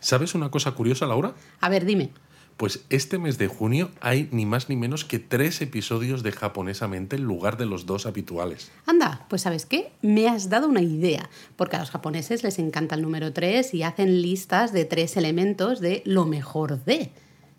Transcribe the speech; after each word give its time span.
¿Sabes 0.00 0.34
una 0.34 0.50
cosa 0.50 0.72
curiosa, 0.72 1.06
Laura? 1.06 1.34
A 1.60 1.68
ver, 1.68 1.84
dime. 1.84 2.10
Pues 2.56 2.84
este 2.90 3.16
mes 3.18 3.38
de 3.38 3.48
junio 3.48 3.90
hay 4.02 4.28
ni 4.32 4.44
más 4.44 4.68
ni 4.68 4.76
menos 4.76 5.06
que 5.06 5.18
tres 5.18 5.62
episodios 5.62 6.22
de 6.22 6.32
Japonesamente 6.32 7.16
en 7.16 7.22
lugar 7.22 7.56
de 7.56 7.64
los 7.64 7.86
dos 7.86 8.04
habituales. 8.04 8.70
Anda, 8.84 9.24
pues 9.30 9.42
¿sabes 9.42 9.64
qué? 9.64 9.92
Me 10.02 10.28
has 10.28 10.50
dado 10.50 10.68
una 10.68 10.82
idea, 10.82 11.30
porque 11.56 11.76
a 11.76 11.78
los 11.78 11.90
japoneses 11.90 12.42
les 12.42 12.58
encanta 12.58 12.96
el 12.96 13.02
número 13.02 13.32
3 13.32 13.72
y 13.72 13.82
hacen 13.82 14.20
listas 14.20 14.74
de 14.74 14.84
tres 14.84 15.16
elementos 15.16 15.80
de 15.80 16.02
lo 16.04 16.26
mejor 16.26 16.84
de. 16.84 17.12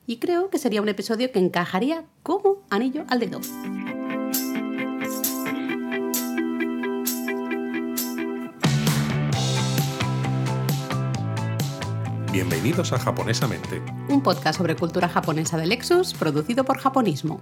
Y 0.05 0.17
creo 0.17 0.51
que 0.51 0.59
sería 0.59 0.83
un 0.83 0.89
episodio 0.89 1.31
que 1.31 1.39
encajaría 1.39 2.05
como 2.21 2.61
anillo 2.69 3.05
al 3.07 3.21
dedo. 3.21 3.41
Bienvenidos 12.31 12.93
a 12.93 12.97
Japonesamente. 12.97 13.81
Un 14.07 14.23
podcast 14.23 14.57
sobre 14.57 14.77
cultura 14.77 15.09
japonesa 15.09 15.57
de 15.57 15.67
Lexus, 15.67 16.13
producido 16.13 16.63
por 16.63 16.77
Japonismo. 16.77 17.41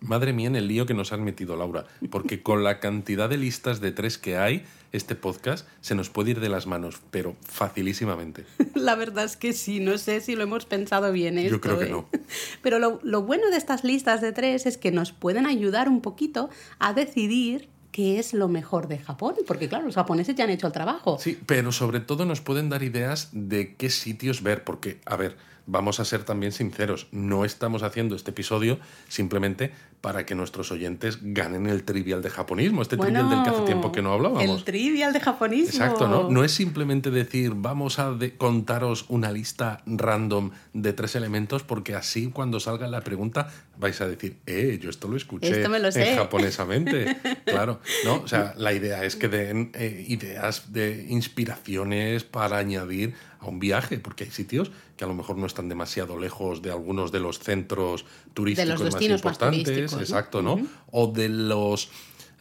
Madre 0.00 0.32
mía, 0.32 0.48
en 0.48 0.56
el 0.56 0.66
lío 0.66 0.86
que 0.86 0.94
nos 0.94 1.12
has 1.12 1.20
metido, 1.20 1.54
Laura, 1.54 1.86
porque 2.10 2.42
con 2.42 2.64
la 2.64 2.80
cantidad 2.80 3.28
de 3.28 3.36
listas 3.36 3.80
de 3.80 3.92
tres 3.92 4.18
que 4.18 4.38
hay, 4.38 4.64
este 4.90 5.14
podcast 5.14 5.68
se 5.80 5.94
nos 5.94 6.10
puede 6.10 6.32
ir 6.32 6.40
de 6.40 6.48
las 6.48 6.66
manos, 6.66 7.00
pero 7.12 7.36
facilísimamente. 7.42 8.44
La 8.74 8.96
verdad 8.96 9.24
es 9.26 9.36
que 9.36 9.52
sí, 9.52 9.78
no 9.78 9.96
sé 9.96 10.20
si 10.20 10.34
lo 10.34 10.42
hemos 10.42 10.66
pensado 10.66 11.12
bien 11.12 11.38
esto. 11.38 11.54
Yo 11.54 11.60
creo 11.60 11.78
que 11.78 11.86
¿eh? 11.86 11.90
no. 11.90 12.08
Pero 12.60 12.80
lo, 12.80 12.98
lo 13.04 13.22
bueno 13.22 13.50
de 13.50 13.56
estas 13.56 13.84
listas 13.84 14.20
de 14.20 14.32
tres 14.32 14.66
es 14.66 14.78
que 14.78 14.90
nos 14.90 15.12
pueden 15.12 15.46
ayudar 15.46 15.88
un 15.88 16.00
poquito 16.00 16.50
a 16.80 16.92
decidir 16.92 17.68
qué 17.96 18.18
es 18.18 18.34
lo 18.34 18.46
mejor 18.46 18.88
de 18.88 18.98
Japón, 18.98 19.36
porque 19.46 19.70
claro, 19.70 19.86
los 19.86 19.94
japoneses 19.94 20.34
ya 20.34 20.44
han 20.44 20.50
hecho 20.50 20.66
el 20.66 20.72
trabajo. 20.74 21.16
Sí, 21.18 21.40
pero 21.46 21.72
sobre 21.72 22.00
todo 22.00 22.26
nos 22.26 22.42
pueden 22.42 22.68
dar 22.68 22.82
ideas 22.82 23.30
de 23.32 23.74
qué 23.74 23.88
sitios 23.88 24.42
ver, 24.42 24.64
porque, 24.64 25.00
a 25.06 25.16
ver, 25.16 25.38
vamos 25.66 26.00
a 26.00 26.04
ser 26.04 26.22
también 26.24 26.52
sinceros, 26.52 27.08
no 27.12 27.44
estamos 27.44 27.82
haciendo 27.82 28.14
este 28.16 28.30
episodio 28.30 28.78
simplemente 29.08 29.72
para 30.00 30.24
que 30.24 30.34
nuestros 30.36 30.70
oyentes 30.70 31.18
ganen 31.22 31.66
el 31.66 31.82
trivial 31.82 32.22
de 32.22 32.30
japonismo, 32.30 32.82
este 32.82 32.96
trivial 32.96 33.28
del 33.28 33.42
que 33.42 33.50
hace 33.50 33.62
tiempo 33.62 33.90
que 33.90 34.02
no 34.02 34.12
hablábamos. 34.12 34.44
El 34.44 34.62
trivial 34.64 35.12
de 35.12 35.20
japonismo. 35.20 35.68
Exacto, 35.70 36.06
¿no? 36.06 36.30
No 36.30 36.44
es 36.44 36.52
simplemente 36.52 37.10
decir, 37.10 37.52
vamos 37.56 37.98
a 37.98 38.12
de- 38.12 38.36
contaros 38.36 39.06
una 39.08 39.32
lista 39.32 39.82
random 39.86 40.50
de 40.72 40.92
tres 40.92 41.16
elementos, 41.16 41.64
porque 41.64 41.94
así 41.94 42.28
cuando 42.30 42.60
salga 42.60 42.86
la 42.86 43.00
pregunta 43.00 43.48
vais 43.78 44.00
a 44.00 44.06
decir, 44.08 44.36
eh, 44.46 44.78
yo 44.80 44.90
esto 44.90 45.08
lo 45.08 45.16
escuché 45.16 45.50
Esto 45.50 45.68
me 45.68 45.78
lo 45.80 45.90
sé. 45.90 46.10
en 46.12 46.16
japonesamente. 46.18 47.16
claro, 47.44 47.80
¿no? 48.04 48.22
O 48.22 48.28
sea, 48.28 48.54
la 48.56 48.72
idea 48.72 49.04
es 49.04 49.16
que 49.16 49.28
den 49.28 49.72
eh, 49.74 50.04
ideas 50.08 50.72
de 50.72 51.06
inspiraciones 51.08 52.22
para 52.24 52.58
añadir 52.58 53.14
a 53.40 53.46
un 53.46 53.58
viaje, 53.58 53.98
porque 53.98 54.24
hay 54.24 54.30
sitios 54.30 54.70
que 54.96 55.04
a 55.04 55.06
lo 55.06 55.14
mejor 55.14 55.36
no 55.36 55.46
están 55.46 55.68
demasiado 55.68 56.18
lejos 56.18 56.62
de 56.62 56.70
algunos 56.70 57.12
de 57.12 57.20
los 57.20 57.38
centros 57.38 58.04
turísticos 58.34 58.80
más 58.80 58.82
destinos 58.82 59.24
más 59.24 59.34
importantes, 59.34 59.92
exacto, 59.92 60.42
¿no? 60.42 60.58
O 60.90 61.08
de 61.08 61.28
los 61.28 61.90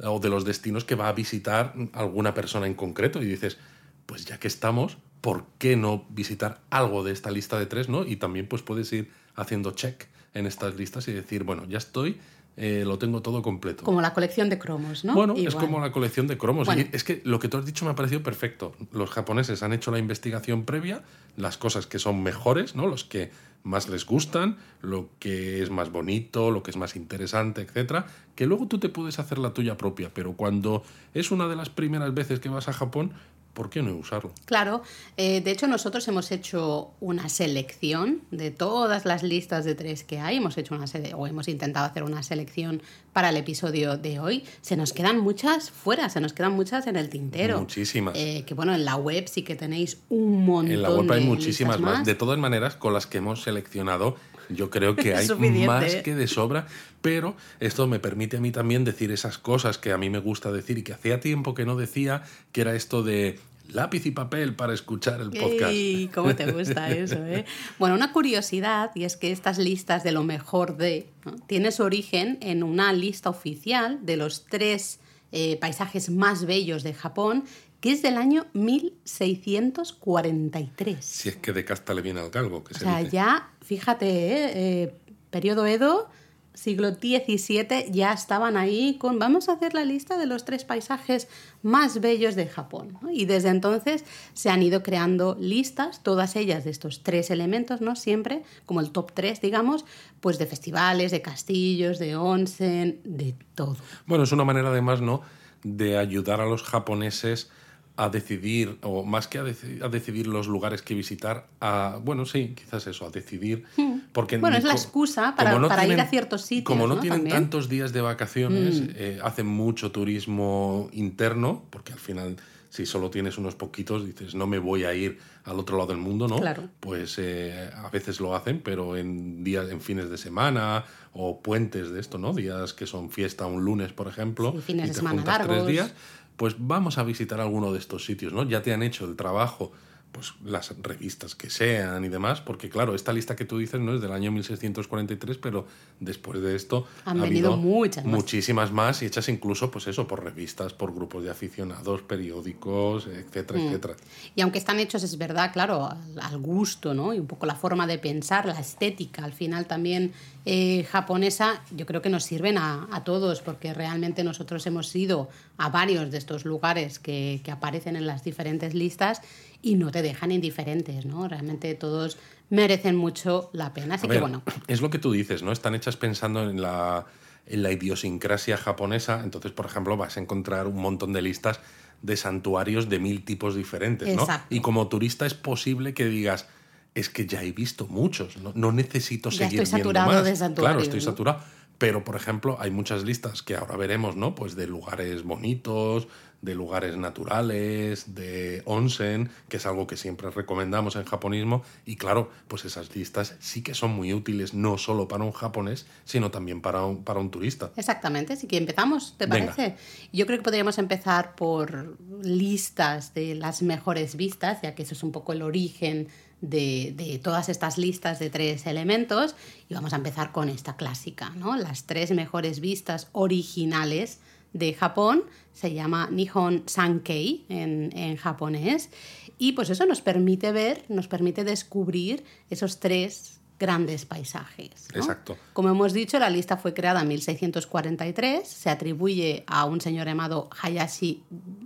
o 0.03 0.19
de 0.19 0.29
los 0.29 0.43
destinos 0.43 0.83
que 0.83 0.95
va 0.95 1.07
a 1.07 1.13
visitar 1.13 1.73
alguna 1.93 2.33
persona 2.33 2.67
en 2.67 2.73
concreto 2.73 3.21
y 3.21 3.25
dices, 3.25 3.57
pues 4.05 4.25
ya 4.25 4.39
que 4.39 4.47
estamos, 4.47 4.97
¿por 5.21 5.45
qué 5.57 5.75
no 5.75 6.05
visitar 6.09 6.61
algo 6.69 7.03
de 7.03 7.13
esta 7.13 7.31
lista 7.31 7.57
de 7.57 7.65
tres, 7.65 7.87
no? 7.87 8.05
Y 8.05 8.17
también 8.17 8.47
pues 8.47 8.61
puedes 8.61 8.91
ir 8.91 9.11
haciendo 9.35 9.71
check 9.71 10.07
en 10.33 10.47
estas 10.47 10.75
listas 10.75 11.07
y 11.07 11.13
decir, 11.13 11.43
bueno, 11.43 11.65
ya 11.65 11.77
estoy, 11.77 12.19
eh, 12.57 12.83
lo 12.85 12.97
tengo 12.97 13.21
todo 13.21 13.41
completo. 13.41 13.83
Como 13.83 14.01
la 14.01 14.13
colección 14.13 14.49
de 14.49 14.57
cromos, 14.57 15.03
¿no? 15.03 15.13
Bueno, 15.13 15.33
es 15.35 15.55
como 15.55 15.79
la 15.79 15.91
colección 15.91 16.27
de 16.27 16.37
cromos. 16.37 16.65
Bueno. 16.67 16.81
Y 16.81 16.95
es 16.95 17.03
que 17.03 17.21
lo 17.25 17.39
que 17.39 17.49
tú 17.49 17.57
has 17.57 17.65
dicho 17.65 17.83
me 17.85 17.91
ha 17.91 17.95
parecido 17.95 18.23
perfecto. 18.23 18.73
Los 18.91 19.09
japoneses 19.09 19.61
han 19.63 19.73
hecho 19.73 19.91
la 19.91 19.99
investigación 19.99 20.63
previa, 20.63 21.03
las 21.35 21.57
cosas 21.57 21.85
que 21.85 21.99
son 21.99 22.23
mejores, 22.23 22.75
¿no? 22.75 22.87
Los 22.87 23.03
que 23.03 23.31
más 23.63 23.89
les 23.89 24.05
gustan, 24.05 24.57
lo 24.81 25.09
que 25.19 25.63
es 25.63 25.69
más 25.69 25.91
bonito, 25.91 26.51
lo 26.51 26.63
que 26.63 26.71
es 26.71 26.77
más 26.77 26.95
interesante, 26.95 27.61
etcétera, 27.61 28.05
que 28.35 28.45
luego 28.45 28.67
tú 28.67 28.77
te 28.77 28.89
puedes 28.89 29.19
hacer 29.19 29.39
la 29.39 29.53
tuya 29.53 29.75
propia, 29.75 30.11
pero 30.13 30.33
cuando 30.33 30.83
es 31.13 31.31
una 31.31 31.47
de 31.47 31.55
las 31.55 31.69
primeras 31.69 32.13
veces 32.13 32.39
que 32.39 32.47
vas 32.47 32.69
a 32.69 32.73
Japón, 32.73 33.13
¿por 33.55 33.71
qué 33.71 33.81
no 33.81 33.95
usarlo? 33.95 34.31
Claro, 34.45 34.83
eh, 35.17 35.41
de 35.41 35.49
hecho 35.49 35.65
nosotros 35.67 36.07
hemos 36.07 36.31
hecho 36.31 36.91
una 36.99 37.27
selección 37.29 38.21
de 38.29 38.51
todas 38.51 39.05
las 39.05 39.23
listas 39.23 39.65
de 39.65 39.73
tres 39.73 40.03
que 40.03 40.19
hay, 40.19 40.37
hemos 40.37 40.55
hecho 40.59 40.75
una 40.75 40.85
sele- 40.85 41.13
o 41.15 41.25
hemos 41.25 41.47
intentado 41.47 41.87
hacer 41.87 42.03
una 42.03 42.21
selección 42.21 42.83
para 43.13 43.29
el 43.29 43.37
episodio 43.37 43.97
de 43.97 44.19
hoy. 44.19 44.43
Se 44.61 44.75
nos 44.75 44.93
quedan 44.93 45.19
muchas 45.19 45.71
fuera, 45.71 46.09
se 46.09 46.19
nos 46.21 46.33
quedan 46.33 46.51
muchas 46.51 46.85
en 46.85 46.97
el 46.97 47.09
tintero. 47.09 47.59
Muchísimas. 47.61 48.13
Eh, 48.15 48.43
que 48.45 48.53
bueno, 48.53 48.75
en 48.75 48.85
la 48.85 48.97
web 48.97 49.27
sí 49.27 49.41
que 49.41 49.55
tenéis 49.55 49.97
un 50.09 50.45
montón. 50.45 50.71
En 50.73 50.81
la 50.81 50.89
web 50.91 51.09
hay 51.11 51.21
de 51.21 51.25
muchísimas 51.25 51.79
más. 51.79 52.05
De 52.05 52.13
todas 52.13 52.37
maneras, 52.37 52.75
con 52.75 52.93
las 52.93 53.07
que 53.07 53.19
hemos 53.19 53.41
seleccionado, 53.41 54.17
yo 54.49 54.69
creo 54.69 54.95
que 54.95 55.15
hay 55.15 55.27
más 55.65 55.95
que 55.95 56.15
de 56.15 56.27
sobra, 56.27 56.67
pero 57.01 57.35
esto 57.59 57.87
me 57.87 57.99
permite 57.99 58.37
a 58.37 58.39
mí 58.39 58.51
también 58.51 58.83
decir 58.83 59.11
esas 59.11 59.37
cosas 59.37 59.77
que 59.77 59.91
a 59.91 59.97
mí 59.97 60.09
me 60.09 60.19
gusta 60.19 60.51
decir 60.51 60.77
y 60.77 60.83
que 60.83 60.93
hacía 60.93 61.19
tiempo 61.19 61.53
que 61.53 61.65
no 61.65 61.75
decía, 61.75 62.23
que 62.51 62.61
era 62.61 62.75
esto 62.75 63.03
de 63.03 63.39
lápiz 63.67 64.05
y 64.05 64.11
papel 64.11 64.55
para 64.55 64.73
escuchar 64.73 65.21
el 65.21 65.31
podcast. 65.31 65.71
¡Ey! 65.71 66.09
¿Cómo 66.13 66.35
te 66.35 66.51
gusta 66.51 66.89
eso, 66.95 67.25
eh? 67.25 67.45
Bueno, 67.79 67.95
una 67.95 68.11
curiosidad, 68.11 68.91
y 68.95 69.05
es 69.05 69.17
que 69.17 69.31
estas 69.31 69.57
listas 69.57 70.03
de 70.03 70.11
lo 70.11 70.23
mejor 70.23 70.77
de, 70.77 71.09
¿no? 71.25 71.35
tiene 71.47 71.71
su 71.71 71.83
origen 71.83 72.37
en 72.41 72.63
una 72.63 72.93
lista 72.93 73.29
oficial 73.29 73.99
de 74.05 74.17
los 74.17 74.45
tres 74.45 74.99
eh, 75.31 75.57
paisajes 75.57 76.09
más 76.09 76.45
bellos 76.45 76.83
de 76.83 76.93
Japón, 76.93 77.43
que 77.81 77.91
es 77.91 78.01
del 78.01 78.17
año 78.17 78.45
1643. 78.53 81.03
Si 81.05 81.29
es 81.29 81.35
que 81.37 81.53
de 81.53 81.65
casta 81.65 81.93
le 81.93 82.01
viene 82.01 82.19
al 82.19 82.29
galgo, 82.29 82.63
que 82.63 82.73
O 82.73 82.77
se 82.77 82.83
sea, 82.83 82.99
dice. 82.99 83.11
ya, 83.11 83.49
fíjate, 83.65 84.07
eh, 84.07 84.51
eh, 84.55 84.95
periodo 85.31 85.65
Edo, 85.65 86.07
siglo 86.53 86.91
XVII, 86.91 87.91
ya 87.91 88.13
estaban 88.13 88.55
ahí 88.55 88.97
con, 88.97 89.19
vamos 89.19 89.49
a 89.49 89.53
hacer 89.53 89.73
la 89.73 89.83
lista 89.83 90.17
de 90.17 90.25
los 90.25 90.45
tres 90.45 90.63
paisajes 90.63 91.27
más 91.63 91.99
bellos 91.99 92.35
de 92.35 92.47
Japón. 92.47 92.97
Y 93.11 93.25
desde 93.25 93.49
entonces 93.49 94.05
se 94.33 94.49
han 94.49 94.63
ido 94.63 94.81
creando 94.81 95.35
listas, 95.39 96.01
todas 96.01 96.35
ellas 96.35 96.63
de 96.63 96.71
estos 96.71 97.03
tres 97.03 97.29
elementos, 97.29 97.81
¿no? 97.81 97.95
Siempre, 97.95 98.43
como 98.65 98.79
el 98.79 98.91
top 98.91 99.11
3, 99.13 99.41
digamos, 99.41 99.83
pues 100.21 100.37
de 100.37 100.45
festivales, 100.45 101.11
de 101.11 101.21
castillos, 101.21 101.99
de 101.99 102.15
onsen, 102.15 103.01
de 103.03 103.35
todo. 103.55 103.75
Bueno, 104.05 104.23
es 104.23 104.31
una 104.31 104.45
manera 104.45 104.69
además, 104.69 105.01
¿no?, 105.01 105.21
de 105.63 105.97
ayudar 105.97 106.39
a 106.41 106.45
los 106.45 106.61
japoneses 106.61 107.49
a 107.97 108.09
decidir, 108.09 108.77
o 108.81 109.03
más 109.05 109.27
que 109.29 109.37
a, 109.39 109.43
deci- 109.43 109.81
a 109.81 109.87
decidir 109.87 110.27
los 110.27 110.47
lugares 110.47 110.81
que 110.81 110.93
visitar, 110.93 111.47
a, 111.61 111.97
bueno, 112.03 112.25
sí, 112.25 112.53
quizás 112.55 112.85
eso, 112.87 113.05
a 113.05 113.09
decidir. 113.09 113.63
Porque 114.11 114.37
Hmm. 114.37 114.41
Bueno, 114.41 114.57
es 114.57 114.63
la 114.65 114.73
excusa 114.73 115.33
para- 115.35 115.87
ir 115.87 115.99
a 116.01 116.05
ciertos 116.07 116.41
sitios, 116.41 116.65
Como 116.65 116.87
no, 116.87 116.95
¿no? 116.95 117.01
tienen 117.01 117.19
También. 117.19 117.35
Hmm. 117.37 117.39
tantos 117.43 117.69
días 117.69 117.93
de 117.93 118.01
vacaciones, 118.01 118.83
eh, 118.95 119.19
hacen 119.23 119.47
mucho 119.47 119.91
turismo 119.91 120.89
interno, 120.93 121.63
porque 121.69 121.93
al 121.93 121.99
final, 121.99 122.35
si 122.69 122.85
solo 122.85 123.09
tienes 123.09 123.37
unos 123.37 123.55
poquitos, 123.55 124.05
dices, 124.05 124.35
no 124.35 124.47
me 124.47 124.59
voy 124.59 124.83
a 124.83 124.93
ir 124.93 125.19
al 125.45 125.59
otro 125.59 125.77
lado 125.77 125.89
del 125.89 125.97
mundo, 125.99 126.27
¿no? 126.27 126.39
Claro. 126.39 126.67
Pues 126.81 127.15
eh, 127.19 127.69
a 127.75 127.89
veces 127.89 128.19
lo 128.19 128.35
hacen, 128.35 128.59
pero 128.61 128.97
en 128.97 129.43
días, 129.43 129.69
en 129.69 129.79
fines 129.79 130.09
de 130.09 130.17
semana 130.17 130.83
o 131.13 131.39
puentes 131.41 131.91
de 131.91 132.01
esto, 132.01 132.17
¿no? 132.17 132.33
Días 132.33 132.73
que 132.73 132.85
son 132.87 133.09
fiesta 133.09 133.45
un 133.45 133.63
lunes, 133.63 133.93
por 133.93 134.07
ejemplo, 134.07 134.51
Sí, 134.57 134.61
fines 134.61 134.85
y 134.85 134.87
de 134.89 134.93
te 134.93 134.99
semana 134.99 135.17
juntas 135.21 135.37
tres 135.37 135.47
largos. 135.49 135.67
días, 135.67 135.93
pues 136.37 136.55
vamos 136.59 136.97
a 136.97 137.03
visitar 137.03 137.39
alguno 137.39 137.71
de 137.71 137.79
estos 137.79 138.05
sitios, 138.05 138.33
¿no? 138.33 138.43
Ya 138.43 138.61
te 138.61 138.73
han 138.73 138.83
hecho 138.83 139.05
el 139.05 139.15
trabajo, 139.15 139.71
pues 140.15 140.33
las 140.45 140.73
revistas 140.81 141.35
que 141.35 141.49
sean 141.49 142.05
y 142.05 142.09
demás, 142.09 142.39
porque 142.39 142.69
claro, 142.69 142.95
esta 142.95 143.11
lista 143.11 143.35
que 143.35 143.43
tú 143.43 143.57
dices 143.57 143.81
no 143.81 143.93
es 143.93 143.99
del 144.01 144.13
año 144.13 144.31
1643, 144.31 145.37
pero 145.37 145.67
después 145.99 146.41
de 146.41 146.55
esto 146.55 146.87
Han 147.03 147.19
ha 147.19 147.23
venido 147.23 147.57
muchas 147.57 148.05
más. 148.05 148.13
muchísimas 148.15 148.71
más 148.71 149.01
y 149.01 149.07
hechas 149.07 149.27
incluso, 149.27 149.69
pues 149.71 149.87
eso, 149.87 150.07
por 150.07 150.23
revistas, 150.23 150.71
por 150.73 150.93
grupos 150.95 151.23
de 151.25 151.31
aficionados, 151.31 152.01
periódicos, 152.03 153.07
etcétera, 153.07 153.59
Mm. 153.59 153.67
etcétera. 153.67 153.95
Y 154.35 154.41
aunque 154.41 154.57
están 154.59 154.79
hechos, 154.79 155.03
es 155.03 155.17
verdad, 155.17 155.51
claro, 155.51 155.85
al, 155.89 156.19
al 156.21 156.37
gusto, 156.37 156.93
¿no? 156.93 157.13
Y 157.13 157.19
un 157.19 157.27
poco 157.27 157.45
la 157.45 157.55
forma 157.55 157.85
de 157.85 157.97
pensar, 157.99 158.45
la 158.45 158.59
estética, 158.59 159.23
al 159.25 159.33
final 159.33 159.65
también 159.67 160.13
eh, 160.47 160.83
japonesa, 160.91 161.63
yo 161.75 161.85
creo 161.87 162.01
que 162.03 162.09
nos 162.09 162.23
sirven 162.23 162.57
a, 162.59 162.87
a 162.91 163.03
todos, 163.03 163.41
porque 163.41 163.73
realmente 163.73 164.23
nosotros 164.23 164.65
hemos 164.67 164.95
ido 164.95 165.27
a 165.57 165.69
varios 165.69 166.11
de 166.11 166.19
estos 166.19 166.45
lugares 166.45 166.99
que, 166.99 167.41
que 167.43 167.49
aparecen 167.51 167.95
en 167.95 168.05
las 168.05 168.23
diferentes 168.23 168.73
listas 168.75 169.21
y 169.61 169.75
no 169.75 169.91
te 169.91 170.01
dejan 170.01 170.31
indiferentes, 170.31 171.05
¿no? 171.05 171.27
Realmente 171.27 171.73
todos 171.75 172.17
merecen 172.49 172.95
mucho 172.95 173.49
la 173.53 173.73
pena. 173.73 173.95
Así 173.95 174.07
A 174.07 174.09
que 174.09 174.19
bueno, 174.19 174.43
Es 174.67 174.81
lo 174.81 174.89
que 174.89 174.99
tú 174.99 175.11
dices, 175.11 175.43
¿no? 175.43 175.51
Están 175.51 175.75
hechas 175.75 175.97
pensando 175.97 176.49
en 176.49 176.61
la, 176.61 177.05
en 177.47 177.63
la 177.63 177.71
idiosincrasia 177.71 178.57
japonesa. 178.57 179.21
Entonces, 179.23 179.51
por 179.51 179.65
ejemplo, 179.65 179.97
vas 179.97 180.17
a 180.17 180.19
encontrar 180.19 180.67
un 180.67 180.77
montón 180.77 181.13
de 181.13 181.21
listas 181.21 181.59
de 182.01 182.17
santuarios 182.17 182.89
de 182.89 182.99
mil 182.99 183.23
tipos 183.25 183.55
diferentes, 183.55 184.13
¿no? 184.15 184.21
Exacto. 184.23 184.53
Y 184.53 184.59
como 184.61 184.87
turista 184.87 185.25
es 185.25 185.33
posible 185.33 185.93
que 185.93 186.05
digas, 186.05 186.47
es 186.93 187.09
que 187.09 187.25
ya 187.25 187.41
he 187.43 187.51
visto 187.51 187.87
muchos, 187.87 188.37
no, 188.37 188.51
no 188.55 188.71
necesito 188.71 189.29
Ya 189.29 189.37
seguir 189.45 189.61
estoy 189.61 189.81
viendo 189.81 189.89
saturado 189.99 190.11
más. 190.11 190.23
de 190.23 190.31
Claro, 190.31 190.37
santuarios, 190.37 190.83
estoy 190.83 190.99
¿no? 190.99 191.05
saturado. 191.05 191.39
Pero, 191.77 192.03
por 192.05 192.15
ejemplo, 192.15 192.57
hay 192.59 192.71
muchas 192.71 193.03
listas 193.03 193.41
que 193.41 193.55
ahora 193.55 193.75
veremos, 193.75 194.15
¿no? 194.15 194.33
Pues 194.33 194.55
de 194.55 194.65
lugares 194.65 195.23
bonitos, 195.23 196.07
de 196.45 196.55
lugares 196.55 196.95
naturales, 196.95 198.15
de 198.15 198.61
onsen, 198.65 199.29
que 199.49 199.57
es 199.57 199.65
algo 199.65 199.87
que 199.87 199.97
siempre 199.97 200.29
recomendamos 200.29 200.95
en 200.95 201.03
japonismo. 201.03 201.63
Y 201.85 201.97
claro, 201.97 202.29
pues 202.47 202.63
esas 202.65 202.95
listas 202.95 203.35
sí 203.39 203.61
que 203.63 203.73
son 203.73 203.91
muy 203.91 204.13
útiles, 204.13 204.53
no 204.53 204.77
solo 204.77 205.07
para 205.07 205.23
un 205.23 205.31
japonés, 205.31 205.87
sino 206.05 206.31
también 206.31 206.61
para 206.61 206.85
un, 206.85 207.03
para 207.03 207.19
un 207.19 207.31
turista. 207.31 207.71
Exactamente, 207.75 208.33
así 208.33 208.47
que 208.47 208.57
empezamos, 208.57 209.15
¿te 209.17 209.25
Venga. 209.25 209.53
parece? 209.53 209.75
Yo 210.13 210.25
creo 210.25 210.37
que 210.37 210.43
podríamos 210.43 210.77
empezar 210.77 211.35
por 211.35 211.97
listas 212.21 213.13
de 213.13 213.35
las 213.35 213.61
mejores 213.61 214.15
vistas, 214.15 214.61
ya 214.61 214.75
que 214.75 214.83
eso 214.83 214.93
es 214.93 215.03
un 215.03 215.11
poco 215.11 215.33
el 215.33 215.41
origen 215.41 216.07
de, 216.41 216.93
de 216.95 217.17
todas 217.19 217.49
estas 217.49 217.77
listas 217.77 218.19
de 218.19 218.29
tres 218.29 218.67
elementos. 218.67 219.35
Y 219.67 219.73
vamos 219.73 219.93
a 219.93 219.95
empezar 219.95 220.31
con 220.31 220.49
esta 220.49 220.75
clásica, 220.75 221.31
¿no? 221.31 221.55
Las 221.57 221.85
tres 221.85 222.11
mejores 222.11 222.59
vistas 222.59 223.09
originales 223.13 224.19
de 224.55 224.73
Japón. 224.73 225.23
Se 225.53 225.73
llama 225.73 226.09
Nihon 226.11 226.63
Sankei 226.65 227.45
en, 227.49 227.95
en 227.95 228.15
japonés. 228.15 228.89
Y 229.37 229.51
pues 229.51 229.69
eso 229.69 229.85
nos 229.85 230.01
permite 230.01 230.51
ver, 230.51 230.85
nos 230.87 231.07
permite 231.07 231.43
descubrir 231.43 232.23
esos 232.49 232.79
tres 232.79 233.41
grandes 233.59 234.05
paisajes. 234.05 234.87
¿no? 234.93 235.01
Exacto. 235.01 235.37
Como 235.53 235.69
hemos 235.69 235.93
dicho, 235.93 236.19
la 236.19 236.29
lista 236.29 236.57
fue 236.57 236.73
creada 236.73 237.01
en 237.01 237.09
1643, 237.09 238.47
se 238.47 238.69
atribuye 238.69 239.43
a 239.47 239.65
un 239.65 239.81
señor 239.81 240.07
llamado 240.07 240.49
Hayashi 240.61 241.23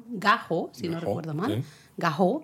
Gaho, 0.09 0.69
si 0.73 0.87
no 0.87 0.99
recuerdo 0.99 1.33
mal, 1.33 1.63
sí. 1.97 2.43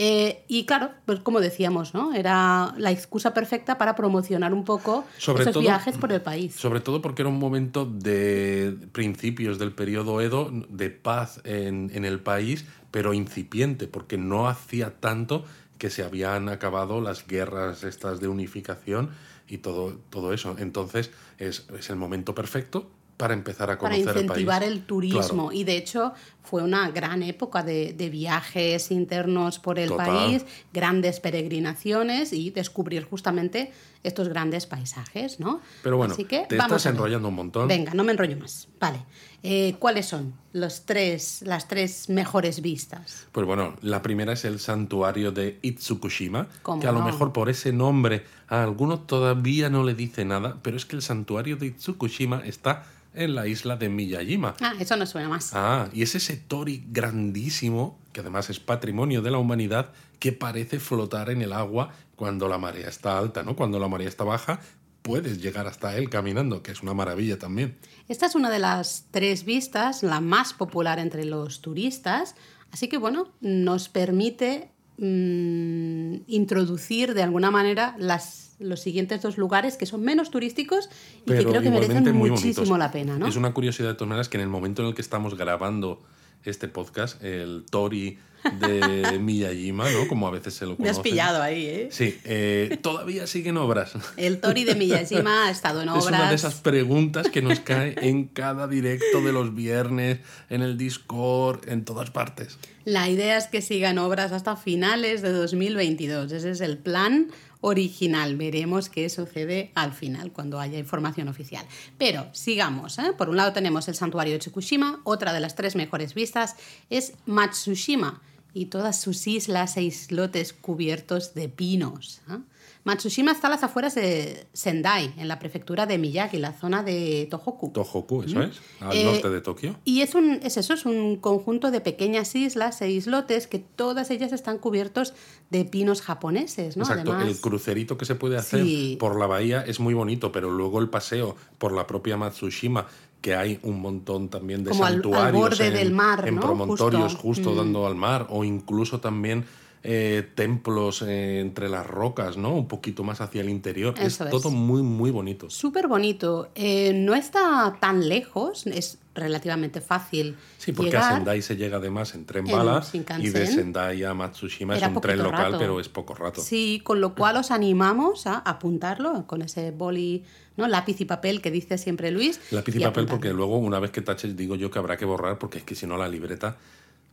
Eh, 0.00 0.44
y 0.46 0.64
claro, 0.64 0.92
pues 1.06 1.18
como 1.18 1.40
decíamos, 1.40 1.92
¿no? 1.92 2.14
Era 2.14 2.72
la 2.78 2.92
excusa 2.92 3.34
perfecta 3.34 3.78
para 3.78 3.96
promocionar 3.96 4.54
un 4.54 4.64
poco 4.64 5.04
Sobre 5.18 5.42
esos 5.42 5.54
todo- 5.54 5.62
viajes 5.62 5.98
por 5.98 6.12
el 6.12 6.20
país. 6.22 6.54
Sobre 6.54 6.78
todo 6.78 7.02
porque 7.02 7.22
era 7.22 7.28
un 7.28 7.40
momento 7.40 7.84
de 7.84 8.76
principios 8.92 9.58
del 9.58 9.72
periodo 9.72 10.20
Edo, 10.20 10.52
de 10.68 10.90
paz 10.90 11.40
en, 11.42 11.90
en 11.92 12.04
el 12.04 12.20
país, 12.20 12.64
pero 12.92 13.12
incipiente, 13.12 13.88
porque 13.88 14.18
no 14.18 14.46
hacía 14.48 15.00
tanto 15.00 15.44
que 15.78 15.90
se 15.90 16.04
habían 16.04 16.48
acabado 16.48 17.00
las 17.00 17.26
guerras 17.26 17.82
estas 17.82 18.20
de 18.20 18.28
unificación 18.28 19.10
y 19.48 19.58
todo, 19.58 19.98
todo 20.10 20.32
eso. 20.32 20.54
Entonces 20.60 21.10
es, 21.38 21.66
es 21.76 21.90
el 21.90 21.96
momento 21.96 22.36
perfecto 22.36 22.88
para 23.18 23.34
empezar 23.34 23.70
a 23.70 23.78
para 23.78 23.94
conocer 23.96 24.22
incentivar 24.22 24.62
el 24.62 24.84
turismo. 24.86 25.48
Claro. 25.48 25.52
Y 25.52 25.64
de 25.64 25.76
hecho 25.76 26.14
fue 26.42 26.62
una 26.62 26.90
gran 26.90 27.22
época 27.22 27.62
de, 27.62 27.92
de 27.92 28.08
viajes 28.08 28.90
internos 28.90 29.58
por 29.58 29.78
el 29.78 29.90
Total. 29.90 30.06
país, 30.06 30.46
grandes 30.72 31.20
peregrinaciones 31.20 32.32
y 32.32 32.50
descubrir 32.50 33.04
justamente 33.04 33.72
estos 34.04 34.28
grandes 34.28 34.66
paisajes, 34.66 35.40
¿no? 35.40 35.60
Pero 35.82 35.96
bueno, 35.96 36.14
Así 36.14 36.24
que 36.24 36.46
te 36.48 36.56
vamos 36.56 36.76
estás 36.76 36.94
enrollando 36.94 37.28
un 37.28 37.34
montón. 37.34 37.68
Venga, 37.68 37.92
no 37.92 38.04
me 38.04 38.12
enrollo 38.12 38.36
más. 38.38 38.68
Vale. 38.80 39.00
Eh, 39.42 39.76
¿Cuáles 39.78 40.06
son 40.06 40.34
los 40.52 40.86
tres, 40.86 41.42
las 41.42 41.68
tres 41.68 42.08
mejores 42.08 42.62
vistas? 42.62 43.26
Pues 43.32 43.46
bueno, 43.46 43.76
la 43.82 44.00
primera 44.00 44.32
es 44.32 44.44
el 44.44 44.58
santuario 44.60 45.32
de 45.32 45.58
Itsukushima, 45.62 46.48
¿Cómo 46.62 46.80
que 46.80 46.86
a 46.88 46.92
lo 46.92 47.02
mejor 47.02 47.32
por 47.32 47.50
ese 47.50 47.72
nombre 47.72 48.24
a 48.48 48.62
algunos 48.62 49.06
todavía 49.06 49.68
no 49.68 49.84
le 49.84 49.94
dice 49.94 50.24
nada, 50.24 50.56
pero 50.62 50.76
es 50.76 50.86
que 50.86 50.96
el 50.96 51.02
santuario 51.02 51.56
de 51.56 51.66
Itsukushima 51.66 52.42
está 52.46 52.86
en 53.18 53.34
la 53.34 53.46
isla 53.46 53.76
de 53.76 53.88
Miyajima. 53.88 54.54
Ah, 54.60 54.74
eso 54.78 54.96
no 54.96 55.04
suena 55.06 55.28
más. 55.28 55.50
Ah, 55.52 55.88
y 55.92 56.02
es 56.02 56.14
ese 56.14 56.36
tori 56.36 56.84
grandísimo, 56.88 57.98
que 58.12 58.20
además 58.20 58.48
es 58.48 58.60
patrimonio 58.60 59.22
de 59.22 59.30
la 59.30 59.38
humanidad, 59.38 59.92
que 60.18 60.32
parece 60.32 60.78
flotar 60.80 61.30
en 61.30 61.42
el 61.42 61.52
agua 61.52 61.92
cuando 62.16 62.48
la 62.48 62.58
marea 62.58 62.88
está 62.88 63.18
alta, 63.18 63.42
¿no? 63.42 63.56
Cuando 63.56 63.78
la 63.78 63.88
marea 63.88 64.08
está 64.08 64.24
baja, 64.24 64.60
puedes 65.02 65.40
llegar 65.40 65.66
hasta 65.66 65.96
él 65.96 66.10
caminando, 66.10 66.62
que 66.62 66.72
es 66.72 66.82
una 66.82 66.94
maravilla 66.94 67.38
también. 67.38 67.78
Esta 68.08 68.26
es 68.26 68.34
una 68.34 68.50
de 68.50 68.58
las 68.58 69.06
tres 69.10 69.44
vistas, 69.44 70.02
la 70.02 70.20
más 70.20 70.52
popular 70.52 70.98
entre 70.98 71.24
los 71.24 71.60
turistas, 71.60 72.34
así 72.72 72.88
que 72.88 72.98
bueno, 72.98 73.32
nos 73.40 73.88
permite 73.88 74.70
mm, 74.98 76.14
introducir 76.26 77.14
de 77.14 77.22
alguna 77.22 77.50
manera 77.50 77.94
las, 77.98 78.56
los 78.58 78.80
siguientes 78.80 79.22
dos 79.22 79.38
lugares 79.38 79.76
que 79.76 79.86
son 79.86 80.02
menos 80.02 80.30
turísticos 80.30 80.88
y 81.24 81.32
que 81.32 81.44
creo 81.44 81.62
que 81.62 81.70
merecen 81.70 82.04
muchísimo 82.16 82.66
bonitos. 82.66 82.78
la 82.78 82.90
pena, 82.90 83.18
¿no? 83.18 83.26
Es 83.26 83.36
una 83.36 83.52
curiosidad 83.54 83.88
de 83.88 83.94
todas 83.94 84.08
maneras 84.08 84.28
que 84.28 84.36
en 84.36 84.42
el 84.42 84.48
momento 84.48 84.82
en 84.82 84.88
el 84.88 84.94
que 84.94 85.02
estamos 85.02 85.36
grabando 85.36 86.02
este 86.44 86.68
podcast, 86.68 87.22
el 87.22 87.64
Tori 87.68 88.18
de 88.60 89.18
Miyajima, 89.20 89.90
¿no? 89.90 90.06
Como 90.08 90.28
a 90.28 90.30
veces 90.30 90.54
se 90.54 90.64
lo 90.66 90.76
Me 90.78 90.88
has 90.88 90.96
conoce. 90.96 91.10
pillado 91.10 91.42
ahí, 91.42 91.66
¿eh? 91.66 91.88
Sí, 91.90 92.18
eh, 92.24 92.78
todavía 92.80 93.26
siguen 93.26 93.56
obras. 93.56 93.92
El 94.16 94.40
Tori 94.40 94.64
de 94.64 94.74
Miyajima 94.76 95.46
ha 95.46 95.50
estado 95.50 95.82
en 95.82 95.88
obras. 95.88 96.04
Es 96.08 96.10
una 96.10 96.28
de 96.28 96.34
esas 96.36 96.54
preguntas 96.54 97.28
que 97.28 97.42
nos 97.42 97.60
cae 97.60 97.96
en 98.00 98.26
cada 98.26 98.68
directo 98.68 99.20
de 99.20 99.32
los 99.32 99.54
viernes, 99.54 100.20
en 100.48 100.62
el 100.62 100.78
Discord, 100.78 101.68
en 101.68 101.84
todas 101.84 102.10
partes. 102.10 102.58
La 102.84 103.08
idea 103.08 103.36
es 103.36 103.46
que 103.46 103.62
sigan 103.62 103.98
obras 103.98 104.32
hasta 104.32 104.56
finales 104.56 105.22
de 105.22 105.32
2022. 105.32 106.32
Ese 106.32 106.50
es 106.50 106.60
el 106.60 106.78
plan 106.78 107.30
original. 107.60 108.36
Veremos 108.36 108.88
qué 108.88 109.08
sucede 109.08 109.70
al 109.74 109.92
final, 109.92 110.32
cuando 110.32 110.60
haya 110.60 110.78
información 110.78 111.28
oficial. 111.28 111.66
Pero 111.98 112.28
sigamos. 112.32 112.98
¿eh? 112.98 113.12
Por 113.16 113.28
un 113.28 113.36
lado 113.36 113.52
tenemos 113.52 113.88
el 113.88 113.94
santuario 113.94 114.34
de 114.34 114.38
Tsukushima. 114.38 115.00
Otra 115.04 115.32
de 115.32 115.40
las 115.40 115.54
tres 115.54 115.76
mejores 115.76 116.14
vistas 116.14 116.56
es 116.90 117.14
Matsushima 117.26 118.22
y 118.54 118.66
todas 118.66 119.00
sus 119.00 119.26
islas 119.26 119.76
e 119.76 119.82
islotes 119.82 120.52
cubiertos 120.52 121.34
de 121.34 121.48
pinos. 121.48 122.20
¿eh? 122.30 122.38
Matsushima 122.84 123.32
está 123.32 123.48
a 123.48 123.50
las 123.50 123.62
afueras 123.62 123.94
de 123.96 124.46
Sendai, 124.52 125.12
en 125.18 125.28
la 125.28 125.38
prefectura 125.38 125.84
de 125.86 125.98
Miyagi, 125.98 126.38
la 126.38 126.52
zona 126.52 126.82
de 126.82 127.26
Tohoku. 127.30 127.70
Tohoku, 127.72 128.22
eso 128.22 128.40
es, 128.42 128.60
al 128.80 128.96
Eh, 128.96 129.04
norte 129.04 129.28
de 129.28 129.40
Tokio. 129.40 129.76
Y 129.84 130.00
es, 130.00 130.14
un, 130.14 130.40
es 130.42 130.56
eso, 130.56 130.72
es 130.74 130.86
un 130.86 131.16
conjunto 131.16 131.70
de 131.70 131.80
pequeñas 131.80 132.34
islas 132.34 132.80
e 132.80 132.90
islotes 132.90 133.46
que 133.46 133.58
todas 133.58 134.10
ellas 134.10 134.32
están 134.32 134.58
cubiertos 134.58 135.12
de 135.50 135.64
pinos 135.64 136.00
japoneses, 136.00 136.76
¿no? 136.76 136.84
Exacto, 136.84 137.12
Además, 137.12 137.28
el 137.34 137.40
crucerito 137.40 137.98
que 137.98 138.04
se 138.04 138.14
puede 138.14 138.36
hacer 138.38 138.62
Sí. 138.64 138.96
por 138.98 139.18
la 139.18 139.26
bahía 139.26 139.62
es 139.62 139.80
muy 139.80 139.92
bonito, 139.94 140.32
pero 140.32 140.50
luego 140.50 140.78
el 140.80 140.88
paseo 140.88 141.36
por 141.58 141.72
la 141.72 141.86
propia 141.86 142.16
Matsushima, 142.16 142.86
que 143.20 143.34
hay 143.34 143.58
un 143.64 143.80
montón 143.80 144.28
también 144.28 144.62
de 144.62 144.70
Como 144.70 144.84
al- 144.84 144.94
al 144.94 145.02
santuarios 145.02 145.42
borde 145.42 145.66
en, 145.66 145.74
del 145.74 145.92
mar, 145.92 146.26
en 146.28 146.36
¿no? 146.36 146.40
promontorios 146.40 147.12
Justo. 147.16 147.18
justo, 147.22 147.50
Mm. 147.52 147.56
dando 147.56 147.86
al 147.86 147.96
mar, 147.96 148.28
o 148.30 148.44
incluso 148.44 149.00
también 149.00 149.44
eh, 149.90 150.22
templos 150.34 151.00
eh, 151.00 151.40
entre 151.40 151.70
las 151.70 151.86
rocas, 151.86 152.36
¿no? 152.36 152.54
Un 152.54 152.68
poquito 152.68 153.04
más 153.04 153.22
hacia 153.22 153.40
el 153.40 153.48
interior. 153.48 153.94
Eso 153.96 154.24
es 154.26 154.34
es. 154.34 154.42
todo 154.42 154.50
muy, 154.50 154.82
muy 154.82 155.10
bonito. 155.10 155.48
Súper 155.48 155.88
bonito. 155.88 156.50
Eh, 156.54 156.92
no 156.92 157.14
está 157.14 157.74
tan 157.80 158.06
lejos, 158.06 158.66
es 158.66 158.98
relativamente 159.14 159.80
fácil 159.80 160.36
Sí, 160.58 160.72
porque 160.72 160.90
llegar. 160.90 161.12
a 161.12 161.16
Sendai 161.16 161.40
se 161.40 161.56
llega 161.56 161.78
además 161.78 162.14
en 162.14 162.26
tren 162.26 162.46
En 162.46 162.54
bala 162.54 162.84
y 163.18 163.30
de 163.30 163.46
Sendai 163.46 164.04
a 164.04 164.12
Matsushima 164.12 164.76
Era 164.76 164.88
es 164.88 164.94
un 164.94 165.00
tren 165.00 165.22
local, 165.22 165.52
rato. 165.52 165.58
pero 165.58 165.80
es 165.80 165.88
poco 165.88 166.14
rato. 166.14 166.42
Sí, 166.42 166.82
con 166.84 167.00
lo 167.00 167.14
cual 167.14 167.38
os 167.38 167.50
animamos 167.50 168.26
a 168.26 168.40
apuntarlo 168.40 169.26
con 169.26 169.40
ese 169.40 169.70
boli, 169.70 170.22
¿no? 170.58 170.68
lápiz 170.68 171.00
y 171.00 171.06
papel 171.06 171.40
que 171.40 171.50
dice 171.50 171.78
siempre 171.78 172.10
Luis. 172.10 172.38
Lápiz 172.50 172.72
y 172.76 172.80
papel, 172.80 172.88
apuntarlo. 173.04 173.08
porque 173.08 173.32
luego, 173.32 173.56
una 173.56 173.80
vez 173.80 173.90
que 173.90 174.02
taches, 174.02 174.36
digo 174.36 174.54
yo 174.54 174.70
que 174.70 174.78
habrá 174.78 174.98
que 174.98 175.06
borrar, 175.06 175.38
porque 175.38 175.56
es 175.56 175.64
que 175.64 175.74
si 175.74 175.86
no 175.86 175.96
la 175.96 176.08
libreta 176.08 176.58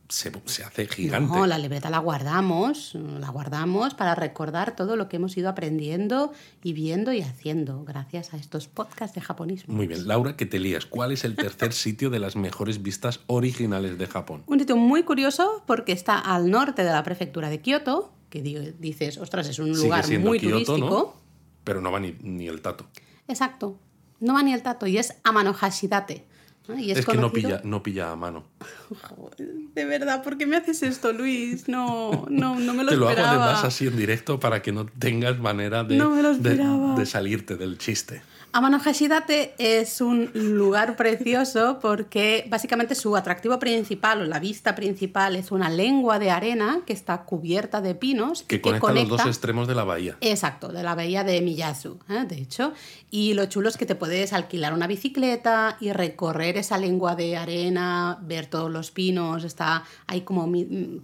se, 0.09 0.31
se 0.45 0.63
hace 0.63 0.88
gigante. 0.88 1.33
No, 1.35 1.47
la 1.47 1.57
libreta 1.57 1.89
la 1.89 2.00
guardamos, 2.00 2.93
la 2.95 3.29
guardamos 3.29 3.93
para 3.95 4.13
recordar 4.15 4.75
todo 4.75 4.95
lo 4.95 5.09
que 5.09 5.15
hemos 5.15 5.35
ido 5.38 5.50
aprendiendo 5.50 6.31
y 6.63 6.74
viendo 6.74 7.12
y 7.13 7.21
haciendo 7.21 7.83
gracias 7.83 8.33
a 8.33 8.38
estos 8.38 8.67
podcasts 8.67 9.15
de 9.15 9.21
japonismo. 9.21 9.74
Muy 9.74 9.88
bien, 9.88 10.07
Laura, 10.07 10.35
que 10.38 10.45
te 10.45 10.59
lías. 10.59 10.85
¿Cuál 10.85 11.12
es 11.12 11.24
el 11.24 11.35
tercer 11.35 11.74
sitio 11.85 12.09
de 12.09 12.19
las 12.19 12.35
mejores 12.35 12.81
vistas 12.81 13.19
originales 13.27 13.97
de 13.97 14.07
Japón? 14.07 14.43
Un 14.47 14.59
sitio 14.59 14.77
muy 14.77 15.03
curioso 15.03 15.63
porque 15.65 15.91
está 15.91 16.19
al 16.19 16.50
norte 16.51 16.83
de 16.83 16.91
la 16.91 17.03
prefectura 17.03 17.50
de 17.50 17.62
Kioto, 17.62 18.12
que 18.29 18.41
di- 18.41 18.74
dices, 18.79 19.17
ostras, 19.17 19.47
es 19.47 19.59
un 19.59 19.71
lugar 19.71 20.05
muy 20.19 20.39
Kioto, 20.39 20.53
turístico. 20.65 20.89
¿no? 20.89 21.13
Pero 21.63 21.81
no 21.81 21.91
va 21.91 22.00
ni, 22.00 22.15
ni 22.21 22.47
el 22.47 22.62
tato. 22.62 22.85
Exacto. 23.27 23.79
No 24.19 24.33
va 24.35 24.43
ni 24.43 24.53
el 24.53 24.62
tato 24.62 24.88
y 24.88 24.97
es 24.97 25.15
Amanohashidate. 25.24 26.25
Y 26.77 26.91
Es, 26.91 27.05
que 27.05 27.17
no 27.17 27.31
pilla, 27.31 27.62
no 27.63 27.84
pilla 27.84 28.12
a 28.12 28.15
mano. 28.15 28.43
De 29.75 29.86
verdad, 29.86 30.24
¿por 30.24 30.38
qué 30.38 30.45
me 30.48 30.55
haces 30.57 30.81
esto, 30.84 31.12
Luis? 31.13 31.67
No, 31.67 32.25
no, 32.29 32.60
no 32.60 32.74
me 32.74 32.84
lo 32.84 32.89
Te 32.89 32.95
lo 32.98 33.05
hago 33.05 33.12
esperaba. 33.12 33.43
además 33.45 33.63
así 33.63 33.88
en 33.88 33.98
directo 33.98 34.39
para 34.39 34.62
que 34.62 34.72
no 34.72 34.86
tengas 34.86 35.38
manera 35.39 35.84
de, 35.84 35.95
No 35.98 36.10
me 36.10 36.22
lo 36.22 36.34
de- 36.36 36.50
esperaba. 36.51 36.95
de 36.95 37.05
salirte 37.05 37.55
del 37.55 37.77
chiste. 37.77 38.22
Amanohashidate 38.55 39.53
es 39.57 40.00
un 40.00 40.31
lugar 40.33 40.95
precioso 40.95 41.77
porque 41.81 42.47
básicamente 42.50 42.95
su 42.95 43.13
atractivo 43.17 43.59
principal 43.59 44.21
o 44.21 44.25
la 44.25 44.39
vista 44.39 44.75
principal 44.75 45.35
es 45.35 45.51
una 45.51 45.69
lengua 45.69 46.19
de 46.19 46.31
arena 46.31 46.79
que 46.85 46.93
está 46.93 47.24
cubierta 47.24 47.81
de 47.81 47.95
pinos 47.95 48.43
Que 48.43 48.62
conecta, 48.62 48.93
los 48.93 49.09
dos 49.09 49.25
extremos 49.25 49.67
de 49.67 49.75
la 49.75 49.83
bahía. 49.83 50.15
Exacto, 50.21 50.69
de 50.69 50.83
la 50.83 50.95
bahía 50.95 51.25
de 51.25 51.41
Miyazu, 51.41 52.00
¿eh? 52.07 52.24
de 52.29 52.38
hecho. 52.38 52.71
Y 53.12 53.33
lo 53.33 53.45
chulo 53.47 53.67
es 53.67 53.75
que 53.75 53.85
te 53.85 53.95
puedes 53.95 54.31
alquilar 54.31 54.74
una 54.74 54.88
bicicleta 54.88 55.75
y 55.81 55.91
recorrer 55.91 56.55
esa 56.55 56.77
lengua 56.77 57.15
de 57.17 57.35
arena, 57.35 58.19
ver 58.21 58.45
todos 58.45 58.71
los 58.71 58.89
pinos, 58.91 59.43
está 59.43 59.83
hay 60.07 60.21
como 60.21 60.50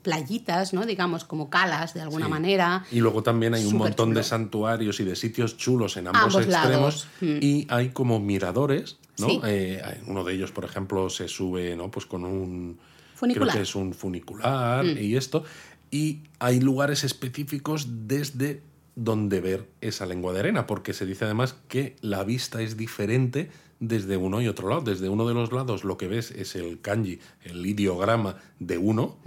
playitas, 0.02 0.74
¿no? 0.74 0.86
Digamos, 0.86 1.26
como 1.26 1.50
calas 1.50 1.94
de 1.94 2.00
alguna 2.02 2.28
Sí. 2.28 2.32
manera. 2.32 2.86
Y 2.94 3.02
luego 3.02 3.24
también 3.24 3.54
hay 3.56 3.66
un 3.66 3.76
montón 3.76 4.14
de 4.14 4.24
santuarios 4.24 5.02
y 5.02 5.04
de 5.04 5.18
sitios 5.18 5.58
chulos 5.58 5.98
en 5.98 6.08
ambos, 6.08 6.24
Ambos 6.24 6.44
extremos. 6.46 6.70
lados. 6.70 7.08
Mm. 7.20 7.41
Y 7.42 7.68
hay 7.70 7.90
como 7.90 8.20
miradores, 8.20 9.00
¿no? 9.18 9.28
Sí. 9.28 9.42
Eh, 9.44 9.82
uno 10.08 10.24
de 10.24 10.34
ellos, 10.34 10.52
por 10.52 10.64
ejemplo, 10.64 11.10
se 11.10 11.28
sube 11.28 11.76
¿no? 11.76 11.92
pues 11.92 12.06
con 12.06 12.24
un 12.24 12.78
Funicular. 13.16 13.50
creo 13.50 13.60
que 13.60 13.64
es 13.64 13.76
un 13.76 13.94
funicular 13.94 14.86
y 14.86 15.16
esto. 15.18 15.44
Y 15.92 16.22
hay 16.40 16.62
lugares 16.62 17.04
específicos 17.04 18.08
desde 18.08 18.62
donde 18.96 19.42
ver 19.42 19.68
esa 19.82 20.06
lengua 20.06 20.34
de 20.34 20.40
arena, 20.40 20.68
porque 20.68 20.94
se 20.94 21.06
dice 21.06 21.26
además 21.26 21.56
que 21.68 21.96
la 22.02 22.24
vista 22.24 22.62
es 22.62 22.78
diferente 22.78 23.50
desde 23.80 24.16
uno 24.18 24.42
y 24.42 24.48
otro 24.48 24.70
lado. 24.70 24.82
Desde 24.82 25.10
uno 25.10 25.28
de 25.28 25.34
los 25.34 25.52
lados 25.52 25.84
lo 25.84 25.98
que 25.98 26.08
ves 26.08 26.32
es 26.32 26.56
el 26.56 26.80
kanji, 26.82 27.20
el 27.44 27.66
ideograma 27.66 28.38
de 28.60 28.78
uno, 28.78 29.18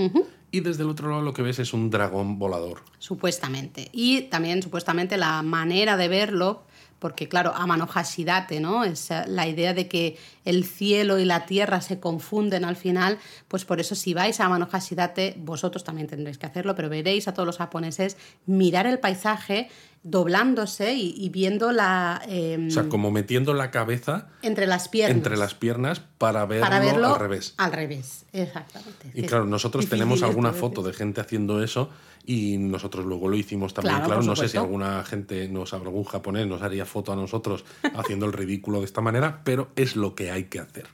y 0.50 0.60
desde 0.60 0.84
el 0.84 0.90
otro 0.90 1.10
lado 1.10 1.22
lo 1.22 1.34
que 1.34 1.42
ves 1.42 1.58
es 1.58 1.72
un 1.72 1.90
dragón 1.90 2.38
volador. 2.38 2.82
Supuestamente. 2.98 3.88
Y 3.92 4.22
también 4.22 4.62
supuestamente 4.62 5.16
la 5.16 5.42
manera 5.42 5.96
de 5.96 6.08
verlo, 6.08 6.64
porque 7.04 7.28
claro, 7.28 7.52
Amano 7.54 7.86
Hashidate, 7.86 8.60
¿no? 8.60 8.82
Es 8.82 9.10
la 9.26 9.46
idea 9.46 9.74
de 9.74 9.88
que 9.88 10.16
el 10.46 10.64
cielo 10.64 11.18
y 11.18 11.26
la 11.26 11.44
tierra 11.44 11.82
se 11.82 12.00
confunden 12.00 12.64
al 12.64 12.76
final, 12.76 13.18
pues 13.46 13.66
por 13.66 13.78
eso 13.78 13.94
si 13.94 14.14
vais 14.14 14.40
a 14.40 14.46
Amano 14.46 14.66
Hashidate, 14.72 15.34
vosotros 15.36 15.84
también 15.84 16.06
tendréis 16.06 16.38
que 16.38 16.46
hacerlo, 16.46 16.74
pero 16.74 16.88
veréis 16.88 17.28
a 17.28 17.34
todos 17.34 17.46
los 17.46 17.58
japoneses 17.58 18.16
mirar 18.46 18.86
el 18.86 19.00
paisaje 19.00 19.68
doblándose 20.04 20.94
y, 20.94 21.14
y 21.16 21.30
viendo 21.30 21.72
la... 21.72 22.22
em, 22.28 22.68
O 22.68 22.70
sea, 22.70 22.88
como 22.88 23.10
metiendo 23.10 23.54
la 23.54 23.70
cabeza 23.70 24.28
entre 24.42 24.66
las 24.66 24.88
piernas. 24.88 25.16
entre 25.16 25.36
las 25.36 25.54
piernas 25.54 26.00
para 26.18 26.44
verlo, 26.46 26.64
para 26.66 26.78
verlo 26.80 27.14
al 27.14 27.20
revés. 27.20 27.54
Al 27.56 27.72
revés, 27.72 28.26
exactamente. 28.32 29.10
Y 29.14 29.22
claro, 29.22 29.46
nosotros 29.46 29.88
tenemos 29.88 30.22
alguna 30.22 30.52
foto 30.52 30.82
de 30.82 30.92
gente 30.92 31.20
haciendo 31.20 31.62
eso 31.64 31.88
y 32.26 32.58
nosotros 32.58 33.04
luego 33.06 33.28
lo 33.28 33.36
hicimos 33.36 33.74
también. 33.74 34.00
Claro, 34.02 34.22
no 34.22 34.36
sé 34.36 34.48
si 34.48 34.56
alguna 34.58 35.02
gente, 35.04 35.48
nos, 35.48 35.72
algún 35.74 36.04
japonés 36.04 36.46
nos 36.46 36.62
haría 36.62 36.84
foto 36.86 37.12
a 37.12 37.16
nosotros 37.16 37.64
haciendo 37.94 38.26
el 38.26 38.32
ridículo 38.34 38.80
de 38.80 38.84
esta 38.84 39.00
manera, 39.00 39.40
pero 39.42 39.70
es 39.74 39.96
lo 39.96 40.14
que 40.14 40.30
hay 40.30 40.44
que 40.44 40.60
hacer. 40.60 40.86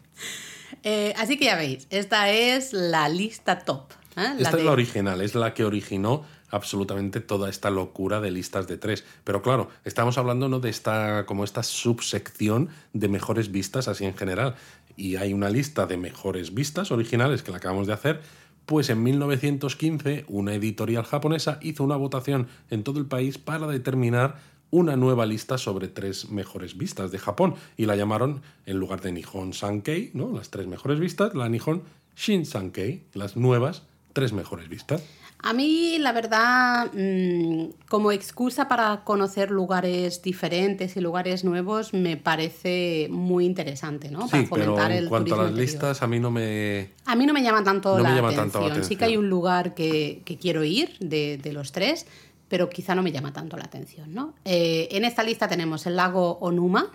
Eh, 0.85 1.13
así 1.19 1.37
que 1.37 1.47
ya 1.47 1.57
veis, 1.57 1.87
esta 1.91 2.31
es 2.31 2.73
la 2.73 3.09
lista 3.09 3.59
top. 3.61 3.91
¿eh? 4.17 4.35
Esta 4.39 4.53
de- 4.53 4.59
es 4.59 4.65
la 4.65 4.71
original, 4.73 5.21
es 5.21 5.35
la 5.35 5.53
que 5.53 5.65
originó 5.65 6.25
absolutamente 6.51 7.21
toda 7.21 7.49
esta 7.49 7.71
locura 7.71 8.21
de 8.21 8.31
listas 8.31 8.67
de 8.67 8.77
tres. 8.77 9.05
Pero 9.25 9.43
claro, 9.43 9.69
estamos 9.85 10.19
hablando 10.19 10.49
no 10.49 10.61
de 10.61 10.71
esta 10.71 11.27
como 11.27 11.45
esta 11.45 11.63
subsección 11.63 12.69
de 12.93 13.09
mejores 13.09 13.51
vistas 13.51 13.89
así 13.89 14.05
en 14.05 14.17
general. 14.17 14.57
Y 14.97 15.17
hay 15.17 15.33
una 15.33 15.51
lista 15.51 15.87
de 15.87 15.97
mejores 15.97 16.55
vistas 16.55 16.91
originales 16.91 17.43
que 17.43 17.51
la 17.51 17.59
acabamos 17.59 17.87
de 17.87 17.95
hacer. 17.95 18.21
Pues 18.67 18.91
en 18.91 19.03
1915 19.03 20.27
una 20.29 20.55
editorial 20.55 21.05
japonesa 21.05 21.59
hizo 21.63 21.83
una 21.83 21.97
votación 21.97 22.49
en 22.71 22.85
todo 22.85 23.01
el 23.01 23.07
país 23.07 23.39
para 23.39 23.67
determinar 23.67 24.37
una 24.71 24.97
nueva 24.97 25.27
lista 25.27 25.59
sobre 25.59 25.89
tres 25.89 26.31
mejores 26.31 26.77
vistas 26.77 27.11
de 27.11 27.19
Japón 27.19 27.55
y 27.77 27.87
la 27.87 27.97
llamaron 27.97 28.43
en 28.67 28.79
lugar 28.79 29.01
de 29.01 29.13
Nihon 29.13 29.53
Sankei, 29.53 30.11
¿no? 30.15 30.31
Las 30.33 30.51
tres 30.51 30.67
mejores 30.67 31.01
vistas, 31.01 31.35
la 31.35 31.49
Nihon 31.49 31.83
Shin 32.17 32.47
Sankei, 32.47 33.03
las 33.15 33.37
nuevas 33.37 33.83
tres 34.13 34.33
mejores 34.33 34.69
vistas. 34.69 35.03
A 35.43 35.53
mí, 35.55 35.97
la 35.99 36.13
verdad, 36.13 36.91
mm, 36.93 37.71
como 37.89 38.13
excusa 38.13 38.69
para 38.69 39.05
conocer 39.05 39.51
lugares 39.51 40.21
diferentes 40.23 40.97
y 40.97 41.01
lugares 41.01 41.45
nuevos, 41.45 41.95
me 41.95 42.17
parece 42.19 43.09
muy 43.11 43.47
interesante, 43.47 44.11
¿no? 44.11 44.29
Para 44.29 44.43
Sí, 44.43 44.49
pero 44.53 44.79
en 44.85 44.93
el 44.93 45.09
cuanto 45.09 45.35
a 45.35 45.39
las 45.39 45.47
interior. 45.51 45.71
listas, 45.73 46.03
a 46.03 46.07
mí 46.07 46.21
no 46.21 46.31
me... 46.31 46.91
A 47.07 47.17
mí 47.17 47.25
no 47.27 47.33
me 47.33 47.43
llama 47.43 47.65
tanto, 47.65 47.97
No 47.97 48.03
me 48.03 48.11
la, 48.11 48.17
llama 48.17 48.29
atención. 48.29 48.65
tanto 48.65 48.79
la 48.79 48.85
Sí 48.85 48.97
que 48.97 49.05
hay 49.07 49.17
un 49.17 49.31
lugar 49.31 49.75
que, 49.75 50.23
que 50.25 50.37
quiero 50.37 50.63
ir 50.65 50.97
de, 51.01 51.39
de 51.39 51.53
los 51.53 51.73
tres, 51.73 52.07
pero 52.49 52.69
quizá 52.69 52.95
no 52.95 53.03
me 53.03 53.13
llama 53.13 53.33
tanto 53.33 53.57
la 53.57 53.65
atención. 53.65 54.13
¿no? 54.15 54.35
Eh, 54.45 54.89
en 54.91 55.05
esta 55.05 55.23
lista 55.23 55.49
tenemos 55.49 55.87
el 55.87 55.97
lago 55.97 56.37
Onuma, 56.41 56.91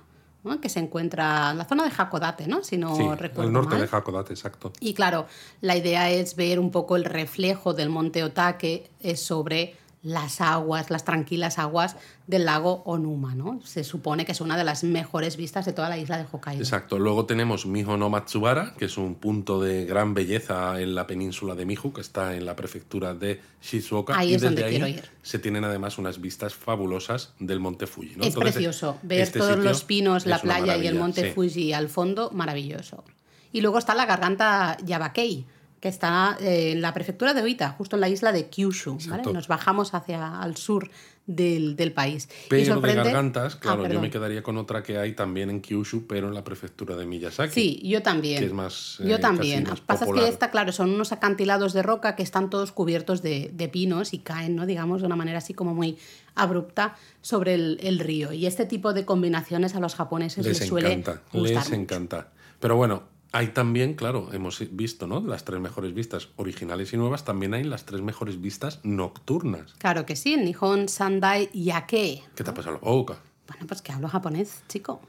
¿no? 0.45 0.61
que 0.61 0.69
se 0.69 0.79
encuentra 0.79 1.51
en 1.51 1.57
la 1.57 1.65
zona 1.65 1.83
de 1.83 1.91
Hakodate, 1.95 2.47
¿no? 2.47 2.63
si 2.63 2.77
no 2.77 2.95
sí, 2.95 3.03
recuerdo 3.03 3.41
al 3.43 3.51
norte 3.51 3.75
mal. 3.75 3.81
de 3.81 3.97
Hakodate, 3.97 4.33
exacto. 4.33 4.71
Y 4.79 4.93
claro, 4.93 5.25
la 5.61 5.75
idea 5.75 6.09
es 6.09 6.35
ver 6.35 6.59
un 6.59 6.71
poco 6.71 6.95
el 6.95 7.03
reflejo 7.03 7.73
del 7.73 7.89
monte 7.89 8.23
Otake 8.23 8.89
sobre 9.15 9.75
las 10.05 10.39
aguas, 10.39 10.91
las 10.91 11.03
tranquilas 11.03 11.57
aguas 11.57 11.95
del 12.27 12.45
lago 12.45 12.83
Onuma, 12.85 13.33
¿no? 13.33 13.59
Se 13.63 13.83
supone 13.83 14.23
que 14.23 14.33
es 14.33 14.39
una 14.39 14.55
de 14.55 14.63
las 14.63 14.83
mejores 14.83 15.35
vistas 15.35 15.65
de 15.65 15.73
toda 15.73 15.89
la 15.89 15.97
isla 15.97 16.19
de 16.19 16.27
Hokkaido. 16.31 16.61
Exacto. 16.61 16.99
Luego 16.99 17.25
tenemos 17.25 17.65
Miho 17.65 17.97
no 17.97 18.11
Matsubara, 18.11 18.75
que 18.77 18.85
es 18.85 18.99
un 18.99 19.15
punto 19.15 19.59
de 19.59 19.85
gran 19.85 20.13
belleza 20.13 20.79
en 20.79 20.93
la 20.93 21.07
península 21.07 21.55
de 21.55 21.65
Miho, 21.65 21.91
que 21.91 22.01
está 22.01 22.35
en 22.35 22.45
la 22.45 22.55
prefectura 22.55 23.15
de 23.15 23.41
Shizuoka. 23.63 24.15
Ahí 24.15 24.29
y 24.29 24.35
es 24.35 24.41
desde 24.41 24.53
donde 24.53 24.63
ahí 24.65 24.75
quiero 24.75 24.87
ir. 24.87 25.09
se 25.23 25.39
tienen 25.39 25.63
además 25.63 25.97
unas 25.97 26.21
vistas 26.21 26.53
fabulosas 26.53 27.33
del 27.39 27.59
monte 27.59 27.87
Fuji. 27.87 28.15
¿no? 28.15 28.21
Es 28.21 28.27
Entonces, 28.27 28.53
precioso. 28.53 28.99
Ver 29.01 29.21
este 29.21 29.39
todos 29.39 29.57
los 29.57 29.83
pinos, 29.85 30.27
la 30.27 30.37
playa 30.37 30.77
y 30.77 30.85
el 30.85 30.99
monte 30.99 31.29
sí. 31.29 31.31
Fuji 31.31 31.73
al 31.73 31.89
fondo, 31.89 32.29
maravilloso. 32.29 33.03
Y 33.51 33.61
luego 33.61 33.79
está 33.79 33.95
la 33.95 34.05
garganta 34.05 34.77
Yabakei, 34.85 35.47
que 35.85 35.89
está 35.89 36.35
eh, 36.41 36.71
en 36.71 36.81
la 36.81 36.95
prefectura 36.95 37.35
de 37.35 37.43
Oita, 37.43 37.69
justo 37.77 37.95
en 37.95 37.99
la 38.01 38.09
isla 38.09 38.31
de 38.31 38.49
Kyushu. 38.49 38.97
Nos 39.31 39.47
bajamos 39.47 39.93
hacia 39.93 40.41
el 40.43 40.57
sur 40.57 40.89
del, 41.27 41.75
del 41.75 41.91
país. 41.91 42.27
y 42.27 42.49
Pero 42.49 42.63
de 42.63 42.71
sorprende- 42.71 43.03
gargantas, 43.03 43.53
Ah, 43.53 43.59
claro, 43.59 43.87
yo 43.87 44.01
me 44.01 44.09
quedaría 44.09 44.41
con 44.41 44.57
otra 44.57 44.81
que 44.81 44.97
hay 44.97 45.13
también 45.13 45.51
en 45.51 45.61
Kyushu, 45.61 46.07
pero 46.07 46.27
en 46.27 46.33
la 46.33 46.43
prefectura 46.43 46.95
de 46.95 47.05
Miyazaki. 47.05 47.53
Sí, 47.53 47.81
yo 47.87 48.01
también. 48.01 48.39
que 48.39 48.45
es 48.47 48.51
más, 48.53 48.97
yo 48.97 49.17
eh, 49.17 49.19
también. 49.19 49.65
Lo 49.65 49.75
que 49.75 49.81
pasa 49.85 50.05
es 50.05 50.11
que 50.11 50.27
esta, 50.27 50.49
claro, 50.49 50.71
son 50.71 50.89
unos 50.89 51.11
acantilados 51.11 51.73
de 51.73 51.83
roca 51.83 52.15
que 52.15 52.23
están 52.23 52.49
todos 52.49 52.71
cubiertos 52.71 53.21
de, 53.21 53.51
de 53.53 53.67
pinos 53.69 54.11
y 54.15 54.17
caen, 54.17 54.55
¿no? 54.55 54.65
Digamos, 54.65 55.01
de 55.01 55.05
una 55.05 55.15
manera 55.15 55.37
así 55.37 55.53
como 55.53 55.75
muy 55.75 55.99
abrupta 56.33 56.95
sobre 57.21 57.53
el, 57.53 57.77
el 57.83 57.99
río. 57.99 58.33
Y 58.33 58.47
este 58.47 58.65
tipo 58.65 58.91
de 58.93 59.05
combinaciones 59.05 59.75
a 59.75 59.79
los 59.79 59.93
japoneses 59.93 60.43
les, 60.47 60.59
les 60.61 60.67
suele 60.67 60.93
encanta, 60.93 61.21
gustar 61.31 61.57
les 61.61 61.69
mucho. 61.69 61.79
encanta. 61.81 62.27
Pero 62.59 62.75
bueno, 62.75 63.03
hay 63.35 63.47
también, 63.47 63.95
claro, 63.95 64.29
hemos 64.31 64.63
visto, 64.71 65.07
¿no? 65.07 65.19
Las 65.19 65.43
tres 65.43 65.59
mejores 65.59 65.93
vistas 65.93 66.29
originales 66.37 66.93
y 66.93 66.97
nuevas, 66.97 67.25
también 67.25 67.53
hay 67.53 67.65
las 67.65 67.85
tres 67.85 68.01
mejores 68.01 68.39
vistas 68.39 68.79
nocturnas. 68.83 69.73
Claro 69.77 70.05
que 70.05 70.15
sí, 70.15 70.37
Nihon 70.37 70.87
Sandai 70.87 71.49
Yake. 71.51 72.23
¿Qué 72.33 72.43
te 72.45 72.49
ha 72.49 72.53
pasado? 72.53 72.79
Oka. 72.81 73.17
Bueno, 73.49 73.67
pues 73.67 73.81
que 73.81 73.91
hablo 73.91 74.07
japonés, 74.07 74.63
chico. 74.69 75.01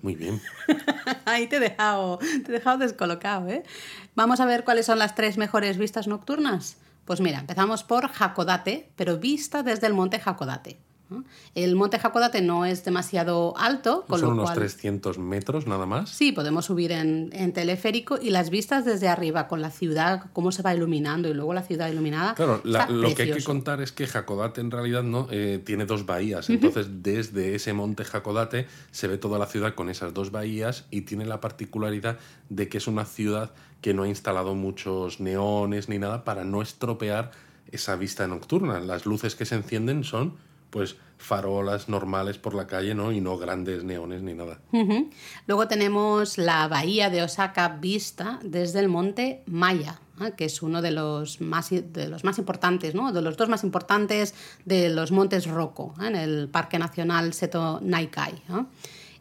Muy 0.00 0.14
bien. 0.14 0.40
Ahí 1.24 1.48
te 1.48 1.56
he 1.56 1.60
dejado, 1.60 2.18
te 2.18 2.50
he 2.50 2.52
dejado 2.52 2.78
descolocado, 2.78 3.48
¿eh? 3.48 3.64
Vamos 4.14 4.38
a 4.38 4.46
ver 4.46 4.62
cuáles 4.62 4.86
son 4.86 5.00
las 5.00 5.16
tres 5.16 5.36
mejores 5.36 5.76
vistas 5.76 6.06
nocturnas. 6.06 6.76
Pues 7.04 7.20
mira, 7.20 7.40
empezamos 7.40 7.82
por 7.82 8.08
Hakodate, 8.16 8.92
pero 8.94 9.18
vista 9.18 9.64
desde 9.64 9.88
el 9.88 9.94
monte 9.94 10.22
Hakodate. 10.24 10.78
El 11.54 11.76
monte 11.76 11.98
Hakodate 12.02 12.40
no 12.42 12.64
es 12.64 12.84
demasiado 12.84 13.54
alto, 13.56 14.04
con 14.08 14.18
Son 14.20 14.28
lo 14.30 14.34
unos 14.34 14.44
cual 14.46 14.56
300 14.58 15.18
metros 15.18 15.66
nada 15.66 15.86
más. 15.86 16.10
sí 16.10 16.32
podemos 16.32 16.66
subir 16.66 16.92
en, 16.92 17.30
en 17.32 17.52
teleférico 17.52 18.18
y 18.20 18.30
las 18.30 18.50
vistas 18.50 18.84
desde 18.84 19.08
arriba 19.08 19.48
con 19.48 19.60
la 19.62 19.70
ciudad, 19.70 20.24
cómo 20.32 20.52
se 20.52 20.62
va 20.62 20.74
iluminando 20.74 21.28
y 21.28 21.34
luego 21.34 21.54
la 21.54 21.62
ciudad 21.62 21.88
iluminada. 21.90 22.34
Claro, 22.34 22.60
la- 22.64 22.88
lo 22.88 23.14
que 23.14 23.22
hay 23.22 23.32
que 23.32 23.44
contar 23.44 23.80
es 23.80 23.92
que 23.92 24.04
Hakodate 24.12 24.60
en 24.60 24.70
realidad 24.70 25.02
no 25.02 25.28
eh, 25.30 25.60
tiene 25.64 25.86
dos 25.86 26.06
bahías. 26.06 26.48
Entonces, 26.50 26.86
desde 27.02 27.54
ese 27.54 27.72
monte 27.72 28.04
Hakodate 28.10 28.66
se 28.90 29.08
ve 29.08 29.18
toda 29.18 29.38
la 29.38 29.46
ciudad 29.46 29.74
con 29.74 29.88
esas 29.90 30.14
dos 30.14 30.30
bahías 30.30 30.84
y 30.90 31.02
tiene 31.02 31.24
la 31.24 31.40
particularidad 31.40 32.18
de 32.48 32.68
que 32.68 32.78
es 32.78 32.86
una 32.86 33.04
ciudad 33.04 33.52
que 33.80 33.94
no 33.94 34.04
ha 34.04 34.08
instalado 34.08 34.54
muchos 34.54 35.18
neones 35.20 35.88
ni 35.88 35.98
nada 35.98 36.22
para 36.24 36.44
no 36.44 36.62
estropear 36.62 37.32
esa 37.72 37.96
vista 37.96 38.26
nocturna. 38.28 38.78
Las 38.80 39.06
luces 39.06 39.34
que 39.34 39.44
se 39.44 39.54
encienden 39.56 40.04
son 40.04 40.34
pues 40.72 40.96
farolas 41.18 41.88
normales 41.88 42.38
por 42.38 42.54
la 42.54 42.66
calle, 42.66 42.94
¿no? 42.94 43.12
Y 43.12 43.20
no 43.20 43.36
grandes 43.36 43.84
neones 43.84 44.22
ni 44.22 44.32
nada. 44.32 44.58
Luego 45.46 45.68
tenemos 45.68 46.38
la 46.38 46.66
bahía 46.66 47.10
de 47.10 47.22
Osaka 47.22 47.68
vista 47.68 48.40
desde 48.42 48.80
el 48.80 48.88
monte 48.88 49.42
Maya, 49.46 50.00
¿eh? 50.20 50.32
que 50.34 50.46
es 50.46 50.62
uno 50.62 50.80
de 50.80 50.90
los 50.90 51.42
más, 51.42 51.70
de 51.70 52.08
los 52.08 52.24
más 52.24 52.38
importantes, 52.38 52.94
¿no? 52.94 53.12
de 53.12 53.20
los 53.20 53.36
dos 53.36 53.50
más 53.50 53.62
importantes 53.64 54.34
de 54.64 54.88
los 54.88 55.12
montes 55.12 55.46
Roko, 55.46 55.94
¿eh? 56.00 56.06
en 56.06 56.16
el 56.16 56.48
Parque 56.48 56.78
Nacional 56.78 57.34
Seto 57.34 57.78
Naikai. 57.82 58.42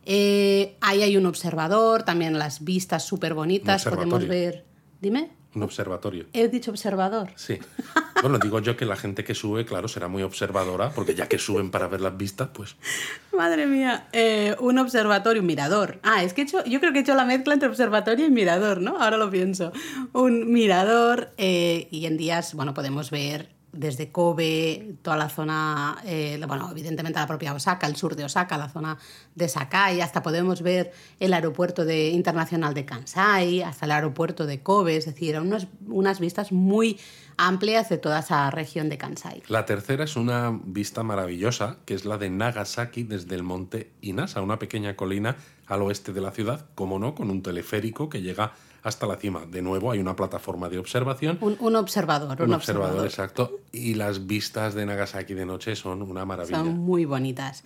Eh, 0.06 0.78
ahí 0.80 1.04
hay 1.04 1.18
un 1.18 1.26
observador, 1.26 2.04
también 2.04 2.40
las 2.40 2.64
vistas 2.64 3.06
súper 3.06 3.34
bonitas, 3.34 3.84
podemos 3.84 4.26
ver... 4.26 4.66
Dime, 5.02 5.32
Un 5.54 5.64
observatorio. 5.64 6.28
he 6.34 6.48
dicho 6.48 6.72
observador. 6.72 7.30
Sí. 7.36 7.60
Bueno, 8.22 8.38
digo 8.38 8.60
yo 8.60 8.78
que 8.78 8.86
la 8.86 8.96
gente 8.96 9.24
que 9.24 9.36
sube, 9.36 9.66
claro, 9.66 9.88
será 9.88 10.08
muy 10.08 10.24
observadora, 10.24 10.92
porque 10.92 11.16
ya 11.16 11.28
que 11.28 11.38
suben 11.38 11.72
para 11.72 11.88
ver 11.88 12.02
las 12.02 12.16
vistas, 12.16 12.50
pues 12.54 12.76
Madre 13.36 13.66
mía, 13.66 14.08
eh, 14.14 14.56
un 14.60 14.78
observatorio, 14.78 15.42
un 15.42 15.48
mirador. 15.48 16.00
Ah, 16.04 16.24
es 16.24 16.34
que 16.34 16.42
he 16.42 16.44
hecho, 16.44 16.64
yo 16.66 16.80
creo 16.80 16.94
que 16.94 17.00
he 17.00 17.02
hecho 17.02 17.16
la 17.16 17.26
mezcla 17.26 17.54
entre 17.54 17.68
observatorio 17.68 18.26
y 18.26 18.30
mirador, 18.30 18.80
¿no? 18.80 19.02
Ahora 19.02 19.18
lo 19.18 19.30
pienso. 19.30 19.72
Un 20.14 20.52
mirador 20.54 21.32
eh, 21.38 21.88
y 21.92 22.06
en 22.06 22.18
días, 22.18 22.54
bueno, 22.54 22.74
podemos 22.74 23.10
ver 23.12 23.50
desde 23.74 24.12
Kobe, 24.12 24.96
toda 25.02 25.18
la 25.18 25.30
zona, 25.30 25.98
eh, 26.06 26.42
bueno, 26.48 26.70
evidentemente 26.72 27.20
la 27.20 27.28
propia 27.28 27.54
Osaka, 27.54 27.88
el 27.88 27.96
sur 27.96 28.16
de 28.16 28.26
Osaka, 28.26 28.58
la 28.58 28.70
zona 28.70 28.98
de 29.36 29.48
Sakai, 29.48 30.02
hasta 30.02 30.22
podemos 30.22 30.62
ver 30.62 30.92
el 31.20 31.34
aeropuerto 31.34 31.86
de, 31.86 32.10
internacional 32.10 32.74
de 32.74 32.86
Kansai, 32.86 33.62
hasta 33.62 33.86
el 33.86 33.92
aeropuerto 33.92 34.46
de 34.46 34.62
Kobe, 34.62 34.98
es 34.98 35.06
decir, 35.06 35.40
unas, 35.40 35.68
unas 35.88 36.20
vistas 36.20 36.52
muy 36.52 37.00
amplias 37.38 37.90
de 37.90 37.98
toda 37.98 38.20
esa 38.20 38.52
región 38.52 38.90
de 38.90 38.98
Kansai. 38.98 39.42
La 39.48 39.66
tercera 39.66 40.04
es 40.04 40.16
una 40.16 40.60
vista 40.64 41.04
maravillosa, 41.04 41.78
que 41.86 41.94
es 41.94 42.06
la 42.06 42.18
de 42.18 42.30
Nagasaki 42.30 43.04
desde 43.04 43.36
el 43.36 43.44
monte 43.44 43.92
Inasa, 44.02 44.42
una 44.42 44.60
pequeña 44.60 44.96
colina 44.96 45.38
al 45.68 45.82
oeste 45.82 46.12
de 46.12 46.22
la 46.22 46.32
ciudad, 46.32 46.66
como 46.76 47.00
no, 47.00 47.16
con 47.16 47.30
un 47.30 47.42
teleférico 47.42 48.10
que 48.10 48.22
llega 48.22 48.52
hasta 48.84 49.06
la 49.08 49.18
cima. 49.18 49.46
De 49.46 49.62
nuevo, 49.62 49.92
hay 49.92 50.00
una 50.00 50.16
plataforma 50.16 50.70
de 50.70 50.78
observación. 50.78 51.38
Un, 51.42 51.58
un 51.60 51.76
observador. 51.76 52.42
Un, 52.42 52.50
Un 52.50 52.54
observador, 52.56 53.06
exacto. 53.06 53.60
Y 53.72 53.94
las 53.96 54.28
vistas 54.28 54.74
de 54.74 54.86
Nagasaki 54.86 55.34
de 55.34 55.46
noche 55.46 55.76
son 55.76 56.02
una 56.02 56.26
maravilla. 56.26 56.58
Son 56.58 56.78
muy 56.78 57.06
bonitas. 57.06 57.64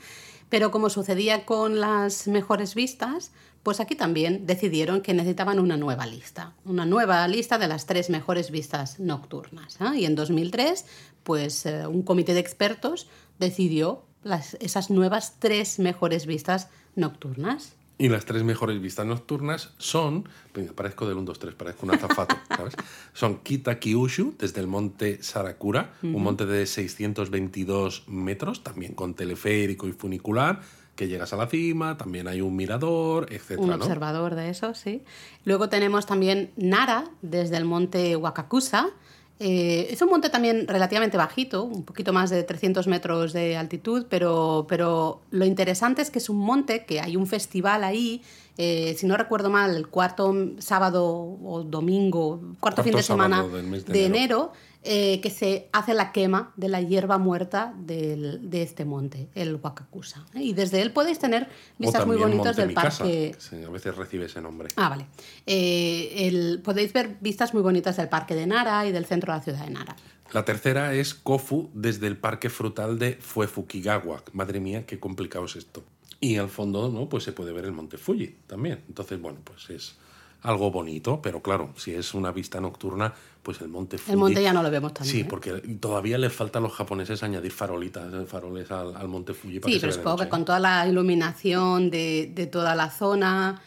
Pero 0.49 0.71
como 0.71 0.89
sucedía 0.89 1.45
con 1.45 1.79
las 1.79 2.27
mejores 2.27 2.75
vistas, 2.75 3.31
pues 3.63 3.79
aquí 3.79 3.95
también 3.95 4.45
decidieron 4.45 5.01
que 5.01 5.15
necesitaban 5.15 5.59
una 5.59 5.75
nueva 5.75 6.05
lista, 6.05 6.53
una 6.65 6.85
nueva 6.85 7.27
lista 7.27 7.57
de 7.57 7.67
las 7.67 7.87
tres 7.87 8.11
mejores 8.11 8.51
vistas 8.51 8.99
nocturnas. 8.99 9.77
¿ah? 9.79 9.95
Y 9.95 10.05
en 10.05 10.13
2003, 10.13 10.85
pues 11.23 11.65
eh, 11.65 11.87
un 11.87 12.03
comité 12.03 12.35
de 12.35 12.41
expertos 12.41 13.07
decidió 13.39 14.05
las, 14.21 14.55
esas 14.59 14.91
nuevas 14.91 15.39
tres 15.39 15.79
mejores 15.79 16.27
vistas 16.27 16.69
nocturnas. 16.95 17.74
Y 17.97 18.09
las 18.09 18.25
tres 18.25 18.43
mejores 18.43 18.81
vistas 18.81 19.05
nocturnas 19.05 19.73
son, 19.77 20.27
parezco 20.75 21.07
del 21.07 21.17
1, 21.17 21.25
2, 21.27 21.39
3, 21.39 21.55
parezco 21.55 21.85
un 21.85 21.93
azafato, 21.93 22.35
¿sabes? 22.55 22.75
Son 23.13 23.41
Kita-Kyushu, 23.41 24.35
desde 24.37 24.59
el 24.59 24.67
monte 24.67 25.23
Sarakura, 25.23 25.93
un 26.03 26.21
monte 26.21 26.45
de 26.45 26.65
622 26.65 28.03
metros, 28.07 28.63
también 28.63 28.93
con 28.95 29.13
teleférico 29.13 29.87
y 29.87 29.93
funicular, 29.93 30.59
que 30.95 31.07
llegas 31.07 31.31
a 31.33 31.37
la 31.37 31.47
cima, 31.47 31.97
también 31.97 32.27
hay 32.27 32.41
un 32.41 32.55
mirador, 32.55 33.31
etc. 33.31 33.59
Un 33.59 33.69
¿no? 33.69 33.75
observador 33.75 34.35
de 34.35 34.49
eso, 34.49 34.73
sí. 34.73 35.03
Luego 35.43 35.69
tenemos 35.69 36.05
también 36.05 36.51
Nara, 36.57 37.05
desde 37.21 37.57
el 37.57 37.65
monte 37.65 38.15
Wakakusa. 38.15 38.89
Eh, 39.39 39.87
es 39.91 40.01
un 40.01 40.09
monte 40.09 40.29
también 40.29 40.65
relativamente 40.65 41.17
bajito, 41.17 41.63
un 41.63 41.83
poquito 41.83 42.13
más 42.13 42.29
de 42.29 42.43
300 42.43 42.87
metros 42.87 43.33
de 43.33 43.57
altitud, 43.57 44.05
pero, 44.09 44.65
pero 44.69 45.21
lo 45.31 45.45
interesante 45.45 46.01
es 46.01 46.09
que 46.09 46.19
es 46.19 46.29
un 46.29 46.37
monte 46.37 46.85
que 46.85 47.01
hay 47.01 47.17
un 47.17 47.27
festival 47.27 47.83
ahí, 47.83 48.21
eh, 48.57 48.95
si 48.97 49.05
no 49.05 49.17
recuerdo 49.17 49.49
mal, 49.49 49.75
el 49.75 49.87
cuarto 49.89 50.33
sábado 50.59 51.05
o 51.05 51.63
domingo, 51.63 52.39
cuarto, 52.61 52.81
Cuarto 52.81 52.83
fin 52.83 52.95
de 52.95 53.03
semana 53.03 53.43
de 53.43 54.05
enero. 54.05 54.53
Eh, 54.85 55.19
que 55.21 55.29
se 55.29 55.67
hace 55.73 55.93
la 55.93 56.11
quema 56.11 56.53
de 56.55 56.69
la 56.69 56.79
hierba 56.81 57.17
muerta 57.17 57.73
del- 57.77 58.49
de 58.49 58.61
este 58.61 58.85
monte, 58.85 59.27
el 59.35 59.55
Wakakusa. 59.55 60.25
Y 60.33 60.53
desde 60.53 60.81
él 60.81 60.91
podéis 60.91 61.19
tener 61.19 61.47
vistas 61.77 62.05
muy 62.05 62.17
bonitas 62.17 62.55
del 62.55 62.73
parque. 62.73 63.33
que 63.33 63.35
se- 63.39 63.65
a 63.65 63.69
veces 63.69 63.95
recibe 63.95 64.25
ese 64.25 64.41
nombre. 64.41 64.69
Ah, 64.75 64.89
vale. 64.89 65.07
Eh, 65.45 66.27
el- 66.27 66.61
podéis 66.63 66.93
ver 66.93 67.17
vistas 67.21 67.53
muy 67.53 67.63
bonitas 67.63 67.97
del 67.97 68.09
parque 68.09 68.35
de 68.35 68.45
Nara 68.47 68.85
y 68.85 68.91
del 68.91 69.05
centro 69.05 69.33
de 69.33 69.39
la 69.39 69.43
ciudad 69.43 69.65
de 69.65 69.71
Nara. 69.71 69.95
La 70.33 70.43
tercera 70.45 70.93
es 70.93 71.13
Kofu 71.13 71.69
desde 71.73 72.07
el 72.07 72.17
parque 72.17 72.49
frutal 72.49 72.97
de 72.99 73.13
Fuefukigawa. 73.13 74.23
Madre 74.33 74.59
mía, 74.59 74.85
qué 74.85 74.99
complicado 74.99 75.45
es 75.45 75.55
esto. 75.55 75.83
Y 76.19 76.37
al 76.37 76.49
fondo, 76.49 76.89
¿no? 76.89 77.07
Pues 77.09 77.23
se 77.23 77.31
puede 77.31 77.51
ver 77.53 77.65
el 77.65 77.71
monte 77.73 77.97
Fuji 77.97 78.35
también. 78.47 78.81
Entonces, 78.87 79.21
bueno, 79.21 79.39
pues 79.43 79.69
es 79.69 79.95
algo 80.41 80.71
bonito, 80.71 81.21
pero 81.21 81.41
claro, 81.41 81.73
si 81.77 81.93
es 81.93 82.13
una 82.13 82.31
vista 82.31 82.59
nocturna, 82.61 83.13
pues 83.45 83.61
el 83.61 83.69
monte 83.69 83.97
Fuji... 83.99 84.11
El 84.11 84.17
monte 84.17 84.41
ya 84.41 84.51
no 84.51 84.61
lo 84.63 84.71
vemos 84.71 84.93
tanto. 84.93 85.09
Sí, 85.09 85.21
¿eh? 85.21 85.25
porque 85.25 85.51
todavía 85.79 86.17
le 86.17 86.29
falta 86.31 86.57
a 86.59 86.61
los 86.61 86.73
japoneses 86.73 87.21
añadir 87.23 87.51
farolitas, 87.51 88.11
eh, 88.13 88.25
faroles 88.25 88.69
al, 88.71 88.97
al 88.97 89.07
monte 89.07 89.33
Fuji 89.35 89.59
para 89.59 89.71
Sí, 89.71 89.77
que 89.77 89.81
pero 89.81 89.93
supongo 89.93 90.17
que 90.17 90.27
con 90.29 90.43
toda 90.43 90.59
la 90.59 90.87
iluminación 90.87 91.89
de, 91.91 92.31
de 92.33 92.47
toda 92.47 92.73
la 92.75 92.89
zona. 92.89 93.61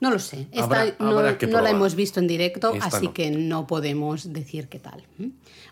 No 0.00 0.12
lo 0.12 0.20
sé. 0.20 0.46
Esta 0.52 0.64
Habrá- 0.64 0.94
no, 1.00 1.08
habrá 1.18 1.38
que 1.38 1.48
no 1.48 1.60
la 1.60 1.70
hemos 1.70 1.96
visto 1.96 2.20
en 2.20 2.28
directo, 2.28 2.72
Esta 2.72 2.86
así 2.86 3.06
no. 3.06 3.12
que 3.14 3.32
no 3.32 3.66
podemos 3.66 4.32
decir 4.32 4.68
qué 4.68 4.78
tal. 4.78 5.04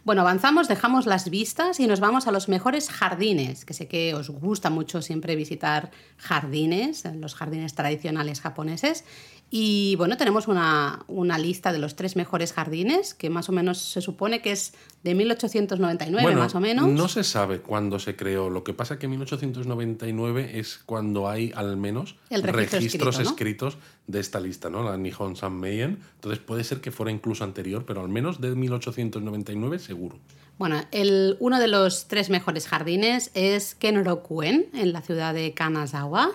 Bueno, 0.02 0.22
avanzamos, 0.22 0.66
dejamos 0.66 1.06
las 1.06 1.30
vistas 1.30 1.78
y 1.78 1.86
nos 1.86 2.00
vamos 2.00 2.26
a 2.26 2.32
los 2.32 2.48
mejores 2.48 2.90
jardines, 2.90 3.64
que 3.64 3.72
sé 3.72 3.86
que 3.86 4.14
os 4.14 4.30
gusta 4.30 4.68
mucho 4.68 5.00
siempre 5.00 5.36
visitar 5.36 5.92
jardines, 6.18 7.04
los 7.20 7.36
jardines 7.36 7.74
tradicionales 7.74 8.40
japoneses. 8.40 9.04
Y 9.48 9.94
bueno, 9.96 10.16
tenemos 10.16 10.48
una, 10.48 11.04
una 11.06 11.38
lista 11.38 11.72
de 11.72 11.78
los 11.78 11.94
tres 11.94 12.16
mejores 12.16 12.52
jardines, 12.52 13.14
que 13.14 13.30
más 13.30 13.48
o 13.48 13.52
menos 13.52 13.78
se 13.78 14.00
supone 14.00 14.42
que 14.42 14.50
es 14.50 14.74
de 15.04 15.14
1899, 15.14 16.20
Bueno, 16.22 16.40
más 16.40 16.54
o 16.56 16.60
menos. 16.60 16.88
No 16.88 17.06
se 17.06 17.22
sabe 17.22 17.60
cuándo 17.60 18.00
se 18.00 18.16
creó. 18.16 18.50
Lo 18.50 18.64
que 18.64 18.74
pasa 18.74 18.98
que 18.98 19.06
en 19.06 19.12
1899 19.12 20.58
es 20.58 20.80
cuando 20.84 21.28
hay 21.28 21.52
al 21.54 21.76
menos 21.76 22.16
El 22.28 22.42
registro 22.42 22.78
registros 22.80 23.14
escrito, 23.14 23.24
¿no? 23.24 23.30
escritos 23.30 23.78
de 24.08 24.20
esta 24.20 24.40
lista, 24.40 24.68
¿no? 24.68 24.82
La 24.82 24.96
Nihon 24.96 25.36
Sanmeien. 25.36 26.00
Entonces 26.16 26.40
puede 26.40 26.64
ser 26.64 26.80
que 26.80 26.90
fuera 26.90 27.12
incluso 27.12 27.44
anterior, 27.44 27.84
pero 27.86 28.00
al 28.00 28.08
menos 28.08 28.40
de 28.40 28.54
1899 28.54 29.78
seguro. 29.78 30.18
Bueno, 30.58 30.82
el, 30.90 31.36
uno 31.38 31.60
de 31.60 31.68
los 31.68 32.08
tres 32.08 32.30
mejores 32.30 32.66
jardines 32.66 33.30
es 33.34 33.74
Kenrokuen, 33.74 34.70
en 34.74 34.92
la 34.92 35.02
ciudad 35.02 35.34
de 35.34 35.52
Kanazawa. 35.54 36.30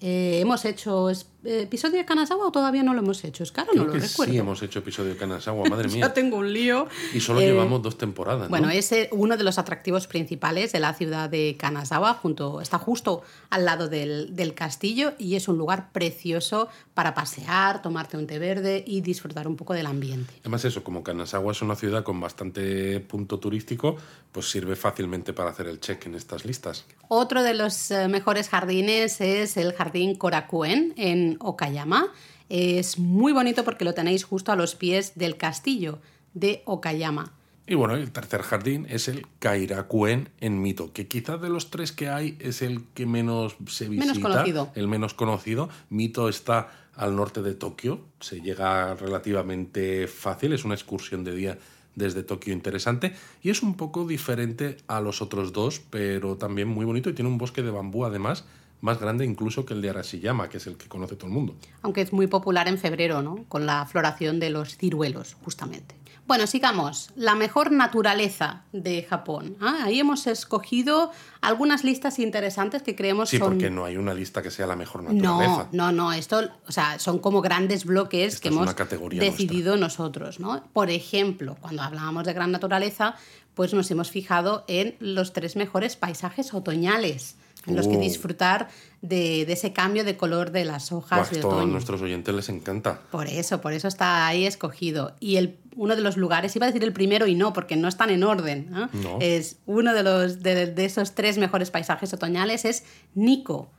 Eh, 0.00 0.38
¿Hemos 0.40 0.64
hecho 0.64 1.10
es- 1.10 1.26
episodio 1.44 1.98
de 1.98 2.04
Kanazawa 2.04 2.46
o 2.46 2.52
todavía 2.52 2.82
no 2.82 2.94
lo 2.94 3.00
hemos 3.00 3.22
hecho? 3.24 3.42
Es 3.42 3.52
claro, 3.52 3.72
no 3.74 3.82
Creo 3.82 3.86
lo 3.86 3.92
que 4.00 4.06
recuerdo. 4.06 4.32
sí 4.32 4.38
hemos 4.38 4.62
hecho 4.62 4.78
episodio 4.80 5.10
de 5.10 5.16
Kanazawa, 5.16 5.68
madre 5.68 5.88
mía. 5.92 6.06
Ya 6.06 6.14
tengo 6.14 6.38
un 6.38 6.52
lío. 6.52 6.88
Y 7.12 7.20
solo 7.20 7.40
Eh, 7.40 7.46
llevamos 7.46 7.82
dos 7.82 7.98
temporadas, 7.98 8.44
¿no? 8.44 8.48
Bueno, 8.48 8.70
es 8.70 8.90
eh, 8.92 9.08
uno 9.12 9.36
de 9.36 9.44
los 9.44 9.58
atractivos 9.58 10.06
principales 10.06 10.72
de 10.72 10.80
la 10.80 10.94
ciudad 10.94 11.28
de 11.28 11.56
Kanazawa, 11.58 12.14
junto, 12.14 12.60
está 12.60 12.78
justo 12.78 13.22
al 13.50 13.64
lado 13.64 13.88
del, 13.88 14.34
del 14.34 14.54
castillo 14.54 15.12
y 15.18 15.34
es 15.36 15.48
un 15.48 15.58
lugar 15.58 15.90
precioso 15.92 16.68
para 16.94 17.14
pasear, 17.14 17.82
tomarte 17.82 18.16
un 18.16 18.26
té 18.26 18.38
verde 18.38 18.82
y 18.86 19.00
disfrutar 19.00 19.46
un 19.48 19.56
poco 19.56 19.74
del 19.74 19.86
ambiente. 19.86 20.32
Además 20.40 20.64
eso, 20.64 20.82
como 20.84 21.02
Kanazawa 21.02 21.52
es 21.52 21.62
una 21.62 21.76
ciudad 21.76 22.02
con 22.04 22.20
bastante 22.20 23.00
punto 23.00 23.38
turístico, 23.38 23.96
pues 24.32 24.50
sirve 24.50 24.76
fácilmente 24.76 25.32
para 25.32 25.50
hacer 25.50 25.66
el 25.68 25.80
check 25.80 26.06
en 26.06 26.14
estas 26.14 26.44
listas. 26.44 26.84
Otro 27.08 27.42
de 27.42 27.54
los 27.54 27.90
eh, 27.90 28.08
mejores 28.08 28.48
jardines 28.48 29.20
es 29.20 29.56
el 29.56 29.72
jardín 29.74 30.14
Korakuen 30.16 30.94
en 30.96 31.33
Okayama. 31.40 32.06
Es 32.48 32.98
muy 32.98 33.32
bonito 33.32 33.64
porque 33.64 33.84
lo 33.84 33.94
tenéis 33.94 34.24
justo 34.24 34.52
a 34.52 34.56
los 34.56 34.74
pies 34.74 35.12
del 35.14 35.36
castillo 35.36 35.98
de 36.34 36.62
Okayama. 36.66 37.32
Y 37.66 37.76
bueno, 37.76 37.94
el 37.94 38.10
tercer 38.12 38.42
jardín 38.42 38.86
es 38.90 39.08
el 39.08 39.26
Kairakuen 39.38 40.28
en 40.40 40.60
Mito, 40.60 40.92
que 40.92 41.08
quizás 41.08 41.40
de 41.40 41.48
los 41.48 41.70
tres 41.70 41.92
que 41.92 42.10
hay 42.10 42.36
es 42.38 42.60
el 42.60 42.84
que 42.92 43.06
menos 43.06 43.56
se 43.68 43.88
visita, 43.88 44.12
Menos 44.12 44.18
conocido. 44.18 44.70
el 44.74 44.86
menos 44.86 45.14
conocido. 45.14 45.70
Mito 45.88 46.28
está 46.28 46.68
al 46.94 47.16
norte 47.16 47.40
de 47.40 47.54
Tokio, 47.54 48.02
se 48.20 48.42
llega 48.42 48.94
relativamente 48.94 50.06
fácil, 50.06 50.52
es 50.52 50.64
una 50.66 50.74
excursión 50.74 51.24
de 51.24 51.34
día 51.34 51.58
desde 51.94 52.22
Tokio 52.22 52.52
interesante 52.52 53.14
y 53.42 53.50
es 53.50 53.62
un 53.62 53.76
poco 53.76 54.06
diferente 54.06 54.76
a 54.86 55.00
los 55.00 55.22
otros 55.22 55.52
dos, 55.52 55.80
pero 55.90 56.36
también 56.36 56.68
muy 56.68 56.84
bonito 56.84 57.08
y 57.08 57.14
tiene 57.14 57.30
un 57.30 57.38
bosque 57.38 57.62
de 57.62 57.70
bambú 57.70 58.04
además 58.04 58.44
más 58.80 58.98
grande 59.00 59.24
incluso 59.24 59.64
que 59.64 59.74
el 59.74 59.80
de 59.82 59.90
Arashiyama, 59.90 60.48
que 60.48 60.58
es 60.58 60.66
el 60.66 60.76
que 60.76 60.88
conoce 60.88 61.16
todo 61.16 61.28
el 61.28 61.32
mundo. 61.32 61.54
Aunque 61.82 62.02
es 62.02 62.12
muy 62.12 62.26
popular 62.26 62.68
en 62.68 62.78
febrero, 62.78 63.22
¿no? 63.22 63.44
Con 63.48 63.66
la 63.66 63.86
floración 63.86 64.40
de 64.40 64.50
los 64.50 64.76
ciruelos, 64.76 65.36
justamente. 65.42 65.94
Bueno, 66.26 66.46
sigamos. 66.46 67.10
La 67.16 67.34
mejor 67.34 67.70
naturaleza 67.70 68.62
de 68.72 69.02
Japón. 69.02 69.56
Ah, 69.60 69.80
Ahí 69.84 70.00
hemos 70.00 70.26
escogido 70.26 71.10
algunas 71.42 71.84
listas 71.84 72.18
interesantes 72.18 72.82
que 72.82 72.96
creemos 72.96 73.28
Sí, 73.28 73.36
son... 73.36 73.48
porque 73.50 73.68
no 73.68 73.84
hay 73.84 73.98
una 73.98 74.14
lista 74.14 74.40
que 74.42 74.50
sea 74.50 74.66
la 74.66 74.74
mejor 74.74 75.02
No, 75.02 75.12
naturaleza. 75.12 75.68
no, 75.72 75.92
no, 75.92 76.12
esto, 76.14 76.40
o 76.66 76.72
sea, 76.72 76.98
son 76.98 77.18
como 77.18 77.42
grandes 77.42 77.84
bloques 77.84 78.34
Esta 78.34 78.42
que 78.42 78.48
hemos 78.54 78.74
decidido 79.18 79.76
nosotros, 79.76 80.40
¿no? 80.40 80.64
Por 80.72 80.88
ejemplo, 80.88 81.56
cuando 81.60 81.82
hablábamos 81.82 82.24
de 82.24 82.32
gran 82.32 82.50
naturaleza, 82.52 83.16
pues 83.52 83.74
nos 83.74 83.90
hemos 83.90 84.10
fijado 84.10 84.64
en 84.66 84.96
los 85.00 85.34
tres 85.34 85.56
mejores 85.56 85.96
paisajes 85.96 86.54
otoñales, 86.54 87.36
en 87.66 87.76
los 87.76 87.88
que 87.88 87.96
Uh. 87.96 88.00
disfrutar 88.00 88.68
de, 89.02 89.44
de 89.46 89.52
ese 89.52 89.72
cambio 89.72 90.04
de 90.04 90.16
color 90.16 90.50
de 90.50 90.64
las 90.64 90.92
hojas 90.92 91.18
Buah, 91.18 91.28
de 91.30 91.36
esto 91.36 91.50
a 91.50 91.54
otoño. 91.56 91.72
nuestros 91.72 92.00
oyentes 92.02 92.34
les 92.34 92.48
encanta. 92.48 93.00
Por 93.10 93.26
eso, 93.26 93.60
por 93.60 93.72
eso 93.72 93.88
está 93.88 94.26
ahí 94.26 94.46
escogido. 94.46 95.14
Y 95.20 95.36
el, 95.36 95.58
uno 95.76 95.94
de 95.96 96.02
los 96.02 96.16
lugares, 96.16 96.54
iba 96.56 96.66
a 96.66 96.68
decir 96.70 96.82
el 96.84 96.92
primero 96.92 97.26
y 97.26 97.34
no, 97.34 97.52
porque 97.52 97.76
no 97.76 97.88
están 97.88 98.10
en 98.10 98.24
orden. 98.24 98.68
¿no? 98.70 98.88
No. 98.92 99.18
Es 99.20 99.56
uno 99.66 99.92
de, 99.92 100.02
los, 100.02 100.42
de, 100.42 100.66
de 100.66 100.84
esos 100.84 101.14
tres 101.14 101.36
mejores 101.38 101.70
paisajes 101.70 102.12
otoñales 102.14 102.64
es 102.64 102.84
Nico. 103.14 103.70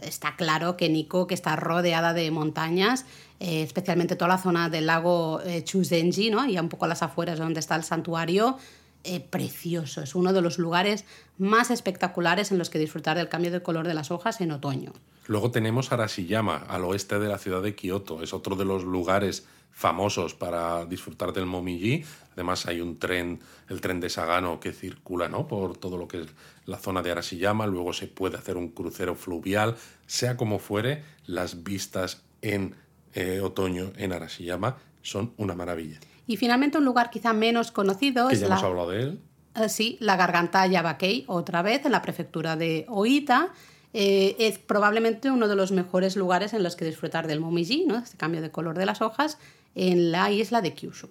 Está 0.00 0.34
claro 0.36 0.78
que 0.78 0.88
Nico, 0.88 1.26
que 1.26 1.34
está 1.34 1.54
rodeada 1.54 2.14
de 2.14 2.30
montañas, 2.30 3.04
eh, 3.38 3.62
especialmente 3.62 4.16
toda 4.16 4.28
la 4.28 4.38
zona 4.38 4.70
del 4.70 4.86
lago 4.86 5.42
eh, 5.44 5.62
Chuzenji, 5.62 6.30
¿no? 6.30 6.46
y 6.48 6.58
un 6.58 6.70
poco 6.70 6.86
a 6.86 6.88
las 6.88 7.02
afueras 7.02 7.38
donde 7.38 7.60
está 7.60 7.76
el 7.76 7.84
santuario, 7.84 8.56
eh, 9.04 9.20
precioso. 9.20 10.02
Es 10.02 10.14
uno 10.14 10.32
de 10.32 10.42
los 10.42 10.58
lugares 10.58 11.04
más 11.38 11.70
espectaculares 11.70 12.50
en 12.50 12.58
los 12.58 12.70
que 12.70 12.78
disfrutar 12.78 13.16
del 13.16 13.28
cambio 13.28 13.50
de 13.50 13.62
color 13.62 13.86
de 13.86 13.94
las 13.94 14.10
hojas 14.10 14.40
en 14.40 14.52
otoño. 14.52 14.92
Luego 15.26 15.50
tenemos 15.50 15.92
Arashiyama, 15.92 16.56
al 16.56 16.84
oeste 16.84 17.18
de 17.18 17.28
la 17.28 17.38
ciudad 17.38 17.62
de 17.62 17.74
Kioto. 17.74 18.22
Es 18.22 18.32
otro 18.32 18.56
de 18.56 18.64
los 18.64 18.84
lugares 18.84 19.46
famosos 19.70 20.34
para 20.34 20.86
disfrutar 20.86 21.32
del 21.32 21.46
Momiji. 21.46 22.04
Además 22.32 22.66
hay 22.66 22.80
un 22.80 22.98
tren, 22.98 23.40
el 23.68 23.80
tren 23.80 24.00
de 24.00 24.10
Sagano, 24.10 24.58
que 24.58 24.72
circula 24.72 25.28
¿no? 25.28 25.46
por 25.46 25.76
todo 25.76 25.96
lo 25.98 26.08
que 26.08 26.22
es 26.22 26.26
la 26.64 26.78
zona 26.78 27.02
de 27.02 27.10
Arashiyama. 27.10 27.66
Luego 27.66 27.92
se 27.92 28.08
puede 28.08 28.38
hacer 28.38 28.56
un 28.56 28.70
crucero 28.70 29.14
fluvial. 29.14 29.76
Sea 30.06 30.36
como 30.36 30.58
fuere, 30.58 31.04
las 31.26 31.62
vistas 31.62 32.22
en 32.42 32.74
eh, 33.14 33.40
otoño 33.40 33.92
en 33.96 34.12
Arashiyama 34.12 34.76
son 35.02 35.32
una 35.36 35.54
maravilla. 35.54 36.00
Y 36.28 36.36
finalmente 36.36 36.78
un 36.78 36.84
lugar 36.84 37.10
quizá 37.10 37.32
menos 37.32 37.72
conocido 37.72 38.28
Que 38.28 38.34
es 38.34 38.40
ya 38.40 38.48
la, 38.48 38.54
hemos 38.54 38.64
hablado 38.64 38.90
de 38.90 39.02
él. 39.02 39.20
eh, 39.56 39.68
sí, 39.68 39.96
la 39.98 40.14
garganta 40.16 40.64
Yabakei, 40.66 41.24
otra 41.26 41.62
vez 41.62 41.84
en 41.84 41.90
la 41.92 42.02
prefectura 42.02 42.54
de 42.54 42.86
Oita. 42.88 43.48
Eh, 43.94 44.36
es 44.38 44.58
probablemente 44.58 45.30
uno 45.30 45.48
de 45.48 45.56
los 45.56 45.72
mejores 45.72 46.14
lugares 46.14 46.52
en 46.52 46.62
los 46.62 46.76
que 46.76 46.84
disfrutar 46.84 47.26
del 47.26 47.40
momiji, 47.40 47.86
¿no? 47.86 47.96
este 47.96 48.18
cambio 48.18 48.42
de 48.42 48.50
color 48.50 48.76
de 48.78 48.84
las 48.84 49.00
hojas, 49.00 49.38
en 49.74 50.12
la 50.12 50.30
isla 50.30 50.60
de 50.60 50.74
Kyushu. 50.74 51.08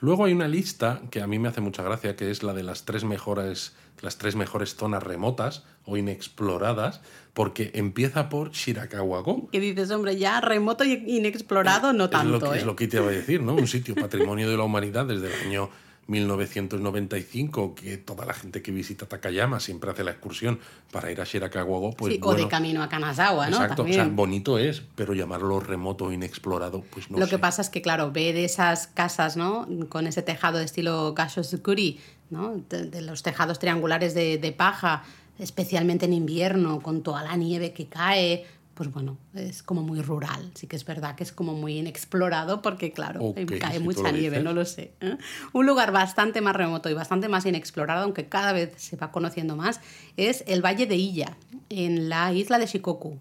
Luego 0.00 0.24
hay 0.24 0.32
una 0.32 0.48
lista 0.48 1.02
que 1.10 1.20
a 1.20 1.26
mí 1.26 1.38
me 1.38 1.48
hace 1.48 1.60
mucha 1.60 1.82
gracia, 1.82 2.16
que 2.16 2.30
es 2.30 2.42
la 2.42 2.54
de 2.54 2.62
las 2.62 2.86
tres 2.86 3.04
mejores, 3.04 3.74
las 4.00 4.16
tres 4.16 4.34
mejores 4.34 4.74
zonas 4.74 5.02
remotas 5.02 5.64
o 5.84 5.98
inexploradas, 5.98 7.02
porque 7.34 7.70
empieza 7.74 8.30
por 8.30 8.50
Shirakawa-go. 8.50 9.50
Que 9.50 9.60
dices, 9.60 9.90
hombre, 9.90 10.16
ya 10.16 10.40
remoto 10.40 10.84
y 10.84 11.04
inexplorado 11.06 11.92
no 11.92 12.08
tanto. 12.08 12.38
Lo, 12.38 12.40
que, 12.40 12.56
¿eh? 12.56 12.60
es 12.60 12.64
lo 12.64 12.76
que 12.76 12.88
te 12.88 12.96
iba 12.96 13.06
a 13.08 13.10
decir, 13.10 13.42
¿no? 13.42 13.54
Un 13.54 13.66
sitio 13.66 13.94
patrimonio 14.00 14.48
de 14.48 14.56
la 14.56 14.64
humanidad 14.64 15.04
desde 15.04 15.26
el 15.26 15.48
año 15.48 15.70
1995, 16.10 17.74
que 17.74 17.96
toda 17.98 18.24
la 18.26 18.34
gente 18.34 18.62
que 18.62 18.72
visita 18.72 19.06
Takayama 19.06 19.60
siempre 19.60 19.90
hace 19.90 20.04
la 20.04 20.10
excursión 20.12 20.58
para 20.92 21.10
ir 21.10 21.20
a 21.20 21.24
Shirakawa-go, 21.24 21.92
pues 21.96 22.14
Sí, 22.14 22.20
o 22.22 22.34
de 22.34 22.48
camino 22.48 22.82
a 22.82 22.88
Kanazawa, 22.88 23.48
¿no? 23.48 23.56
Exacto, 23.56 23.82
o 23.82 23.84
También. 23.84 24.00
sea, 24.06 24.08
bonito 24.14 24.58
es, 24.58 24.82
pero 24.94 25.14
llamarlo 25.14 25.60
remoto 25.60 26.06
o 26.06 26.12
inexplorado, 26.12 26.82
pues 26.90 27.10
no 27.10 27.18
Lo 27.18 27.26
sé. 27.26 27.30
que 27.32 27.38
pasa 27.38 27.62
es 27.62 27.70
que, 27.70 27.82
claro, 27.82 28.10
ver 28.12 28.36
esas 28.36 28.86
casas, 28.88 29.36
¿no? 29.36 29.66
Con 29.88 30.06
ese 30.06 30.22
tejado 30.22 30.58
de 30.58 30.64
estilo 30.64 31.14
Gashosukuri, 31.14 32.00
¿no? 32.30 32.56
De, 32.68 32.84
de 32.86 33.02
los 33.02 33.22
tejados 33.22 33.58
triangulares 33.58 34.14
de, 34.14 34.38
de 34.38 34.52
paja, 34.52 35.04
especialmente 35.38 36.04
en 36.06 36.12
invierno, 36.12 36.80
con 36.80 37.02
toda 37.02 37.22
la 37.22 37.36
nieve 37.36 37.72
que 37.72 37.86
cae, 37.86 38.44
pues 38.80 38.90
bueno, 38.94 39.18
es 39.34 39.62
como 39.62 39.82
muy 39.82 40.00
rural. 40.00 40.52
Sí 40.54 40.66
que 40.66 40.74
es 40.74 40.86
verdad 40.86 41.14
que 41.14 41.22
es 41.22 41.32
como 41.32 41.52
muy 41.52 41.76
inexplorado 41.76 42.62
porque, 42.62 42.92
claro, 42.92 43.20
Ok, 43.22 43.40
cae 43.60 43.74
si 43.76 43.78
mucha 43.80 44.10
nieve, 44.10 44.38
dices. 44.38 44.42
no 44.44 44.54
lo 44.54 44.64
sé. 44.64 44.94
¿eh? 45.02 45.18
Un 45.52 45.66
lugar 45.66 45.92
bastante 45.92 46.40
más 46.40 46.56
remoto 46.56 46.88
y 46.88 46.94
bastante 46.94 47.28
más 47.28 47.44
inexplorado, 47.44 48.04
aunque 48.04 48.30
cada 48.30 48.54
vez 48.54 48.72
se 48.78 48.96
va 48.96 49.12
conociendo 49.12 49.54
más, 49.54 49.82
es 50.16 50.44
el 50.46 50.64
Valle 50.64 50.86
de 50.86 50.96
Iya, 50.96 51.36
en 51.68 52.08
la 52.08 52.32
isla 52.32 52.58
de 52.58 52.64
Shikoku, 52.64 53.18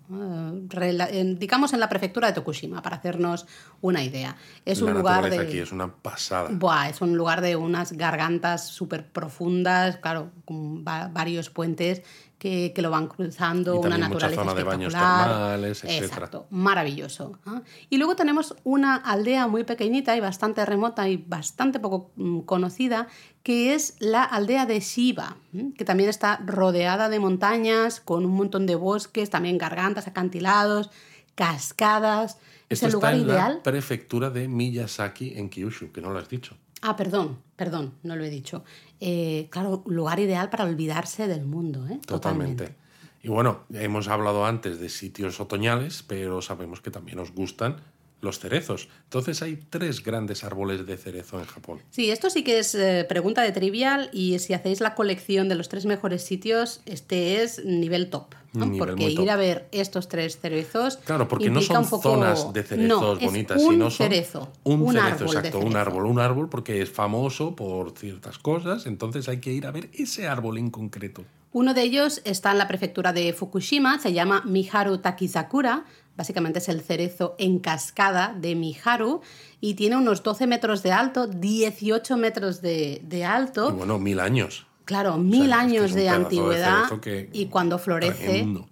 eh, 0.82 1.36
digamos 1.38 1.74
en 1.74 1.82
la 1.82 1.90
prefectura 1.90 2.28
de 2.30 2.34
Tokushima, 2.36 2.82
para 2.82 2.96
hacernos 2.96 3.46
una 3.82 4.02
idea. 4.02 4.38
Es 4.64 4.80
la 4.80 4.92
un 4.92 4.98
lugar 5.00 5.30
de... 5.30 5.40
aquí 5.40 5.58
es 5.60 5.74
una 5.74 5.94
pasada. 5.94 6.48
Buah, 6.54 6.88
es 6.88 7.02
un 7.02 7.18
lugar 7.18 7.42
de 7.42 7.58
unas 7.58 7.92
gargantas 7.92 8.66
súper 8.70 9.06
profundas, 9.12 9.98
claro, 9.98 10.32
con 10.46 10.86
va- 10.86 11.10
varios 11.10 11.50
puentes 11.50 12.02
que, 12.40 12.72
que 12.74 12.82
lo 12.82 12.90
van 12.90 13.08
cruzando, 13.08 13.76
Y 13.76 13.86
una 13.86 13.98
naturaleza 13.98 14.42
zona 14.42 14.54
de 14.56 14.64
baños 14.64 14.94
espectacular. 14.94 15.30
termales, 15.30 15.84
etcétera. 15.84 16.06
Exacto, 16.08 16.48
maravilloso. 16.50 17.38
¿ah? 17.46 17.62
Y 17.90 17.98
luego 17.98 18.16
tenemos 18.16 18.56
una 18.64 18.96
aldea 18.96 19.46
muy 19.48 19.66
pequeñita 19.66 20.16
y 20.16 20.22
bastante 20.22 20.66
remota 20.66 21.08
y 21.10 21.18
bastante 21.18 21.80
poco 21.80 22.12
mm, 22.16 22.40
conocida, 22.42 23.08
que 23.44 23.76
es 23.76 23.96
la 24.00 24.24
aldea 24.24 24.66
de 24.66 24.80
Shiba, 24.80 25.36
¿m? 25.54 25.74
que 25.78 25.84
también 25.86 26.10
está 26.10 26.42
rodeada 26.46 27.10
de 27.10 27.20
montañas, 27.20 28.00
con 28.00 28.26
un 28.26 28.32
montón 28.32 28.66
de 28.66 28.76
bosques, 28.76 29.30
también 29.30 29.58
gargantas, 29.58 30.08
acantilados, 30.08 30.90
cascadas. 31.36 32.38
Es 32.70 32.84
Esto 32.84 32.88
el 32.88 32.94
lugar 32.94 33.14
está 33.16 33.24
en 33.24 33.30
ideal. 33.30 33.54
la 33.58 33.64
prefectura 33.64 34.30
de 34.30 34.48
Miyazaki 34.48 35.34
en 35.38 35.50
Kyushu, 35.50 35.92
que 35.92 36.02
no 36.02 36.12
lo 36.12 36.20
has 36.20 36.30
dicho. 36.30 36.56
Ah, 36.82 36.96
perdón, 36.96 37.40
perdón, 37.56 37.94
no 38.04 38.16
lo 38.16 38.24
he 38.24 38.30
dicho. 38.30 38.64
Eh, 39.00 39.48
claro, 39.50 39.84
lugar 39.86 40.20
ideal 40.20 40.50
para 40.50 40.64
olvidarse 40.64 41.28
del 41.28 41.46
mundo, 41.46 41.88
¿eh? 41.88 42.00
Totalmente. 42.06 42.76
Y 43.22 43.28
bueno, 43.28 43.64
hemos 43.74 44.08
hablado 44.08 44.46
antes 44.46 44.80
de 44.80 44.90
sitios 44.90 45.40
otoñales, 45.40 46.04
pero 46.04 46.42
sabemos 46.42 46.80
que 46.80 46.90
también 46.90 47.20
os 47.20 47.34
gustan 47.34 47.78
los 48.22 48.40
cerezos. 48.40 48.90
Entonces 49.06 49.42
hay 49.42 49.56
tres 49.70 50.04
grandes 50.04 50.44
árboles 50.44 50.86
de 50.86 50.98
cerezo 50.98 51.40
en 51.40 51.46
Japón. 51.46 51.80
Sí, 51.90 52.12
esto 52.12 52.30
sí 52.30 52.44
que 52.44 52.60
es 52.60 52.76
eh, 52.76 53.06
pregunta 53.08 53.42
de 53.42 53.52
trivial 53.52 54.10
y 54.12 54.38
si 54.40 54.54
hacéis 54.54 54.82
la 54.82 54.96
colección 54.96 55.48
de 55.50 55.56
los 55.56 55.70
tres 55.70 55.86
mejores 55.86 56.24
sitios, 56.24 56.82
este 56.86 57.42
es 57.44 57.64
nivel 57.66 58.10
top. 58.10 58.36
¿no? 58.54 58.66
Nivel 58.66 58.80
porque 58.96 59.14
top. 59.16 59.24
ir 59.24 59.30
a 59.32 59.36
ver 59.36 59.68
estos 59.72 60.08
tres 60.10 60.40
cerezos. 60.40 60.98
Claro, 60.98 61.28
porque 61.28 61.50
no 61.50 61.62
son 61.62 61.88
poco- 61.88 62.02
zonas 62.14 62.52
de 62.52 62.64
cerezos 62.64 63.02
No, 63.02 63.16
bonitas, 63.26 63.62
un 63.62 63.70
sino 63.74 63.90
son 63.92 64.08
cerezo, 64.10 64.52
un, 64.64 64.82
un 64.82 64.94
cerezo, 64.94 65.26
exacto, 65.26 65.60
un 65.60 65.76
árbol, 65.76 66.06
un 66.06 66.20
árbol 66.20 66.50
porque 66.50 66.82
es 66.82 66.90
famoso 66.90 67.56
por 67.56 67.92
ciertas 67.98 68.40
cosas, 68.40 68.86
entonces 68.88 69.30
hay 69.30 69.38
que 69.40 69.52
ir 69.54 69.66
a 69.68 69.72
ver 69.72 69.90
ese 69.94 70.28
árbol 70.28 70.58
en 70.58 70.72
concreto. 70.72 71.24
Uno 71.52 71.74
de 71.74 71.82
ellos 71.82 72.22
está 72.26 72.52
en 72.52 72.60
la 72.60 72.68
prefectura 72.68 73.12
de 73.12 73.34
Fukushima, 73.34 73.98
se 74.00 74.14
llama 74.14 74.44
Miharu 74.46 75.00
Takizakura, 75.00 75.84
básicamente 76.20 76.60
es 76.60 76.68
el 76.68 76.82
cerezo 76.82 77.34
en 77.40 77.60
cascada 77.60 78.36
de 78.38 78.54
Miharu 78.54 79.22
y 79.62 79.76
tiene 79.76 79.96
unos 79.96 80.22
12 80.22 80.48
metros 80.48 80.84
de 80.84 80.92
alto, 80.92 81.28
18 81.28 82.18
metros 82.18 82.62
de, 82.62 83.02
de 83.06 83.24
alto. 83.24 83.70
Y 83.70 83.78
bueno, 83.78 83.98
mil 83.98 84.20
años. 84.20 84.68
Claro, 84.84 85.18
mil 85.18 85.54
años 85.54 85.86
es 85.86 85.96
de 85.96 86.10
antigüedad 86.10 86.90
que- 87.00 87.30
y 87.32 87.46
cuando 87.46 87.80
florece 87.80 88.18
tremendo. 88.26 88.68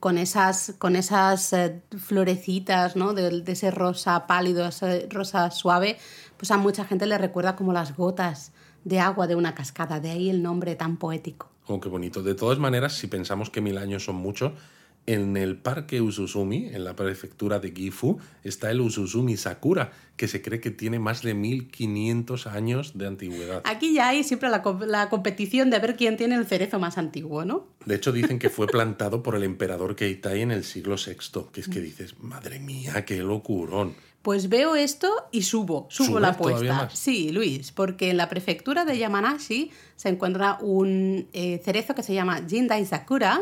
con 0.00 0.18
esas, 0.18 0.74
con 0.78 0.96
esas 0.96 1.52
eh, 1.52 1.80
florecitas, 1.96 2.96
¿no? 2.96 3.14
De, 3.14 3.42
de 3.42 3.52
ese 3.52 3.70
rosa 3.70 4.26
pálido, 4.26 4.66
ese 4.66 5.06
rosa 5.08 5.50
suave, 5.52 5.98
pues 6.36 6.50
a 6.50 6.56
mucha 6.56 6.84
gente 6.84 7.06
le 7.06 7.16
recuerda 7.16 7.54
como 7.54 7.72
las 7.72 7.96
gotas 7.96 8.50
de 8.84 8.98
agua 8.98 9.26
de 9.28 9.36
una 9.36 9.54
cascada, 9.54 10.00
de 10.00 10.10
ahí 10.10 10.30
el 10.30 10.42
nombre 10.42 10.74
tan 10.74 10.96
poético. 10.96 11.48
Oh, 11.68 11.78
qué 11.80 11.88
bonito. 11.88 12.22
De 12.24 12.34
todas 12.34 12.58
maneras, 12.58 12.94
si 12.94 13.06
pensamos 13.06 13.50
que 13.50 13.60
mil 13.60 13.78
años 13.78 14.04
son 14.04 14.16
mucho, 14.16 14.54
en 15.08 15.38
el 15.38 15.56
parque 15.56 16.02
Ususumi, 16.02 16.66
en 16.66 16.84
la 16.84 16.94
prefectura 16.94 17.58
de 17.60 17.72
Gifu, 17.72 18.18
está 18.44 18.70
el 18.70 18.80
Ususumi 18.82 19.38
Sakura, 19.38 19.90
que 20.18 20.28
se 20.28 20.42
cree 20.42 20.60
que 20.60 20.70
tiene 20.70 20.98
más 20.98 21.22
de 21.22 21.32
1500 21.32 22.46
años 22.46 22.98
de 22.98 23.06
antigüedad. 23.06 23.62
Aquí 23.64 23.94
ya 23.94 24.08
hay 24.08 24.22
siempre 24.22 24.50
la, 24.50 24.60
co- 24.62 24.80
la 24.86 25.08
competición 25.08 25.70
de 25.70 25.78
ver 25.78 25.96
quién 25.96 26.16
tiene 26.18 26.34
el 26.34 26.46
cerezo 26.46 26.78
más 26.78 26.98
antiguo, 26.98 27.44
¿no? 27.46 27.66
De 27.86 27.94
hecho, 27.94 28.12
dicen 28.12 28.38
que 28.38 28.50
fue 28.50 28.66
plantado 28.76 29.22
por 29.22 29.34
el 29.34 29.44
emperador 29.44 29.96
Keitai 29.96 30.42
en 30.42 30.50
el 30.50 30.62
siglo 30.64 30.96
VI, 30.96 31.40
que 31.52 31.60
es 31.62 31.68
que 31.68 31.80
dices, 31.80 32.14
madre 32.20 32.58
mía, 32.58 33.04
qué 33.06 33.18
locurón. 33.18 33.94
Pues 34.20 34.50
veo 34.50 34.74
esto 34.76 35.08
y 35.32 35.42
subo, 35.42 35.86
subo 35.88 36.06
¿Subes 36.08 36.20
la 36.22 36.28
apuesta. 36.28 36.90
Sí, 36.92 37.30
Luis, 37.30 37.72
porque 37.72 38.10
en 38.10 38.18
la 38.18 38.28
prefectura 38.28 38.84
de 38.84 38.98
Yamanashi 38.98 39.70
se 39.96 40.08
encuentra 40.10 40.58
un 40.60 41.28
eh, 41.32 41.62
cerezo 41.64 41.94
que 41.94 42.02
se 42.02 42.12
llama 42.12 42.42
Jindai 42.46 42.84
Sakura, 42.84 43.40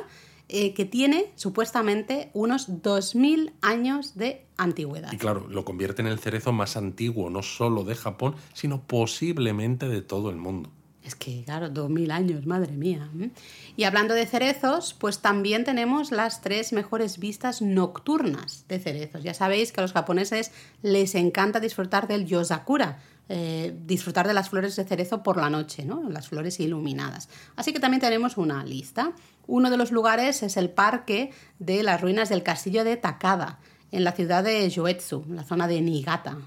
eh, 0.49 0.75
que 0.75 0.85
tiene 0.85 1.33
supuestamente 1.35 2.31
unos 2.33 2.69
2.000 2.69 3.53
años 3.63 4.15
de 4.15 4.47
antigüedad. 4.57 5.13
Y 5.13 5.17
claro, 5.17 5.49
lo 5.49 5.65
convierte 5.65 6.03
en 6.03 6.09
el 6.09 6.19
cerezo 6.19 6.53
más 6.53 6.77
antiguo, 6.77 7.31
no 7.31 7.43
solo 7.43 7.83
de 7.83 7.97
Japón, 7.97 8.37
sino 8.53 8.83
posiblemente 8.83 9.89
de 9.89 10.03
todo 10.03 10.31
el 10.31 10.37
mundo. 10.37 10.71
Es 11.07 11.15
que, 11.15 11.45
claro, 11.45 11.69
2.000 11.69 12.11
años, 12.11 12.47
madre 12.47 12.73
mía. 12.73 13.09
¿eh? 13.21 13.31
Y 13.77 13.85
hablando 13.85 14.15
de 14.15 14.27
cerezos, 14.27 14.93
pues 14.93 15.21
también 15.21 15.63
tenemos 15.63 16.11
las 16.11 16.43
tres 16.43 16.73
mejores 16.73 17.19
vistas 17.19 17.63
nocturnas 17.63 18.65
de 18.69 18.81
cerezos. 18.81 19.23
Ya 19.23 19.33
sabéis 19.33 19.71
que 19.71 19.81
a 19.81 19.83
los 19.83 19.93
japoneses 19.93 20.51
les 20.83 21.15
encanta 21.15 21.61
disfrutar 21.61 22.09
del 22.09 22.27
yosakura, 22.27 23.01
eh, 23.29 23.77
disfrutar 23.85 24.29
de 24.29 24.35
las 24.35 24.51
flores 24.51 24.77
de 24.77 24.85
cerezo 24.85 25.23
por 25.23 25.37
la 25.37 25.51
noche, 25.51 25.85
¿no? 25.85 26.09
las 26.09 26.29
flores 26.29 26.61
iluminadas. 26.61 27.29
Así 27.57 27.73
que 27.73 27.81
también 27.81 28.01
tenemos 28.01 28.37
una 28.37 28.65
lista. 28.65 29.13
Uno 29.49 29.71
de 29.71 29.77
los 29.77 29.91
lugares 29.91 30.43
es 30.43 30.57
el 30.57 30.71
parque 30.71 31.33
de 31.59 31.83
las 31.83 32.01
ruinas 32.01 32.29
del 32.29 32.43
castillo 32.43 32.85
de 32.85 32.97
Takada, 32.97 33.59
en 33.93 34.05
la 34.05 34.13
ciudad 34.13 34.45
de 34.45 34.69
Yoetsu, 34.69 35.25
en 35.29 35.37
la 35.37 35.45
zona 35.45 35.69
de 35.69 35.81
Niigata. 35.81 36.39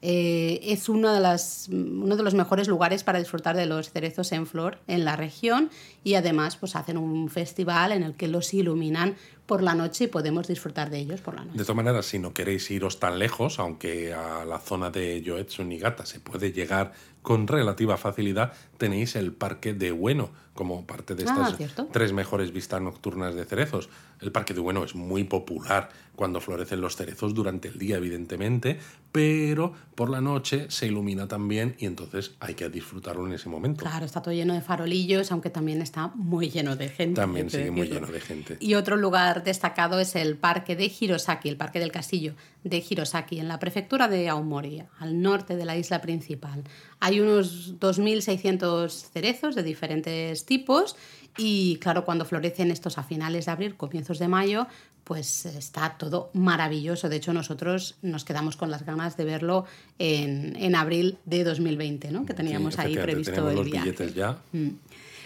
Eh, 0.00 0.60
es 0.62 0.88
uno 0.88 1.12
de, 1.12 1.18
las, 1.18 1.68
uno 1.72 2.16
de 2.16 2.22
los 2.22 2.34
mejores 2.34 2.68
lugares 2.68 3.02
para 3.02 3.18
disfrutar 3.18 3.56
de 3.56 3.66
los 3.66 3.90
cerezos 3.90 4.30
en 4.30 4.46
flor 4.46 4.78
en 4.86 5.04
la 5.04 5.16
región 5.16 5.70
y 6.04 6.14
además 6.14 6.56
pues 6.56 6.76
hacen 6.76 6.96
un 6.98 7.28
festival 7.28 7.90
en 7.90 8.04
el 8.04 8.14
que 8.14 8.28
los 8.28 8.54
iluminan 8.54 9.16
por 9.46 9.60
la 9.60 9.74
noche 9.74 10.04
y 10.04 10.06
podemos 10.06 10.46
disfrutar 10.46 10.90
de 10.90 10.98
ellos 10.98 11.20
por 11.20 11.34
la 11.34 11.44
noche. 11.44 11.58
De 11.58 11.64
todas 11.64 11.76
maneras, 11.76 12.06
si 12.06 12.20
no 12.20 12.32
queréis 12.32 12.70
iros 12.70 13.00
tan 13.00 13.18
lejos, 13.18 13.58
aunque 13.58 14.12
a 14.12 14.44
la 14.44 14.60
zona 14.60 14.90
de 14.90 15.20
Yoetsu 15.20 15.64
Niigata 15.64 16.06
se 16.06 16.20
puede 16.20 16.52
llegar 16.52 16.92
con 17.22 17.48
relativa 17.48 17.96
facilidad, 17.96 18.52
tenéis 18.76 19.16
el 19.16 19.32
parque 19.32 19.74
de 19.74 19.90
Ueno 19.90 20.30
como 20.58 20.84
parte 20.84 21.14
de 21.14 21.24
Ah, 21.28 21.54
estas 21.56 21.86
tres 21.92 22.12
mejores 22.12 22.52
vistas 22.52 22.82
nocturnas 22.82 23.36
de 23.36 23.44
cerezos. 23.44 23.88
El 24.20 24.32
parque 24.32 24.54
de 24.54 24.60
Ueno 24.60 24.82
es 24.82 24.96
muy 24.96 25.22
popular 25.22 25.88
cuando 26.16 26.40
florecen 26.40 26.80
los 26.80 26.96
cerezos 26.96 27.32
durante 27.32 27.68
el 27.68 27.78
día, 27.78 27.98
evidentemente, 27.98 28.80
pero 29.12 29.72
por 29.94 30.10
la 30.10 30.20
noche 30.20 30.66
se 30.68 30.88
ilumina 30.88 31.28
también 31.28 31.76
y 31.78 31.86
entonces 31.86 32.34
hay 32.40 32.54
que 32.54 32.68
disfrutarlo 32.68 33.24
en 33.24 33.34
ese 33.34 33.48
momento. 33.48 33.84
Claro, 33.84 34.04
está 34.04 34.20
todo 34.20 34.34
lleno 34.34 34.52
de 34.52 34.60
farolillos, 34.60 35.30
aunque 35.30 35.48
también 35.48 35.80
está 35.80 36.08
muy 36.16 36.50
lleno 36.50 36.74
de 36.74 36.88
gente. 36.88 37.20
También 37.20 37.50
sigue 37.50 37.70
muy 37.70 37.86
lleno 37.86 38.08
de 38.08 38.20
gente. 38.20 38.56
Y 38.58 38.74
otro 38.74 38.96
lugar 38.96 39.44
destacado 39.44 40.00
es 40.00 40.16
el 40.16 40.36
parque 40.36 40.74
de 40.74 40.90
Hirosaki, 40.98 41.48
el 41.48 41.56
parque 41.56 41.78
del 41.78 41.92
castillo 41.92 42.34
de 42.64 42.84
Hirosaki, 42.88 43.38
en 43.38 43.46
la 43.46 43.60
prefectura 43.60 44.08
de 44.08 44.28
Aomori, 44.28 44.82
al 44.98 45.22
norte 45.22 45.54
de 45.54 45.64
la 45.64 45.76
isla 45.76 46.00
principal. 46.00 46.64
Hay 46.98 47.20
unos 47.20 47.78
2.600 47.78 48.90
cerezos 48.90 49.54
de 49.54 49.62
diferentes 49.62 50.44
tipos 50.48 50.96
y 51.36 51.76
claro, 51.76 52.04
cuando 52.04 52.24
florecen 52.24 52.72
estos 52.72 52.98
a 52.98 53.04
finales 53.04 53.46
de 53.46 53.52
abril, 53.52 53.76
comienzos 53.76 54.18
de 54.18 54.26
mayo, 54.26 54.66
pues 55.04 55.46
está 55.46 55.96
todo 55.96 56.30
maravilloso. 56.34 57.08
De 57.08 57.16
hecho, 57.16 57.32
nosotros 57.32 57.94
nos 58.02 58.24
quedamos 58.24 58.56
con 58.56 58.70
las 58.70 58.84
ganas 58.84 59.16
de 59.16 59.24
verlo 59.24 59.64
en, 60.00 60.56
en 60.56 60.74
abril 60.74 61.16
de 61.24 61.44
2020, 61.44 62.10
¿no? 62.10 62.26
que 62.26 62.34
teníamos 62.34 62.74
Sí, 62.74 62.80
ahí 62.80 62.96
previsto 62.98 63.48
el 63.50 63.56
los 63.56 63.64
viaje. 63.66 63.84
billetes 63.92 64.14
ya. 64.14 64.36
Mm. 64.52 64.70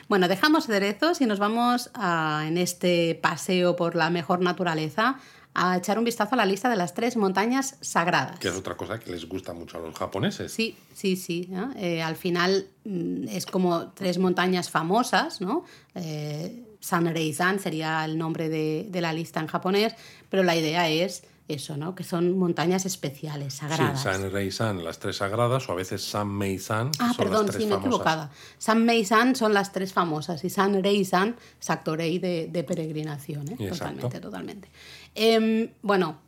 Bueno, 0.08 0.28
dejamos 0.28 0.66
cerezos 0.66 1.20
y 1.22 1.26
nos 1.26 1.38
vamos 1.38 1.90
a- 1.94 2.44
en 2.46 2.58
este 2.58 3.18
paseo 3.22 3.74
por 3.76 3.94
la 3.94 4.11
mejor 4.11 4.40
naturaleza 4.40 5.16
a 5.54 5.76
echar 5.76 5.98
un 5.98 6.04
vistazo 6.04 6.34
a 6.34 6.36
la 6.36 6.46
lista 6.46 6.68
de 6.68 6.76
las 6.76 6.94
tres 6.94 7.16
montañas 7.16 7.76
sagradas. 7.80 8.38
Que 8.38 8.48
es 8.48 8.56
otra 8.56 8.76
cosa 8.76 8.98
que 8.98 9.10
les 9.10 9.28
gusta 9.28 9.52
mucho 9.52 9.78
a 9.78 9.80
los 9.80 9.94
japoneses. 9.94 10.52
Sí, 10.52 10.76
sí, 10.94 11.16
sí. 11.16 11.46
¿no? 11.50 11.72
Eh, 11.76 12.02
al 12.02 12.16
final 12.16 12.66
mm, 12.84 13.28
es 13.28 13.46
como 13.46 13.88
tres 13.88 14.18
montañas 14.18 14.70
famosas, 14.70 15.40
¿no? 15.40 15.64
Eh, 15.94 16.64
Sanreizan 16.80 17.60
sería 17.60 18.04
el 18.04 18.18
nombre 18.18 18.48
de, 18.48 18.86
de 18.88 19.00
la 19.00 19.12
lista 19.12 19.40
en 19.40 19.46
japonés, 19.46 19.94
pero 20.28 20.42
la 20.42 20.56
idea 20.56 20.88
es 20.88 21.22
eso, 21.52 21.76
¿no? 21.76 21.94
Que 21.94 22.04
son 22.04 22.36
montañas 22.38 22.86
especiales, 22.86 23.54
sagradas. 23.54 23.98
Sí, 24.00 24.04
San 24.04 24.30
Rei 24.32 24.50
San, 24.50 24.82
las 24.84 24.98
tres 24.98 25.16
sagradas, 25.16 25.68
o 25.68 25.72
a 25.72 25.74
veces 25.74 26.02
San 26.02 26.28
Mei 26.28 26.58
San, 26.58 26.90
que 26.90 26.98
Ah, 27.00 27.08
son 27.08 27.16
perdón, 27.16 27.46
las 27.46 27.54
tres 27.56 27.62
sí, 27.64 27.68
me 27.68 27.74
he 27.76 27.78
equivocado. 27.78 28.30
San 28.58 28.84
Mei 28.84 29.04
San 29.04 29.36
son 29.36 29.54
las 29.54 29.72
tres 29.72 29.92
famosas 29.92 30.44
y 30.44 30.50
San 30.50 30.82
Rei 30.82 31.04
San, 31.04 31.36
exacto, 31.56 31.96
rey 31.96 32.18
de, 32.18 32.48
de 32.50 32.64
peregrinación, 32.64 33.48
¿eh? 33.52 33.68
Totalmente, 33.68 34.20
totalmente. 34.20 34.68
Em, 35.14 35.68
bueno, 35.82 36.18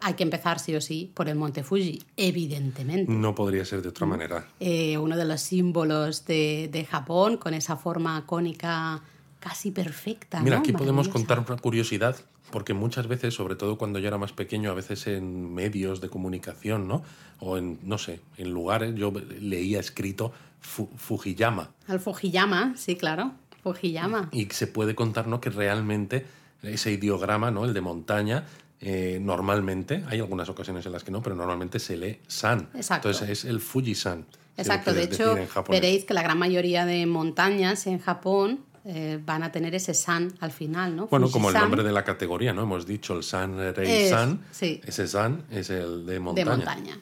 hay 0.00 0.14
que 0.14 0.24
empezar 0.24 0.58
sí 0.58 0.74
o 0.74 0.80
sí 0.80 1.12
por 1.14 1.28
el 1.28 1.36
Monte 1.36 1.62
Fuji, 1.62 2.02
evidentemente. 2.16 3.10
No 3.12 3.34
podría 3.34 3.64
ser 3.64 3.82
de 3.82 3.88
otra 3.90 4.06
manera. 4.06 4.48
Eh, 4.58 4.98
uno 4.98 5.16
de 5.16 5.24
los 5.24 5.40
símbolos 5.40 6.24
de, 6.26 6.68
de 6.72 6.84
Japón, 6.84 7.36
con 7.36 7.54
esa 7.54 7.76
forma 7.76 8.24
cónica 8.26 9.00
casi 9.38 9.70
perfecta. 9.70 10.40
Mira, 10.40 10.56
¿no? 10.56 10.60
aquí 10.60 10.72
podemos 10.72 11.08
contar 11.08 11.40
una 11.40 11.56
curiosidad, 11.56 12.16
porque 12.52 12.72
muchas 12.74 13.08
veces, 13.08 13.34
sobre 13.34 13.56
todo 13.56 13.76
cuando 13.76 13.98
yo 13.98 14.06
era 14.06 14.18
más 14.18 14.32
pequeño, 14.32 14.70
a 14.70 14.74
veces 14.74 15.08
en 15.08 15.52
medios 15.52 16.00
de 16.00 16.08
comunicación, 16.08 16.86
¿no? 16.86 17.02
O 17.40 17.56
en, 17.58 17.80
no 17.82 17.98
sé, 17.98 18.20
en 18.36 18.50
lugares, 18.52 18.94
yo 18.94 19.12
leía 19.40 19.80
escrito 19.80 20.32
Fu- 20.60 20.88
Fujiyama. 20.96 21.70
Al 21.88 21.98
Fujiyama, 21.98 22.74
sí, 22.76 22.94
claro. 22.94 23.32
Fujiyama. 23.64 24.28
Y 24.30 24.46
se 24.50 24.68
puede 24.68 24.94
contar, 24.94 25.26
¿no? 25.26 25.40
Que 25.40 25.50
realmente 25.50 26.24
ese 26.62 26.92
ideograma, 26.92 27.50
¿no? 27.50 27.64
El 27.64 27.74
de 27.74 27.80
montaña, 27.80 28.44
eh, 28.80 29.18
normalmente, 29.20 30.04
hay 30.08 30.20
algunas 30.20 30.48
ocasiones 30.48 30.86
en 30.86 30.92
las 30.92 31.02
que 31.04 31.10
no, 31.10 31.22
pero 31.22 31.34
normalmente 31.34 31.78
se 31.80 31.96
lee 31.96 32.18
San. 32.28 32.68
Exacto. 32.74 33.08
Entonces 33.08 33.30
es 33.30 33.44
el 33.44 33.60
Fujisan. 33.60 34.26
Exacto, 34.56 34.92
de 34.92 35.04
hecho, 35.04 35.34
veréis 35.70 36.04
que 36.04 36.12
la 36.12 36.22
gran 36.22 36.38
mayoría 36.38 36.84
de 36.84 37.06
montañas 37.06 37.86
en 37.86 37.98
Japón 37.98 38.60
eh, 38.84 39.20
van 39.24 39.42
a 39.44 39.52
tener 39.52 39.74
ese 39.74 39.94
san 39.94 40.32
al 40.40 40.50
final, 40.50 40.96
¿no? 40.96 41.06
Bueno, 41.06 41.30
como 41.30 41.48
el 41.50 41.54
nombre 41.54 41.82
de 41.82 41.92
la 41.92 42.02
categoría, 42.04 42.52
¿no? 42.52 42.62
Hemos 42.62 42.86
dicho 42.86 43.14
el 43.16 43.22
San 43.22 43.56
Rei 43.74 44.04
Es- 44.04 44.10
San. 44.10 44.40
sí. 44.50 44.80
Ese 44.84 45.06
San 45.06 45.44
es 45.50 45.70
el 45.70 46.04
de 46.06 46.18
montaña. 46.18 46.50
de 46.50 46.56
montaña. 46.56 46.98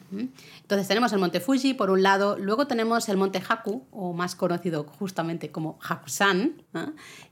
Entonces 0.61 0.87
tenemos 0.87 1.11
el 1.11 1.19
monte 1.19 1.39
Fuji 1.39 1.73
por 1.73 1.89
un 1.89 2.01
lado, 2.03 2.37
luego 2.37 2.65
tenemos 2.67 3.09
el 3.09 3.17
monte 3.17 3.41
Haku, 3.47 3.83
o 3.91 4.13
más 4.13 4.35
conocido 4.35 4.83
justamente 4.85 5.51
como 5.51 5.77
Hakusan, 5.81 6.61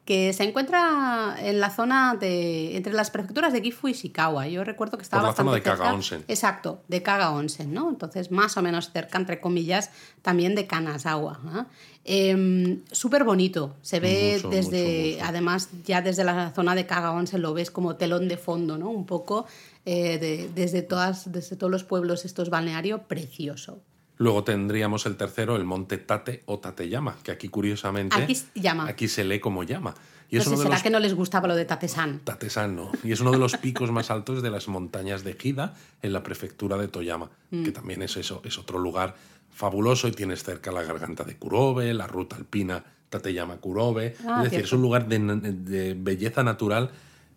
que 0.03 0.33
se 0.33 0.43
encuentra 0.43 1.35
en 1.39 1.59
la 1.59 1.69
zona 1.69 2.15
de 2.19 2.75
entre 2.75 2.93
las 2.93 3.11
prefecturas 3.11 3.53
de 3.53 3.61
Gifu 3.61 3.87
y 3.87 3.91
Ishikawa. 3.91 4.47
Yo 4.47 4.63
recuerdo 4.63 4.97
que 4.97 5.03
estaba 5.03 5.21
Por 5.21 5.29
la 5.29 5.35
zona 5.35 5.51
bastante 5.51 5.69
de 5.69 5.75
Kaga 5.77 5.83
cerca- 5.85 5.95
Onsen. 5.95 6.25
Exacto, 6.27 6.81
de 6.87 7.03
Kaga 7.03 7.29
Onsen, 7.31 7.73
¿no? 7.73 7.89
Entonces 7.89 8.31
más 8.31 8.57
o 8.57 8.61
menos 8.61 8.91
cerca, 8.91 9.17
entre 9.17 9.39
comillas, 9.39 9.91
también 10.21 10.55
de 10.55 10.65
Kanazawa. 10.67 11.67
¿Eh? 12.09 12.29
Em, 12.31 12.81
Súper 12.91 13.23
bonito, 13.23 13.75
se 13.81 13.99
ve 13.99 14.33
Mucho, 14.37 14.49
desde, 14.49 15.03
mucho, 15.05 15.15
mucho. 15.15 15.25
además 15.29 15.69
ya 15.85 16.01
desde 16.01 16.23
la 16.23 16.51
zona 16.51 16.75
de 16.75 16.85
Kaga 16.85 17.11
Onsen 17.11 17.41
lo 17.41 17.53
ves 17.53 17.71
como 17.71 17.95
telón 17.95 18.27
de 18.27 18.37
fondo, 18.37 18.77
¿no? 18.77 18.89
Un 18.89 19.05
poco 19.05 19.45
eh, 19.85 20.17
de- 20.17 20.49
desde, 20.53 20.81
todas, 20.81 21.31
desde 21.31 21.55
todos 21.55 21.71
los 21.71 21.83
pueblos 21.83 22.25
estos 22.25 22.49
balneario, 22.49 23.03
precioso. 23.03 23.79
Luego 24.17 24.43
tendríamos 24.43 25.05
el 25.05 25.15
tercero, 25.15 25.55
el 25.55 25.63
monte 25.63 25.97
Tate 25.97 26.43
o 26.45 26.59
Tateyama, 26.59 27.15
que 27.23 27.31
aquí 27.31 27.47
curiosamente. 27.47 28.15
Aquí 28.21 28.35
se 28.35 28.47
llama. 28.55 28.87
Aquí 28.87 29.07
se 29.07 29.23
lee 29.23 29.39
como 29.39 29.63
llama. 29.63 29.95
Y 30.29 30.35
No 30.35 30.41
es 30.41 30.47
sé, 30.49 30.57
será 30.57 30.69
los 30.71 30.83
que 30.83 30.89
no 30.89 30.99
les 30.99 31.15
gustaba 31.15 31.47
lo 31.47 31.55
de 31.55 31.65
Tatesan. 31.65 32.19
Tatesan, 32.25 32.75
¿no? 32.75 32.91
Y 33.03 33.13
es 33.13 33.21
uno 33.21 33.31
de 33.31 33.37
los 33.39 33.55
picos 33.57 33.91
más 33.91 34.11
altos 34.11 34.43
de 34.43 34.51
las 34.51 34.67
montañas 34.67 35.23
de 35.23 35.35
Hida, 35.41 35.73
en 36.03 36.11
la 36.13 36.21
prefectura 36.21 36.77
de 36.77 36.87
Toyama, 36.89 37.31
Mm. 37.49 37.63
que 37.63 37.71
también 37.71 38.01
es 38.03 38.15
eso, 38.17 38.41
es 38.43 38.59
otro 38.59 38.77
lugar 38.77 39.15
fabuloso 39.51 40.07
y 40.07 40.11
tienes 40.11 40.43
cerca 40.43 40.71
la 40.71 40.83
garganta 40.83 41.23
de 41.23 41.37
Kurobe, 41.37 41.93
la 41.93 42.07
ruta 42.07 42.35
alpina 42.35 42.83
Tateyama 43.09 43.57
Kurobe. 43.57 44.15
Ah, 44.25 44.37
es 44.37 44.43
decir, 44.43 44.49
cierto. 44.49 44.65
es 44.65 44.73
un 44.73 44.81
lugar 44.81 45.07
de, 45.07 45.19
de 45.19 45.93
belleza 45.95 46.43
natural 46.43 46.91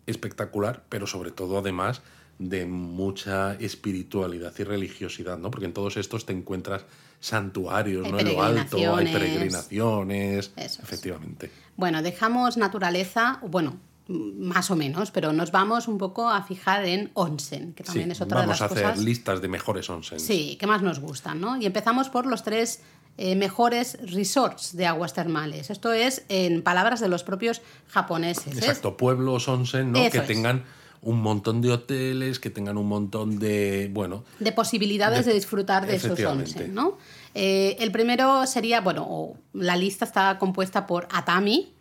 espectacular, 0.05 0.83
pero 0.89 1.07
sobre 1.07 1.31
todo 1.31 1.59
además 1.59 2.01
de 2.39 2.65
mucha 2.65 3.53
espiritualidad 3.55 4.53
y 4.57 4.63
religiosidad, 4.63 5.37
¿no? 5.37 5.51
Porque 5.51 5.65
en 5.65 5.73
todos 5.73 5.97
estos 5.97 6.25
te 6.25 6.33
encuentras 6.33 6.85
santuarios, 7.19 8.05
Hay 8.05 8.11
¿no? 8.11 8.19
En 8.19 8.33
lo 8.33 8.43
alto, 8.43 8.95
hay 8.95 9.11
peregrinaciones. 9.11 10.51
Eso 10.55 10.61
es. 10.61 10.79
efectivamente. 10.79 11.51
Bueno, 11.77 12.01
dejamos 12.01 12.57
naturaleza, 12.57 13.39
bueno, 13.43 13.77
más 14.07 14.69
o 14.69 14.75
menos, 14.75 15.11
pero 15.11 15.31
nos 15.33 15.51
vamos 15.51 15.87
un 15.87 15.97
poco 15.97 16.29
a 16.29 16.43
fijar 16.43 16.83
en 16.85 17.09
onsen, 17.13 17.73
que 17.73 17.83
también 17.83 18.07
Sí, 18.07 18.11
es 18.11 18.21
otra 18.21 18.39
vamos 18.41 18.57
de 18.59 18.61
las 18.63 18.71
a 18.71 18.73
hacer 18.73 18.83
cosas 18.83 18.99
listas 19.03 19.41
de 19.41 19.47
mejores 19.47 19.89
onsen. 19.89 20.19
sí, 20.19 20.57
que 20.59 20.67
más 20.67 20.81
nos 20.81 20.99
gustan, 20.99 21.39
¿no? 21.39 21.55
Y 21.57 21.65
empezamos 21.65 22.09
por 22.09 22.25
los 22.25 22.43
tres 22.43 22.81
eh, 23.17 23.35
mejores 23.35 23.97
resorts 24.11 24.75
de 24.75 24.87
aguas 24.87 25.13
termales. 25.13 25.69
Esto 25.69 25.93
es 25.93 26.25
en 26.29 26.63
palabras 26.63 26.99
de 26.99 27.07
los 27.07 27.23
propios 27.23 27.61
japoneses. 27.87 28.57
Exacto, 28.57 28.97
pueblos 28.97 29.47
onsen, 29.47 29.91
¿no? 29.91 29.99
Eso 29.99 30.11
que 30.11 30.17
es. 30.17 30.27
tengan 30.27 30.63
un 31.01 31.21
montón 31.21 31.61
de 31.61 31.71
hoteles, 31.71 32.39
que 32.39 32.49
tengan 32.49 32.77
un 32.77 32.87
montón 32.87 33.37
de, 33.37 33.89
bueno, 33.93 34.23
de 34.39 34.51
posibilidades 34.53 35.25
de, 35.25 35.31
De- 35.31 35.35
disfrutar 35.39 35.85
de 35.85 35.95
esos 35.97 36.19
onsen, 36.19 36.73
¿no? 36.73 36.97
Eh, 37.35 37.75
el 37.79 37.91
primero 37.91 38.45
sería, 38.47 38.79
bueno, 38.81 39.33
la 39.53 39.75
lista 39.75 40.05
está 40.05 40.37
compuesta 40.39 40.87
por 40.87 41.07
Atami, 41.11 41.72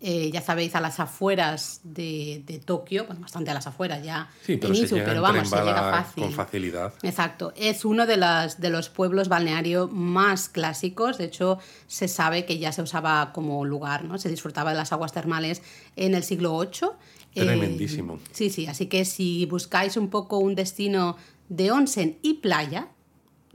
eh, 0.00 0.30
ya 0.30 0.40
sabéis, 0.40 0.74
a 0.74 0.80
las 0.80 1.00
afueras 1.00 1.80
de, 1.82 2.42
de 2.46 2.58
Tokio, 2.58 3.06
bueno, 3.06 3.22
bastante 3.22 3.50
a 3.50 3.54
las 3.54 3.66
afueras 3.66 4.04
ya, 4.04 4.28
sí, 4.42 4.56
pero 4.56 4.74
en 4.74 4.84
Izu, 4.84 4.96
pero 4.96 5.22
vamos, 5.22 5.48
se 5.48 5.56
llega 5.56 5.90
fácil. 5.90 6.24
con 6.24 6.32
facilidad. 6.32 6.94
Exacto, 7.02 7.52
es 7.56 7.84
uno 7.84 8.06
de, 8.06 8.16
las, 8.16 8.60
de 8.60 8.70
los 8.70 8.88
pueblos 8.88 9.28
balneario 9.28 9.88
más 9.88 10.48
clásicos, 10.48 11.18
de 11.18 11.24
hecho 11.24 11.58
se 11.86 12.08
sabe 12.08 12.44
que 12.44 12.58
ya 12.58 12.72
se 12.72 12.82
usaba 12.82 13.32
como 13.32 13.64
lugar, 13.64 14.04
¿no? 14.04 14.18
Se 14.18 14.28
disfrutaba 14.28 14.70
de 14.70 14.76
las 14.76 14.92
aguas 14.92 15.12
termales 15.12 15.62
en 15.96 16.14
el 16.14 16.22
siglo 16.22 16.58
VIII. 16.58 16.90
Eh, 17.34 17.44
Tremendísimo. 17.44 18.20
sí, 18.30 18.50
sí, 18.50 18.66
así 18.66 18.86
que 18.86 19.04
si 19.04 19.46
buscáis 19.46 19.96
un 19.96 20.08
poco 20.08 20.38
un 20.38 20.54
destino 20.54 21.16
de 21.48 21.72
onsen 21.72 22.18
y 22.22 22.34
playa 22.34 22.88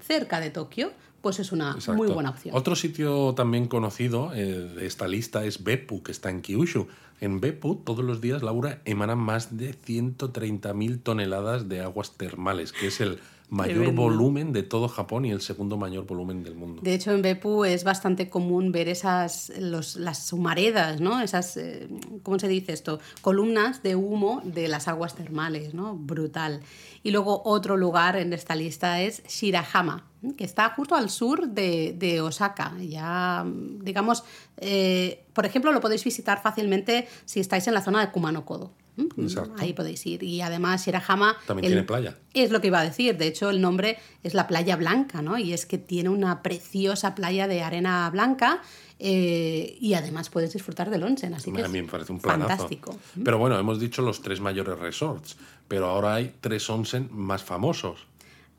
cerca 0.02 0.40
de 0.40 0.50
Tokio, 0.50 0.92
pues 1.22 1.40
es 1.40 1.52
una 1.52 1.72
Exacto. 1.72 1.94
muy 1.94 2.12
buena 2.12 2.32
opción. 2.32 2.56
Otro 2.56 2.76
sitio 2.76 3.34
también 3.36 3.68
conocido 3.68 4.34
eh, 4.34 4.46
de 4.46 4.86
esta 4.86 5.08
lista 5.08 5.46
es 5.46 5.64
Beppu, 5.64 6.04
que 6.04 6.12
está 6.12 6.30
en 6.30 6.42
Kyushu. 6.42 6.88
En 7.22 7.42
Beppu, 7.42 7.76
todos 7.76 8.06
los 8.06 8.22
días, 8.22 8.44
Laura, 8.44 8.82
emanan 8.86 9.20
más 9.20 9.58
de 9.58 9.76
130.000 9.76 11.04
toneladas 11.04 11.68
de 11.68 11.82
aguas 11.82 12.18
termales, 12.18 12.72
que 12.72 12.88
es 12.88 13.02
el 13.02 13.20
mayor 13.50 13.92
volumen 13.94 14.54
de 14.54 14.64
todo 14.64 14.88
Japón 14.88 15.26
y 15.26 15.32
el 15.32 15.42
segundo 15.42 15.76
mayor 15.76 16.06
volumen 16.06 16.44
del 16.44 16.56
mundo. 16.56 16.82
De 16.84 16.94
hecho, 16.94 17.12
en 17.12 17.22
Beppu 17.22 17.66
es 17.66 17.84
bastante 17.84 18.30
común 18.30 18.72
ver 18.72 18.88
esas, 18.88 19.52
los, 19.60 19.96
las 19.96 20.32
humaredas, 20.32 21.02
¿no? 21.02 21.20
Esas, 21.22 21.58
eh, 21.58 21.90
¿cómo 22.24 22.38
se 22.40 22.48
dice 22.48 22.74
esto? 22.74 23.00
Columnas 23.22 23.82
de 23.82 23.96
humo 23.96 24.42
de 24.46 24.68
las 24.68 24.88
aguas 24.88 25.16
termales, 25.16 25.74
¿no? 25.74 25.96
Brutal. 25.96 26.62
Y 27.04 27.12
luego 27.12 27.42
otro 27.44 27.76
lugar 27.76 28.16
en 28.18 28.34
esta 28.34 28.56
lista 28.56 29.02
es 29.02 29.24
Shirahama, 29.28 30.06
que 30.38 30.44
está 30.44 30.70
justo 30.72 30.96
al 30.96 31.10
sur 31.10 31.48
de, 31.48 31.94
de 31.98 32.22
Osaka. 32.22 32.74
Ya, 32.80 33.46
digamos, 33.46 34.24
eh, 34.58 35.24
por 35.34 35.46
ejemplo, 35.46 35.72
lo 35.72 35.80
podéis 35.82 36.04
visitar 36.04 36.42
fácilmente 36.42 37.08
si 37.26 37.40
estáis 37.40 37.68
en 37.68 37.74
la 37.74 37.82
zona 37.82 38.02
de 38.06 38.12
Kumano-Kodo. 38.12 38.72
Exacto. 39.18 39.54
Ahí 39.60 39.72
podéis 39.72 40.06
ir. 40.06 40.24
Y 40.24 40.42
además, 40.42 40.86
Shirahama... 40.86 41.38
También 41.48 41.66
el- 41.68 41.72
tiene 41.72 41.88
playa. 41.88 42.18
es 42.34 42.52
lo 42.52 42.60
que 42.60 42.68
iba 42.68 42.82
a 42.82 42.84
decir. 42.84 43.18
De 43.18 43.28
hecho, 43.28 43.50
el 43.50 43.62
nombre 43.62 43.98
es 44.24 44.34
la 44.34 44.46
playa 44.46 44.76
blanca, 44.76 45.22
¿no? 45.22 45.38
Y 45.38 45.54
es 45.54 45.66
que 45.66 45.78
tiene 45.78 46.10
una 46.10 46.44
preciosa 46.44 47.16
playa 47.16 47.48
de 47.48 47.62
arena 47.64 48.10
blanca 48.10 48.62
eh, 49.00 49.78
y 49.80 49.94
además 49.94 50.30
puedes 50.30 50.52
disfrutar 50.52 50.90
del 50.90 51.04
onsen. 51.04 51.34
Así 51.34 51.50
que 51.54 51.64
a 51.64 51.70
mí 51.70 51.82
me 51.82 51.88
parece 51.88 52.12
un 52.12 52.20
planazo. 52.20 52.50
fantástico. 52.50 52.98
Pero 53.24 53.38
bueno, 53.38 53.58
hemos 53.58 53.80
dicho 53.80 54.02
los 54.02 54.22
tres 54.22 54.42
mayores 54.42 54.78
resorts, 54.78 55.38
pero 55.70 55.86
ahora 55.86 56.16
hay 56.16 56.34
tres 56.42 56.70
onsen 56.70 57.08
más 57.10 57.42
famosos. 57.42 58.06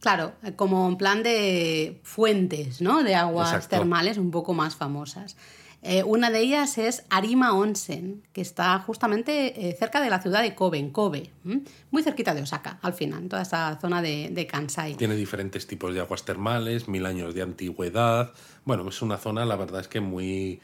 Claro, 0.00 0.32
como 0.56 0.88
en 0.88 0.96
plan 0.96 1.22
de 1.22 2.00
fuentes, 2.02 2.80
¿no? 2.80 3.02
De 3.02 3.14
aguas 3.14 3.52
Exacto. 3.52 3.76
termales 3.76 4.16
un 4.16 4.30
poco 4.30 4.54
más 4.54 4.74
famosas. 4.74 5.36
Eh, 5.82 6.02
una 6.02 6.30
de 6.30 6.40
ellas 6.40 6.76
es 6.76 7.04
Arima 7.08 7.54
Onsen, 7.54 8.22
que 8.34 8.42
está 8.42 8.78
justamente 8.80 9.68
eh, 9.68 9.74
cerca 9.78 10.02
de 10.02 10.10
la 10.10 10.20
ciudad 10.20 10.42
de 10.42 10.54
Kobe, 10.54 10.78
en 10.78 10.90
Kobe, 10.90 11.30
¿m? 11.44 11.62
muy 11.90 12.02
cerquita 12.02 12.34
de 12.34 12.42
Osaka, 12.42 12.78
al 12.82 12.92
final, 12.92 13.22
en 13.22 13.28
toda 13.30 13.42
esta 13.42 13.78
zona 13.80 14.02
de, 14.02 14.28
de 14.30 14.46
Kansai. 14.46 14.94
Tiene 14.96 15.16
diferentes 15.16 15.66
tipos 15.66 15.94
de 15.94 16.00
aguas 16.00 16.24
termales, 16.24 16.86
mil 16.86 17.06
años 17.06 17.34
de 17.34 17.42
antigüedad. 17.42 18.32
Bueno, 18.66 18.86
es 18.90 19.00
una 19.00 19.16
zona, 19.16 19.46
la 19.46 19.56
verdad 19.56 19.80
es 19.80 19.88
que 19.88 20.00
muy, 20.00 20.60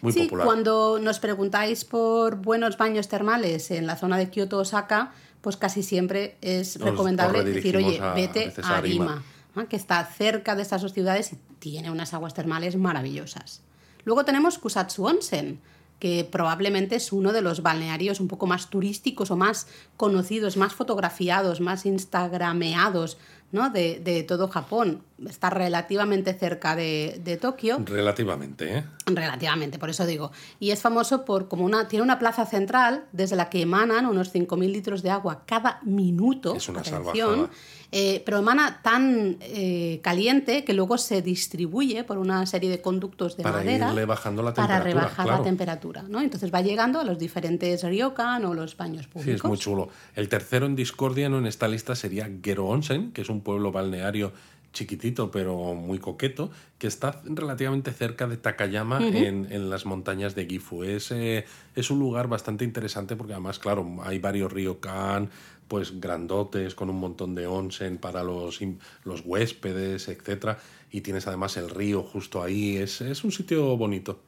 muy 0.00 0.12
sí, 0.12 0.24
popular. 0.24 0.46
cuando 0.46 0.98
nos 0.98 1.18
preguntáis 1.18 1.84
por 1.84 2.36
buenos 2.36 2.78
baños 2.78 3.08
termales 3.08 3.70
en 3.70 3.86
la 3.86 3.96
zona 3.96 4.16
de 4.16 4.30
Kioto, 4.30 4.58
Osaka, 4.60 5.12
pues 5.44 5.56
casi 5.58 5.82
siempre 5.82 6.36
es 6.40 6.78
Nos- 6.78 6.88
recomendable 6.90 7.44
decir, 7.44 7.76
oye, 7.76 8.00
a- 8.00 8.14
vete 8.14 8.52
a 8.62 8.66
a 8.66 8.78
Arima, 8.78 9.22
que 9.68 9.76
está 9.76 10.04
cerca 10.06 10.56
de 10.56 10.62
estas 10.62 10.80
dos 10.82 10.92
ciudades 10.94 11.32
y 11.34 11.36
tiene 11.60 11.90
unas 11.90 12.14
aguas 12.14 12.34
termales 12.34 12.76
maravillosas. 12.76 13.60
Luego 14.04 14.24
tenemos 14.24 14.58
Kusatsu 14.58 15.04
Onsen, 15.04 15.60
que 16.00 16.24
probablemente 16.30 16.96
es 16.96 17.12
uno 17.12 17.32
de 17.32 17.40
los 17.42 17.62
balnearios 17.62 18.20
un 18.20 18.28
poco 18.28 18.46
más 18.46 18.68
turísticos 18.70 19.30
o 19.30 19.36
más 19.36 19.68
conocidos, 19.96 20.56
más 20.56 20.72
fotografiados, 20.74 21.60
más 21.60 21.86
instagrameados 21.86 23.16
¿no? 23.52 23.70
de, 23.70 24.00
de 24.00 24.22
todo 24.24 24.48
Japón. 24.48 25.02
Está 25.28 25.48
relativamente 25.48 26.34
cerca 26.34 26.74
de, 26.74 27.20
de 27.22 27.36
Tokio. 27.36 27.78
Relativamente, 27.84 28.78
¿eh? 28.78 28.84
Relativamente, 29.06 29.78
por 29.78 29.88
eso 29.88 30.06
digo. 30.06 30.32
Y 30.58 30.70
es 30.72 30.80
famoso 30.80 31.24
por 31.24 31.46
como 31.46 31.64
una 31.64 31.86
tiene 31.86 32.02
una 32.02 32.18
plaza 32.18 32.46
central 32.46 33.04
desde 33.12 33.36
la 33.36 33.48
que 33.48 33.62
emanan 33.62 34.06
unos 34.06 34.34
5.000 34.34 34.72
litros 34.72 35.02
de 35.02 35.10
agua 35.10 35.44
cada 35.46 35.78
minuto. 35.84 36.56
Es 36.56 36.68
una 36.68 36.80
atención, 36.80 37.48
eh, 37.92 38.22
pero 38.26 38.38
emana 38.38 38.80
tan 38.82 39.36
eh, 39.40 40.00
caliente 40.02 40.64
que 40.64 40.72
luego 40.72 40.98
se 40.98 41.22
distribuye 41.22 42.02
por 42.02 42.18
una 42.18 42.44
serie 42.46 42.68
de 42.68 42.80
conductos 42.80 43.36
de 43.36 43.44
Para 43.44 43.58
madera 43.58 43.88
irle 43.90 44.06
bajando 44.06 44.42
la 44.42 44.52
para 44.52 44.78
temperatura, 44.78 45.00
rebajar 45.00 45.26
claro. 45.26 45.38
la 45.38 45.44
temperatura. 45.44 46.02
¿no? 46.08 46.20
Entonces 46.20 46.52
va 46.52 46.60
llegando 46.60 46.98
a 46.98 47.04
los 47.04 47.20
diferentes 47.20 47.84
ryokan 47.84 48.44
o 48.46 48.52
los 48.54 48.76
baños 48.76 49.04
Sí, 49.04 49.08
públicos. 49.12 49.34
es 49.36 49.44
muy 49.44 49.58
chulo. 49.58 49.88
El 50.16 50.28
tercero 50.28 50.66
en 50.66 50.74
discordia 50.74 51.28
no 51.28 51.38
en 51.38 51.46
esta 51.46 51.68
lista 51.68 51.94
sería 51.94 52.28
Gero 52.42 52.66
Onsen, 52.66 53.12
que 53.12 53.20
es 53.22 53.28
un 53.28 53.42
pueblo 53.42 53.70
balneario 53.70 54.32
chiquitito 54.74 55.30
pero 55.30 55.72
muy 55.72 55.98
coqueto, 55.98 56.50
que 56.78 56.86
está 56.86 57.22
relativamente 57.24 57.92
cerca 57.92 58.26
de 58.26 58.36
Takayama 58.36 58.98
en, 59.06 59.50
en 59.50 59.70
las 59.70 59.86
montañas 59.86 60.34
de 60.34 60.44
Gifu. 60.44 60.84
Es, 60.84 61.10
eh, 61.10 61.46
es 61.74 61.90
un 61.90 61.98
lugar 61.98 62.28
bastante 62.28 62.64
interesante 62.64 63.16
porque 63.16 63.32
además, 63.32 63.58
claro, 63.58 63.86
hay 64.02 64.18
varios 64.18 64.52
ryokan, 64.52 65.30
pues 65.68 65.98
grandotes, 65.98 66.74
con 66.74 66.90
un 66.90 67.00
montón 67.00 67.34
de 67.34 67.46
onsen 67.46 67.96
para 67.96 68.22
los, 68.22 68.60
los 69.04 69.22
huéspedes, 69.24 70.08
etcétera 70.08 70.58
Y 70.90 71.00
tienes 71.00 71.26
además 71.26 71.56
el 71.56 71.70
río 71.70 72.02
justo 72.02 72.42
ahí. 72.42 72.76
Es, 72.76 73.00
es 73.00 73.24
un 73.24 73.32
sitio 73.32 73.76
bonito. 73.76 74.20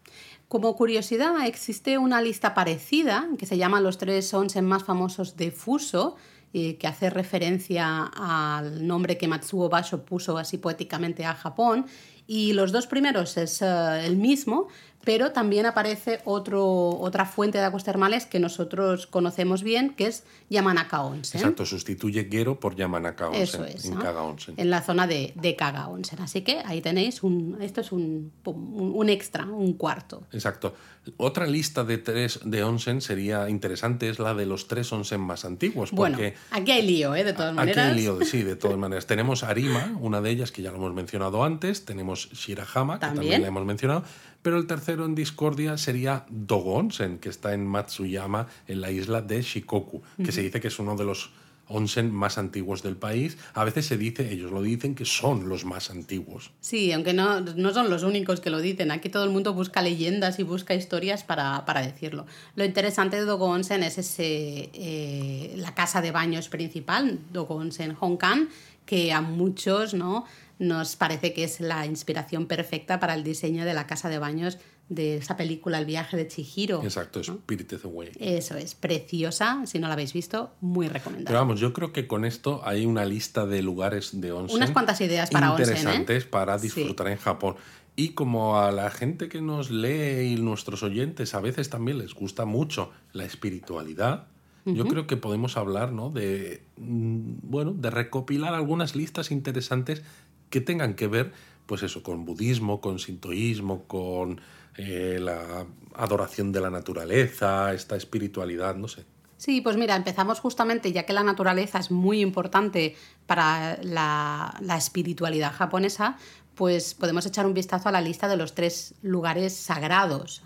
Como 0.49 0.77
curiosidad, 0.77 1.45
existe 1.45 1.99
una 1.99 2.23
lista 2.23 2.55
parecida 2.55 3.29
que 3.37 3.47
se 3.47 3.59
llama 3.59 3.81
Los 3.81 3.99
tres 3.99 4.33
onsen 4.33 4.65
más 4.65 4.85
famosos 4.85 5.37
de 5.37 5.51
Fuso, 5.51 6.17
eh, 6.59 6.79
que 6.79 6.87
hace 6.87 7.11
referencia 7.11 8.11
al 8.17 8.87
nombre 8.87 9.19
que 9.19 9.29
Matsuo 9.29 9.69
Basho 9.69 10.07
puso 10.07 10.39
así 10.39 10.57
poéticamente 10.57 11.27
a 11.27 11.35
Japón. 11.35 11.85
Y 12.27 12.55
los 12.55 12.73
dos 12.73 12.87
primeros 12.87 13.37
es 13.37 13.61
eh, 13.61 14.07
el 14.07 14.17
mismo, 14.17 14.69
pero 15.05 15.33
también 15.33 15.67
aparece 15.67 16.21
otro, 16.25 16.67
otra 16.99 17.27
fuente 17.27 17.59
de 17.59 17.65
aguas 17.65 17.85
termales 17.85 18.27
que 18.27 18.41
nosotros 18.41 19.07
conocemos 19.07 19.63
bien, 19.63 19.95
que 19.95 20.07
es 20.07 20.25
Yamanaka 20.51 21.03
Onsen. 21.03 21.41
Exacto, 21.41 21.65
sustituye 21.65 22.29
Gero 22.31 22.59
por 22.59 22.75
Yamanaka 22.75 23.29
Onsen, 23.29 23.43
Eso 23.43 23.65
es. 23.65 23.85
en 23.85 23.95
¿no? 23.95 24.01
Kaga 24.01 24.23
Onsen. 24.23 24.55
En 24.57 24.71
la 24.71 24.83
zona 24.83 25.07
de, 25.07 25.33
de 25.37 25.55
Kaga 25.55 25.89
Onsen. 25.89 26.21
Así 26.21 26.43
que 26.43 26.61
ahí 26.65 26.81
tenéis 26.81 27.23
un. 27.23 27.59
Esto 27.61 27.81
es 27.81 27.93
un, 27.93 28.33
un, 28.45 29.09
extra, 29.09 29.45
un 29.47 29.75
cuarto. 29.75 30.25
Exacto. 30.33 30.75
Otra 31.19 31.47
lista 31.47 31.85
de 31.85 31.99
tres 31.99 32.41
de 32.45 32.65
onsen 32.65 33.01
sería 33.01 33.49
interesante, 33.49 34.09
es 34.09 34.19
la 34.19 34.35
de 34.35 34.45
los 34.45 34.67
tres 34.67 34.93
onsen 34.93 35.21
más 35.21 35.45
antiguos. 35.45 35.93
Bueno, 35.93 36.17
Porque 36.17 36.35
aquí 36.51 36.73
hay 36.73 36.83
lío, 36.83 37.15
¿eh? 37.15 37.23
De 37.23 37.33
todas 37.33 37.51
aquí 37.51 37.57
maneras. 37.57 37.93
hay 37.93 37.95
lío, 38.01 38.19
sí, 38.25 38.43
de 38.43 38.57
todas 38.57 38.77
maneras. 38.77 39.07
Tenemos 39.07 39.45
Arima, 39.45 39.97
una 40.01 40.21
de 40.21 40.31
ellas 40.31 40.51
que 40.51 40.63
ya 40.63 40.73
lo 40.73 40.79
hemos 40.79 40.95
mencionado 40.95 41.45
antes, 41.45 41.85
tenemos 41.85 42.29
Shirahama, 42.33 42.95
que 42.99 43.07
También. 43.07 43.43
la 43.43 43.49
hemos 43.49 43.65
mencionado, 43.65 44.03
pero 44.47 44.59
el 44.59 44.69
tercero 44.69 45.05
en 45.07 45.17
discordia 45.17 45.77
sería 45.77 46.25
Dogo 46.31 46.75
Onsen, 46.75 47.19
que 47.19 47.29
está 47.29 47.53
en 47.53 47.67
Matsuyama, 47.67 48.47
en 48.69 48.81
la 48.81 48.93
isla 48.93 49.21
de 49.21 49.43
Shikoku, 49.43 50.05
que 50.25 50.31
se 50.31 50.41
dice 50.41 50.61
que 50.61 50.69
es 50.69 50.79
uno 50.79 50.95
de 50.95 51.03
los 51.03 51.31
onsen 51.67 52.15
más 52.15 52.39
antiguos 52.39 52.85
del 52.85 52.95
país. 52.95 53.39
A 53.55 53.65
veces 53.65 53.87
se 53.87 53.97
dice, 53.97 54.33
ellos 54.33 54.53
lo 54.53 54.63
dicen, 54.63 54.95
que 54.95 55.05
son 55.05 55.49
los 55.49 55.65
más 55.65 55.91
antiguos. 55.91 56.53
Sí, 56.61 56.93
aunque 56.93 57.13
no, 57.13 57.41
no 57.41 57.75
son 57.75 57.91
los 57.91 58.05
únicos 58.05 58.41
que 58.41 58.51
lo 58.51 58.61
dicen. 58.61 58.93
Aquí 58.93 59.09
todo 59.09 59.25
el 59.25 59.31
mundo 59.31 59.53
busca 59.53 59.83
leyendas 59.83 60.39
y 60.39 60.45
busca 60.45 60.75
historias 60.75 61.25
para, 61.25 61.65
para 61.67 61.83
decirlo. 61.83 62.25
Lo 62.55 62.65
interesante 62.65 63.17
de 63.17 63.25
Dogo 63.25 63.47
Onsen 63.47 63.83
es 63.83 63.99
ese, 63.99 64.71
eh, 64.75 65.55
la 65.57 65.75
casa 65.75 66.01
de 66.03 66.13
baños 66.13 66.49
principal, 66.49 67.19
Dogo 67.33 67.57
Onsen 67.57 67.97
Honkan, 67.99 68.49
que 68.85 69.13
a 69.13 69.21
muchos 69.21 69.93
¿no? 69.93 70.25
Nos 70.59 70.97
parece 70.97 71.33
que 71.33 71.45
es 71.45 71.61
la 71.61 71.85
inspiración 71.87 72.47
perfecta 72.47 72.99
para 72.99 73.15
el 73.15 73.25
diseño 73.25 73.65
de 73.65 73.75
la 73.75 73.87
casa 73.87 74.09
de 74.09 74.19
baños 74.19 74.59
de 74.89 75.17
esa 75.17 75.37
película 75.37 75.79
El 75.79 75.85
viaje 75.85 76.17
de 76.17 76.29
Chihiro. 76.29 76.83
Exacto, 76.83 77.23
Spirited 77.23 77.81
Away. 77.85 78.13
Eso 78.21 78.57
es, 78.57 78.75
preciosa. 78.75 79.63
Si 79.67 79.79
no 79.81 79.89
la 79.89 79.95
habéis 79.95 80.13
visto, 80.13 80.53
muy 80.61 80.87
Pero 80.87 80.99
recomendable. 81.01 81.37
vamos, 81.37 81.61
yo 81.61 81.73
creo 81.73 81.93
que 81.93 82.07
con 82.07 82.25
esto 82.25 82.61
hay 82.65 82.87
una 82.87 83.05
lista 83.05 83.47
de 83.47 83.63
lugares 83.63 84.21
de 84.21 84.31
onsen. 84.33 84.57
Unas 84.57 84.71
cuantas 84.71 85.01
ideas 85.01 85.31
para 85.31 85.53
onsen, 85.53 85.69
¿eh? 85.75 85.79
interesantes 85.79 86.25
para 86.25 86.59
Sí. 86.59 86.69
disfrutar 86.69 87.09
en 87.09 87.19
Japón. 87.19 87.57
Y 87.97 88.11
como 88.11 88.61
a 88.61 88.71
la 88.73 88.91
gente 88.91 89.29
que 89.29 89.41
nos 89.41 89.71
lee 89.71 90.35
y 90.35 90.37
nuestros 90.37 90.83
oyentes 90.83 91.35
a 91.35 91.41
veces 91.41 91.69
también 91.71 91.99
les 91.99 92.15
gusta 92.15 92.45
mucho 92.45 92.93
la 93.13 93.25
espiritualidad, 93.25 94.29
yo 94.67 94.85
creo 94.89 95.07
que 95.07 95.17
podemos 95.17 95.57
hablar, 95.57 95.93
¿no? 95.93 96.11
De 96.11 96.61
mm, 96.77 97.37
bueno, 97.43 97.73
de 97.73 97.89
recopilar 97.89 98.53
algunas 98.53 98.97
listas 98.97 99.31
interesantes 99.31 100.03
que 100.51 100.61
tengan 100.61 100.95
que 100.95 101.07
ver, 101.07 101.33
pues 101.67 101.83
eso, 101.83 102.03
con 102.03 102.25
budismo, 102.25 102.81
con 102.81 102.99
sintoísmo, 102.99 103.85
con 103.85 104.41
eh, 104.77 105.19
la 105.21 105.67
adoración 105.95 106.53
de 106.53 106.61
la 106.61 106.71
naturaleza, 106.71 107.73
esta 107.73 107.97
espiritualidad, 107.97 108.77
no 108.77 108.89
sé. 108.89 109.05
Sí, 109.39 109.61
pues 109.61 109.77
mira, 109.77 109.97
empezamos 109.97 110.41
justamente, 110.41 110.93
ya 110.93 111.05
que 111.05 111.13
la 111.13 111.23
naturaleza 111.23 111.79
es 111.79 111.91
muy 111.91 112.21
importante 112.21 112.97
para 113.27 113.79
la, 113.83 114.59
espiritualidad 114.77 115.53
japonesa, 115.53 116.17
pues 116.55 116.95
podemos 116.95 117.27
echar 117.27 117.47
un 117.47 117.53
vistazo 117.53 117.89
a 117.89 117.93
la 117.93 118.01
lista 118.01 118.29
de 118.29 118.37
los 118.37 118.55
tres 118.55 118.95
lugares 119.03 119.55
sagrados. 119.55 120.43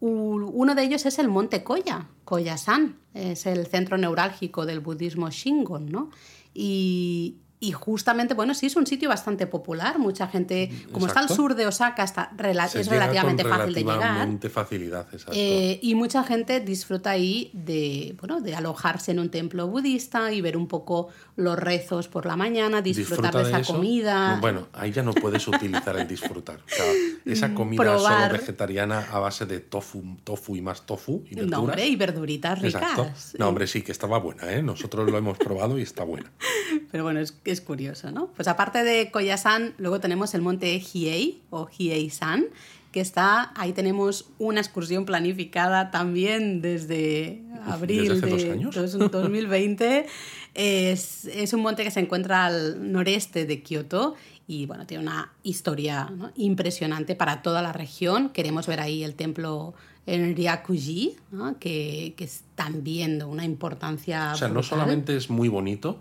Uno 0.00 0.74
de 0.74 0.82
ellos 0.82 1.06
es 1.06 1.18
el 1.18 1.28
monte 1.28 1.62
Koya, 1.62 2.08
Koya-san, 2.24 2.98
es 3.14 3.46
el 3.46 3.66
centro 3.66 3.96
neurálgico 3.96 4.66
del 4.66 4.80
budismo 4.80 5.30
Shingon, 5.30 5.86
¿no? 5.86 6.10
Y, 6.54 7.36
y 7.64 7.70
justamente, 7.70 8.34
bueno, 8.34 8.54
sí 8.54 8.66
es 8.66 8.74
un 8.74 8.86
sitio 8.88 9.08
bastante 9.08 9.46
popular, 9.46 10.00
mucha 10.00 10.26
gente, 10.26 10.68
como 10.90 11.06
está 11.06 11.20
al 11.20 11.28
sur 11.28 11.54
de 11.54 11.66
Osaka, 11.66 12.02
está 12.02 12.30
rela- 12.36 12.66
es 12.66 12.88
relativamente 12.88 13.44
con 13.44 13.52
fácil 13.52 13.74
de 13.74 13.80
llegar. 13.84 14.38
facilidad, 14.50 15.06
exacto. 15.12 15.32
Eh, 15.36 15.78
y 15.80 15.94
mucha 15.94 16.24
gente 16.24 16.58
disfruta 16.58 17.10
ahí 17.10 17.50
de, 17.52 18.16
bueno, 18.18 18.40
de 18.40 18.56
alojarse 18.56 19.12
en 19.12 19.20
un 19.20 19.30
templo 19.30 19.68
budista 19.68 20.32
y 20.32 20.40
ver 20.40 20.56
un 20.56 20.66
poco 20.66 21.08
los 21.36 21.56
rezos 21.56 22.08
por 22.08 22.26
la 22.26 22.34
mañana, 22.34 22.82
disfrutar 22.82 23.18
Disfruta 23.32 23.38
de 23.44 23.48
esa 23.50 23.60
eso. 23.60 23.74
comida. 23.74 24.34
No, 24.34 24.40
bueno, 24.40 24.66
ahí 24.72 24.90
ya 24.90 25.04
no 25.04 25.12
puedes 25.12 25.46
utilizar 25.46 25.96
el 25.96 26.08
disfrutar. 26.08 26.56
O 26.56 26.68
sea, 26.68 26.84
esa 27.24 27.54
comida 27.54 27.82
Probar. 27.82 28.22
solo 28.28 28.32
vegetariana 28.40 29.06
a 29.12 29.20
base 29.20 29.46
de 29.46 29.60
tofu, 29.60 30.16
tofu 30.24 30.56
y 30.56 30.60
más 30.62 30.82
tofu 30.84 31.22
y 31.30 31.36
verduras. 31.36 31.50
no, 31.50 31.60
hombre, 31.60 31.86
y 31.86 31.94
verduritas 31.94 32.60
ricas. 32.60 32.82
Exacto. 32.82 33.10
No, 33.38 33.48
hombre, 33.50 33.68
sí, 33.68 33.82
que 33.82 33.92
estaba 33.92 34.18
buena, 34.18 34.50
¿eh? 34.52 34.62
Nosotros 34.64 35.08
lo 35.08 35.16
hemos 35.16 35.38
probado 35.38 35.78
y 35.78 35.82
está 35.82 36.02
buena. 36.02 36.32
Pero 36.90 37.04
bueno, 37.04 37.20
es, 37.20 37.51
es 37.52 37.60
curioso, 37.60 38.10
¿no? 38.10 38.28
Pues 38.34 38.48
aparte 38.48 38.82
de 38.84 39.10
Koyasan, 39.10 39.74
luego 39.78 40.00
tenemos 40.00 40.34
el 40.34 40.42
monte 40.42 40.78
Hiei 40.80 41.42
o 41.50 41.68
Hiei-san, 41.68 42.46
que 42.90 43.00
está, 43.00 43.52
ahí 43.54 43.72
tenemos 43.72 44.26
una 44.38 44.60
excursión 44.60 45.04
planificada 45.06 45.90
también 45.90 46.60
desde 46.60 47.42
abril 47.64 48.08
¿Desde 48.08 48.26
hace 48.26 48.30
dos 48.30 48.42
de 48.42 48.50
años? 48.52 48.74
dos- 48.74 49.10
2020. 49.10 50.06
Es, 50.54 51.24
es 51.24 51.54
un 51.54 51.62
monte 51.62 51.82
que 51.82 51.90
se 51.90 52.00
encuentra 52.00 52.44
al 52.44 52.92
noreste 52.92 53.46
de 53.46 53.62
Kioto 53.62 54.16
y 54.46 54.66
bueno, 54.66 54.86
tiene 54.86 55.02
una 55.02 55.32
historia 55.42 56.10
¿no? 56.14 56.30
impresionante 56.36 57.14
para 57.14 57.40
toda 57.40 57.62
la 57.62 57.72
región. 57.72 58.28
Queremos 58.28 58.66
ver 58.66 58.80
ahí 58.80 59.02
el 59.02 59.14
templo 59.14 59.72
en 60.04 60.36
Ryakuji, 60.36 61.16
¿no? 61.30 61.58
que, 61.58 62.12
que 62.18 62.24
es 62.24 62.42
también 62.54 63.18
de 63.18 63.24
una 63.24 63.46
importancia 63.46 64.32
O 64.34 64.36
sea, 64.36 64.48
no 64.48 64.62
solamente 64.62 65.16
es 65.16 65.30
muy 65.30 65.48
bonito, 65.48 65.98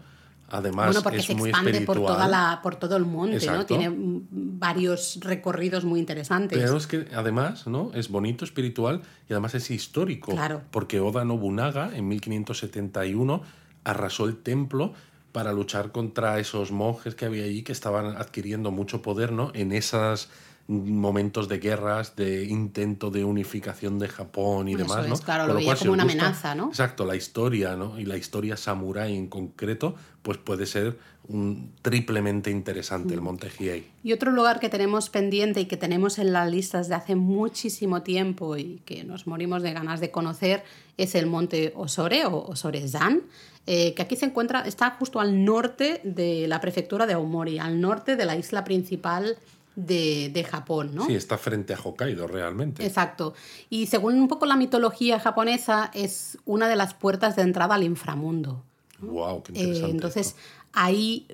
además 0.51 0.87
Bueno, 0.87 1.01
porque 1.01 1.19
es 1.19 1.25
se 1.25 1.35
muy 1.35 1.49
expande 1.49 1.71
por, 1.71 1.95
espiritual. 1.95 2.15
toda 2.15 2.27
la, 2.27 2.59
por 2.61 2.75
todo 2.75 2.97
el 2.97 3.05
monte, 3.05 3.45
¿no? 3.47 3.65
Tiene 3.65 3.89
mm, 3.89 4.27
varios 4.31 5.19
recorridos 5.21 5.85
muy 5.85 5.99
interesantes. 5.99 6.57
Pero 6.59 6.77
es 6.77 6.87
que 6.87 7.07
además, 7.13 7.67
¿no? 7.67 7.91
Es 7.93 8.09
bonito, 8.09 8.45
espiritual 8.45 9.01
y 9.29 9.33
además 9.33 9.55
es 9.55 9.71
histórico. 9.71 10.31
Claro. 10.31 10.61
Porque 10.71 10.99
Oda 10.99 11.25
Nobunaga 11.25 11.91
en 11.95 12.07
1571 12.07 13.41
arrasó 13.83 14.25
el 14.25 14.37
templo 14.37 14.93
para 15.31 15.53
luchar 15.53 15.91
contra 15.91 16.39
esos 16.39 16.71
monjes 16.71 17.15
que 17.15 17.25
había 17.25 17.45
allí 17.45 17.63
que 17.63 17.71
estaban 17.71 18.17
adquiriendo 18.17 18.71
mucho 18.71 19.01
poder, 19.01 19.31
¿no? 19.31 19.51
En 19.53 19.71
esos 19.71 20.29
momentos 20.71 21.47
de 21.49 21.59
guerras, 21.59 22.15
de 22.15 22.45
intento 22.45 23.11
de 23.11 23.23
unificación 23.25 23.99
de 23.99 24.07
Japón 24.07 24.67
y 24.69 24.73
Eso 24.75 24.83
demás, 24.83 25.07
¿no? 25.07 25.13
es, 25.15 25.21
claro, 25.21 25.43
Con 25.43 25.49
lo 25.49 25.55
veía 25.55 25.75
como 25.75 25.91
una 25.93 26.03
gusta- 26.03 26.19
amenaza, 26.19 26.55
¿no? 26.55 26.67
Exacto, 26.69 27.05
la 27.05 27.15
historia, 27.15 27.75
¿no? 27.75 27.99
Y 27.99 28.05
la 28.05 28.17
historia 28.17 28.55
samurái 28.57 29.15
en 29.15 29.27
concreto, 29.27 29.95
pues 30.21 30.37
puede 30.37 30.65
ser 30.65 30.97
un 31.27 31.71
triplemente 31.81 32.49
interesante 32.51 33.09
Mm. 33.09 33.13
el 33.17 33.21
Monte 33.21 33.49
Hiei. 33.59 33.87
Y 34.03 34.13
otro 34.13 34.31
lugar 34.31 34.59
que 34.59 34.69
tenemos 34.69 35.09
pendiente 35.09 35.61
y 35.61 35.65
que 35.65 35.77
tenemos 35.77 36.17
en 36.19 36.33
las 36.33 36.49
listas 36.49 36.87
de 36.89 36.95
hace 36.95 37.15
muchísimo 37.15 38.01
tiempo 38.01 38.57
y 38.57 38.81
que 38.85 39.03
nos 39.03 39.27
morimos 39.27 39.61
de 39.63 39.73
ganas 39.73 39.99
de 39.99 40.09
conocer 40.11 40.63
es 40.97 41.15
el 41.15 41.27
monte 41.27 41.73
Osore 41.75 42.25
o 42.25 42.45
Osore-san, 42.47 43.21
eh, 43.67 43.93
que 43.93 44.01
aquí 44.01 44.15
se 44.15 44.25
encuentra, 44.25 44.61
está 44.61 44.91
justo 44.91 45.19
al 45.19 45.45
norte 45.45 46.01
de 46.03 46.47
la 46.47 46.59
prefectura 46.59 47.05
de 47.05 47.13
Aomori, 47.13 47.59
al 47.59 47.79
norte 47.79 48.15
de 48.15 48.25
la 48.25 48.35
isla 48.35 48.63
principal 48.63 49.37
de, 49.75 50.29
de 50.33 50.43
Japón, 50.43 50.91
¿no? 50.93 51.05
Sí, 51.05 51.15
está 51.15 51.37
frente 51.37 51.73
a 51.73 51.79
Hokkaido 51.81 52.27
realmente. 52.27 52.85
Exacto. 52.85 53.33
Y 53.69 53.87
según 53.87 54.15
un 54.19 54.27
poco 54.27 54.45
la 54.45 54.55
mitología 54.57 55.19
japonesa, 55.19 55.89
es 55.93 56.37
una 56.45 56.67
de 56.67 56.75
las 56.75 56.93
puertas 56.93 57.35
de 57.35 57.43
entrada 57.43 57.75
al 57.75 57.83
inframundo. 57.83 58.63
Wow, 58.99 59.43
qué 59.43 59.53
Eh, 59.53 59.59
interesante. 59.61 59.91
entonces, 59.91 60.27
esto. 60.27 60.39
ahí, 60.73 61.25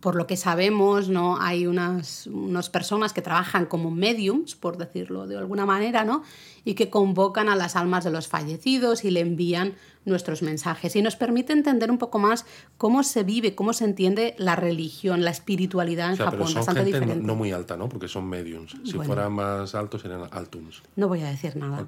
por 0.00 0.14
lo 0.14 0.26
que 0.26 0.36
sabemos, 0.36 1.08
¿no? 1.08 1.40
Hay 1.40 1.66
unas, 1.66 2.26
unas 2.26 2.68
personas 2.68 3.12
que 3.12 3.22
trabajan 3.22 3.64
como 3.66 3.90
mediums, 3.90 4.54
por 4.56 4.76
decirlo 4.76 5.26
de 5.26 5.38
alguna 5.38 5.64
manera, 5.64 6.04
¿no? 6.04 6.22
Y 6.64 6.74
que 6.74 6.90
convocan 6.90 7.48
a 7.48 7.56
las 7.56 7.76
almas 7.76 8.04
de 8.04 8.10
los 8.10 8.28
fallecidos 8.28 9.04
y 9.04 9.10
le 9.10 9.20
envían 9.20 9.74
nuestros 10.04 10.42
mensajes. 10.42 10.96
Y 10.96 11.02
nos 11.02 11.16
permite 11.16 11.52
entender 11.52 11.90
un 11.90 11.98
poco 11.98 12.18
más 12.18 12.44
cómo 12.76 13.02
se 13.02 13.22
vive, 13.22 13.54
cómo 13.54 13.72
se 13.72 13.84
entiende 13.84 14.34
la 14.38 14.56
religión, 14.56 15.24
la 15.24 15.30
espiritualidad 15.30 16.08
en 16.08 16.12
O 16.14 16.16
sea, 16.16 16.26
pero 16.30 16.38
Japón, 16.38 16.48
son 16.48 16.56
bastante 16.56 16.80
gente 16.82 16.98
no, 16.98 17.00
diferente. 17.06 17.26
no 17.26 17.34
muy 17.36 17.52
alta, 17.52 17.76
¿no? 17.76 17.88
Porque 17.88 18.08
son 18.08 18.28
mediums. 18.28 18.72
Si 18.84 18.92
Bueno. 18.96 19.04
fueran 19.04 19.32
más 19.32 19.74
altos 19.74 20.02
serían 20.02 20.22
altuns. 20.30 20.82
No 20.96 21.08
voy 21.08 21.20
a 21.22 21.30
decir 21.30 21.56
nada. 21.56 21.86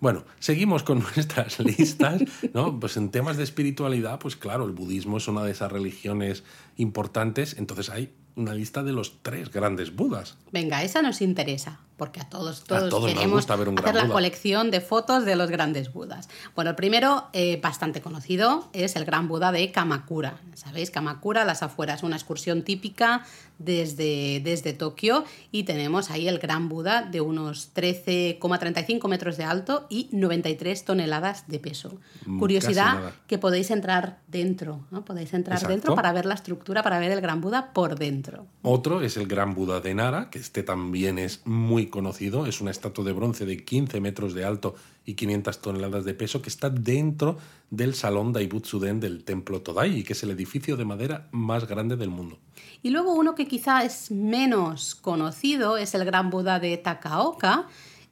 Bueno, 0.00 0.24
seguimos 0.38 0.82
con 0.82 0.98
nuestras 1.16 1.58
listas, 1.60 2.22
¿no? 2.52 2.78
Pues 2.78 2.96
en 2.96 3.10
temas 3.10 3.36
de 3.36 3.44
espiritualidad, 3.44 4.18
pues 4.18 4.36
claro, 4.36 4.64
el 4.66 4.72
budismo 4.72 5.16
es 5.16 5.28
una 5.28 5.42
de 5.44 5.52
esas 5.52 5.72
religiones 5.72 6.44
importantes, 6.76 7.56
entonces 7.58 7.90
hay 7.90 8.12
una 8.36 8.52
lista 8.52 8.82
de 8.82 8.92
los 8.92 9.22
tres 9.22 9.50
grandes 9.50 9.94
budas. 9.94 10.36
Venga, 10.52 10.82
esa 10.82 11.02
nos 11.02 11.22
interesa, 11.22 11.80
porque 11.96 12.20
a 12.20 12.28
todos, 12.28 12.64
todos, 12.64 12.90
todos 12.90 13.04
nos 13.04 13.12
queremos 13.12 13.36
gusta 13.36 13.56
ver 13.56 13.68
un 13.68 13.76
gran 13.76 13.88
hacer 13.88 13.96
la 13.96 14.04
Buda. 14.04 14.14
colección 14.14 14.70
de 14.70 14.80
fotos 14.80 15.24
de 15.24 15.36
los 15.36 15.50
grandes 15.50 15.92
Budas. 15.92 16.28
Bueno, 16.54 16.70
el 16.70 16.76
primero, 16.76 17.26
eh, 17.32 17.60
bastante 17.62 18.00
conocido, 18.00 18.68
es 18.72 18.96
el 18.96 19.04
Gran 19.04 19.28
Buda 19.28 19.52
de 19.52 19.70
Kamakura. 19.70 20.38
¿Sabéis? 20.54 20.90
Kamakura, 20.90 21.44
las 21.44 21.62
afueras, 21.62 22.02
una 22.02 22.16
excursión 22.16 22.62
típica 22.62 23.24
desde, 23.58 24.40
desde 24.42 24.72
Tokio 24.72 25.24
y 25.52 25.62
tenemos 25.62 26.10
ahí 26.10 26.26
el 26.26 26.38
Gran 26.38 26.68
Buda 26.68 27.02
de 27.02 27.20
unos 27.20 27.72
13,35 27.74 29.08
metros 29.08 29.36
de 29.36 29.44
alto 29.44 29.86
y 29.88 30.08
93 30.12 30.84
toneladas 30.84 31.46
de 31.48 31.58
peso. 31.60 31.98
Mm, 32.26 32.38
Curiosidad 32.38 33.12
que 33.26 33.38
podéis 33.38 33.70
entrar 33.70 34.18
dentro, 34.26 34.80
¿no? 34.90 35.04
Podéis 35.04 35.32
entrar 35.34 35.56
Exacto. 35.56 35.72
dentro 35.72 35.94
para 35.94 36.12
ver 36.12 36.26
la 36.26 36.34
estructura, 36.34 36.82
para 36.82 36.98
ver 36.98 37.12
el 37.12 37.20
Gran 37.20 37.40
Buda 37.40 37.72
por 37.72 37.96
dentro. 37.98 38.46
Otro 38.62 39.02
es 39.02 39.16
el 39.16 39.26
Gran 39.26 39.54
Buda 39.54 39.80
de 39.80 39.94
Nara, 39.94 40.30
que 40.30 40.38
este 40.38 40.62
también 40.62 41.18
es 41.18 41.42
muy 41.44 41.83
conocido. 41.88 42.46
Es 42.46 42.60
una 42.60 42.70
estatua 42.70 43.04
de 43.04 43.12
bronce 43.12 43.46
de 43.46 43.64
15 43.64 44.00
metros 44.00 44.34
de 44.34 44.44
alto 44.44 44.74
y 45.04 45.14
500 45.14 45.60
toneladas 45.60 46.04
de 46.04 46.14
peso 46.14 46.42
que 46.42 46.48
está 46.48 46.70
dentro 46.70 47.38
del 47.70 47.94
Salón 47.94 48.32
Daibutsu-den 48.32 49.00
del 49.00 49.24
Templo 49.24 49.62
Todai, 49.62 50.02
que 50.02 50.12
es 50.12 50.22
el 50.22 50.30
edificio 50.30 50.76
de 50.76 50.84
madera 50.84 51.28
más 51.32 51.66
grande 51.66 51.96
del 51.96 52.10
mundo. 52.10 52.38
Y 52.82 52.90
luego 52.90 53.14
uno 53.14 53.34
que 53.34 53.46
quizá 53.46 53.84
es 53.84 54.10
menos 54.10 54.94
conocido 54.94 55.76
es 55.76 55.94
el 55.94 56.04
gran 56.04 56.30
Buda 56.30 56.58
de 56.58 56.76
Takaoka. 56.76 57.66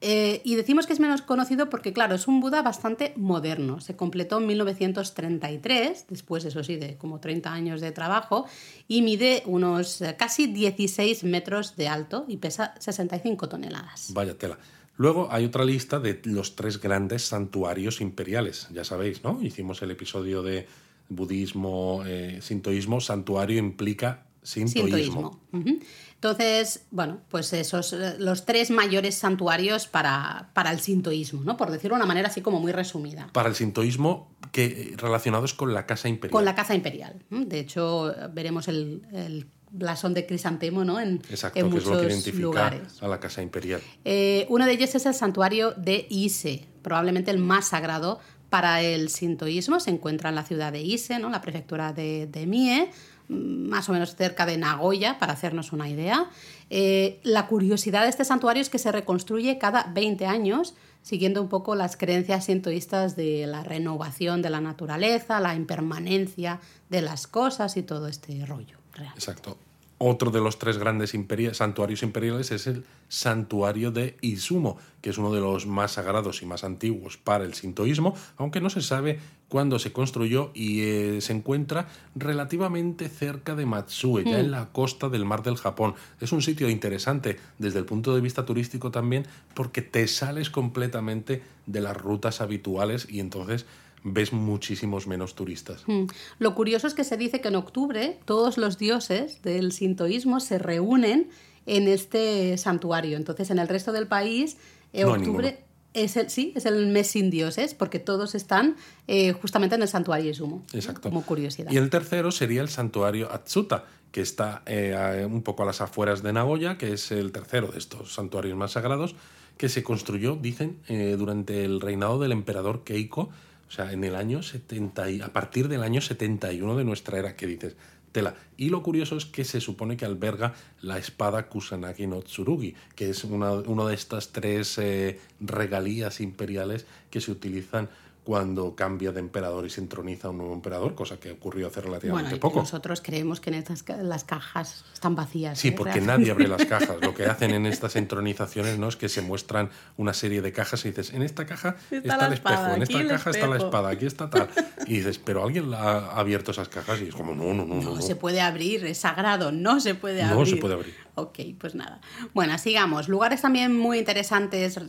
Eh, 0.05 0.41
y 0.43 0.57
decimos 0.57 0.89
que 0.89 0.93
es 0.93 0.99
menos 0.99 1.23
conocido 1.23 1.71
porque, 1.71 1.93
claro, 1.93 2.17
es 2.17 2.27
un 2.27 2.41
Buda 2.41 2.61
bastante 2.61 3.13
moderno. 3.15 3.81
Se 3.81 3.95
completó 3.95 4.39
en 4.39 4.49
1933, 4.49 6.07
después, 6.09 6.45
eso 6.45 6.65
sí, 6.65 6.75
de 6.75 6.97
como 6.97 7.21
30 7.21 7.53
años 7.53 7.81
de 7.81 7.93
trabajo, 7.93 8.47
y 8.89 9.03
mide 9.03 9.45
unos 9.47 10.03
eh, 10.03 10.17
casi 10.19 10.49
16 10.49 11.23
metros 11.23 11.77
de 11.77 11.87
alto 11.87 12.25
y 12.27 12.39
pesa 12.39 12.75
65 12.81 13.49
toneladas. 13.49 14.13
Vaya 14.13 14.37
tela. 14.37 14.59
Luego 14.97 15.29
hay 15.31 15.45
otra 15.45 15.65
lista 15.65 16.01
de 16.01 16.21
los 16.25 16.57
tres 16.57 16.81
grandes 16.81 17.23
santuarios 17.23 18.01
imperiales. 18.01 18.69
Ya 18.73 18.83
sabéis, 18.85 19.23
¿no? 19.23 19.41
Hicimos 19.41 19.83
el 19.83 19.93
episodio 19.93 20.43
de 20.43 20.67
budismo, 21.09 22.03
eh, 22.05 22.41
sintoísmo. 22.43 23.01
Santuario 23.01 23.59
implica 23.59 24.27
sintoísmo. 24.43 24.83
Sintoísmo. 24.83 25.41
Ujú. 25.53 25.79
Entonces, 26.23 26.87
bueno, 26.93 27.19
pues 27.31 27.53
esos 27.53 27.97
los 28.19 28.45
tres 28.45 28.71
mayores 28.71 29.17
santuarios 29.17 29.89
para, 29.89 30.51
para 30.55 30.71
el 30.71 30.79
sintoísmo, 30.79 31.43
¿no? 31.43 31.57
Por 31.57 31.73
decirlo 31.73 31.97
de 31.97 32.03
una 32.03 32.07
manera 32.07 32.29
así 32.29 32.41
como 32.41 32.61
muy 32.61 32.71
resumida. 32.71 33.29
Para 33.33 33.49
el 33.49 33.57
sintoísmo 33.57 34.31
que 34.53 34.67
eh, 34.67 34.95
relacionados 34.97 35.53
con 35.53 35.75
la 35.75 35.85
casa 35.85 36.09
imperial. 36.09 36.31
Con 36.31 36.45
la 36.45 36.55
casa 36.55 36.77
imperial. 36.77 37.25
De 37.29 37.59
hecho, 37.59 38.15
veremos 38.33 38.69
el, 38.69 39.03
el 39.13 39.49
blasón 39.73 40.15
de 40.15 40.25
crisantemo 40.25 40.85
¿no? 40.85 41.01
en, 41.01 41.21
Exacto, 41.29 41.59
en 41.59 41.69
que 41.73 41.79
es 41.79 41.85
lo 41.85 41.91
muchos 41.91 42.07
que 42.07 42.13
identifica 42.13 42.43
lugares. 42.43 43.03
a 43.03 43.09
la 43.09 43.19
casa 43.19 43.43
imperial. 43.43 43.81
Eh, 44.05 44.47
uno 44.49 44.65
de 44.67 44.73
ellos 44.75 44.95
es 44.95 45.05
el 45.07 45.15
santuario 45.15 45.73
de 45.73 46.07
Ise, 46.09 46.69
probablemente 46.83 47.33
el 47.33 47.39
más 47.39 47.67
sagrado 47.67 48.21
para 48.49 48.81
el 48.81 49.09
sintoísmo. 49.09 49.81
Se 49.81 49.91
encuentra 49.91 50.29
en 50.29 50.37
la 50.37 50.45
ciudad 50.45 50.71
de 50.71 50.83
Ise, 50.83 51.19
¿no? 51.19 51.31
la 51.31 51.41
prefectura 51.41 51.93
de, 51.93 52.29
de 52.29 52.47
Mie, 52.47 52.91
más 53.33 53.89
o 53.89 53.93
menos 53.93 54.15
cerca 54.15 54.47
de 54.47 54.59
Nagoya, 54.59 55.19
para 55.19 55.33
hacernos 55.33 55.73
una 55.73 55.89
idea. 55.89 56.31
Eh, 56.71 57.21
la 57.23 57.47
curiosidad 57.47 58.03
de 58.03 58.09
este 58.09 58.25
santuario 58.25 58.63
es 58.63 58.69
que 58.69 58.79
se 58.79 58.93
reconstruye 58.93 59.59
cada 59.59 59.85
20 59.93 60.27
años, 60.27 60.75
siguiendo 61.03 61.43
un 61.43 61.49
poco 61.49 61.75
las 61.75 61.97
creencias 61.97 62.45
sintoístas 62.45 63.17
de 63.17 63.47
la 63.47 63.65
renovación 63.65 64.43
de 64.43 64.51
la 64.51 64.61
naturaleza, 64.61 65.41
la 65.41 65.55
impermanencia 65.55 66.61
de 66.89 67.03
las 67.03 67.27
cosas 67.27 67.77
y 67.77 67.83
todo 67.83 68.09
este 68.09 68.45
rollo. 68.47 68.79
real. 68.95 69.13
Exacto. 69.15 69.57
Otro 70.05 70.33
de 70.33 70.41
los 70.41 70.59
tres 70.59 70.79
grandes 70.79 71.15
santuarios 71.53 72.03
imperiales 72.03 72.51
es 72.51 72.67
el 72.67 72.85
santuario 73.07 73.93
de 73.93 74.17
Izumo, 74.21 74.77
que 75.01 75.11
es 75.11 75.19
uno 75.19 75.33
de 75.33 75.41
los 75.41 75.65
más 75.65 75.93
sagrados 75.93 76.43
y 76.43 76.47
más 76.47 76.65
antiguos 76.65 77.19
para 77.19 77.45
el 77.45 77.55
sintoísmo, 77.55 78.17
aunque 78.37 78.61
no 78.61 78.69
se 78.69 78.83
sabe 78.83 79.21
cuándo 79.47 79.79
se 79.79 79.93
construyó 79.93 80.51
y 80.55 80.81
eh, 80.81 81.21
se 81.21 81.33
encuentra 81.35 81.87
relativamente 82.17 83.09
cerca 83.09 83.55
de 83.55 83.65
Matsue, 83.65 84.25
ya 84.25 84.41
en 84.41 84.51
la 84.51 84.73
costa 84.73 85.09
del 85.09 85.25
mar 85.25 85.45
del 85.45 85.57
Japón. 85.57 85.95
Es 86.21 86.33
un 86.33 86.43
sitio 86.43 86.69
interesante 86.69 87.39
desde 87.59 87.79
el 87.79 87.85
punto 87.85 88.13
de 88.13 88.21
vista 88.21 88.45
turístico 88.45 88.91
también 88.91 89.29
porque 89.55 89.83
te 89.83 90.09
sales 90.09 90.51
completamente 90.51 91.45
de 91.67 91.81
las 91.81 91.97
rutas 91.97 92.41
habituales 92.41 93.07
y 93.09 93.21
entonces 93.21 93.67
ves 94.05 94.33
muchísimos 94.33 95.07
menos 95.07 95.35
turistas. 95.35 95.85
Mm. 95.87 96.05
Lo 96.39 96.55
curioso 96.55 96.87
es 96.87 96.95
que 96.95 97.05
se 97.05 97.17
dice 97.17 97.41
que 97.41 97.49
en 97.49 97.57
octubre 97.57 98.19
todos 98.25 98.59
los 98.59 98.79
dioses 98.79 99.43
del 99.43 99.73
sintoísmo 99.73 100.41
se 100.41 100.59
reúnen 100.59 101.29
en 101.67 101.89
este 101.89 102.57
santuario. 102.59 103.17
Entonces, 103.17 103.51
en 103.51 103.59
el 103.59 103.69
resto 103.69 103.93
del 103.93 104.07
país, 104.07 104.57
eh, 104.93 105.05
No 105.05 105.13
octubre 105.13 105.65
es 105.95 106.17
el, 106.17 106.31
sí, 106.31 106.53
es 106.57 106.67
el 106.67 106.87
mes 106.89 107.09
sin 107.09 107.31
dioses, 107.31 107.75
porque 107.75 107.99
todos 107.99 108.35
están 108.35 108.77
eh, 109.07 109.33
justamente 109.33 109.77
en 109.77 109.83
el 109.83 109.89
santuario 109.89 110.31
Izumo. 110.31 110.65
¿no? 110.73 110.79
Exacto. 110.79 111.09
Como 111.09 111.23
curiosidad. 111.23 111.71
Y 111.71 111.77
el 111.77 111.91
tercero 111.91 112.31
sería 112.31 112.63
el 112.63 112.69
santuario 112.69 113.31
Atsuta, 113.31 113.85
que 114.11 114.21
está 114.21 114.63
eh, 114.67 115.27
un 115.29 115.43
poco 115.43 115.63
a 115.63 115.67
las 115.67 115.81
afueras 115.81 116.23
de 116.23 116.33
Nagoya, 116.33 116.79
que 116.79 116.93
es 116.93 117.13
el 117.13 117.33
tercero 117.33 117.69
de 117.69 117.79
estos 117.79 118.15
santuarios 118.15 118.57
más 118.57 118.73
sagrados, 118.73 119.15
que 119.57 119.69
se 119.69 119.83
construyó, 119.83 120.37
dicen, 120.37 120.79
eh, 120.89 121.17
durante 121.19 121.65
el 121.65 121.81
reinado 121.81 122.19
del 122.19 122.33
emperador 122.33 122.85
Keiko, 122.85 123.31
o 123.73 123.75
sea, 123.75 123.91
en 123.91 124.05
el 124.05 124.17
año 124.17 124.43
70, 124.43 125.11
y- 125.11 125.23
a 125.23 125.33
partir 125.33 125.69
del 125.69 125.83
año 125.83 126.03
71 126.03 126.77
de 126.77 126.85
nuestra 126.85 127.19
era, 127.19 127.37
que 127.37 127.47
dices, 127.47 127.75
tela. 128.13 128.35
Y 128.59 128.69
lo 128.69 128.83
curioso 128.83 129.17
es 129.17 129.25
que 129.25 129.45
se 129.45 129.63
supone 129.63 129.97
que 129.97 130.05
alberga 130.05 130.53
la 130.83 130.99
espada 130.99 131.49
Kusanagi 131.49 132.07
no 132.07 132.21
Tsurugi, 132.21 132.75
que 132.95 133.09
es 133.09 133.25
una, 133.25 133.53
una 133.53 133.87
de 133.87 133.95
estas 133.95 134.29
tres 134.33 134.77
eh, 134.77 135.19
regalías 135.41 136.21
imperiales 136.21 136.85
que 137.11 137.23
se 137.23 137.31
utilizan 137.31 137.89
cuando 138.25 138.77
cambia 138.77 139.11
de 139.11 139.19
emperador 139.19 139.67
y 139.67 139.71
se 139.71 139.81
entroniza 139.81 140.31
un 140.31 140.39
nuevo 140.39 140.55
emperador, 140.55 140.95
cosa 140.95 141.19
que 141.19 141.33
ocurrió 141.33 141.67
hace 141.67 141.81
relativamente 141.81 142.31
bueno, 142.31 142.41
poco. 142.41 142.61
nosotros 142.61 143.01
creemos 143.01 143.41
que 143.41 143.51
en 143.51 143.55
estas 143.55 143.83
ca- 143.83 143.97
las 143.97 144.23
cajas 144.23 144.85
están 144.95 145.17
vacías. 145.17 145.59
Sí, 145.59 145.69
¿eh? 145.69 145.73
porque 145.73 145.95
Realmente. 145.95 146.19
nadie 146.19 146.31
abre 146.31 146.47
las 146.49 146.65
cajas. 146.67 146.97
Lo 147.03 147.15
que 147.15 147.27
hacen 147.27 147.51
en 147.51 147.67
estas 147.67 147.97
entronizaciones 147.97 148.79
¿no? 148.79 148.87
es 148.89 148.95
que 148.97 149.09
se 149.09 149.23
muestran 149.23 149.71
una 149.97 150.15
serie 150.15 150.41
de 150.41 150.53
cajas 150.53 150.85
y 150.85 150.91
dices, 150.91 151.13
en 151.13 151.23
esta 151.23 151.47
caja 151.47 151.77
Está 151.91 151.97
está, 152.15 152.27
el 152.29 152.33
espejo, 152.35 152.55
espada, 152.55 152.77
en 152.77 152.83
aquí 152.85 152.95
esta 152.97 153.09
caja 153.09 153.31
está 153.31 153.47
la 153.47 153.53
espejo". 153.57 153.65
espada, 153.67 153.89
aquí 153.91 154.07
está 154.07 154.31
tal. 154.31 154.49
Y 154.87 154.97
dices, 154.99 155.19
pero 155.19 155.43
alguien 155.45 155.73
ha 155.75 156.13
abierto 156.13 156.51
esas 156.53 156.69
cajas 156.69 157.01
y 157.01 157.09
es 157.09 157.15
como, 157.15 157.35
no, 157.35 157.55
no, 157.55 157.65
no, 157.65 157.75
no. 157.77 157.83
No 157.83 157.95
no. 157.97 158.03
se 158.03 158.15
puede 158.17 158.41
abrir, 158.41 158.85
es 158.87 158.99
sagrado, 158.99 159.51
no 159.53 159.81
se 159.81 159.95
puede 159.97 160.23
No 160.25 160.35
abrir. 160.41 160.55
se 160.55 160.61
puede 160.61 160.75
abrir. 160.75 160.95
Ok, 161.15 161.39
pues 161.59 161.75
nada. 161.75 162.01
Bueno, 162.33 162.57
sigamos. 162.57 163.09
Lugares 163.09 163.43
también 163.43 163.77
muy 163.77 163.99
interesantes 163.99 164.81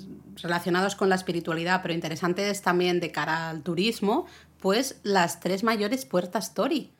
relacionados 0.41 0.95
con 0.95 1.09
la 1.09 1.15
espiritualidad, 1.15 1.81
pero 1.81 1.93
interesantes 1.93 2.61
también 2.61 2.99
de 2.99 3.11
cara 3.11 3.49
al 3.49 3.61
turismo, 3.61 4.25
pues 4.59 4.99
las 5.03 5.39
tres 5.39 5.63
mayores 5.63 6.05
puertas 6.05 6.53
Tori. 6.53 6.91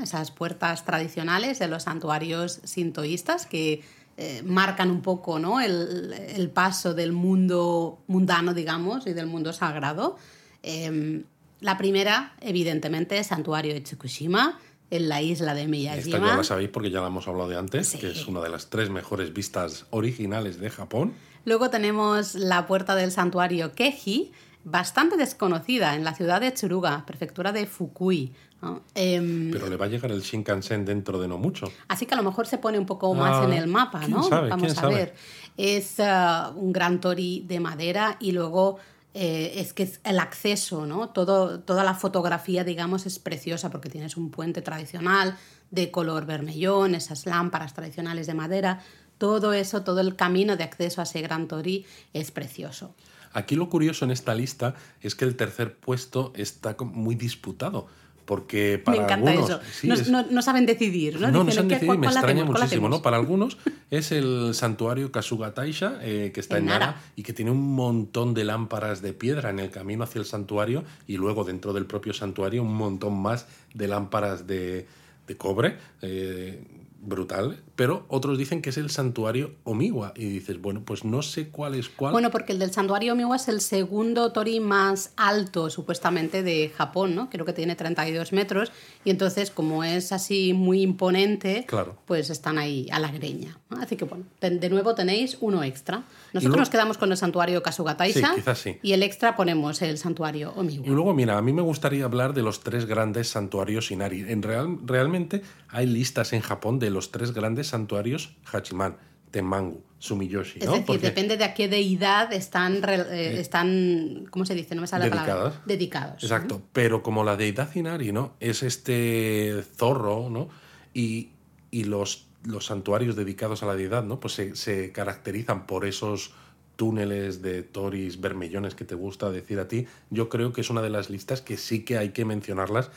Esas 0.00 0.30
puertas 0.30 0.84
tradicionales 0.84 1.58
de 1.58 1.68
los 1.68 1.84
santuarios 1.84 2.60
sintoístas 2.64 3.46
que 3.46 3.82
eh, 4.16 4.42
marcan 4.44 4.90
un 4.90 5.02
poco 5.02 5.38
¿no? 5.38 5.60
el, 5.60 6.12
el 6.12 6.50
paso 6.50 6.94
del 6.94 7.12
mundo 7.12 8.02
mundano, 8.06 8.54
digamos, 8.54 9.06
y 9.06 9.12
del 9.12 9.26
mundo 9.26 9.52
sagrado. 9.52 10.16
Em, 10.62 11.24
la 11.60 11.78
primera, 11.78 12.34
evidentemente, 12.40 13.18
es 13.18 13.28
Santuario 13.28 13.74
de 13.74 13.80
Tsukushima, 13.80 14.58
en 14.92 15.08
la 15.08 15.22
isla 15.22 15.54
de 15.54 15.62
Esta 15.62 15.70
Miyajima. 15.70 16.26
ya 16.28 16.36
la 16.36 16.44
sabéis 16.44 16.68
porque 16.68 16.90
ya 16.90 17.00
la 17.00 17.06
hemos 17.08 17.26
hablado 17.26 17.48
de 17.48 17.56
antes, 17.56 17.88
Sí. 17.88 17.98
que 17.98 18.10
es 18.10 18.26
una 18.28 18.40
de 18.40 18.50
las 18.50 18.68
tres 18.68 18.90
mejores 18.90 19.32
vistas 19.32 19.86
originales 19.90 20.60
de 20.60 20.68
Japón. 20.70 21.14
Luego 21.46 21.70
tenemos 21.70 22.34
la 22.34 22.66
puerta 22.66 22.94
del 22.94 23.10
santuario 23.10 23.72
Keji, 23.72 24.32
bastante 24.64 25.16
desconocida 25.16 25.96
en 25.96 26.04
la 26.04 26.14
ciudad 26.14 26.40
de 26.40 26.50
Tsuruga, 26.52 27.04
prefectura 27.06 27.52
de 27.52 27.66
Fukui. 27.66 28.32
¿no? 28.60 28.82
Em, 28.94 29.50
Pero 29.50 29.68
le 29.68 29.76
va 29.76 29.86
a 29.86 29.88
llegar 29.88 30.12
el 30.12 30.20
Shinkansen 30.20 30.84
dentro 30.84 31.18
de 31.20 31.26
no 31.26 31.36
mucho. 31.38 31.72
Así 31.88 32.06
que 32.06 32.14
a 32.14 32.16
lo 32.16 32.22
mejor 32.22 32.46
se 32.46 32.58
pone 32.58 32.78
un 32.78 32.86
poco 32.86 33.12
más 33.14 33.38
Ah, 33.40 33.44
en 33.46 33.54
el 33.54 33.66
mapa, 33.66 34.06
¿no? 34.06 34.22
sabe, 34.22 34.50
Vamos 34.50 34.70
a 34.72 34.74
sabe. 34.82 34.94
ver. 34.94 35.14
Es 35.56 35.98
ah, 35.98 36.52
un 36.54 36.72
gran 36.72 37.00
tori 37.00 37.44
de 37.48 37.58
madera 37.58 38.16
y 38.20 38.30
luego 38.30 38.78
eh, 39.14 39.54
es 39.56 39.72
que 39.72 39.92
el 40.04 40.18
acceso, 40.18 40.86
¿no? 40.86 41.10
Todo, 41.10 41.60
toda 41.60 41.84
la 41.84 41.94
fotografía, 41.94 42.64
digamos, 42.64 43.04
es 43.06 43.18
preciosa 43.18 43.70
porque 43.70 43.90
tienes 43.90 44.16
un 44.16 44.30
puente 44.30 44.62
tradicional 44.62 45.36
de 45.70 45.90
color 45.90 46.24
vermellón, 46.24 46.94
esas 46.94 47.26
lámparas 47.26 47.74
tradicionales 47.74 48.26
de 48.26 48.34
madera. 48.34 48.80
Todo 49.18 49.52
eso, 49.52 49.82
todo 49.82 50.00
el 50.00 50.16
camino 50.16 50.56
de 50.56 50.64
acceso 50.64 51.00
a 51.00 51.04
ese 51.04 51.20
gran 51.20 51.46
tori 51.46 51.84
es 52.12 52.30
precioso. 52.30 52.94
Aquí 53.32 53.54
lo 53.54 53.68
curioso 53.68 54.04
en 54.04 54.10
esta 54.10 54.34
lista 54.34 54.74
es 55.00 55.14
que 55.14 55.24
el 55.24 55.36
tercer 55.36 55.76
puesto 55.76 56.32
está 56.34 56.76
muy 56.80 57.14
disputado. 57.14 57.86
Porque 58.24 58.80
para 58.82 58.98
Me 58.98 59.04
encanta 59.04 59.30
algunos, 59.32 59.50
eso. 59.50 59.60
sí, 59.72 59.88
no, 59.88 59.94
es- 59.94 60.08
no- 60.08 60.22
no 60.30 60.42
saben 60.42 60.64
decidir, 60.64 61.20
¿no? 61.20 61.26
No, 61.32 61.38
no 61.38 61.44
Dicen, 61.44 61.64
¿qué- 61.68 61.74
decidido 61.74 61.84
y 61.84 61.86
cuál- 61.86 61.98
me 61.98 62.06
cuál 62.06 62.16
extraña 62.16 62.44
muchísimo? 62.44 62.88
¿no? 62.88 63.02
Para 63.02 63.16
algunos 63.16 63.58
es 63.90 64.12
el 64.12 64.50
santuario 64.54 65.10
Kasuga 65.10 65.54
Taisha, 65.54 65.98
eh, 66.02 66.30
que 66.32 66.40
está 66.40 66.56
en 66.58 66.62
En 66.64 66.68
Nara. 66.68 66.86
Nara. 66.86 67.02
y 67.16 67.22
que 67.24 67.32
tiene 67.32 67.50
un 67.50 67.74
montón 67.74 68.32
de 68.34 68.44
lámparas 68.44 69.02
de 69.02 69.12
piedra 69.12 69.50
en 69.50 69.58
el 69.58 69.70
camino 69.70 70.04
hacia 70.04 70.20
el 70.20 70.24
santuario 70.24 70.84
y 71.08 71.16
luego 71.16 71.42
dentro 71.44 71.72
del 71.72 71.86
propio 71.86 72.12
santuario 72.14 72.62
un 72.62 72.74
montón 72.74 73.20
más 73.20 73.46
de 73.74 73.88
lámparas 73.88 74.46
de, 74.46 74.86
de 75.26 75.36
cobre. 75.36 75.76
eh, 76.02 76.62
brutal. 77.02 77.60
Pero 77.74 78.04
otros 78.08 78.38
dicen 78.38 78.62
que 78.62 78.70
es 78.70 78.76
el 78.76 78.88
santuario 78.90 79.56
Omiwa 79.64 80.12
y 80.14 80.26
dices, 80.26 80.60
bueno, 80.60 80.82
pues 80.84 81.04
no 81.04 81.20
sé 81.22 81.48
cuál 81.48 81.74
es 81.74 81.88
cuál. 81.88 82.12
Bueno, 82.12 82.30
porque 82.30 82.52
el 82.52 82.58
del 82.58 82.70
santuario 82.70 83.16
Miwa 83.16 83.36
es 83.36 83.48
el 83.48 83.60
segundo 83.60 84.30
tori 84.32 84.60
más 84.60 85.12
alto, 85.16 85.68
supuestamente, 85.68 86.42
de 86.42 86.70
Japón, 86.76 87.14
¿no? 87.16 87.28
Creo 87.28 87.44
que 87.44 87.52
tiene 87.52 87.74
32 87.74 88.32
metros. 88.32 88.70
Y 89.04 89.10
entonces, 89.10 89.50
como 89.50 89.82
es 89.82 90.12
así 90.12 90.52
muy 90.52 90.82
imponente, 90.82 91.64
Claro. 91.66 91.96
pues 92.06 92.30
están 92.30 92.58
ahí 92.58 92.88
a 92.92 93.00
la 93.00 93.10
greña. 93.10 93.58
¿no? 93.68 93.78
Así 93.78 93.96
que, 93.96 94.04
bueno, 94.04 94.24
de, 94.40 94.70
nuevo 94.70 94.94
tenéis 94.94 95.38
uno 95.40 95.64
extra. 95.64 96.04
Nosotros 96.32 96.44
luego- 96.44 96.56
nos 96.58 96.70
quedamos 96.70 96.98
con 96.98 97.10
el 97.10 97.16
santuario 97.16 97.62
Kasuga 97.62 97.96
Taisha. 97.96 98.28
Sí, 98.28 98.34
quizás 98.36 98.58
sí. 98.58 98.78
Y 98.82 98.92
el 98.92 99.02
extra 99.02 99.34
ponemos 99.34 99.82
el 99.82 99.98
santuario 99.98 100.52
Omiwa. 100.56 100.86
Y 100.86 100.90
luego, 100.90 101.14
mira, 101.14 101.36
a 101.36 101.42
mí 101.42 101.52
me 101.52 101.62
gustaría 101.62 102.04
hablar 102.04 102.32
de 102.32 102.42
los 102.42 102.60
tres 102.60 102.86
grandes 102.86 103.28
santuarios 103.28 103.90
Inari. 103.90 104.20
En 104.30 104.42
real, 104.42 104.78
realmente 104.84 105.42
hay 105.68 105.86
listas 105.86 106.32
en 106.32 106.42
Japón 106.42 106.78
de 106.78 106.91
los 106.92 107.10
tres 107.10 107.32
grandes 107.32 107.68
santuarios 107.68 108.36
Hachiman, 108.52 108.96
Tenmangu, 109.30 109.82
Sumiyoshi. 109.98 110.58
Es 110.60 110.66
¿no? 110.66 110.72
decir, 110.72 110.86
Porque- 110.86 111.06
depende 111.06 111.36
de 111.36 111.44
a 111.44 111.54
qué 111.54 111.66
deidad 111.68 112.32
están, 112.32 112.82
re- 112.82 113.06
eh, 113.10 113.40
están 113.40 114.26
¿cómo 114.30 114.44
se 114.44 114.54
dice? 114.54 114.74
No 114.74 114.82
me 114.82 114.86
sale 114.86 115.06
la 115.06 115.10
palabra. 115.10 115.34
Dedicadas. 115.34 115.66
Dedicados. 115.66 116.22
Exacto, 116.22 116.62
pero 116.72 117.02
como 117.02 117.24
la 117.24 117.36
deidad 117.36 117.74
Inari, 117.74 118.12
¿no? 118.12 118.34
Es 118.40 118.62
este 118.62 119.62
zorro, 119.76 120.28
¿no? 120.28 120.48
Y, 120.92 121.30
y 121.70 121.84
los, 121.84 122.26
los 122.44 122.66
santuarios 122.66 123.16
dedicados 123.16 123.62
a 123.62 123.66
la 123.66 123.74
deidad, 123.74 124.04
¿no? 124.04 124.20
Pues 124.20 124.34
se, 124.34 124.54
se 124.56 124.92
caracterizan 124.92 125.66
por 125.66 125.86
esos 125.86 126.32
túneles 126.76 127.42
de 127.42 127.62
toris 127.62 128.20
vermellones 128.20 128.74
que 128.74 128.84
te 128.84 128.94
gusta 128.94 129.30
decir 129.30 129.60
a 129.60 129.68
ti. 129.68 129.86
Yo 130.10 130.28
creo 130.28 130.52
que 130.52 130.60
es 130.62 130.68
una 130.70 130.82
de 130.82 130.90
las 130.90 131.10
listas 131.10 131.40
que 131.40 131.56
sí 131.56 131.84
que 131.84 131.96
hay 131.96 132.10
que 132.10 132.24
mencionarlas, 132.24 132.90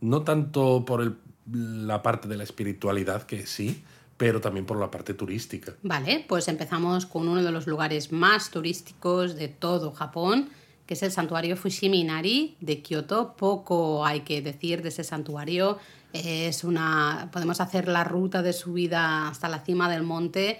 no 0.00 0.22
tanto 0.22 0.84
por 0.84 1.00
el- 1.02 1.16
la 1.52 2.02
parte 2.02 2.28
de 2.28 2.36
la 2.36 2.44
espiritualidad, 2.44 3.22
que 3.22 3.46
sí, 3.46 3.82
pero 4.16 4.40
también 4.40 4.66
por 4.66 4.78
la 4.78 4.90
parte 4.90 5.14
turística. 5.14 5.74
Vale, 5.82 6.24
pues 6.28 6.48
empezamos 6.48 7.06
con 7.06 7.28
uno 7.28 7.42
de 7.42 7.52
los 7.52 7.66
lugares 7.66 8.12
más 8.12 8.50
turísticos 8.50 9.36
de 9.36 9.48
todo 9.48 9.92
Japón, 9.92 10.50
que 10.86 10.94
es 10.94 11.02
el 11.02 11.12
santuario 11.12 11.56
Fushimi 11.56 12.00
Inari 12.00 12.56
de 12.60 12.82
Kioto. 12.82 13.34
Poco 13.36 14.04
hay 14.04 14.20
que 14.20 14.42
decir 14.42 14.82
de 14.82 14.88
ese 14.88 15.04
santuario. 15.04 15.78
Es 16.12 16.64
una. 16.64 17.28
podemos 17.32 17.60
hacer 17.60 17.86
la 17.88 18.04
ruta 18.04 18.42
de 18.42 18.52
subida 18.52 19.28
hasta 19.28 19.48
la 19.48 19.60
cima 19.60 19.90
del 19.90 20.02
monte 20.02 20.58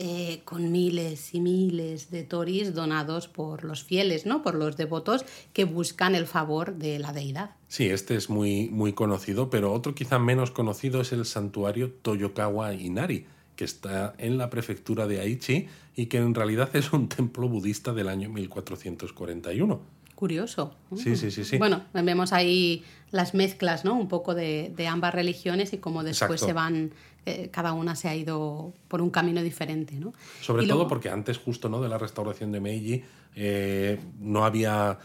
eh, 0.00 0.42
con 0.44 0.70
miles 0.70 1.34
y 1.34 1.40
miles 1.40 2.12
de 2.12 2.22
toris 2.22 2.72
donados 2.72 3.26
por 3.26 3.64
los 3.64 3.82
fieles, 3.82 4.26
¿no? 4.26 4.44
Por 4.44 4.54
los 4.54 4.76
devotos 4.76 5.24
que 5.52 5.64
buscan 5.64 6.14
el 6.14 6.28
favor 6.28 6.76
de 6.76 7.00
la 7.00 7.12
deidad. 7.12 7.56
Sí, 7.66 7.86
este 7.88 8.14
es 8.14 8.30
muy, 8.30 8.68
muy 8.68 8.92
conocido, 8.92 9.50
pero 9.50 9.72
otro 9.72 9.96
quizá 9.96 10.20
menos 10.20 10.52
conocido 10.52 11.00
es 11.00 11.10
el 11.10 11.24
santuario 11.24 11.90
Toyokawa 11.90 12.74
Inari, 12.74 13.26
que 13.56 13.64
está 13.64 14.14
en 14.18 14.38
la 14.38 14.50
prefectura 14.50 15.08
de 15.08 15.18
Aichi 15.18 15.66
y 15.96 16.06
que 16.06 16.18
en 16.18 16.32
realidad 16.32 16.70
es 16.74 16.92
un 16.92 17.08
templo 17.08 17.48
budista 17.48 17.92
del 17.92 18.08
año 18.08 18.28
1441. 18.28 19.80
Curioso. 20.14 20.74
Sí, 20.96 21.16
sí, 21.16 21.32
sí, 21.32 21.44
sí. 21.44 21.58
Bueno, 21.58 21.84
vemos 21.92 22.32
ahí 22.32 22.84
las 23.10 23.34
mezclas, 23.34 23.84
¿no? 23.84 23.94
Un 23.94 24.08
poco 24.08 24.34
de, 24.34 24.72
de 24.76 24.86
ambas 24.86 25.14
religiones 25.14 25.72
y 25.72 25.78
cómo 25.78 26.04
después 26.04 26.42
Exacto. 26.42 26.46
se 26.46 26.52
van, 26.52 26.92
eh, 27.28 27.50
cada 27.50 27.72
una 27.72 27.94
se 27.94 28.08
ha 28.08 28.14
ido 28.14 28.72
por 28.88 29.00
un 29.02 29.10
camino 29.10 29.42
diferente, 29.42 29.94
¿no? 29.96 30.12
Sobre 30.40 30.64
Y 30.64 30.66
todo 30.68 30.78
luego- 30.78 30.88
porque 30.88 31.10
antes 31.10 31.38
justo 31.38 31.68
¿no? 31.68 31.80
de 31.80 31.88
la 31.88 31.98
restauración 31.98 32.52
de 32.52 32.60
Meiji 32.60 33.02
eh, 33.36 33.98
no 34.20 34.44
había 34.44 34.98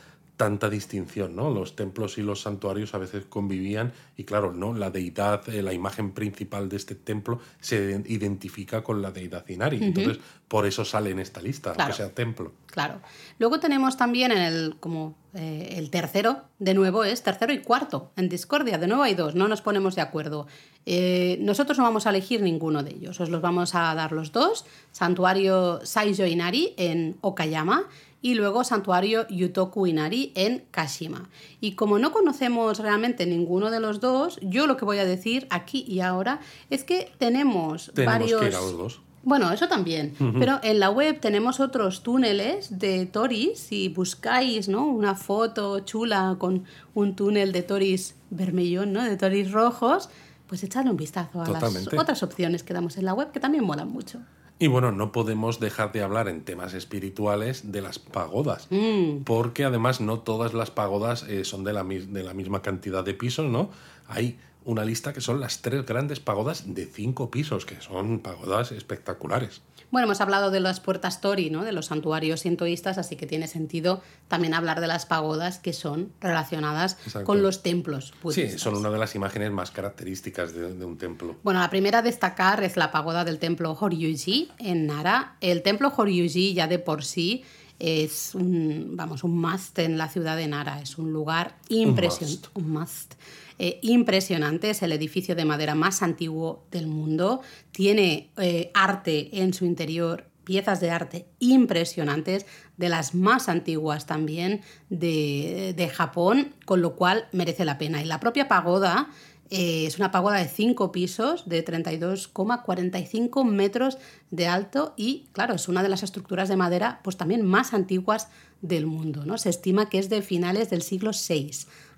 tanta 0.44 0.70
distinción, 0.70 1.38
¿no? 1.38 1.50
Los 1.50 1.74
templos 1.78 2.18
y 2.18 2.22
los 2.22 2.42
santuarios 2.42 2.94
a 2.94 2.98
veces 2.98 3.24
convivían 3.30 3.94
y 4.18 4.26
claro, 4.26 4.52
¿no? 4.52 4.74
La 4.74 4.90
deidad, 4.90 5.48
eh, 5.48 5.62
la 5.64 5.72
imagen 5.72 6.12
principal 6.12 6.68
de 6.68 6.76
este 6.76 6.96
templo 6.96 7.40
se 7.62 8.04
identifica 8.08 8.84
con 8.84 9.02
la 9.02 9.12
deidad 9.12 9.48
Inari. 9.48 9.80
Entonces, 9.82 10.20
por 10.50 10.66
eso 10.66 10.84
sale 10.84 11.12
en 11.12 11.20
esta 11.20 11.42
lista, 11.42 11.72
Claro. 11.72 11.84
aunque 11.84 11.96
sea 11.96 12.14
templo. 12.14 12.52
Claro. 12.66 13.00
Luego 13.40 13.62
tenemos 13.62 13.96
también 13.96 14.34
en 14.34 14.40
el, 14.40 14.76
como 14.82 15.16
eh, 15.34 15.76
el 15.78 15.90
tercero, 15.90 16.42
de 16.60 16.74
nuevo 16.74 17.06
es 17.06 17.24
tercero 17.24 17.54
y 17.54 17.60
cuarto. 17.60 18.12
En 18.18 18.28
Discordia, 18.28 18.78
de 18.78 18.88
nuevo 18.88 19.04
hay 19.04 19.16
dos, 19.16 19.36
no 19.36 19.48
nos 19.48 19.62
ponemos 19.62 19.96
de 19.96 20.02
acuerdo. 20.02 20.46
Eh, 20.86 21.38
nosotros 21.40 21.78
no 21.78 21.86
vamos 21.86 22.06
a 22.06 22.10
elegir 22.10 22.42
ninguno 22.42 22.84
de 22.84 22.92
ellos, 22.92 23.18
os 23.22 23.30
los 23.30 23.42
vamos 23.42 23.76
a 23.76 23.96
dar 23.96 24.12
los 24.12 24.34
dos. 24.34 24.66
Santuario 24.92 25.80
Saijo 25.86 26.26
Inari 26.26 26.74
en 26.76 27.16
Okayama 27.22 27.86
y 28.24 28.36
luego 28.36 28.64
Santuario 28.64 29.28
Yutoku 29.28 29.86
Inari 29.86 30.32
en 30.34 30.64
Kashima. 30.72 31.30
Y 31.60 31.74
como 31.74 32.00
no 32.00 32.14
conocemos 32.14 32.80
realmente 32.80 33.26
ninguno 33.26 33.70
de 33.70 33.82
los 33.82 34.00
dos, 34.00 34.40
yo 34.42 34.66
lo 34.66 34.78
que 34.78 34.86
voy 34.86 34.98
a 34.98 35.06
decir 35.06 35.46
aquí 35.50 35.84
y 35.86 36.00
ahora 36.00 36.40
es 36.70 36.86
que 36.86 37.12
tenemos, 37.20 37.92
Tenemos 37.94 38.14
varios... 38.20 38.42
que 38.42 38.48
ir 38.48 38.56
a 38.56 38.62
los 38.62 38.78
dos. 38.78 39.02
Bueno, 39.24 39.52
eso 39.52 39.68
también. 39.68 40.14
Pero 40.40 40.60
en 40.64 40.80
la 40.80 40.90
web 40.90 41.20
tenemos 41.20 41.60
otros 41.60 42.04
túneles 42.04 42.80
de 42.80 43.06
toris. 43.06 43.58
Si 43.60 43.88
buscáis 43.90 44.68
¿no? 44.68 44.86
una 44.86 45.16
foto 45.16 45.80
chula 45.82 46.36
con 46.40 46.66
un 46.94 47.16
túnel 47.16 47.52
de 47.52 47.62
toris 47.64 48.16
vermellón, 48.30 48.92
¿no? 48.92 49.04
de 49.04 49.16
toris 49.16 49.52
rojos, 49.52 50.10
pues 50.48 50.64
echadle 50.64 50.92
un 50.92 50.98
vistazo 50.98 51.42
a 51.42 51.46
Totalmente. 51.46 51.92
las 51.92 52.02
otras 52.02 52.24
opciones 52.24 52.64
que 52.64 52.74
damos 52.74 52.98
en 52.98 53.06
la 53.06 53.14
web 53.14 53.32
que 53.32 53.40
también 53.40 53.64
molan 53.64 53.90
mucho. 53.90 54.20
Y 54.64 54.68
bueno, 54.68 54.94
no 54.94 55.12
podemos 55.12 55.60
dejar 55.60 55.92
de 55.92 56.04
hablar 56.04 56.30
en 56.30 56.46
temas 56.46 56.74
espirituales 56.74 57.74
de 57.74 57.82
las 57.82 58.00
pagodas, 58.00 58.68
Mm. 58.70 59.24
porque 59.26 59.66
además 59.66 60.00
no 60.00 60.20
todas 60.20 60.54
las 60.54 60.72
pagodas 60.72 61.24
eh, 61.24 61.44
son 61.44 61.66
de 61.66 61.74
la, 61.74 61.84
de 61.84 62.24
la 62.24 62.34
misma 62.34 62.62
cantidad 62.62 63.04
de 63.04 63.14
pisos, 63.14 63.52
¿no? 63.52 63.70
Hay 64.08 64.40
una 64.64 64.86
lista 64.86 65.12
que 65.12 65.20
son 65.20 65.42
las 65.42 65.62
tres 65.62 65.86
grandes 65.86 66.22
pagodas 66.22 66.74
de 66.74 66.86
cinco 66.86 67.30
pisos, 67.30 67.66
que 67.66 67.82
son 67.82 68.20
pagodas 68.20 68.72
espectaculares. 68.72 69.62
Bueno, 69.94 70.08
hemos 70.08 70.22
hablado 70.22 70.50
de 70.50 70.60
las 70.60 70.80
puertas 70.80 71.22
tori, 71.22 71.52
¿no? 71.52 71.64
de 71.64 71.72
los 71.72 71.86
santuarios 71.86 72.40
sintoístas, 72.40 72.98
así 72.98 73.16
que 73.16 73.28
tiene 73.28 73.46
sentido 73.46 74.02
también 74.28 74.56
hablar 74.56 74.82
de 74.82 74.88
las 74.88 75.06
pagodas 75.06 75.60
que 75.60 75.72
son 75.72 76.12
relacionadas 76.20 76.98
Exacto. 77.06 77.28
con 77.28 77.44
los 77.44 77.62
templos 77.62 78.12
budistas. 78.24 78.54
Sí, 78.54 78.58
son 78.58 78.76
una 78.76 78.90
de 78.90 78.98
las 78.98 79.14
imágenes 79.14 79.52
más 79.52 79.70
características 79.70 80.52
de, 80.56 80.74
de 80.74 80.84
un 80.84 80.98
templo. 80.98 81.36
Bueno, 81.44 81.60
la 81.60 81.70
primera 81.70 82.00
a 82.00 82.02
destacar 82.02 82.64
es 82.64 82.76
la 82.76 82.92
pagoda 82.92 83.24
del 83.24 83.38
templo 83.38 83.78
Horyuji 83.80 84.50
en 84.58 84.88
Nara. 84.88 85.38
El 85.42 85.62
templo 85.62 85.94
Horyuji 85.96 86.56
ya 86.56 86.68
de 86.68 86.80
por 86.80 87.04
sí 87.04 87.44
es 87.78 88.34
un, 88.34 88.94
vamos, 88.96 89.24
un 89.24 89.40
must 89.40 89.78
en 89.78 90.00
la 90.00 90.10
ciudad 90.10 90.38
de 90.38 90.48
Nara. 90.48 90.82
Es 90.82 90.98
un 90.98 91.14
lugar 91.14 91.58
impresionante. 91.70 92.50
Un 92.56 92.72
must. 92.72 93.14
Eh, 93.60 93.80
impresionante, 93.82 94.70
es 94.70 94.82
el 94.82 94.92
edificio 94.92 95.36
de 95.36 95.46
madera 95.46 95.76
más 95.76 96.02
antiguo 96.02 96.66
del 96.72 96.88
mundo. 96.88 97.42
Tiene 97.72 98.32
eh, 98.38 98.72
arte 98.74 99.42
en 99.42 99.54
su 99.54 99.66
interior, 99.66 100.26
piezas 100.44 100.80
de 100.80 100.92
arte 100.92 101.26
impresionantes, 101.40 102.46
de 102.78 102.90
las 102.90 103.16
más 103.16 103.50
antiguas 103.50 104.06
también 104.06 104.62
de, 104.90 105.74
de 105.76 105.90
Japón, 105.90 106.54
con 106.66 106.82
lo 106.82 106.96
cual 106.96 107.28
merece 107.32 107.66
la 107.66 107.78
pena. 107.78 108.02
Y 108.02 108.06
la 108.06 108.20
propia 108.20 108.48
pagoda 108.48 109.10
eh, 109.56 109.86
es 109.86 110.00
una 110.00 110.10
pagoda 110.10 110.38
de 110.38 110.48
5 110.48 110.92
pisos, 110.92 111.48
de 111.48 111.64
32,45 111.64 113.46
metros 113.46 114.00
de 114.32 114.48
alto 114.48 114.96
y, 114.98 115.28
claro, 115.32 115.54
es 115.54 115.68
una 115.68 115.84
de 115.84 115.90
las 115.90 116.02
estructuras 116.02 116.50
de 116.50 116.56
madera 116.56 117.02
pues 117.04 117.18
también 117.18 117.46
más 117.46 117.76
antiguas 117.76 118.30
del 118.64 118.88
mundo. 118.88 119.26
¿no? 119.28 119.38
Se 119.38 119.50
estima 119.50 119.90
que 119.90 120.00
es 120.00 120.10
de 120.10 120.24
finales 120.24 120.72
del 120.72 120.82
siglo 120.82 121.12
VI. 121.12 121.52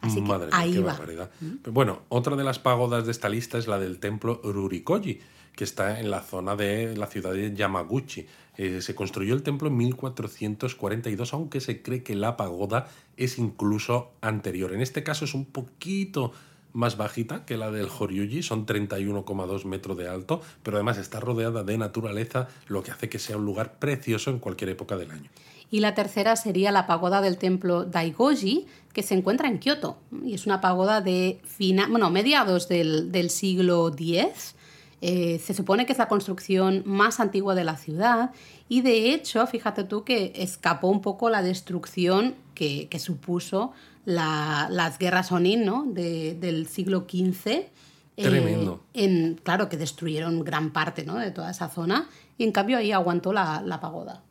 Así 0.05 0.15
que 0.15 0.27
Madre 0.27 0.47
mía, 0.47 0.73
qué 0.73 0.79
va. 0.79 0.93
barbaridad. 0.93 1.31
Pero 1.61 1.73
bueno, 1.73 2.01
otra 2.09 2.35
de 2.35 2.43
las 2.43 2.59
pagodas 2.59 3.05
de 3.05 3.11
esta 3.11 3.29
lista 3.29 3.57
es 3.57 3.67
la 3.67 3.79
del 3.79 3.99
templo 3.99 4.41
Rurikoji, 4.43 5.19
que 5.55 5.63
está 5.63 5.99
en 5.99 6.11
la 6.11 6.21
zona 6.21 6.55
de 6.55 6.95
la 6.95 7.07
ciudad 7.07 7.33
de 7.33 7.53
Yamaguchi. 7.53 8.25
Eh, 8.57 8.81
se 8.81 8.95
construyó 8.95 9.33
el 9.33 9.43
templo 9.43 9.67
en 9.67 9.77
1442, 9.77 11.33
aunque 11.33 11.59
se 11.59 11.81
cree 11.81 12.03
que 12.03 12.15
la 12.15 12.37
pagoda 12.37 12.87
es 13.17 13.37
incluso 13.37 14.11
anterior. 14.21 14.73
En 14.73 14.81
este 14.81 15.03
caso 15.03 15.25
es 15.25 15.33
un 15.33 15.45
poquito 15.45 16.31
más 16.75 16.97
bajita 16.97 17.45
que 17.45 17.57
la 17.57 17.71
del 17.71 17.87
Horyuji, 17.87 18.43
son 18.43 18.65
31,2 18.65 19.63
metros 19.63 19.97
de 19.97 20.09
alto, 20.09 20.41
pero 20.61 20.77
además 20.77 20.97
está 20.97 21.21
rodeada 21.21 21.63
de 21.63 21.77
naturaleza, 21.77 22.49
lo 22.67 22.83
que 22.83 22.91
hace 22.91 23.07
que 23.07 23.17
sea 23.17 23.37
un 23.37 23.45
lugar 23.45 23.79
precioso 23.79 24.29
en 24.29 24.39
cualquier 24.39 24.71
época 24.71 24.97
del 24.97 25.11
año. 25.11 25.29
Y 25.71 25.79
la 25.79 25.95
tercera 25.95 26.35
sería 26.35 26.71
la 26.71 26.85
pagoda 26.85 27.21
del 27.21 27.37
templo 27.37 27.85
Daigoji, 27.85 28.67
que 28.95 29.03
se 29.03 29.13
encuentra 29.13 29.49
en 29.49 29.59
Kioto. 29.59 29.97
Y 30.23 30.33
es 30.33 30.45
una 30.47 30.61
pagoda 30.61 31.01
de 31.01 31.41
fina, 31.43 31.85
bueno, 31.87 32.09
mediados 32.09 32.69
del, 32.69 33.11
del 33.11 33.29
siglo 33.29 33.89
X. 33.89 34.55
Eh, 35.01 35.39
se 35.43 35.53
supone 35.53 35.85
que 35.85 35.91
es 35.91 35.99
la 35.99 36.07
construcción 36.07 36.81
más 36.85 37.19
antigua 37.19 37.53
de 37.53 37.65
la 37.65 37.75
ciudad 37.75 38.31
y 38.69 38.81
de 38.81 39.13
hecho, 39.13 39.45
fíjate 39.45 39.83
tú 39.83 40.05
que 40.05 40.31
escapó 40.37 40.87
un 40.87 41.01
poco 41.01 41.29
la 41.29 41.43
destrucción 41.43 42.33
que, 42.55 42.87
que 42.87 42.97
supuso 42.97 43.73
la, 44.05 44.67
las 44.71 44.97
guerras 44.97 45.31
Onin 45.33 45.65
¿no? 45.65 45.83
de, 45.85 46.33
del 46.35 46.65
siglo 46.67 47.05
XV. 47.07 47.47
eh, 47.47 47.69
Tremendo. 48.15 48.81
en, 48.93 49.35
claro, 49.43 49.67
que 49.67 49.75
destruyeron 49.75 50.43
gran 50.45 50.71
parte 50.71 51.03
¿no? 51.03 51.15
de 51.15 51.31
toda 51.31 51.51
esa 51.51 51.67
zona 51.69 52.07
y 52.37 52.45
en 52.45 52.53
cambio 52.53 52.77
ahí 52.77 52.93
aguantó 52.93 53.33
la, 53.33 53.61
la 53.61 53.81
pagoda. 53.81 54.23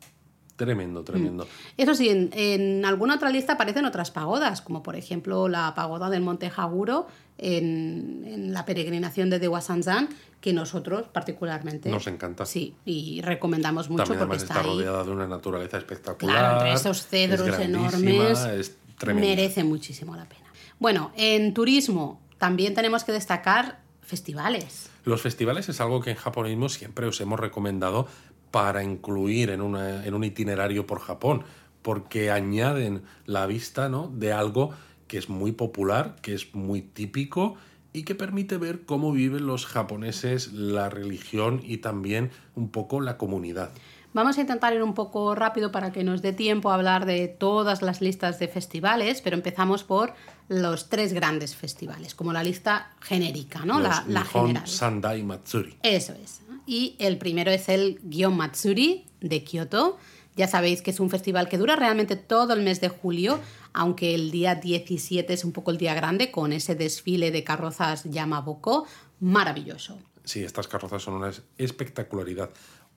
Tremendo, 0.55 1.03
tremendo. 1.03 1.47
Eso 1.75 1.95
sí, 1.95 2.07
en, 2.07 2.29
en 2.33 2.85
alguna 2.85 3.15
otra 3.15 3.29
lista 3.29 3.53
aparecen 3.53 3.85
otras 3.85 4.11
pagodas, 4.11 4.61
como 4.61 4.83
por 4.83 4.95
ejemplo 4.95 5.49
la 5.49 5.75
pagoda 5.75 6.09
del 6.09 6.21
Monte 6.21 6.49
Jaguro 6.49 7.07
en, 7.37 8.23
en 8.25 8.53
la 8.53 8.63
peregrinación 8.63 9.29
de 9.29 9.39
Dewa 9.39 9.59
Sanzan, 9.59 10.07
que 10.39 10.53
nosotros 10.53 11.07
particularmente 11.11 11.89
Nos 11.89 12.07
encanta. 12.07 12.45
Sí, 12.45 12.73
y 12.85 13.21
recomendamos 13.21 13.89
mucho 13.89 14.03
También 14.03 14.19
porque 14.19 14.37
está, 14.37 14.53
está 14.53 14.65
rodeada 14.65 15.03
de 15.03 15.11
una 15.11 15.27
naturaleza 15.27 15.77
espectacular. 15.77 16.37
Claro, 16.37 16.57
entre 16.57 16.73
esos 16.73 17.05
cedros 17.05 17.47
es 17.47 17.59
enormes. 17.59 18.39
Es 18.45 18.77
tremendo. 18.97 19.27
merece 19.27 19.65
muchísimo 19.65 20.15
la 20.15 20.23
pena. 20.23 20.45
Bueno, 20.79 21.11
en 21.17 21.53
turismo 21.53 22.21
también 22.37 22.73
tenemos 22.73 23.03
que 23.03 23.11
destacar 23.11 23.79
festivales. 24.01 24.89
Los 25.03 25.21
festivales 25.21 25.67
es 25.67 25.81
algo 25.81 26.01
que 26.01 26.11
en 26.11 26.15
japonismo 26.15 26.69
siempre 26.69 27.07
os 27.07 27.19
hemos 27.21 27.39
recomendado 27.39 28.07
para 28.55 28.81
incluir 28.83 29.49
en, 29.49 29.59
una- 29.59 30.05
en 30.05 30.13
un 30.13 30.23
itinerario 30.23 30.87
por 30.87 31.01
Japón, 31.01 31.43
porque 31.81 32.31
añaden 32.31 33.01
la 33.25 33.47
vista 33.47 33.89
¿no? 33.89 34.07
de 34.07 34.31
algo 34.31 34.69
que 35.09 35.17
es 35.17 35.27
muy 35.27 35.51
popular, 35.51 36.15
que 36.21 36.33
es 36.33 36.55
muy 36.55 36.81
típico 36.81 37.57
y 37.91 38.03
que 38.03 38.15
permite 38.15 38.55
ver 38.57 38.85
cómo 38.85 39.11
viven 39.11 39.45
los 39.45 39.65
japoneses 39.65 40.53
la 40.53 40.89
religión 40.89 41.61
y 41.65 41.79
también 41.79 42.31
un 42.55 42.69
poco 42.69 43.01
la 43.01 43.17
comunidad. 43.17 43.71
Vamos 44.13 44.37
a 44.37 44.41
intentar 44.41 44.73
ir 44.73 44.81
un 44.81 44.93
poco 44.93 45.35
rápido 45.35 45.73
para 45.73 45.91
que 45.91 46.05
nos 46.05 46.21
dé 46.21 46.31
tiempo 46.31 46.69
a 46.71 46.75
hablar 46.75 47.05
de 47.05 47.27
todas 47.27 47.81
las 47.81 47.99
listas 47.99 48.39
de 48.39 48.47
festivales, 48.47 49.19
pero 49.19 49.35
empezamos 49.35 49.83
por 49.83 50.13
los 50.47 50.87
tres 50.87 51.11
grandes 51.11 51.53
festivales, 51.57 52.15
como 52.15 52.31
la 52.31 52.41
lista 52.41 52.91
genérica, 53.01 53.65
¿no? 53.65 53.81
La, 53.81 53.89
Los 53.89 54.07
la 54.07 54.23
general. 54.23 54.65
Sandai 54.65 55.23
Matsuri. 55.23 55.75
Eso 55.83 56.13
es. 56.13 56.39
Y 56.65 56.95
el 56.99 57.17
primero 57.17 57.51
es 57.51 57.69
el 57.69 57.99
Gion 58.09 58.35
Matsuri 58.35 59.05
de 59.21 59.43
Kioto. 59.43 59.97
Ya 60.35 60.47
sabéis 60.47 60.81
que 60.81 60.91
es 60.91 60.99
un 60.99 61.09
festival 61.09 61.47
que 61.47 61.57
dura 61.57 61.75
realmente 61.75 62.15
todo 62.15 62.53
el 62.53 62.61
mes 62.61 62.81
de 62.81 62.89
julio, 62.89 63.39
aunque 63.73 64.13
el 64.13 64.31
día 64.31 64.55
17 64.55 65.31
es 65.31 65.45
un 65.45 65.53
poco 65.53 65.71
el 65.71 65.77
día 65.77 65.93
grande 65.93 66.31
con 66.31 66.51
ese 66.51 66.75
desfile 66.75 67.31
de 67.31 67.43
carrozas 67.43 68.03
Yamaboko. 68.03 68.85
Maravilloso. 69.21 69.97
Sí, 70.25 70.43
estas 70.43 70.67
carrozas 70.67 71.03
son 71.03 71.15
una 71.15 71.31
espectacularidad. 71.57 72.49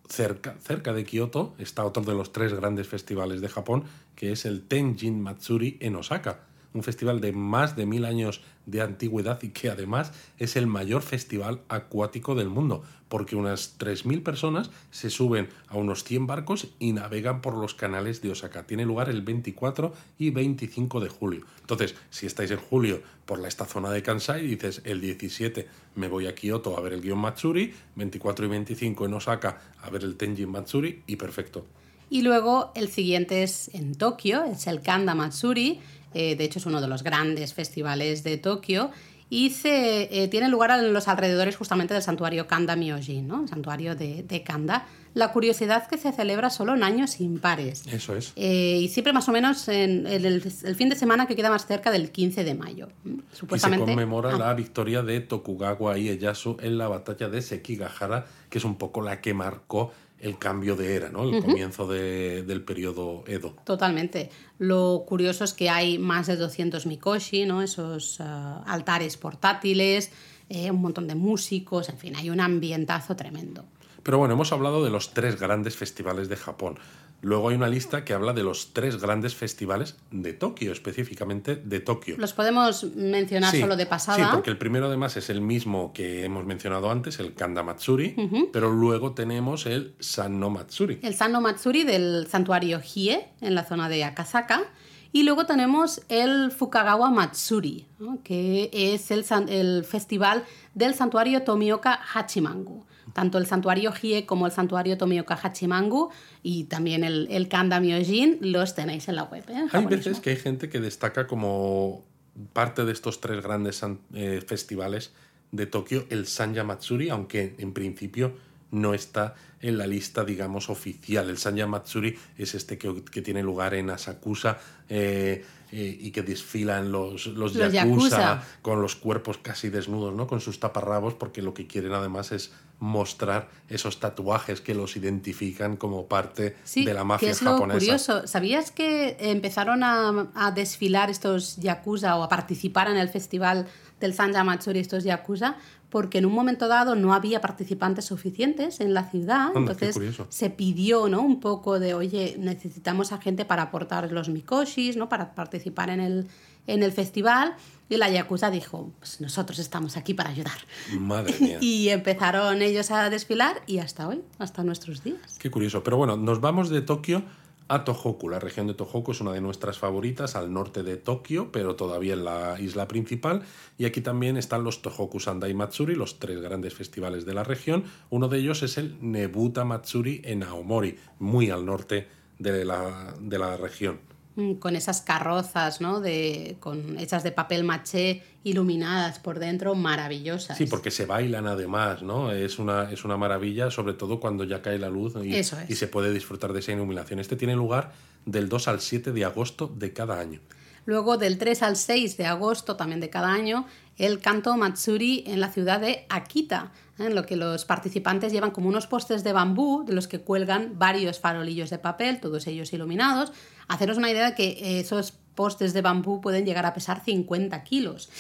Cerca, 0.09 0.57
cerca 0.61 0.95
de 0.95 1.05
Kioto 1.05 1.55
está 1.59 1.85
otro 1.85 2.03
de 2.03 2.15
los 2.15 2.33
tres 2.33 2.55
grandes 2.55 2.89
festivales 2.89 3.43
de 3.43 3.49
Japón, 3.49 3.85
que 4.17 4.33
es 4.33 4.47
el 4.47 4.67
Tenjin 4.67 5.21
Matsuri 5.21 5.77
en 5.81 5.97
Osaka. 5.97 6.48
Un 6.75 6.83
festival 6.83 7.21
de 7.21 7.33
más 7.33 7.77
de 7.77 7.87
mil 7.87 8.05
años 8.05 8.43
de 8.67 8.83
antigüedad 8.83 9.43
y 9.43 9.49
que 9.49 9.71
además 9.71 10.13
es 10.39 10.57
el 10.57 10.67
mayor 10.67 11.03
festival 11.03 11.63
acuático 11.69 12.35
del 12.35 12.51
mundo, 12.51 12.83
porque 13.09 13.35
unas 13.35 13.79
3.000 13.79 14.23
personas 14.23 14.71
se 14.91 15.09
suben 15.09 15.49
a 15.69 15.77
unos 15.77 16.05
100 16.05 16.27
barcos 16.27 16.69
y 16.79 16.93
navegan 16.93 17.41
por 17.41 17.55
los 17.55 17.75
canales 17.75 18.21
de 18.21 18.31
Osaka. 18.31 18.67
Tiene 18.67 18.85
lugar 18.85 19.09
el 19.09 19.23
24 19.23 19.95
y 20.19 20.31
25 20.31 21.01
de 21.01 21.09
julio. 21.09 21.45
Entonces, 21.61 21.95
si 22.11 22.27
estáis 22.27 22.51
en 22.51 22.59
julio 22.59 23.03
por 23.25 23.39
la, 23.39 23.49
esta 23.49 23.65
zona 23.65 23.91
de 23.91 24.03
Kansai, 24.03 24.47
dices 24.47 24.83
el 24.85 25.01
17 25.01 25.67
me 25.95 26.09
voy 26.09 26.27
a 26.27 26.35
Kioto 26.35 26.77
a 26.77 26.81
ver 26.81 26.93
el 26.93 27.03
Gion 27.03 27.19
Matsuri, 27.19 27.73
24 27.97 28.47
y 28.47 28.49
25 28.49 29.07
en 29.07 29.15
Osaka 29.15 29.61
a 29.83 29.91
ver 29.91 30.05
el 30.05 30.17
Tenjin 30.17 30.51
Matsuri 30.51 31.03
y 31.07 31.17
perfecto. 31.17 31.67
Y 32.11 32.23
luego 32.23 32.73
el 32.75 32.89
siguiente 32.89 33.43
es 33.43 33.69
en 33.75 33.95
Tokio, 33.95 34.45
es 34.45 34.67
el 34.67 34.81
Kanda 34.81 35.15
Matsuri, 35.15 35.81
eh, 36.19 36.37
de 36.37 36.45
hecho 36.45 36.59
es 36.59 36.67
uno 36.67 36.81
de 36.81 36.89
los 36.89 37.03
grandes 37.03 37.55
festivales 37.55 38.23
de 38.25 38.37
Tokio 38.39 38.91
y 39.31 39.51
se, 39.51 40.09
eh, 40.23 40.29
tiene 40.29 40.49
lugar 40.49 40.71
en 40.79 40.93
los 40.95 41.07
alrededores 41.07 41.55
justamente 41.57 41.93
del 41.93 42.03
santuario 42.03 42.47
Kanda 42.47 42.77
Myojin, 42.77 43.29
¿no? 43.29 43.43
el 43.43 43.49
santuario 43.49 43.95
de, 43.95 44.23
de 44.23 44.43
Kanda. 44.43 44.87
La 45.13 45.33
curiosidad 45.33 45.83
es 45.83 45.89
que 45.89 45.99
se 45.99 46.13
celebra 46.13 46.49
solo 46.49 46.75
en 46.75 46.83
años 46.83 47.21
impares. 47.21 47.83
Eso 47.93 48.17
es. 48.17 48.33
Eh, 48.37 48.79
y 48.83 48.89
siempre 48.89 49.13
más 49.13 49.29
o 49.29 49.33
menos 49.33 49.69
en 49.69 50.07
el, 50.07 50.25
el- 50.25 50.43
el 50.65 50.77
fin 50.77 50.89
de 50.89 50.97
semana 50.97 51.27
que 51.27 51.37
queda 51.37 51.51
más 51.51 51.67
cerca 51.67 51.91
del 51.91 52.11
15 52.11 52.43
de 52.45 52.55
mayo. 52.55 52.89
¿m? 53.05 53.17
Y 53.17 53.31
se 53.33 53.37
Supuestamente. 53.37 53.85
conmemora 53.87 54.31
Ah, 54.35 54.39
la 54.39 54.55
victoria 54.55 55.03
de 55.03 55.21
Tokugawa 55.21 55.99
Ieyasu 55.99 56.57
en 56.63 56.79
la 56.79 56.89
batalla 56.89 57.29
de 57.29 57.43
Sekigahara, 57.43 58.27
que 58.49 58.59
es 58.59 58.65
un 58.65 58.77
poco 58.77 59.03
la 59.03 59.21
que 59.21 59.35
marcó 59.35 59.93
el 60.21 60.39
cambio 60.39 60.75
de 60.77 60.95
era, 60.97 61.11
¿no? 61.11 61.23
El 61.25 61.41
comienzo 61.43 61.87
de- 61.87 62.43
del 62.43 62.63
periodo 62.63 63.23
Edo. 63.27 63.55
Totalmente. 63.65 64.31
Lo 64.59 65.05
curioso 65.07 65.45
es 65.45 65.53
que 65.55 65.71
hay 65.71 65.99
más 65.99 66.27
de 66.27 66.37
200 66.37 66.87
mikoshi, 66.87 67.45
¿no? 67.47 67.63
esos 67.63 68.17
ah, 68.21 68.63
altares 68.67 69.17
portátiles, 69.17 70.11
eh, 70.49 70.71
un 70.71 70.81
montón 70.81 71.07
de 71.07 71.15
músicos, 71.15 71.89
en 71.89 71.99
fin, 71.99 72.17
hay 72.17 72.31
un 72.31 72.41
ambientazo 72.41 73.15
tremendo. 73.17 73.65
Pero 74.03 74.19
bueno, 74.19 74.35
hemos 74.35 74.53
hablado 74.53 74.83
de 74.85 74.91
los 74.91 75.13
tres 75.13 75.39
grandes 75.39 75.77
festivales 75.77 76.29
de 76.29 76.37
Japón. 76.37 76.79
Luego 77.21 77.49
hay 77.49 77.57
una 77.57 77.69
lista 77.69 78.05
que 78.05 78.13
habla 78.13 78.33
de 78.33 78.45
los 78.45 78.73
tres 78.73 79.01
grandes 79.03 79.35
festivales 79.35 79.97
de 80.13 80.33
Tokio, 80.35 80.71
específicamente 80.71 81.57
de 81.57 81.81
Tokio. 81.81 82.15
Los 82.17 82.33
podemos 82.33 82.85
mencionar 82.95 83.51
Sí, 83.53 83.61
solo 83.61 83.75
de 83.77 83.83
Sí, 83.85 83.89
pasada. 83.91 84.31
porque 84.31 84.51
el 84.51 84.59
primero 84.59 84.87
además 84.87 85.17
es 85.17 85.29
el 85.29 85.41
mismo 85.41 85.93
que 85.93 86.25
hemos 86.25 86.45
mencionado 86.47 86.91
antes, 86.91 87.19
el 87.19 87.35
Kanda 87.35 87.63
Matsuri, 87.65 88.15
pero 88.53 88.71
luego 88.71 89.15
tenemos 89.15 89.67
el 89.67 89.95
Sanno 89.99 90.49
Matsuri. 90.51 91.01
El 91.03 91.15
Sanno 91.15 91.41
Matsuri 91.41 91.83
del 91.83 92.29
santuario 92.31 92.81
Hie, 92.81 93.27
en 93.41 93.55
la 93.57 93.65
zona 93.65 93.89
de 93.89 94.05
Akasaka. 94.05 94.63
Y 95.11 95.23
luego 95.23 95.47
tenemos 95.47 96.03
el 96.11 96.53
Fukagawa 96.53 97.11
Matsuri, 97.11 97.87
¿no? 97.99 98.19
que 98.23 98.69
es 98.73 99.11
el, 99.11 99.25
el 99.49 99.85
festival 99.85 100.45
del 100.75 100.95
santuario 100.95 101.43
Tomioka 101.43 101.99
Hachimangu. 102.15 102.85
Tanto 103.19 103.39
el 103.39 103.47
santuario 103.47 103.93
Hie 104.01 104.27
como 104.27 104.47
el 104.47 104.53
santuario 104.53 104.97
Tomioka 104.97 105.35
Hachimangu 105.35 106.13
y 106.45 106.67
también 106.67 107.03
el, 107.03 107.27
el 107.33 107.49
Kanda 107.49 107.81
Myojin 107.81 108.39
los 108.41 108.77
tenéis 108.77 109.09
en 109.09 109.17
la 109.17 109.25
web. 109.25 109.43
¿eh? 109.49 109.67
Hay 109.73 109.87
veces 109.87 110.21
que 110.21 110.31
hay 110.31 110.37
gente 110.37 110.69
que 110.69 110.79
destaca 110.79 111.27
como 111.27 112.05
parte 112.53 112.85
de 112.85 112.93
estos 112.93 113.21
tres 113.21 113.43
grandes 113.43 113.85
eh, 114.15 114.41
festivales 114.47 115.11
de 115.51 115.67
Tokio 115.67 116.07
el 116.11 116.29
Sanya 116.29 116.63
Matsuri, 116.63 117.09
aunque 117.09 117.57
en 117.59 117.73
principio 117.73 118.37
no 118.71 118.95
está 118.95 119.35
en 119.61 119.79
la 119.79 119.89
lista, 119.89 120.25
digamos, 120.25 120.71
oficial. 120.71 121.29
El 121.29 121.39
Sanya 121.39 121.67
Matsuri 121.67 122.17
es 122.37 122.55
este 122.55 122.79
que, 122.79 123.03
que 123.03 123.21
tiene 123.21 123.43
lugar 123.43 123.75
en 123.75 123.91
Asakusa 123.91 124.61
eh, 124.89 125.45
eh, 125.73 125.97
y 126.01 126.11
que 126.13 126.23
desfilan 126.23 126.91
los, 126.93 127.27
los, 127.27 127.55
Los 127.55 127.73
yakuza, 127.73 128.19
yakuza. 128.19 128.43
con 128.63 128.81
los 128.83 128.97
cuerpos 128.97 129.39
casi 129.39 129.69
desnudos, 129.69 130.15
¿no? 130.15 130.27
Con 130.27 130.41
sus 130.41 130.61
taparrabos, 130.61 131.15
porque 131.15 131.43
lo 131.43 131.53
que 131.55 131.67
quieren 131.67 131.93
además 131.93 132.33
es 132.33 132.53
mostrar 132.81 133.49
esos 133.69 133.99
tatuajes 134.01 134.61
que 134.61 134.75
los 134.75 134.97
identifican 134.97 135.77
como 135.77 136.07
parte 136.07 136.57
Sí, 136.65 136.85
de 136.85 136.95
la 136.95 137.05
mafia 137.05 137.29
que 137.29 137.33
es 137.33 137.43
lo 137.43 137.53
japonesa. 137.53 137.79
curioso. 137.79 138.27
¿Sabías 138.27 138.71
que 138.71 139.17
empezaron 139.19 139.83
a, 139.83 140.29
a 140.35 140.53
desfilar 140.53 141.11
estos 141.11 141.57
yakuza 141.57 142.17
o 142.17 142.23
a 142.23 142.29
participar 142.29 142.89
en 142.89 142.97
el 142.97 143.09
festival 143.09 143.67
del 144.01 144.15
Sanja 144.15 144.45
Matsuri 144.45 144.79
estos 144.79 145.03
yakuza? 145.05 145.57
Porque 145.91 146.19
en 146.19 146.27
un 146.27 146.33
momento 146.33 146.69
dado 146.69 146.95
no 146.95 147.15
había 147.15 147.41
participantes 147.41 148.05
suficientes 148.05 148.81
en 148.81 148.93
la 148.93 149.05
ciudad, 149.05 149.53
Anda, 149.55 149.73
entonces 149.73 149.99
se 150.29 150.51
pidió 150.51 151.09
¿no? 151.09 151.23
un 151.23 151.41
poco 151.41 151.79
de, 151.81 151.95
oye, 151.95 152.37
necesitamos 152.39 153.13
a 153.13 153.19
gente 153.19 153.45
para 153.45 153.63
aportar 153.63 154.13
los 154.13 154.29
mikoshis, 154.29 154.97
¿no? 154.97 155.09
para 155.09 155.35
participar 155.35 155.89
en 155.91 156.01
el, 156.01 156.29
en 156.67 156.83
el 156.83 156.93
festival. 156.93 157.55
Y 157.89 157.97
la 157.97 158.11
yakuza 158.11 158.51
dijo, 158.51 158.93
pues 158.99 159.21
nosotros 159.23 159.59
estamos 159.59 159.97
aquí 159.97 160.13
para 160.13 160.29
ayudar. 160.29 160.59
Madre 160.99 161.35
mía. 161.41 161.59
Y 161.61 161.89
empezaron 161.89 162.61
ellos 162.61 162.91
a 162.91 163.09
desfilar 163.09 163.63
y 163.67 163.79
hasta 163.79 164.07
hoy, 164.09 164.23
hasta 164.39 164.63
nuestros 164.63 165.03
días. 165.03 165.39
Qué 165.39 165.51
curioso. 165.51 165.83
Pero 165.83 165.97
bueno, 165.97 166.19
nos 166.19 166.43
vamos 166.43 166.69
de 166.69 166.83
Tokio 166.83 167.25
a 167.69 167.85
Tohoku. 167.85 168.29
La 168.29 168.39
región 168.39 168.67
de 168.67 168.75
Tohoku 168.75 169.13
es 169.13 169.21
una 169.21 169.33
de 169.33 169.41
nuestras 169.41 169.79
favoritas 169.79 170.37
al 170.37 170.53
norte 170.53 170.83
de 170.83 170.97
Tokio, 170.97 171.53
pero 171.53 171.77
todavía 171.77 172.15
en 172.15 172.25
la 172.25 172.59
isla 172.61 172.89
principal. 172.89 173.43
Y 173.77 173.85
aquí 173.85 174.01
también 174.01 174.37
están 174.37 174.65
los 174.65 174.83
Tohoku 174.83 175.21
Sandai 175.21 175.55
Matsuri, 175.55 175.95
los 175.95 176.19
tres 176.19 176.41
grandes 176.41 176.75
festivales 176.75 177.27
de 177.27 177.35
la 177.35 177.45
región. 177.45 177.85
Uno 178.11 178.29
de 178.29 178.39
ellos 178.39 178.63
es 178.63 178.79
el 178.79 178.97
Nebuta 179.01 179.65
Matsuri 179.65 180.23
en 180.25 180.43
Aomori, 180.43 180.99
muy 181.19 181.51
al 181.51 181.67
norte 181.67 182.09
de 182.39 182.65
la, 182.65 183.15
de 183.21 183.39
la 183.39 183.57
región. 183.57 184.01
Mm, 184.39 184.55
con 184.55 184.77
esas 184.77 185.01
carrozas, 185.01 185.81
¿no? 185.81 186.01
De, 186.01 186.59
con, 186.61 186.97
hechas 187.01 187.25
de 187.25 187.33
papel 187.33 187.65
maché, 187.65 188.23
iluminadas 188.45 189.19
por 189.19 189.41
dentro, 189.41 189.75
maravillosas. 189.75 190.57
Sí, 190.57 190.67
porque 190.67 190.93
se 190.93 191.07
bailan 191.07 191.49
además, 191.49 192.03
¿no? 192.05 192.31
Es 192.31 192.61
una, 192.61 192.89
es 192.93 193.05
una 193.05 193.17
maravilla, 193.17 193.73
sobre 193.73 193.95
todo 193.95 194.21
cuando 194.21 194.45
ya 194.45 194.63
cae 194.63 194.79
la 194.79 194.91
luz 194.91 195.15
y, 195.25 195.35
y 195.35 195.43
se 195.43 195.89
puede 195.89 196.13
disfrutar 196.13 196.53
de 196.53 196.61
esa 196.61 196.71
iluminación. 196.71 197.19
Este 197.19 197.35
tiene 197.35 197.57
lugar 197.57 197.91
del 198.27 198.49
2 198.49 198.69
al 198.69 198.81
7 198.81 199.11
de 199.11 199.25
agosto 199.25 199.75
de 199.77 199.93
cada 199.93 200.21
año. 200.21 200.39
Luego, 200.85 201.19
del 201.19 201.37
3 201.37 201.65
al 201.65 201.77
6 201.77 202.17
de 202.17 202.27
agosto 202.27 202.77
también 202.77 203.01
de 203.01 203.11
cada 203.11 203.33
año, 203.33 203.67
el 203.97 204.21
canto 204.21 204.57
Matsuri 204.57 205.25
en 205.27 205.41
la 205.41 205.51
ciudad 205.51 205.81
de 205.81 206.07
Akita, 206.09 206.71
¿eh? 206.99 207.07
en 207.07 207.15
lo 207.15 207.27
que 207.27 207.37
los 207.37 207.65
participantes 207.65 208.33
llevan 208.33 208.53
como 208.53 208.69
unos 208.69 208.87
postes 208.87 209.25
de 209.25 209.33
bambú 209.33 209.85
de 209.85 209.93
los 209.93 210.07
que 210.07 210.21
cuelgan 210.21 210.79
varios 210.79 211.19
farolillos 211.19 211.71
de 211.71 211.79
papel, 211.79 212.21
todos 212.21 212.47
ellos 212.47 212.73
iluminados, 212.73 213.33
Haceros 213.69 213.99
una 213.99 214.11
idea 214.11 214.31
de 214.31 214.35
que 214.35 214.81
esos 214.81 215.15
postes 215.39 215.73
de 215.73 215.83
bambú 215.83 216.21
pueden 216.21 216.45
llegar 216.45 216.67
a 216.67 216.75
pesar 216.75 217.01
50 217.05 217.63
kilos. 217.63 218.11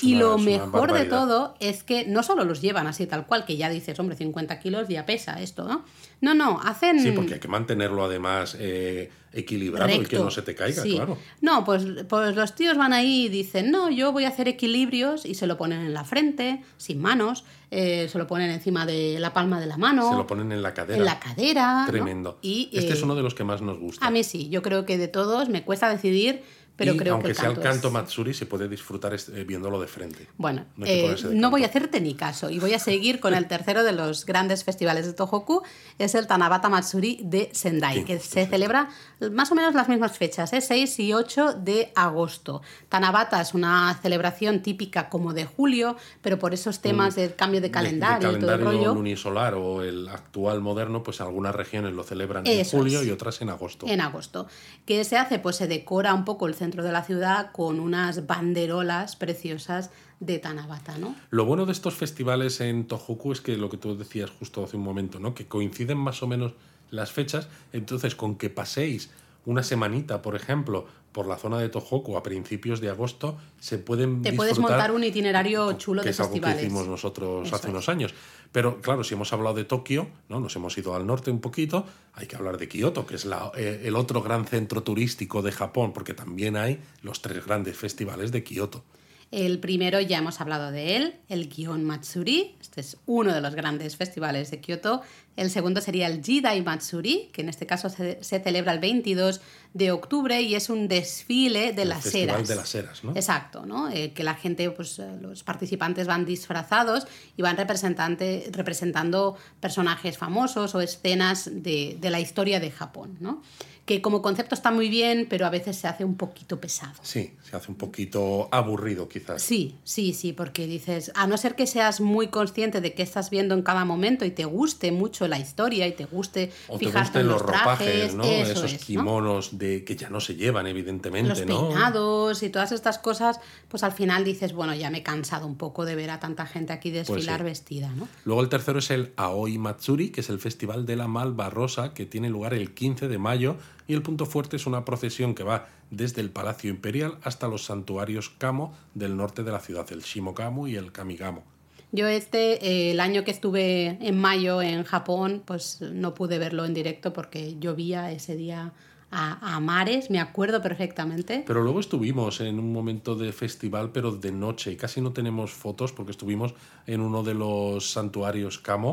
y 0.00 0.14
lo 0.14 0.38
mejor 0.38 0.92
de 0.92 1.06
todo 1.06 1.56
es 1.58 1.82
que 1.82 2.06
no 2.06 2.22
solo 2.22 2.44
los 2.44 2.60
llevan 2.62 2.86
así 2.86 3.04
tal 3.06 3.26
cual, 3.26 3.44
que 3.44 3.56
ya 3.56 3.68
dices, 3.68 3.98
hombre, 3.98 4.16
50 4.16 4.60
kilos 4.60 4.86
ya 4.86 5.04
pesa 5.04 5.42
esto, 5.42 5.64
¿no? 5.64 5.84
No, 6.20 6.34
no, 6.34 6.60
hacen... 6.60 7.00
Sí, 7.00 7.12
porque 7.12 7.34
hay 7.34 7.40
que 7.40 7.48
mantenerlo 7.48 8.04
además 8.04 8.56
eh, 8.58 9.10
equilibrado 9.32 9.90
y 9.90 10.04
que 10.04 10.18
no 10.18 10.30
se 10.30 10.42
te 10.42 10.54
caiga, 10.54 10.82
claro. 10.82 11.18
No, 11.40 11.64
pues, 11.64 11.84
pues 12.08 12.34
los 12.34 12.54
tíos 12.54 12.76
van 12.76 12.92
ahí 12.92 13.26
y 13.26 13.28
dicen, 13.28 13.70
no, 13.70 13.88
yo 13.90 14.10
voy 14.12 14.24
a 14.24 14.28
hacer 14.28 14.48
equilibrios 14.48 15.24
y 15.24 15.34
se 15.34 15.46
lo 15.46 15.56
ponen 15.56 15.80
en 15.80 15.94
la 15.94 16.04
frente, 16.04 16.62
sin 16.76 17.00
manos, 17.00 17.44
eh, 17.70 18.08
se 18.10 18.18
lo 18.18 18.26
ponen 18.26 18.50
encima 18.50 18.84
de 18.84 19.18
la 19.20 19.32
palma 19.32 19.60
de 19.60 19.66
la 19.66 19.76
mano. 19.76 20.10
Se 20.10 20.16
lo 20.16 20.26
ponen 20.26 20.50
en 20.50 20.62
la 20.62 20.74
cadera. 20.74 20.98
En 20.98 21.04
la 21.04 21.20
cadera. 21.20 21.84
Tremendo. 21.86 22.38
Y, 22.42 22.70
este 22.72 22.94
es 22.94 23.00
eh, 23.00 23.04
uno 23.04 23.14
de 23.14 23.22
los 23.22 23.34
que 23.34 23.44
más 23.44 23.62
nos 23.62 23.78
gusta. 23.78 24.04
A 24.04 24.10
mí 24.10 24.24
sí, 24.24 24.48
yo 24.48 24.62
creo 24.62 24.84
que 24.84 24.98
de 24.98 25.08
todos 25.08 25.48
me 25.48 25.62
cuesta 25.62 25.88
decidir 25.88 26.42
pero 26.78 26.96
creo 26.96 27.14
aunque 27.14 27.30
que 27.30 27.34
sea 27.34 27.50
el 27.50 27.58
canto 27.58 27.90
Matsuri, 27.90 28.32
se 28.32 28.46
puede 28.46 28.68
disfrutar 28.68 29.12
eh, 29.12 29.44
viéndolo 29.44 29.80
de 29.80 29.88
frente. 29.88 30.28
Bueno, 30.36 30.64
no, 30.76 30.86
eh, 30.86 31.16
voy 31.50 31.64
a 31.64 31.66
hacerte 31.66 32.00
ni 32.00 32.14
caso 32.14 32.50
y 32.50 32.60
voy 32.60 32.72
a 32.72 32.78
seguir 32.78 33.18
con 33.18 33.34
el 33.34 33.48
tercero 33.48 33.82
de 33.82 33.90
los 33.90 34.24
grandes 34.24 34.62
festivales 34.62 35.04
de 35.04 35.12
Tohoku, 35.12 35.64
es 35.98 36.14
el 36.14 36.28
Tanabata 36.28 36.68
Matsuri 36.68 37.18
de 37.24 37.50
Sendai, 37.52 38.04
que 38.04 38.20
se 38.20 38.46
celebra 38.46 38.90
más 39.32 39.50
o 39.50 39.56
menos 39.56 39.74
las 39.74 39.88
mismas 39.88 40.16
fechas, 40.16 40.52
¿eh? 40.52 40.60
6 40.60 41.00
y 41.00 41.14
8 41.14 41.54
de 41.54 41.90
agosto. 41.96 42.62
Tanabata 42.88 43.40
es 43.40 43.54
una 43.54 43.98
celebración 44.00 44.62
típica 44.62 45.08
como 45.08 45.34
de 45.34 45.46
julio, 45.46 45.96
pero 46.22 46.38
por 46.38 46.54
esos 46.54 46.78
temas 46.78 47.16
de 47.16 47.34
cambio 47.34 47.60
de 47.60 47.72
calendario, 47.72 48.34
de, 48.34 48.38
todo 48.38 48.54
el 48.54 48.60
rollo. 48.60 48.94
lunisolar 48.94 49.54
o 49.54 49.82
el 49.82 50.06
actual 50.08 50.60
moderno, 50.60 51.02
pues 51.02 51.20
algunas 51.20 51.56
regiones 51.56 51.92
lo 51.92 52.04
celebran 52.04 52.46
en 52.46 52.64
julio 52.64 53.02
y 53.02 53.10
otras 53.10 53.40
en 53.40 53.50
agosto. 53.50 53.86
En 53.88 54.00
agosto. 54.00 54.46
¿Qué 54.86 55.02
se 55.02 55.16
hace? 55.16 55.40
Pues 55.40 55.56
se 55.56 55.66
decora 55.66 56.14
un 56.14 56.24
poco 56.24 56.46
el 56.46 56.54
centro 56.54 56.67
centro 56.68 56.84
de 56.84 56.92
la 56.92 57.02
ciudad 57.02 57.50
con 57.50 57.80
unas 57.80 58.26
banderolas 58.26 59.16
preciosas 59.16 59.90
de 60.20 60.38
Tanabata, 60.38 60.98
¿no? 60.98 61.16
Lo 61.30 61.46
bueno 61.46 61.64
de 61.64 61.72
estos 61.72 61.94
festivales 61.94 62.60
en 62.60 62.86
Tohoku 62.86 63.32
es 63.32 63.40
que 63.40 63.56
lo 63.56 63.70
que 63.70 63.78
tú 63.78 63.96
decías 63.96 64.28
justo 64.28 64.62
hace 64.62 64.76
un 64.76 64.82
momento, 64.82 65.18
¿no? 65.18 65.32
Que 65.32 65.46
coinciden 65.46 65.96
más 65.96 66.22
o 66.22 66.26
menos 66.26 66.52
las 66.90 67.10
fechas, 67.10 67.48
entonces 67.72 68.14
con 68.14 68.36
que 68.36 68.50
paséis 68.50 69.10
una 69.46 69.62
semanita, 69.62 70.20
por 70.20 70.36
ejemplo, 70.36 70.86
por 71.12 71.26
la 71.26 71.36
zona 71.36 71.58
de 71.58 71.68
Tohoku 71.68 72.16
a 72.16 72.22
principios 72.22 72.80
de 72.80 72.90
agosto, 72.90 73.38
se 73.60 73.78
pueden 73.78 74.22
Te 74.22 74.32
puedes 74.32 74.58
montar 74.58 74.92
un 74.92 75.02
itinerario 75.04 75.72
chulo 75.72 76.02
que 76.02 76.06
de 76.06 76.10
es 76.10 76.20
algo 76.20 76.40
que 76.40 76.50
hicimos 76.50 76.86
nosotros 76.86 77.52
hace 77.52 77.70
unos 77.70 77.88
años. 77.88 78.14
Pero 78.52 78.80
claro, 78.80 79.04
si 79.04 79.14
hemos 79.14 79.32
hablado 79.32 79.56
de 79.56 79.64
Tokio, 79.64 80.08
¿no? 80.28 80.40
nos 80.40 80.54
hemos 80.56 80.76
ido 80.78 80.94
al 80.94 81.06
norte 81.06 81.30
un 81.30 81.40
poquito, 81.40 81.86
hay 82.14 82.26
que 82.26 82.36
hablar 82.36 82.56
de 82.58 82.68
Kioto, 82.68 83.06
que 83.06 83.16
es 83.16 83.24
la, 83.24 83.52
eh, 83.56 83.82
el 83.84 83.96
otro 83.96 84.22
gran 84.22 84.46
centro 84.46 84.82
turístico 84.82 85.42
de 85.42 85.52
Japón, 85.52 85.92
porque 85.92 86.14
también 86.14 86.56
hay 86.56 86.80
los 87.02 87.20
tres 87.20 87.44
grandes 87.44 87.76
festivales 87.76 88.32
de 88.32 88.42
Kioto. 88.42 88.84
El 89.30 89.58
primero 89.58 90.00
ya 90.00 90.18
hemos 90.18 90.40
hablado 90.40 90.70
de 90.70 90.96
él, 90.96 91.16
el 91.28 91.50
Gion 91.52 91.84
Matsuri. 91.84 92.56
Este 92.62 92.80
es 92.80 92.96
uno 93.04 93.34
de 93.34 93.42
los 93.42 93.54
grandes 93.54 93.94
festivales 93.96 94.50
de 94.50 94.60
Kioto. 94.60 95.02
El 95.36 95.50
segundo 95.50 95.82
sería 95.82 96.06
el 96.06 96.24
Jidai 96.24 96.62
Matsuri, 96.62 97.28
que 97.32 97.42
en 97.42 97.50
este 97.50 97.66
caso 97.66 97.90
se, 97.90 98.22
celebra 98.22 98.72
el 98.72 98.78
22 98.78 99.42
de 99.74 99.92
octubre 99.92 100.40
y 100.40 100.54
es 100.54 100.70
un 100.70 100.88
desfile 100.88 101.74
de 101.74 101.84
las 101.84 102.14
eras. 102.14 102.48
de 102.48 102.56
las 102.56 102.74
eras, 102.74 103.04
¿no? 103.04 103.12
Exacto, 103.12 103.66
¿no? 103.66 103.90
Eh, 103.90 104.12
que 104.14 104.24
la 104.24 104.34
gente, 104.34 104.70
pues 104.70 104.98
eh, 104.98 105.06
los 105.20 105.42
participantes 105.42 106.06
van 106.06 106.24
disfrazados 106.24 107.06
y 107.36 107.42
van 107.42 107.58
representando 107.58 109.36
personajes 109.60 110.16
famosos 110.16 110.74
o 110.74 110.80
escenas 110.80 111.50
de, 111.52 111.98
de 112.00 112.10
la 112.10 112.18
historia 112.18 112.60
de 112.60 112.70
Japón, 112.70 113.18
¿no? 113.20 113.42
Que 113.88 114.02
como 114.02 114.20
concepto 114.20 114.54
está 114.54 114.70
muy 114.70 114.90
bien, 114.90 115.26
pero 115.30 115.46
a 115.46 115.50
veces 115.50 115.78
se 115.78 115.88
hace 115.88 116.04
un 116.04 116.16
poquito 116.18 116.60
pesado. 116.60 116.92
Sí, 117.00 117.32
se 117.42 117.56
hace 117.56 117.70
un 117.70 117.78
poquito 117.78 118.50
aburrido 118.52 119.08
quizás. 119.08 119.40
Sí, 119.40 119.76
sí, 119.82 120.12
sí, 120.12 120.34
porque 120.34 120.66
dices, 120.66 121.10
a 121.14 121.26
no 121.26 121.38
ser 121.38 121.54
que 121.54 121.66
seas 121.66 122.02
muy 122.02 122.28
consciente 122.28 122.82
de 122.82 122.92
qué 122.92 123.02
estás 123.02 123.30
viendo 123.30 123.54
en 123.54 123.62
cada 123.62 123.86
momento 123.86 124.26
y 124.26 124.30
te 124.30 124.44
guste 124.44 124.92
mucho 124.92 125.26
la 125.26 125.38
historia 125.38 125.86
y 125.86 125.92
te 125.92 126.04
guste 126.04 126.52
o 126.68 126.78
fijarte 126.78 127.20
en 127.20 127.28
los, 127.28 127.40
ropajes, 127.40 128.14
¿no? 128.14 128.24
Esos 128.24 128.74
kimonos 128.74 129.56
de 129.56 129.84
que 129.84 129.96
ya 129.96 130.10
no 130.10 130.20
se 130.20 130.34
llevan, 130.34 130.66
evidentemente, 130.66 131.30
los 131.30 131.40
peinados 131.40 132.42
y 132.42 132.50
todas 132.50 132.72
estas 132.72 132.98
cosas, 132.98 133.40
pues 133.68 133.82
al 133.84 133.92
final 133.92 134.22
dices, 134.22 134.52
bueno, 134.52 134.74
ya 134.74 134.90
me 134.90 134.98
he 134.98 135.02
cansado 135.02 135.46
un 135.46 135.56
poco 135.56 135.86
de 135.86 135.94
ver 135.94 136.10
a 136.10 136.20
tanta 136.20 136.44
gente 136.44 136.74
aquí 136.74 136.90
pues 136.90 137.08
desfilar 137.08 137.42
vestida, 137.42 137.88
¿no? 137.96 138.06
Luego 138.26 138.42
el 138.42 138.50
tercero 138.50 138.80
es 138.80 138.90
el 138.90 139.14
Aoi 139.16 139.56
Matsuri, 139.56 140.10
que 140.10 140.20
es 140.20 140.28
el 140.28 140.40
festival 140.40 140.84
de 140.84 140.96
la 140.96 141.08
Malva 141.08 141.48
Rosa, 141.48 141.94
que 141.94 142.04
tiene 142.04 142.28
lugar 142.28 142.52
el 142.52 142.74
15 142.74 143.08
de 143.08 143.16
mayo 143.16 143.56
y 143.88 143.94
el 143.94 144.02
punto 144.02 144.26
fuerte 144.26 144.56
es 144.56 144.66
una 144.66 144.84
procesión 144.84 145.34
que 145.34 145.42
va 145.42 145.66
desde 145.90 146.20
el 146.20 146.30
Palacio 146.30 146.70
Imperial 146.70 147.16
hasta 147.22 147.48
los 147.48 147.64
santuarios 147.64 148.28
Kamo 148.28 148.76
del 148.94 149.16
norte 149.16 149.42
de 149.42 149.50
la 149.50 149.58
ciudad, 149.58 149.86
el 149.90 150.02
Shimokamo 150.02 150.68
y 150.68 150.76
el 150.76 150.92
Kamigamo. 150.92 151.42
Yo 151.90 152.06
este, 152.06 152.64
eh, 152.66 152.90
el 152.90 153.00
año 153.00 153.24
que 153.24 153.30
estuve 153.30 153.96
en 154.06 154.20
mayo 154.20 154.60
en 154.60 154.84
Japón, 154.84 155.42
pues 155.44 155.80
no 155.80 156.12
pude 156.12 156.38
verlo 156.38 156.66
en 156.66 156.74
directo 156.74 157.14
porque 157.14 157.56
llovía 157.58 158.12
ese 158.12 158.36
día 158.36 158.74
a, 159.10 159.56
a, 159.56 159.58
mares, 159.60 160.10
me 160.10 160.20
acuerdo 160.20 160.60
perfectamente. 160.60 161.44
Pero 161.46 161.62
luego 161.62 161.80
estuvimos 161.80 162.42
en 162.42 162.58
un 162.58 162.74
momento 162.74 163.14
de 163.14 163.32
festival, 163.32 163.90
pero 163.90 164.12
de 164.12 164.32
noche, 164.32 164.72
y 164.72 164.76
casi 164.76 165.00
no 165.00 165.14
tenemos 165.14 165.52
fotos 165.52 165.92
porque 165.92 166.10
estuvimos 166.10 166.52
en 166.86 167.00
uno 167.00 167.22
de 167.22 167.32
los 167.32 167.90
santuarios 167.90 168.58
Kamo 168.58 168.92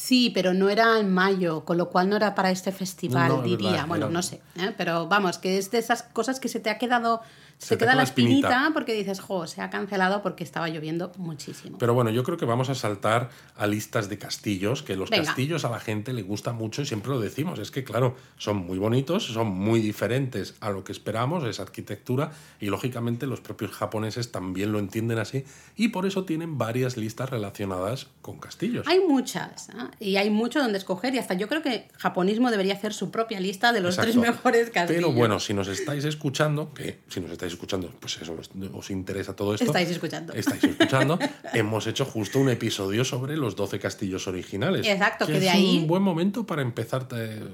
Sí, 0.00 0.30
pero 0.30 0.54
no 0.54 0.70
era 0.70 0.98
en 0.98 1.12
mayo, 1.12 1.66
con 1.66 1.76
lo 1.76 1.90
cual 1.90 2.08
no 2.08 2.16
era 2.16 2.34
para 2.34 2.50
este 2.50 2.72
festival, 2.72 3.42
diría. 3.44 3.84
bueno, 3.84 4.08
no 4.08 4.22
sé. 4.22 4.40
¿eh? 4.56 4.72
Pero 4.76 5.06
vamos, 5.08 5.36
que 5.36 5.58
es 5.58 5.70
de 5.70 5.78
esas 5.78 6.02
cosas 6.02 6.40
que 6.40 6.48
se 6.48 6.58
te 6.58 6.70
ha 6.70 6.78
quedado 6.78 7.20
se, 7.60 7.76
queda 7.76 7.94
la 7.94 8.04
espinita, 8.04 8.70
porque 8.72 8.94
dices, 8.94 9.20
jo, 9.20 9.46
se 9.46 9.60
ha 9.60 9.68
cancelado 9.68 10.22
porque 10.22 10.44
estaba 10.44 10.68
lloviendo 10.68 11.12
muchísimo. 11.18 11.76
Pero 11.76 11.92
bueno, 11.92 12.10
yo 12.10 12.24
creo 12.24 12.38
que 12.38 12.46
vamos 12.46 12.70
a 12.70 12.74
saltar 12.74 13.28
a 13.54 13.66
listas 13.66 14.08
de 14.08 14.16
castillos, 14.16 14.82
que 14.82 14.96
los 14.96 15.10
castillos 15.10 15.66
a 15.66 15.70
la 15.70 15.78
gente 15.78 16.14
le 16.14 16.22
gusta 16.22 16.54
mucho 16.54 16.80
y 16.80 16.86
siempre 16.86 17.10
lo 17.10 17.20
decimos. 17.20 17.58
Es 17.58 17.70
que, 17.70 17.84
claro, 17.84 18.16
son 18.38 18.56
muy 18.56 18.78
bonitos, 18.78 19.26
son 19.26 19.48
muy 19.48 19.80
diferentes 19.80 20.54
a 20.60 20.70
lo 20.70 20.84
que 20.84 20.92
esperamos, 20.92 21.44
esa 21.44 21.62
arquitectura, 21.62 22.32
y 22.60 22.66
lógicamente 22.66 23.26
los 23.26 23.42
propios 23.42 23.72
japoneses 23.72 24.32
también 24.32 24.72
lo 24.72 24.78
entienden 24.78 25.18
así, 25.18 25.44
y 25.76 25.88
por 25.88 26.06
eso 26.06 26.24
tienen 26.24 26.56
varias 26.56 26.96
listas 26.96 27.28
relacionadas 27.28 28.06
con 28.22 28.38
castillos. 28.38 28.86
Hay 28.88 29.00
muchas, 29.00 29.68
¿eh? 29.68 29.72
y 30.00 30.16
hay 30.16 30.30
mucho 30.30 30.60
donde 30.60 30.78
escoger, 30.78 31.14
y 31.14 31.18
hasta 31.18 31.34
yo 31.34 31.46
creo 31.46 31.60
que 31.60 31.88
japonismo 31.98 32.50
debería 32.50 32.72
hacer 32.72 32.94
su 32.94 33.10
propia 33.10 33.38
lista 33.38 33.74
de 33.74 33.82
los 33.82 33.98
tres 33.98 34.16
mejores 34.16 34.70
castillos. 34.70 35.02
Pero 35.02 35.12
bueno, 35.12 35.38
si 35.40 35.52
nos 35.52 35.68
estáis 35.68 36.06
escuchando, 36.06 36.72
que 36.72 37.00
si 37.08 37.20
nos 37.20 37.30
estáis 37.30 37.49
escuchando, 37.52 37.92
pues 38.00 38.18
eso, 38.20 38.36
os, 38.74 38.90
interesa 38.90 39.34
todo 39.34 39.54
esto. 39.54 39.66
Estáis 39.66 39.90
escuchando. 39.90 40.32
Estáis 40.32 40.64
escuchando. 40.64 41.18
hemos 41.54 41.86
hecho 41.86 42.04
justo 42.04 42.38
un 42.38 42.50
episodio 42.50 43.04
sobre 43.04 43.36
los 43.36 43.56
12 43.56 43.78
castillos 43.78 44.26
originales. 44.26 44.86
Exacto, 44.86 45.26
que, 45.26 45.34
de 45.34 45.46
es 45.46 45.52
ahí. 45.52 45.78
Un 45.78 45.86
buen 45.86 46.02
momento 46.02 46.44
para 46.44 46.62
empezar, 46.62 47.08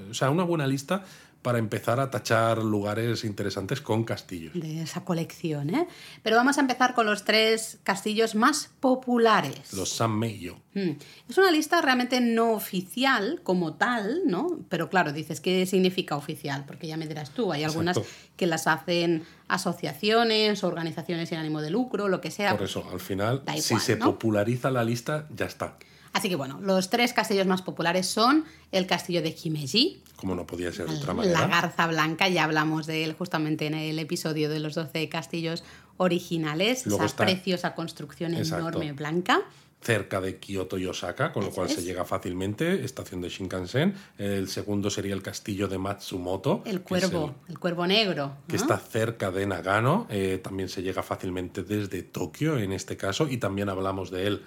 o 0.09 0.13
sea, 0.13 0.29
una 0.29 0.43
buena 0.43 0.67
lista 0.67 1.03
para 1.41 1.59
empezar 1.59 1.99
a 1.99 2.09
tachar 2.09 2.57
lugares 2.59 3.23
interesantes 3.23 3.81
con 3.81 4.03
castillos. 4.03 4.53
De 4.53 4.81
esa 4.81 5.05
colección, 5.05 5.73
¿eh? 5.73 5.87
Pero 6.23 6.35
vamos 6.35 6.57
a 6.57 6.61
empezar 6.61 6.93
con 6.93 7.05
los 7.05 7.23
tres 7.23 7.79
castillos 7.83 8.35
más 8.35 8.69
populares. 8.79 9.73
Los 9.73 9.89
San 9.89 10.17
Meio. 10.17 10.59
Hmm. 10.73 10.91
Es 11.29 11.37
una 11.37 11.51
lista 11.51 11.81
realmente 11.81 12.19
no 12.21 12.51
oficial 12.51 13.41
como 13.43 13.75
tal, 13.75 14.21
¿no? 14.25 14.59
Pero 14.69 14.89
claro, 14.89 15.13
dices, 15.13 15.39
¿qué 15.39 15.65
significa 15.65 16.15
oficial? 16.15 16.65
Porque 16.65 16.87
ya 16.87 16.97
me 16.97 17.07
dirás 17.07 17.31
tú, 17.31 17.51
hay 17.51 17.63
algunas 17.63 17.99
que 18.35 18.47
las 18.47 18.67
hacen 18.67 19.23
asociaciones, 19.47 20.63
organizaciones 20.63 21.29
sin 21.29 21.37
ánimo 21.37 21.61
de 21.61 21.69
lucro, 21.69 22.07
lo 22.07 22.21
que 22.21 22.31
sea. 22.31 22.51
Por 22.55 22.65
eso, 22.65 22.87
al 22.91 22.99
final, 22.99 23.43
si 23.59 23.79
se 23.79 23.97
populariza 23.97 24.69
la 24.69 24.83
lista, 24.83 25.27
ya 25.35 25.45
está. 25.45 25.77
Así 26.13 26.29
que 26.29 26.35
bueno, 26.35 26.59
los 26.61 26.89
tres 26.89 27.13
castillos 27.13 27.45
más 27.47 27.61
populares 27.61 28.07
son 28.07 28.45
el 28.71 28.87
castillo 28.87 29.21
de 29.21 29.35
Himeji, 29.43 30.01
Como 30.15 30.35
no 30.35 30.45
podía 30.47 30.71
ser 30.71 30.87
de 30.87 30.95
otra 30.95 31.13
manera. 31.13 31.41
la 31.41 31.47
Garza 31.47 31.87
Blanca, 31.87 32.27
ya 32.27 32.43
hablamos 32.43 32.87
de 32.87 33.03
él 33.03 33.13
justamente 33.13 33.67
en 33.67 33.73
el 33.75 33.99
episodio 33.99 34.49
de 34.49 34.59
los 34.59 34.75
12 34.75 35.09
castillos 35.09 35.63
originales, 35.97 36.85
Luego 36.85 37.03
esa 37.03 37.11
está- 37.11 37.25
preciosa 37.25 37.75
construcción 37.75 38.33
Exacto. 38.33 38.67
enorme 38.69 38.93
blanca. 38.93 39.41
cerca 39.79 40.19
de 40.19 40.37
Kioto 40.39 40.79
y 40.79 40.87
Osaka, 40.87 41.31
con 41.31 41.45
lo 41.45 41.51
cual 41.51 41.69
se 41.69 41.83
llega 41.83 42.03
fácilmente, 42.03 42.83
estación 42.83 43.21
de 43.21 43.29
Shinkansen. 43.29 43.93
El 44.17 44.47
segundo 44.49 44.89
sería 44.89 45.13
el 45.13 45.21
castillo 45.21 45.67
de 45.67 45.77
Matsumoto, 45.77 46.63
El 46.65 46.81
cuervo, 46.81 47.35
el, 47.47 47.59
cuervo 47.59 47.85
negro. 47.85 48.33
que 48.47 48.55
está 48.55 48.79
cerca 48.79 49.29
de 49.29 49.45
Nagano, 49.45 50.07
eh, 50.09 50.41
también 50.43 50.67
se 50.67 50.81
llega 50.81 51.03
fácilmente 51.03 51.61
desde 51.61 52.01
Tokio 52.01 52.57
en 52.57 52.73
este 52.73 52.97
caso, 52.97 53.27
y 53.29 53.37
también 53.37 53.69
hablamos 53.69 54.09
de 54.09 54.25
él 54.27 54.41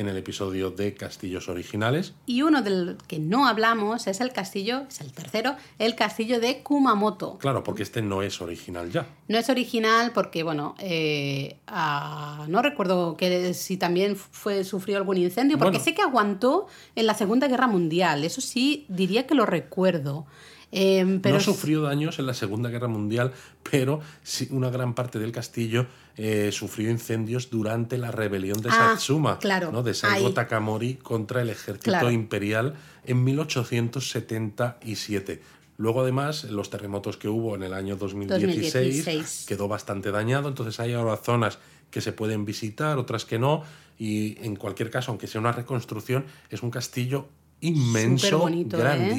en 0.00 0.08
el 0.08 0.16
episodio 0.16 0.70
de 0.70 0.94
Castillos 0.94 1.48
Originales. 1.50 2.14
Y 2.24 2.40
uno 2.42 2.62
del 2.62 2.96
que 3.06 3.18
no 3.18 3.46
hablamos 3.46 4.06
es 4.06 4.20
el 4.22 4.32
castillo, 4.32 4.86
es 4.88 5.00
el 5.02 5.12
tercero, 5.12 5.56
el 5.78 5.94
castillo 5.94 6.40
de 6.40 6.62
Kumamoto. 6.62 7.36
Claro, 7.38 7.62
porque 7.62 7.82
este 7.82 8.00
no 8.00 8.22
es 8.22 8.40
original 8.40 8.90
ya. 8.90 9.06
No 9.28 9.36
es 9.36 9.48
original 9.50 10.12
porque, 10.14 10.42
bueno, 10.42 10.74
eh, 10.78 11.58
ah, 11.66 12.46
no 12.48 12.62
recuerdo 12.62 13.16
que 13.18 13.52
si 13.52 13.76
también 13.76 14.16
fue, 14.16 14.64
sufrió 14.64 14.96
algún 14.96 15.18
incendio, 15.18 15.58
porque 15.58 15.72
Bueno. 15.78 15.84
sé 15.84 15.94
que 15.94 16.02
aguantó 16.02 16.66
en 16.96 17.06
la 17.06 17.14
Segunda 17.14 17.46
Guerra 17.46 17.66
Mundial, 17.66 18.24
eso 18.24 18.40
sí, 18.40 18.86
diría 18.88 19.26
que 19.26 19.34
lo 19.34 19.44
recuerdo. 19.44 20.26
Eh, 20.72 21.18
pero 21.20 21.34
no 21.34 21.40
sufrió 21.40 21.82
daños 21.82 22.20
en 22.20 22.26
la 22.26 22.34
Segunda 22.34 22.70
Guerra 22.70 22.86
Mundial, 22.86 23.32
pero 23.68 24.00
sí 24.22 24.46
una 24.50 24.70
gran 24.70 24.94
parte 24.94 25.18
del 25.18 25.32
castillo 25.32 25.86
eh, 26.16 26.50
sufrió 26.52 26.90
incendios 26.90 27.50
durante 27.50 27.98
la 27.98 28.12
rebelión 28.12 28.60
de 28.62 28.68
Ah, 28.70 28.92
Satsuma, 28.94 29.38
claro, 29.38 29.72
¿no? 29.72 29.82
de 29.82 29.94
Saigo. 29.94 30.32
Takamori 30.32 30.94
contra 30.94 31.42
el 31.42 31.50
ejército 31.50 31.90
Claro. 31.90 32.10
imperial 32.12 32.74
en 33.04 33.24
1877. 33.24 35.42
Luego, 35.78 36.02
además, 36.02 36.44
los 36.44 36.68
terremotos 36.68 37.16
que 37.16 37.28
hubo 37.28 37.54
en 37.56 37.62
el 37.62 37.72
año 37.72 37.96
2016, 37.96 39.04
2016. 39.06 39.46
quedó 39.48 39.66
bastante 39.66 40.10
dañado, 40.10 40.48
entonces 40.48 40.78
hay 40.78 40.92
ahora 40.92 41.16
zonas 41.16 41.58
que 41.90 42.02
se 42.02 42.12
pueden 42.12 42.44
visitar, 42.44 42.98
otras 42.98 43.24
que 43.24 43.38
no, 43.38 43.62
y 43.98 44.36
en 44.44 44.56
cualquier 44.56 44.90
caso, 44.90 45.10
aunque 45.10 45.26
sea 45.26 45.40
una 45.40 45.52
reconstrucción, 45.52 46.26
es 46.50 46.62
un 46.62 46.70
castillo 46.70 47.28
inmenso, 47.62 48.26
¿eh? 49.12 49.16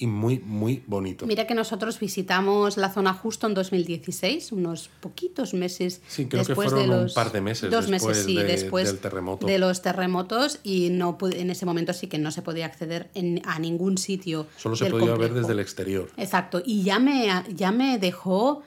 Y 0.00 0.06
muy, 0.06 0.38
muy 0.40 0.82
bonito. 0.86 1.26
Mira 1.26 1.46
que 1.46 1.54
nosotros 1.54 2.00
visitamos 2.00 2.76
la 2.76 2.90
zona 2.92 3.12
justo 3.12 3.46
en 3.46 3.54
2016, 3.54 4.50
unos 4.52 4.88
poquitos 5.00 5.54
meses 5.54 6.00
Sí, 6.08 6.26
creo 6.26 6.42
que 6.42 6.48
después 6.48 6.70
fueron 6.70 6.88
de 6.88 6.94
un 6.96 7.02
los 7.04 7.12
par 7.14 7.30
de 7.32 7.40
meses 7.40 7.70
dos 7.70 7.86
después 7.88 8.16
meses 8.16 8.24
sí, 8.26 8.34
de- 8.36 8.44
después 8.44 8.86
del 8.88 8.98
terremoto. 8.98 9.46
de 9.46 9.58
los 9.58 9.82
terremotos 9.82 10.58
y 10.64 10.88
no 10.90 11.16
en 11.32 11.50
ese 11.50 11.66
momento 11.66 11.92
sí 11.92 12.06
que 12.06 12.18
no 12.18 12.30
se 12.32 12.42
podía 12.42 12.66
acceder 12.66 13.10
en- 13.14 13.42
a 13.44 13.58
ningún 13.58 13.98
sitio. 13.98 14.46
Solo 14.56 14.74
se 14.74 14.84
del 14.84 14.92
podía 14.94 15.14
ver 15.14 15.34
desde 15.34 15.52
el 15.52 15.60
exterior. 15.60 16.10
Exacto, 16.16 16.62
y 16.64 16.82
ya 16.82 16.98
me, 16.98 17.28
ya 17.54 17.70
me 17.70 17.98
dejó, 17.98 18.62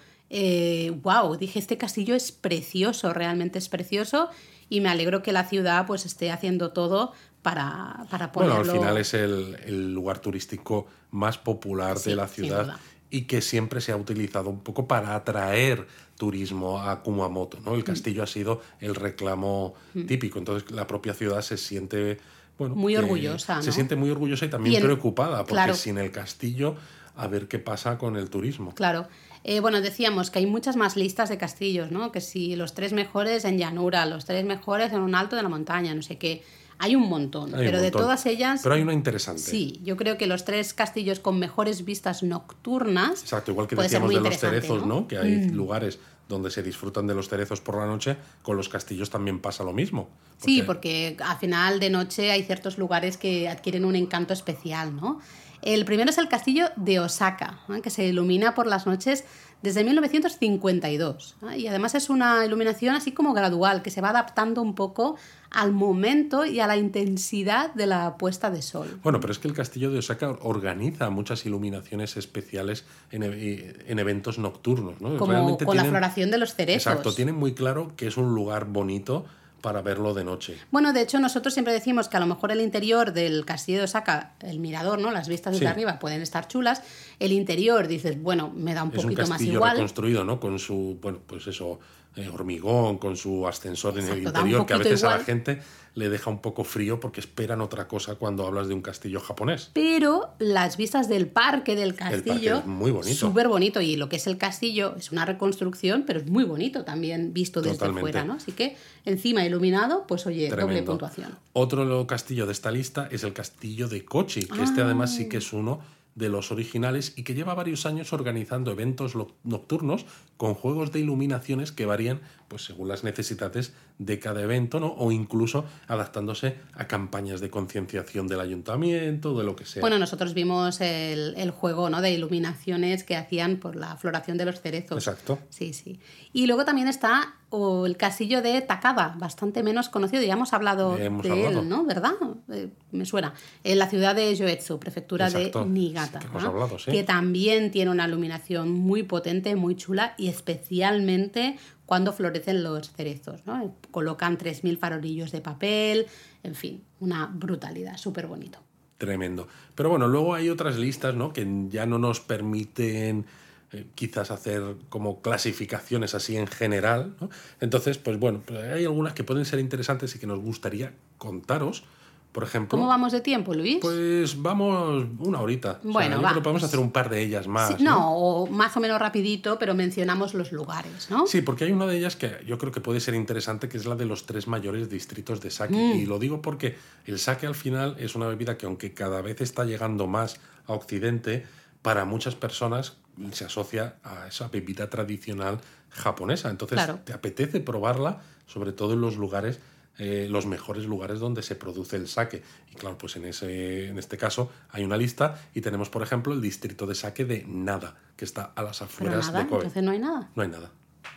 wow, 1.02 1.36
dije, 1.38 1.60
este 1.60 1.78
castillo 1.78 2.16
es 2.16 2.32
precioso, 2.32 3.14
realmente 3.14 3.60
es 3.60 3.70
precioso, 3.70 4.30
y 4.74 4.82
me 4.82 4.90
alegro 4.90 5.22
que 5.22 5.32
la 5.32 5.44
ciudad 5.44 5.86
pues 5.86 6.04
esté 6.04 6.32
haciendo 6.32 6.72
todo 6.72 7.14
para, 7.44 8.08
para 8.10 8.28
Bueno, 8.28 8.54
ponerlo... 8.54 8.72
al 8.74 8.80
final 8.80 8.98
es 8.98 9.14
el, 9.14 9.56
el 9.66 9.94
lugar 9.94 10.18
turístico 10.18 10.88
más 11.12 11.38
popular 11.38 12.00
Sí, 12.00 12.10
de 12.10 12.16
la 12.16 12.28
ciudad 12.28 12.78
y 13.12 13.26
que 13.26 13.42
siempre 13.42 13.82
se 13.82 13.92
ha 13.92 13.98
utilizado 13.98 14.50
un 14.50 14.62
poco 14.62 14.88
para 14.88 15.14
atraer 15.14 15.86
turismo 16.18 16.82
a 16.82 17.04
Kumamoto. 17.04 17.60
¿no? 17.60 17.74
Mm. 17.74 17.76
El 17.76 17.84
castillo 17.84 18.24
ha 18.24 18.28
sido 18.28 18.62
el 18.80 18.96
reclamo 18.96 19.76
típico, 20.08 20.40
entonces 20.40 20.72
la 20.72 20.88
propia 20.88 21.14
ciudad 21.14 21.42
se 21.42 21.58
siente... 21.58 22.18
Bueno, 22.58 22.74
Muy 22.74 22.96
orgullosa, 22.96 23.62
Se 23.62 23.68
¿no? 23.68 23.74
siente 23.74 23.96
muy 23.96 24.10
orgullosa 24.10 24.46
y 24.46 24.50
también 24.50 24.80
Y 24.80 24.84
preocupada, 24.84 25.38
porque 25.40 25.54
claro. 25.54 25.74
sin 25.76 26.00
el 26.00 26.10
castillo, 26.12 26.76
a 27.16 27.28
ver 27.28 27.48
qué 27.48 27.60
pasa 27.60 28.00
con 28.00 28.16
el 28.16 28.32
turismo. 28.32 28.74
Claro. 28.74 29.08
Eh, 29.44 29.60
bueno, 29.60 29.82
decíamos 29.82 30.32
que 30.32 30.40
hay 30.40 30.46
muchas 30.46 30.76
más 30.76 30.96
listas 30.96 31.30
de 31.30 31.38
castillos, 31.38 31.92
¿no? 31.92 32.12
Que 32.12 32.22
si 32.22 32.56
los 32.56 32.74
tres 32.74 32.94
mejores 32.94 33.44
en 33.46 33.58
llanura, 33.58 34.06
los 34.06 34.26
tres 34.26 34.46
mejores 34.46 34.94
en 34.94 35.02
un 35.02 35.16
alto 35.16 35.36
de 35.36 35.44
la 35.44 35.50
montaña, 35.50 35.94
no 35.94 36.02
sé 36.02 36.18
qué. 36.18 36.44
Hay 36.80 36.96
un 36.96 37.08
montón, 37.08 37.54
Hay 37.54 37.62
un 37.62 37.66
pero 37.66 37.82
de 37.82 37.92
todas 37.92 38.26
ellas... 38.26 38.62
Pero 38.64 38.76
hay 38.76 38.82
una 38.82 38.94
interesante. 38.94 39.42
Sí, 39.42 39.80
yo 39.84 39.96
creo 39.96 40.18
que 40.18 40.28
los 40.28 40.44
tres 40.44 40.74
castillos 40.74 41.20
con 41.20 41.40
mejores 41.40 41.86
vistas 41.86 42.24
nocturnas... 42.24 43.22
Exacto, 43.22 43.52
igual 43.52 43.68
que 43.68 43.76
decíamos 43.76 44.14
de 44.14 44.20
los 44.20 44.38
cerezos, 44.38 44.82
¿no? 44.82 44.86
Mm. 44.86 44.90
¿no? 44.90 45.08
Que 45.08 45.18
hay 45.18 45.50
lugares 45.50 46.00
donde 46.28 46.50
se 46.50 46.64
disfrutan 46.64 47.06
de 47.06 47.14
los 47.14 47.30
cerezos 47.30 47.62
por 47.62 47.78
la 47.78 47.86
noche, 47.86 48.18
con 48.42 48.58
los 48.58 48.70
castillos 48.70 49.10
también 49.10 49.40
pasa 49.40 49.64
lo 49.64 49.74
mismo. 49.74 50.10
Sí, 50.38 50.64
porque 50.64 51.18
al 51.24 51.38
final 51.38 51.80
de 51.80 51.90
noche 51.90 52.32
hay 52.32 52.44
ciertos 52.44 52.78
lugares 52.78 53.18
que 53.18 53.50
adquieren 53.50 53.86
un 53.86 53.96
encanto 53.96 54.34
especial, 54.34 54.96
¿no? 54.96 55.20
El 55.64 55.86
primero 55.86 56.10
es 56.10 56.18
el 56.18 56.28
castillo 56.28 56.68
de 56.76 57.00
Osaka, 57.00 57.60
¿no? 57.68 57.82
que 57.82 57.90
se 57.90 58.06
ilumina 58.06 58.54
por 58.54 58.68
las 58.68 58.86
noches 58.86 59.24
desde 59.62 59.84
1952. 59.86 61.36
¿no? 61.42 61.56
Y 61.56 61.68
además 61.68 61.96
es 61.96 62.10
una 62.10 62.46
iluminación 62.46 62.96
así 62.96 63.14
como 63.14 63.34
gradual, 63.34 63.82
que 63.82 63.90
se 63.92 64.02
va 64.02 64.10
adaptando 64.10 64.62
un 64.62 64.76
poco 64.76 65.16
al 65.52 65.72
momento 65.72 66.46
y 66.46 66.60
a 66.60 66.68
la 66.68 66.76
intensidad 66.78 67.74
de 67.74 67.86
la 67.86 68.18
puesta 68.18 68.50
de 68.52 68.62
sol. 68.62 69.00
Bueno, 69.04 69.20
pero 69.20 69.32
es 69.32 69.40
que 69.40 69.48
el 69.48 69.54
castillo 69.54 69.92
de 69.92 70.00
Osaka 70.00 70.32
organiza 70.42 71.10
muchas 71.10 71.46
iluminaciones 71.46 72.18
especiales 72.18 72.86
en, 73.12 73.24
e- 73.24 73.76
en 73.88 74.00
eventos 74.00 74.40
nocturnos, 74.40 75.00
¿no? 75.00 75.18
Como 75.18 75.32
Realmente 75.32 75.66
con 75.66 75.78
la 75.78 75.86
floración 75.86 76.32
de 76.32 76.40
los 76.40 76.56
cerezos. 76.56 76.88
Exacto, 76.88 77.14
tienen 77.14 77.36
muy 77.36 77.54
claro 77.54 77.94
que 77.96 78.08
es 78.08 78.18
un 78.18 78.34
lugar 78.36 78.66
bonito 78.66 79.26
para 79.64 79.82
verlo 79.82 80.14
de 80.14 80.26
noche. 80.26 80.58
Bueno, 80.72 80.92
de 80.92 81.02
hecho, 81.02 81.20
nosotros 81.22 81.54
siempre 81.54 81.74
decimos 81.74 82.10
que 82.10 82.18
a 82.18 82.20
lo 82.20 82.26
mejor 82.28 82.52
el 82.52 82.60
interior 82.60 83.14
del 83.14 83.46
castillo 83.46 83.78
de 83.78 83.86
Osaka, 83.86 84.34
el 84.42 84.60
mirador, 84.60 85.00
¿no? 85.00 85.10
Las 85.10 85.30
vistas 85.30 85.54
desde 85.54 85.66
Sí. 85.68 85.72
arriba 85.72 86.00
pueden 86.00 86.22
estar 86.22 86.50
chulas. 86.50 86.82
El 87.18 87.32
interior, 87.32 87.88
dices, 87.88 88.22
bueno, 88.22 88.52
me 88.54 88.74
da 88.74 88.84
un 88.84 88.90
Es 88.90 88.98
un 88.98 89.04
poquito 89.04 89.22
más 89.22 89.30
castillo 89.30 89.54
igual. 89.54 89.72
reconstruido, 89.78 90.26
¿no? 90.26 90.42
Con 90.42 90.60
su, 90.60 91.00
bueno, 91.02 91.20
pues 91.26 91.48
eso, 91.48 91.80
eh, 92.16 92.30
hormigón, 92.30 92.98
con 92.98 93.18
su 93.18 93.48
ascensor 93.48 93.98
en 94.00 94.08
el 94.08 94.24
interior, 94.24 94.66
que 94.66 94.74
a 94.74 94.78
veces 94.78 95.04
a 95.04 95.18
la 95.18 95.24
gente 95.24 95.62
le 95.96 96.10
deja 96.10 96.30
un 96.32 96.40
poco 96.40 96.64
frío 96.64 97.00
porque 97.00 97.20
esperan 97.20 97.62
otra 97.62 97.88
cosa 97.88 98.16
cuando 98.16 98.48
hablas 98.48 98.68
de 98.68 98.74
un 98.74 98.82
castillo 98.82 99.20
japonés. 99.20 99.70
Pero 99.74 100.30
las 100.40 100.76
vistas 100.78 101.08
del 101.08 101.28
parque 101.28 101.76
del 101.76 101.94
parque 101.94 102.24
castillo. 102.24 102.58
es 102.60 102.66
muy 102.66 102.90
bonito. 102.92 103.16
Súper 103.28 103.48
bonito. 103.48 103.80
Y 103.80 103.96
lo 103.96 104.10
que 104.10 104.16
es 104.16 104.26
el 104.26 104.38
castillo 104.40 104.96
es 104.98 105.12
una 105.12 105.24
reconstrucción, 105.26 106.04
pero 106.08 106.20
es 106.20 106.28
muy 106.28 106.46
bonito 106.46 106.84
también 106.84 107.32
visto 107.34 107.62
desde 107.62 107.76
Totalmente. 107.78 108.02
fuera, 108.02 108.26
¿no? 108.26 108.34
Así 108.34 108.54
que 108.54 108.76
encima 109.06 109.46
iluminado, 109.46 110.06
pues 110.08 110.26
oye, 110.26 110.50
doble 110.50 110.82
puntuación. 110.82 111.38
Otro 111.54 112.08
castillo 112.08 112.48
de 112.48 112.54
esta 112.54 112.72
lista 112.72 113.08
es 113.12 113.24
el 113.24 113.34
castillo 113.34 113.88
de 113.88 114.04
Kochi, 114.04 114.46
que 114.46 114.64
este 114.64 114.82
además 114.82 115.14
sí 115.16 115.26
Ah. 115.26 115.30
que 115.30 115.38
es 115.38 115.54
uno 115.54 115.80
de 116.16 116.30
los 116.30 116.52
originales 116.52 117.14
y 117.16 117.24
que 117.24 117.34
lleva 117.34 117.54
varios 117.54 117.86
años 117.86 118.14
organizando 118.14 118.72
eventos 118.72 119.14
nocturnos 119.44 120.06
con 120.38 120.54
juegos 120.54 120.92
de 120.92 121.00
iluminaciones 121.00 121.72
que 121.72 121.86
varían 121.86 122.22
pues 122.48 122.66
según 122.66 122.88
las 122.88 123.04
necesidades 123.04 123.74
de 123.98 124.20
cada 124.20 124.42
evento, 124.42 124.80
¿no? 124.80 124.94
O 124.94 125.12
incluso 125.12 125.66
adaptándose 125.88 126.58
a 126.74 126.88
campañas 126.88 127.42
de 127.42 127.50
concienciación 127.50 128.28
del 128.28 128.42
ayuntamiento, 128.42 129.36
de 129.38 129.44
lo 129.44 129.56
que 129.56 129.66
sea. 129.66 129.82
Bueno, 129.82 129.98
nosotros 129.98 130.34
vimos 130.34 130.80
el, 130.82 131.34
el 131.38 131.52
juego 131.52 131.90
¿no? 131.90 132.02
de 132.02 132.12
iluminaciones 132.12 133.04
que 133.04 133.16
hacían 133.16 133.58
por 133.58 133.76
la 133.76 133.96
floración 133.98 134.38
de 134.38 134.46
los 134.46 134.62
cerezos. 134.62 134.98
Exacto. 134.98 135.40
Sí, 135.50 135.74
sí. 135.74 136.00
Y 136.32 136.46
luego 136.46 136.66
también 136.66 136.88
está 136.88 137.36
o, 137.56 137.86
el 137.86 137.98
castillo 137.98 138.42
de 138.42 138.62
Takada, 138.62 139.16
bastante 139.20 139.62
menos 139.62 139.88
conocido. 139.88 140.24
Ya 140.24 140.34
hemos 140.34 140.54
hablado 140.54 140.98
Hemos 140.98 141.22
de 141.22 141.32
hablado. 141.32 141.62
él, 141.62 141.70
¿no? 141.70 141.86
¿Verdad? 141.86 142.14
Eh, 142.52 142.70
me 142.92 143.06
suena. 143.06 143.36
En 143.64 143.78
la 143.78 143.88
ciudad 143.88 144.16
de 144.16 144.36
Yoetsu, 144.36 144.80
prefectura 144.80 145.28
Exacto. 145.28 145.64
de 145.64 145.70
Niigata. 145.70 146.20
Sí 146.20 146.26
que 146.26 146.32
hemos 146.32 146.44
¿no? 146.44 146.50
hablado, 146.50 146.80
sí. 146.80 146.92
Que 146.92 147.04
también 147.04 147.70
tiene 147.70 147.92
una 147.92 148.08
iluminación 148.08 148.72
muy 148.72 149.04
potente, 149.04 149.56
muy 149.56 149.76
chula 149.76 150.16
y 150.18 150.30
especialmente 150.30 151.60
cuando 151.86 152.12
florecen 152.12 152.64
los 152.64 152.92
cerezos. 152.92 153.46
¿no? 153.46 153.76
Colocan 153.92 154.40
3.000 154.40 154.80
farolillos 154.80 155.32
de 155.32 155.42
papel, 155.42 156.08
en 156.42 156.56
fin, 156.56 156.84
una 157.00 157.28
brutalidad, 157.28 157.98
súper 157.98 158.26
bonito. 158.26 158.58
Tremendo. 158.98 159.48
Pero 159.76 159.90
bueno, 159.90 160.08
luego 160.08 160.34
hay 160.34 160.50
otras 160.50 160.78
listas, 160.78 161.14
¿no? 161.14 161.34
Que 161.34 161.46
ya 161.70 161.86
no 161.86 162.00
nos 162.00 162.20
permiten 162.20 163.26
eh, 163.74 163.86
quizás 163.96 164.32
hacer 164.32 164.62
como 164.90 165.22
clasificaciones 165.22 166.16
así 166.16 166.38
en 166.38 166.48
general, 166.48 167.16
¿no? 167.20 167.30
Entonces, 167.60 167.98
pues 167.98 168.20
bueno, 168.20 168.42
pues 168.46 168.60
hay 168.60 168.86
algunas 168.86 169.14
que 169.14 169.24
pueden 169.24 169.46
ser 169.46 169.60
interesantes 169.60 170.16
y 170.16 170.20
que 170.20 170.28
nos 170.28 170.40
gustaría 170.40 170.94
contaros. 171.18 171.84
Por 172.32 172.44
ejemplo, 172.44 172.80
¿Cómo 172.80 172.88
vamos 172.88 173.12
de 173.12 173.22
tiempo, 173.22 173.54
Luis? 173.54 173.78
pues 173.80 174.42
vamos 174.42 175.06
una 175.20 175.40
horita. 175.40 175.78
O 175.80 175.84
sea, 175.84 175.92
Bueno, 175.92 176.20
yo 176.20 176.28
creo 176.28 176.42
podemos 176.42 176.64
hacer 176.64 176.80
un 176.80 176.92
par 176.92 177.08
de 177.10 177.22
ellas 177.22 177.48
más. 177.48 177.76
Sí, 177.78 177.84
no, 177.84 178.16
o 178.16 178.48
más 178.48 178.76
o 178.76 178.80
menos 178.80 179.00
rapidito, 179.00 179.60
pero 179.60 179.76
mencionamos 179.76 180.34
los 180.34 180.52
lugares, 180.52 181.12
¿no? 181.12 181.28
Sí, 181.28 181.42
porque 181.42 181.66
hay 181.66 181.72
una 181.72 181.86
de 181.86 181.96
ellas 181.96 182.16
que 182.16 182.40
yo 182.48 182.58
creo 182.58 182.72
que 182.72 182.82
puede 182.82 183.00
ser 183.02 183.14
interesante, 183.14 183.70
que 183.70 183.78
es 183.78 183.86
la 183.86 183.96
de 183.96 184.06
los 184.06 184.26
tres 184.26 184.48
mayores 184.48 184.90
distritos 184.90 185.42
de 185.42 185.52
sake. 185.52 185.76
Mm. 185.76 186.00
Y 186.00 186.06
lo 186.08 186.18
digo 186.18 186.42
porque 186.42 186.76
el 187.06 187.20
sake 187.20 187.46
al 187.46 187.56
final 187.56 187.96
es 188.00 188.16
una 188.16 188.26
bebida 188.26 188.58
que 188.58 188.66
aunque 188.66 188.96
cada 188.96 189.22
vez 189.22 189.40
está 189.42 189.64
llegando 189.64 190.08
más 190.08 190.40
a 190.66 190.74
Occidente, 190.74 191.46
para 191.84 192.06
muchas 192.06 192.34
personas 192.34 192.98
se 193.32 193.46
asocia 193.46 193.98
a 194.04 194.28
esa 194.28 194.48
bebida 194.48 194.90
tradicional 194.90 195.60
japonesa. 195.90 196.50
Entonces 196.50 196.78
Claro. 196.78 197.00
te 197.06 197.14
apetece 197.14 197.60
probarla, 197.60 198.22
sobre 198.48 198.72
todo 198.72 198.94
en 198.94 199.02
los 199.02 199.16
lugares 199.18 199.60
eh, 200.00 200.26
los 200.28 200.48
mejores 200.48 200.86
lugares 200.86 201.20
donde 201.20 201.44
se 201.44 201.56
produce 201.56 201.98
el 201.98 202.08
sake. 202.08 202.42
Y 202.72 202.76
claro, 202.76 202.98
pues 202.98 203.16
en, 203.16 203.26
ese, 203.26 203.90
en 203.90 204.00
este 204.00 204.18
caso 204.18 204.52
hay 204.72 204.84
una 204.84 204.98
lista 204.98 205.40
y 205.54 205.62
tenemos, 205.62 205.90
por 205.92 206.02
ejemplo, 206.02 206.34
el 206.34 206.42
distrito 206.42 206.88
de 206.88 206.96
sake 206.96 207.26
de 207.26 207.46
Nada, 207.48 207.96
que 208.18 208.26
está 208.26 208.54
a 208.56 208.64
las 208.64 208.82
afueras 208.82 209.28
nada, 209.28 209.44
de 209.44 209.46
Kobe. 209.50 209.58
entonces 209.60 209.84
no 209.84 209.92
hay 209.92 210.00
nada. 210.00 210.32
No 210.36 210.42
hay 210.42 210.50
nada. 210.50 210.72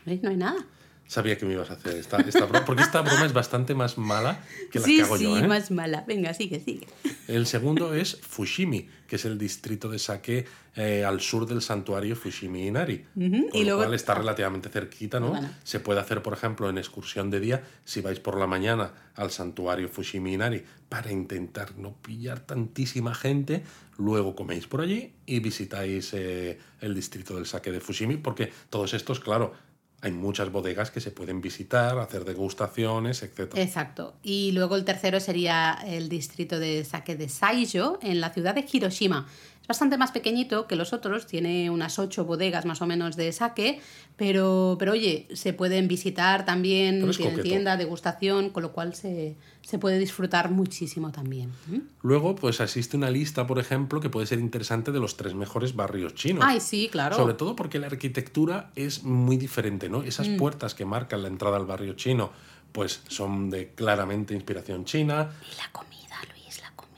No 0.04 0.28
hay 0.28 0.36
nada. 0.36 0.62
Sabía 1.08 1.38
que 1.38 1.46
me 1.46 1.52
ibas 1.52 1.70
a 1.70 1.74
hacer 1.74 1.96
esta, 1.96 2.16
esta 2.18 2.46
broma, 2.46 2.64
porque 2.64 2.82
esta 2.82 3.00
broma 3.02 3.24
es 3.26 3.32
bastante 3.32 3.74
más 3.74 3.96
mala 3.96 4.44
que 4.72 4.80
la 4.80 4.84
sí, 4.84 4.96
que 4.96 5.02
hago 5.02 5.16
sí, 5.18 5.24
yo. 5.24 5.36
¿eh? 5.38 5.46
más 5.46 5.70
mala. 5.70 6.04
Venga, 6.06 6.34
sigue, 6.34 6.58
sigue. 6.60 6.86
El 7.28 7.46
segundo 7.46 7.94
es 7.94 8.16
Fushimi, 8.20 8.88
que 9.06 9.16
es 9.16 9.24
el 9.24 9.38
distrito 9.38 9.88
de 9.88 9.98
sake 10.00 10.46
eh, 10.74 11.04
al 11.04 11.20
sur 11.20 11.46
del 11.46 11.62
santuario 11.62 12.16
Fushimi 12.16 12.66
Inari. 12.66 13.04
Con 13.14 13.24
y 13.52 13.60
lo 13.60 13.64
luego- 13.64 13.82
cual 13.82 13.94
está 13.94 14.14
relativamente 14.14 14.68
cerquita, 14.68 15.20
¿no? 15.20 15.28
Bueno. 15.30 15.48
Se 15.62 15.78
puede 15.80 16.00
hacer, 16.00 16.22
por 16.22 16.32
ejemplo, 16.32 16.68
en 16.68 16.76
excursión 16.78 17.30
de 17.30 17.38
día, 17.40 17.62
si 17.84 18.00
vais 18.00 18.18
por 18.18 18.36
la 18.38 18.46
mañana 18.48 18.92
al 19.14 19.30
santuario 19.30 19.88
Fushimi 19.88 20.34
Inari 20.34 20.64
para 20.88 21.12
intentar 21.12 21.76
no 21.78 21.94
pillar 22.02 22.40
tantísima 22.40 23.14
gente, 23.14 23.62
luego 23.96 24.34
coméis 24.34 24.66
por 24.66 24.80
allí 24.80 25.12
y 25.24 25.38
visitáis 25.40 26.12
eh, 26.14 26.58
el 26.80 26.94
distrito 26.94 27.36
del 27.36 27.46
sake 27.46 27.70
de 27.70 27.80
Fushimi, 27.80 28.16
porque 28.16 28.52
todos 28.70 28.92
estos, 28.92 29.20
claro, 29.20 29.54
hay 30.02 30.12
muchas 30.12 30.52
bodegas 30.52 30.90
que 30.90 31.00
se 31.00 31.10
pueden 31.10 31.40
visitar, 31.40 31.98
hacer 31.98 32.24
degustaciones, 32.24 33.22
etc. 33.22 33.54
Exacto. 33.56 34.14
Y 34.22 34.52
luego 34.52 34.76
el 34.76 34.84
tercero 34.84 35.20
sería 35.20 35.78
el 35.86 36.08
distrito 36.08 36.58
de 36.58 36.84
sake 36.84 37.16
de 37.16 37.28
Saijo, 37.28 37.98
en 38.02 38.20
la 38.20 38.30
ciudad 38.30 38.54
de 38.54 38.64
Hiroshima. 38.70 39.26
Es 39.66 39.68
bastante 39.68 39.98
más 39.98 40.12
pequeñito 40.12 40.68
que 40.68 40.76
los 40.76 40.92
otros, 40.92 41.26
tiene 41.26 41.70
unas 41.70 41.98
ocho 41.98 42.24
bodegas 42.24 42.64
más 42.66 42.80
o 42.82 42.86
menos 42.86 43.16
de 43.16 43.32
sake, 43.32 43.80
pero, 44.16 44.76
pero 44.78 44.92
oye, 44.92 45.26
se 45.34 45.52
pueden 45.52 45.88
visitar 45.88 46.44
también, 46.44 47.00
coqueto. 47.04 47.42
tienda, 47.42 47.76
degustación, 47.76 48.50
con 48.50 48.62
lo 48.62 48.70
cual 48.70 48.94
se, 48.94 49.34
se 49.62 49.80
puede 49.80 49.98
disfrutar 49.98 50.52
muchísimo 50.52 51.10
también. 51.10 51.50
¿Mm? 51.66 51.78
Luego, 52.02 52.36
pues 52.36 52.60
existe 52.60 52.96
una 52.96 53.10
lista, 53.10 53.48
por 53.48 53.58
ejemplo, 53.58 54.00
que 54.00 54.08
puede 54.08 54.28
ser 54.28 54.38
interesante 54.38 54.92
de 54.92 55.00
los 55.00 55.16
tres 55.16 55.34
mejores 55.34 55.74
barrios 55.74 56.14
chinos. 56.14 56.44
Ay, 56.46 56.60
sí, 56.60 56.88
claro. 56.88 57.16
Sobre 57.16 57.34
todo 57.34 57.56
porque 57.56 57.80
la 57.80 57.88
arquitectura 57.88 58.70
es 58.76 59.02
muy 59.02 59.36
diferente, 59.36 59.88
¿no? 59.88 60.04
Esas 60.04 60.28
Mm. 60.28 60.36
puertas 60.36 60.76
que 60.76 60.84
marcan 60.84 61.22
la 61.22 61.28
entrada 61.28 61.56
al 61.56 61.66
barrio 61.66 61.94
chino, 61.94 62.30
pues 62.70 63.02
son 63.08 63.50
de 63.50 63.70
claramente 63.74 64.32
inspiración 64.32 64.84
china. 64.84 65.30
Y 65.52 65.56
la 65.56 65.72
comida. 65.72 65.95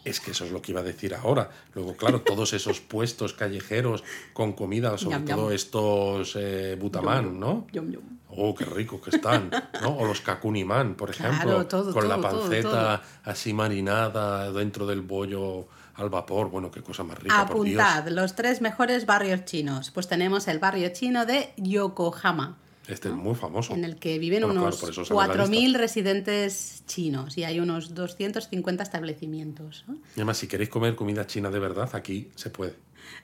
Es 0.09 0.21
que 0.21 0.31
eso 0.33 0.45
es 0.45 0.51
lo 0.51 0.63
que 0.63 0.73
iba 0.73 0.81
a 0.81 0.85
decir 0.85 1.15
ahora. 1.15 1.51
Luego, 1.75 1.97
claro, 1.97 2.23
todos 2.23 2.53
esos 2.53 2.81
puestos 2.81 3.33
callejeros 3.35 4.05
con 4.33 4.53
comida, 4.53 4.97
sobre 4.99 5.19
Yum, 5.19 5.25
todo 5.27 5.47
yum. 5.49 5.53
estos 5.53 6.37
eh, 6.37 6.77
butamán, 6.81 7.39
¿no? 7.39 7.67
Yum, 7.73 7.91
yum. 7.91 8.03
Oh, 8.31 8.55
qué 8.55 8.65
rico 8.65 9.01
que 9.01 9.11
están, 9.11 9.51
¿no? 9.83 9.97
O 9.97 10.07
los 10.07 10.21
kakuniman, 10.21 10.95
por 10.95 11.11
Claro, 11.11 11.33
ejemplo, 11.35 11.67
todo, 11.67 11.93
con 11.93 12.09
la 12.09 12.17
todo, 12.17 12.41
panceta 12.41 13.03
así 13.25 13.53
marinada 13.55 14.53
dentro 14.53 14.87
del 14.87 15.01
bollo 15.01 15.67
al 15.95 16.11
vapor. 16.11 16.49
Bueno, 16.51 16.71
qué 16.71 16.83
cosa 16.83 17.03
más 17.05 17.19
rica, 17.19 17.47
por 17.47 17.65
Dios. 17.65 17.81
Apuntad 17.83 18.09
los 18.13 18.35
tres 18.35 18.61
mejores 18.61 19.07
barrios 19.07 19.45
chinos. 19.45 19.91
Pues 19.91 20.09
tenemos 20.09 20.47
el 20.49 20.59
barrio 20.59 20.91
chino 20.93 21.27
de 21.27 21.53
Yokohama. 21.57 22.59
Este 22.89 23.09
es 23.09 23.15
muy 23.15 23.35
famoso. 23.35 23.75
en 23.75 23.85
el 23.85 23.97
que 23.97 24.19
viven 24.19 24.43
Bueno, 24.43 24.61
claro, 24.61 24.77
unos 24.77 25.11
la 25.11 25.29
4.000 25.29 25.77
residentes 25.77 26.83
chinos 26.87 27.37
y 27.37 27.45
hay 27.45 27.61
unos 27.61 27.95
250 27.95 28.83
establecimientos. 28.83 29.85
¿no? 29.87 29.95
Y 29.95 29.99
además, 30.17 30.39
si 30.39 30.49
queréis 30.49 30.71
comer 30.71 30.97
comida 30.97 31.27
china 31.27 31.51
de 31.51 31.59
verdad, 31.59 31.91
aquí 31.93 32.31
se 32.35 32.51
puede. 32.51 32.75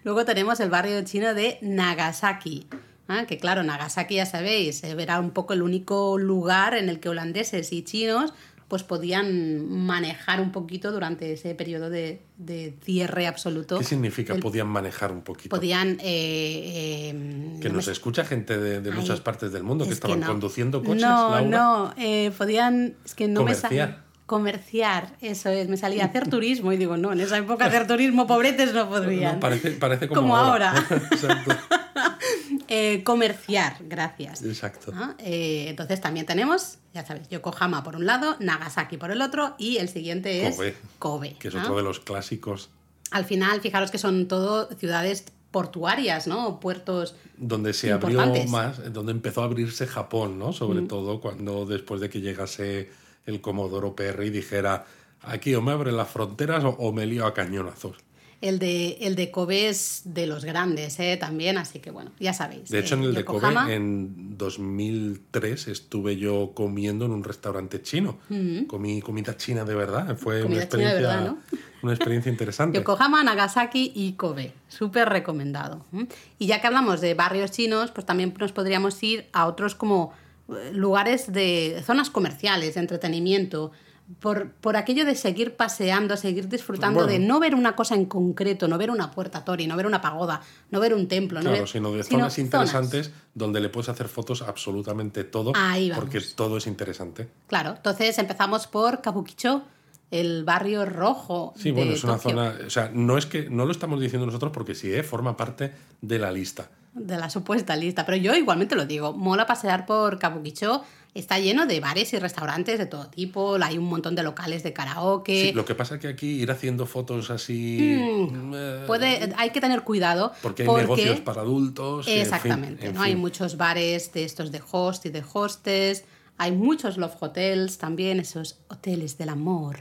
Luego 0.03 0.25
tenemos 0.25 0.61
el 0.61 0.71
barrio 0.71 1.03
chino 1.05 1.35
de 1.35 1.59
Nagasaki. 1.63 2.67
¿ah? 3.09 3.25
Que 3.27 3.39
claro, 3.39 3.63
Nagasaki 3.63 4.17
ya 4.17 4.27
sabéis, 4.27 4.85
eh, 4.85 4.95
era 4.99 5.19
un 5.19 5.31
poco 5.31 5.55
el 5.55 5.63
único 5.63 6.19
lugar 6.19 6.75
en 6.75 6.89
el 6.89 7.01
que 7.01 7.09
holandeses 7.09 7.73
y 7.73 7.83
chinos 7.83 8.35
pues 8.69 8.83
podían 8.83 9.69
manejar 9.69 10.41
un 10.41 10.51
poquito 10.53 10.91
durante 10.91 11.33
ese 11.33 11.55
periodo 11.55 11.91
de, 11.91 12.23
de 12.39 12.75
cierre 12.83 13.27
absoluto. 13.27 13.79
¿Qué 13.79 13.85
significa? 13.85 14.35
El- 14.35 14.41
Podían 14.41 14.67
manejar 14.69 15.13
un 15.13 15.23
poquito. 15.23 15.55
Podían... 15.55 15.99
eh, 16.01 17.11
eh, 17.13 17.59
Que 17.61 17.69
no 17.69 17.77
nos 17.77 17.87
me- 17.87 17.93
escucha 17.93 18.25
gente 18.25 18.57
de, 18.59 18.81
de 18.81 18.91
Ay, 18.91 18.97
muchas 18.97 19.21
partes 19.21 19.53
del 19.53 19.63
mundo 19.63 19.85
que 19.85 19.91
Es 19.93 20.01
que 20.01 20.07
estaban 20.07 20.21
no. 20.21 20.27
conduciendo 20.27 20.83
coches. 20.83 21.03
No, 21.03 21.31
Laura. 21.31 21.43
no, 21.43 21.95
eh, 21.99 22.31
podían, 22.37 22.95
es 23.05 23.15
que 23.15 23.29
no 23.29 23.41
me 23.41 23.53
Comerciar. 23.55 23.71
salía. 23.71 24.01
Comerciar, 24.27 25.17
eso 25.21 25.51
es, 25.51 25.69
me 25.69 25.77
salía 25.77 26.05
a 26.05 26.07
hacer 26.07 26.31
turismo 26.31 26.73
y 26.73 26.79
digo, 26.79 26.97
no, 26.97 27.13
en 27.13 27.21
esa 27.21 27.37
época 27.37 27.67
hacer 27.67 27.87
turismo 27.87 28.27
pobretes 28.27 28.73
no 28.73 28.89
podrían. 28.89 29.35
No, 29.35 29.41
parece, 29.41 29.73
parece 29.73 30.09
como, 30.09 30.23
Como 30.23 30.37
ahora. 30.39 30.73
Exacto. 31.13 31.55
Eh, 32.69 33.03
comerciar, 33.05 33.77
gracias. 33.81 34.43
Exacto. 34.43 34.93
Eh, 35.19 35.67
entonces 35.69 36.01
también 36.01 36.27
tenemos, 36.27 36.79
ya 36.93 37.05
sabes, 37.05 37.29
Yokohama 37.29 37.83
por 37.83 37.97
un 37.97 38.07
lado, 38.07 38.37
Nagasaki 38.41 38.97
por 38.97 39.11
el 39.11 39.23
otro 39.23 39.55
y 39.59 39.79
el 39.79 39.89
siguiente 39.89 40.47
es 40.47 40.57
Kobe, 40.57 40.75
Kobe. 40.99 41.37
Que 41.39 41.49
es 41.49 41.55
¿no? 41.55 41.63
otro 41.63 41.77
de 41.77 41.83
los 41.83 42.01
clásicos 42.01 42.71
Al 43.11 43.25
final, 43.25 43.61
fijaros 43.61 43.91
que 43.91 43.99
son 43.99 44.29
todo 44.29 44.69
ciudades 44.77 45.25
portuarias, 45.51 46.27
¿no? 46.27 46.59
Puertos 46.59 47.15
donde 47.37 47.73
se 47.73 47.93
abrió. 47.93 48.27
Mm. 48.27 48.51
más, 48.51 48.93
donde 48.93 49.13
empezó 49.13 49.43
a 49.43 49.45
abrirse 49.45 49.87
Japón, 49.87 50.39
¿no? 50.39 50.53
Sobre 50.53 50.83
todo 50.83 51.21
cuando 51.21 51.65
después 51.65 52.01
de 52.01 52.11
que 52.11 52.21
llegase 52.21 52.91
el 53.25 53.41
Comodoro 53.41 53.95
Perry 53.95 54.31
dijera 54.31 54.85
aquí 55.23 55.55
o 55.55 55.63
me 55.63 55.73
abren 55.73 55.97
las 55.97 56.09
fronteras 56.09 56.65
o, 56.65 56.71
o 56.71 56.93
me 56.93 57.07
lío 57.07 57.25
a 57.27 57.35
cañonazos. 57.35 57.97
El 58.45 58.59
de, 58.59 58.99
el 59.01 59.17
de 59.17 59.31
Kobe 59.31 59.69
es 59.71 60.03
de 60.05 60.27
los 60.27 60.45
grandes, 60.45 61.01
¿eh? 61.01 61.17
También, 61.17 61.57
así 61.57 61.79
que 61.79 61.91
bueno, 61.91 62.13
ya 62.21 62.35
sabéis. 62.35 62.69
De 62.69 62.79
hecho, 62.79 62.95
eh, 62.95 62.99
en 62.99 63.05
el 63.05 63.15
de 63.15 63.25
Kobe, 63.25 63.75
en 63.75 64.37
2003, 64.37 65.69
estuve 65.69 66.19
yo 66.19 66.53
comiendo 66.55 67.07
en 67.07 67.13
un 67.13 67.25
restaurante 67.25 67.81
chino. 67.81 68.19
Comí 68.67 69.01
comida 69.01 69.35
china 69.39 69.65
de 69.65 69.75
verdad. 69.75 70.17
Fue 70.19 70.37
una 70.37 70.45
Mm. 70.45 70.49
Comida 70.49 70.63
experiencia, 70.63 71.01
verdad, 71.01 71.35
una 71.83 71.93
experiencia 71.95 72.31
interesante. 72.31 72.79
Yokohama, 72.79 73.25
Nagasaki 73.25 73.93
y 73.95 74.13
Kobe. 74.13 74.53
Súper 74.69 75.09
recomendado. 75.09 75.87
¿m? 75.93 76.07
Y 76.39 76.47
ya 76.47 76.61
que 76.61 76.67
hablamos 76.67 77.01
de 77.01 77.15
barrios 77.15 77.51
chinos, 77.51 77.93
pues 77.93 78.05
también 78.05 78.35
nos 78.39 78.53
podríamos 78.53 79.03
ir 79.03 79.27
a 79.33 79.47
otros 79.47 79.75
como 79.75 80.13
eh, 80.51 80.71
lugares 80.75 81.33
de 81.33 81.83
zonas 81.87 82.11
comerciales, 82.11 82.75
de 82.75 82.81
entretenimiento. 82.81 83.73
Por, 84.21 84.51
por 84.53 84.77
aquello 84.77 85.07
de 85.07 85.15
seguir 85.15 85.57
paseando, 85.57 86.17
seguir 86.19 86.47
disfrutando, 86.51 87.01
Bueno. 87.05 87.13
de 87.13 87.19
no 87.19 87.41
ver 87.41 87.55
una 87.55 87.75
cosa 87.75 87.95
en 87.95 88.05
concreto, 88.05 88.69
no 88.69 88.77
ver 88.77 88.91
una 88.91 89.11
puerta 89.11 89.45
tori, 89.47 89.67
no 89.67 89.77
ver 89.77 89.87
una 89.87 90.03
pagoda, 90.03 90.43
no 90.71 90.79
ver 90.79 90.93
un 90.93 91.09
templo, 91.09 91.39
no 91.41 91.45
Claro, 91.49 91.61
ver- 91.61 91.69
sino 91.69 91.91
de 91.93 92.03
sino 92.03 92.19
zonas 92.19 92.39
interesantes 92.39 93.13
donde 93.35 93.61
le 93.63 93.71
puedes 93.71 93.89
hacer 93.89 94.09
fotos 94.09 94.43
absolutamente 94.43 95.25
todo, 95.25 95.53
Ahí 95.57 95.89
vamos. 95.89 96.05
porque 96.05 96.21
todo 96.35 96.59
es 96.59 96.67
interesante. 96.67 97.29
Claro, 97.47 97.71
entonces 97.77 98.19
empezamos 98.19 98.67
por 98.67 99.01
Kabukicho, 99.01 99.63
el 100.11 100.45
barrio 100.45 100.85
rojo. 100.85 101.55
Sí, 101.57 101.71
de 101.71 101.73
bueno, 101.73 101.93
es 101.93 102.05
una 102.05 102.17
Tokio. 102.19 102.31
zona, 102.31 102.55
o 102.67 102.71
sea, 102.71 102.91
no 102.93 103.17
es 103.17 103.25
que 103.25 103.49
no 103.49 103.65
lo 103.65 103.73
estamos 103.73 103.99
diciendo 104.03 104.27
nosotros 104.27 104.53
porque 104.53 104.75
sí, 104.75 104.93
¿eh? 104.93 105.03
forma 105.03 105.35
parte 105.37 105.73
de 106.03 106.19
la 106.19 106.31
lista. 106.31 106.69
de 106.93 107.17
la 107.17 107.29
supuesta 107.31 107.75
lista, 107.75 108.05
pero 108.07 108.19
yo 108.19 108.35
igualmente 108.37 108.77
lo 108.77 108.85
digo, 108.87 109.13
mola 109.15 109.47
pasear 109.47 109.85
por 109.87 110.19
Kabukicho, 110.21 110.85
está 111.15 111.39
lleno 111.39 111.67
de 111.67 111.79
bares 111.81 112.13
y 112.13 112.19
restaurantes 112.19 112.79
de 112.79 112.87
todo 112.87 113.07
tipo, 113.09 113.57
hay 113.63 113.79
un 113.79 113.85
montón 113.85 114.15
de 114.17 114.23
locales 114.25 114.63
de 114.65 114.73
karaoke. 114.73 115.49
Sí, 115.49 115.53
lo 115.53 115.65
que 115.65 115.75
pasa 115.75 115.95
es 115.95 116.01
que 116.01 116.09
aquí 116.09 116.41
ir 116.43 116.51
haciendo 116.51 116.87
fotos 116.87 117.31
así 117.31 117.79
eh, 117.81 118.29
Mm, 118.31 118.87
Puede, 118.87 119.33
hay 119.37 119.51
que 119.51 119.61
tener 119.61 119.83
cuidado 119.83 120.33
porque 120.43 120.63
hay 120.65 120.69
negocios 120.69 121.21
para 121.21 121.43
adultos. 121.43 122.07
en 122.09 122.13
fin, 122.15 122.23
Exactamente, 122.23 122.87
en 122.87 122.95
¿no? 122.95 123.03
Hay 123.03 123.15
muchos 123.17 123.57
bares 123.57 124.13
de 124.13 124.25
estos 124.25 124.51
de 124.51 124.61
host 124.73 125.07
y 125.07 125.11
de 125.11 125.23
hostes, 125.33 126.05
hay 126.37 126.51
muchos 126.51 126.97
love 126.97 127.15
hotels 127.21 127.79
también, 127.79 128.19
esos 128.19 128.59
hoteles 128.69 129.17
del 129.17 129.29
amor. 129.29 129.79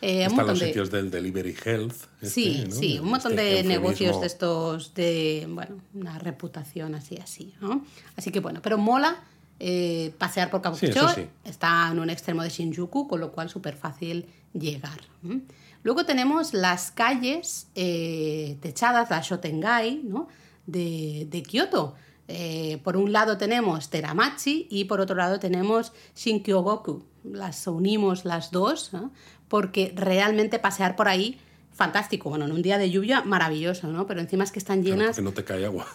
Eh, 0.00 0.22
Están 0.22 0.36
montón 0.36 0.46
los 0.54 0.60
de- 0.60 0.66
sitios 0.66 0.90
del 0.90 1.10
delivery 1.10 1.56
health. 1.64 1.94
este, 2.20 2.26
Sí, 2.28 2.64
¿no? 2.68 2.74
sí, 2.74 2.98
un 3.00 3.08
montón 3.10 3.32
Este 3.32 3.42
de 3.44 3.50
eufemismo. 3.58 3.82
negocios 3.82 4.20
de 4.20 4.26
estos 4.26 4.94
de, 4.94 5.46
bueno, 5.48 5.76
una 5.94 6.18
reputación 6.18 6.94
así, 6.94 7.16
así, 7.18 7.54
¿no? 7.60 7.84
Así 8.16 8.30
que 8.30 8.40
bueno, 8.40 8.60
pero 8.62 8.78
mola 8.78 9.16
eh, 9.64 10.12
pasear 10.18 10.50
por 10.50 10.60
Kabukicho, 10.60 11.08
Sí, 11.10 11.28
está 11.44 11.88
en 11.92 12.00
un 12.00 12.10
extremo 12.10 12.42
de 12.42 12.48
Shinjuku, 12.48 13.06
con 13.06 13.20
lo 13.20 13.30
cual 13.30 13.48
súper 13.48 13.76
fácil 13.76 14.26
llegar. 14.52 14.98
Luego 15.84 16.04
tenemos 16.04 16.52
las 16.52 16.90
calles 16.90 17.68
eh, 17.76 18.58
techadas, 18.60 19.08
la 19.08 19.20
Shotengai, 19.20 20.02
¿no? 20.02 20.26
De, 20.66 21.28
de 21.30 21.42
Kioto. 21.44 21.94
Eh, 22.26 22.80
por 22.82 22.96
un 22.96 23.12
lado 23.12 23.38
tenemos 23.38 23.88
Teramachi 23.88 24.66
y 24.68 24.86
por 24.86 25.00
otro 25.00 25.14
lado 25.14 25.38
tenemos 25.38 25.92
Shinkyogoku. 26.16 27.04
Las 27.22 27.64
unimos 27.68 28.24
las 28.24 28.50
dos 28.50 28.92
¿no? 28.92 29.12
porque 29.46 29.92
realmente 29.94 30.58
pasear 30.58 30.96
por 30.96 31.06
ahí, 31.06 31.38
fantástico. 31.72 32.30
Bueno, 32.30 32.46
en 32.46 32.52
un 32.52 32.62
día 32.62 32.78
de 32.78 32.90
lluvia, 32.90 33.22
maravilloso, 33.22 33.86
¿no? 33.86 34.08
Pero 34.08 34.20
encima 34.20 34.42
es 34.42 34.50
que 34.50 34.58
están 34.58 34.82
llenas 34.82 35.14
que 35.14 35.22
no 35.22 35.30
te 35.30 35.44
cae 35.44 35.64
agua. 35.64 35.86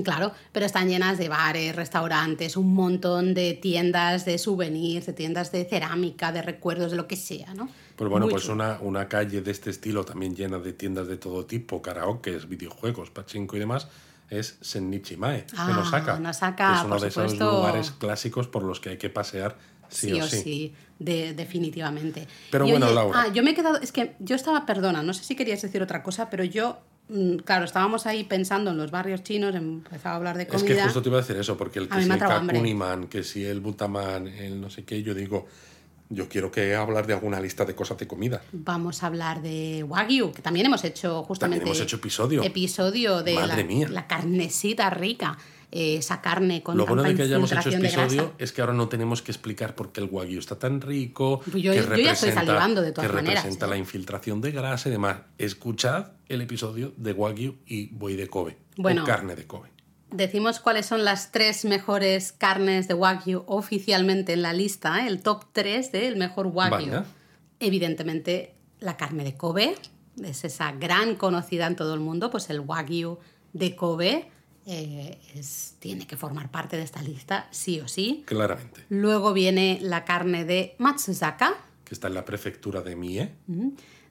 Claro, 0.00 0.32
pero 0.52 0.64
están 0.64 0.88
llenas 0.88 1.18
de 1.18 1.28
bares, 1.28 1.76
restaurantes, 1.76 2.56
un 2.56 2.72
montón 2.72 3.34
de 3.34 3.52
tiendas 3.52 4.24
de 4.24 4.38
souvenirs, 4.38 5.04
de 5.04 5.12
tiendas 5.12 5.52
de 5.52 5.66
cerámica, 5.66 6.32
de 6.32 6.40
recuerdos, 6.40 6.92
de 6.92 6.96
lo 6.96 7.06
que 7.06 7.16
sea, 7.16 7.52
¿no? 7.52 7.68
Pues 7.96 8.08
bueno, 8.10 8.24
Muy 8.24 8.32
pues 8.32 8.48
una, 8.48 8.78
una 8.80 9.06
calle 9.06 9.42
de 9.42 9.50
este 9.50 9.68
estilo 9.68 10.02
también 10.04 10.34
llena 10.34 10.58
de 10.58 10.72
tiendas 10.72 11.08
de 11.08 11.18
todo 11.18 11.44
tipo, 11.44 11.82
karaokes, 11.82 12.48
videojuegos, 12.48 13.10
pachinko 13.10 13.56
y 13.56 13.60
demás, 13.60 13.88
es 14.30 14.56
Sennichimae, 14.62 15.44
Ah, 15.56 15.68
en 15.70 15.76
Osaka. 15.76 16.16
en 16.16 16.24
Osaka, 16.26 16.66
que 16.68 16.72
es 16.72 16.84
uno 16.84 16.94
por 16.94 17.00
de 17.02 17.08
esos 17.08 17.38
lugares 17.38 17.90
clásicos 17.90 18.48
por 18.48 18.62
los 18.62 18.80
que 18.80 18.88
hay 18.88 18.96
que 18.96 19.10
pasear 19.10 19.58
sí, 19.90 20.06
sí, 20.06 20.20
o 20.20 20.24
o 20.24 20.26
sí. 20.26 20.40
sí, 20.42 20.74
de- 20.98 21.34
definitivamente. 21.34 22.26
Pero 22.50 22.66
Y 22.66 22.70
bueno, 22.70 22.86
oye, 22.86 22.94
Laura. 22.94 23.20
Ah, 23.24 23.28
yo 23.32 23.42
me 23.42 23.50
he 23.50 23.54
quedado, 23.54 23.76
es 23.78 23.92
que 23.92 24.16
yo 24.20 24.36
estaba, 24.36 24.64
perdona, 24.64 25.02
no 25.02 25.12
sé 25.12 25.22
si 25.22 25.36
querías 25.36 25.60
decir 25.60 25.82
otra 25.82 26.02
cosa, 26.02 26.30
pero 26.30 26.44
yo, 26.44 26.78
claro, 27.44 27.64
estábamos 27.64 28.06
ahí 28.06 28.24
pensando 28.24 28.70
en 28.70 28.76
los 28.76 28.90
barrios 28.90 29.22
chinos, 29.22 29.54
empezaba 29.54 30.14
a 30.14 30.18
hablar 30.18 30.36
de 30.36 30.44
Es 30.44 30.48
comida. 30.48 30.74
que 30.76 30.82
justo 30.82 31.02
te 31.02 31.08
iba 31.08 31.18
a 31.18 31.20
decir 31.20 31.36
eso, 31.36 31.56
porque 31.56 31.78
el 31.80 31.88
que 31.88 32.02
si 32.02 32.10
el. 32.10 32.18
Kakuniman, 32.18 33.06
que 33.08 33.22
si 33.22 33.44
el 33.44 33.60
Butaman, 33.60 34.28
el 34.28 34.60
no 34.60 34.70
sé 34.70 34.84
qué, 34.84 35.02
yo 35.02 35.14
digo, 35.14 35.46
yo 36.08 36.28
quiero 36.28 36.50
que 36.50 36.74
hablar 36.74 37.06
de 37.06 37.14
alguna 37.14 37.40
lista 37.40 37.64
de 37.64 37.74
cosas 37.74 37.96
de 37.98 38.06
comida. 38.06 38.42
Vamos 38.52 39.02
a 39.02 39.06
hablar 39.06 39.40
de 39.42 39.82
Wagyu, 39.82 40.32
que 40.32 40.42
también 40.42 40.66
hemos 40.66 40.84
hecho 40.84 41.22
justamente. 41.24 41.64
hemos 41.64 41.80
hecho 41.80 41.96
episodio. 41.96 42.42
Episodio 42.42 43.22
de 43.22 43.34
Madre 43.34 43.62
la, 43.62 43.64
mía. 43.64 43.88
la 43.88 44.06
carnecita 44.06 44.90
rica, 44.90 45.38
eh, 45.72 45.96
esa 45.96 46.20
carne 46.20 46.62
con 46.62 46.76
Lo 46.76 46.86
bueno 46.86 47.02
de 47.02 47.14
que 47.16 47.22
hayamos 47.22 47.50
hecho 47.50 47.70
de 47.70 47.76
episodio 47.76 48.34
es 48.38 48.52
que 48.52 48.60
ahora 48.60 48.74
no 48.74 48.88
tenemos 48.88 49.22
que 49.22 49.32
explicar 49.32 49.74
por 49.74 49.90
qué 49.90 50.00
el 50.02 50.08
wagyu 50.10 50.38
está 50.38 50.58
tan 50.58 50.80
rico, 50.80 51.40
Pues 51.50 51.62
yo- 51.62 51.72
que 51.72 51.78
yo 51.78 51.80
ya 51.80 51.80
estoy 51.80 51.96
representa, 51.96 52.40
salivando 52.40 52.82
de 52.82 52.92
todas 52.92 53.10
que 53.10 53.16
maneras, 53.16 53.42
representa 53.42 53.66
la 53.66 53.76
infiltración 53.78 54.40
de 54.40 54.52
grasa 54.52 54.88
y 54.88 54.92
demás. 54.92 55.18
Escuchad 55.38 56.12
el 56.28 56.42
episodio 56.42 56.92
de 56.96 57.12
wagyu 57.12 57.56
y 57.66 57.86
buey 57.88 58.16
de 58.16 58.28
Kobe, 58.28 58.58
Bueno. 58.76 59.02
o 59.02 59.06
carne 59.06 59.34
de 59.34 59.46
Kobe. 59.46 59.70
Decimos 60.10 60.60
cuáles 60.60 60.84
son 60.84 61.04
las 61.04 61.32
tres 61.32 61.64
mejores 61.64 62.32
carnes 62.32 62.86
de 62.86 62.92
Wagyu 62.92 63.44
oficialmente 63.46 64.34
en 64.34 64.42
la 64.42 64.52
lista, 64.52 65.00
¿eh? 65.02 65.08
el 65.08 65.22
top 65.22 65.46
3 65.54 65.90
del 65.90 66.16
mejor 66.16 66.48
Wagyu. 66.48 66.70
Vaya. 66.90 67.04
Evidentemente, 67.60 68.54
la 68.80 68.98
carne 68.98 69.24
de 69.24 69.36
Kobe, 69.36 69.74
es 70.22 70.44
esa 70.44 70.72
gran 70.72 71.14
conocida 71.14 71.66
en 71.66 71.76
todo 71.76 71.94
el 71.94 72.00
mundo, 72.00 72.30
pues 72.30 72.50
el 72.50 72.60
Wagyu 72.60 73.18
de 73.54 73.74
Kobe 73.74 74.28
eh, 74.66 75.18
es- 75.34 75.76
tiene 75.80 76.06
que 76.06 76.16
formar 76.16 76.50
parte 76.50 76.76
de 76.76 76.82
esta 76.82 77.02
lista, 77.02 77.48
sí 77.50 77.80
o 77.80 77.88
sí. 77.88 78.22
Claramente. 78.26 78.84
Luego 78.88 79.32
viene 79.32 79.78
la 79.82 80.04
carne 80.04 80.44
de 80.44 80.74
Matsuzaka, 80.78 81.54
Que 81.84 81.94
está 81.94 82.08
en 82.08 82.14
la 82.14 82.24
prefectura 82.24 82.80
de 82.82 82.96
Mie. 82.96 83.32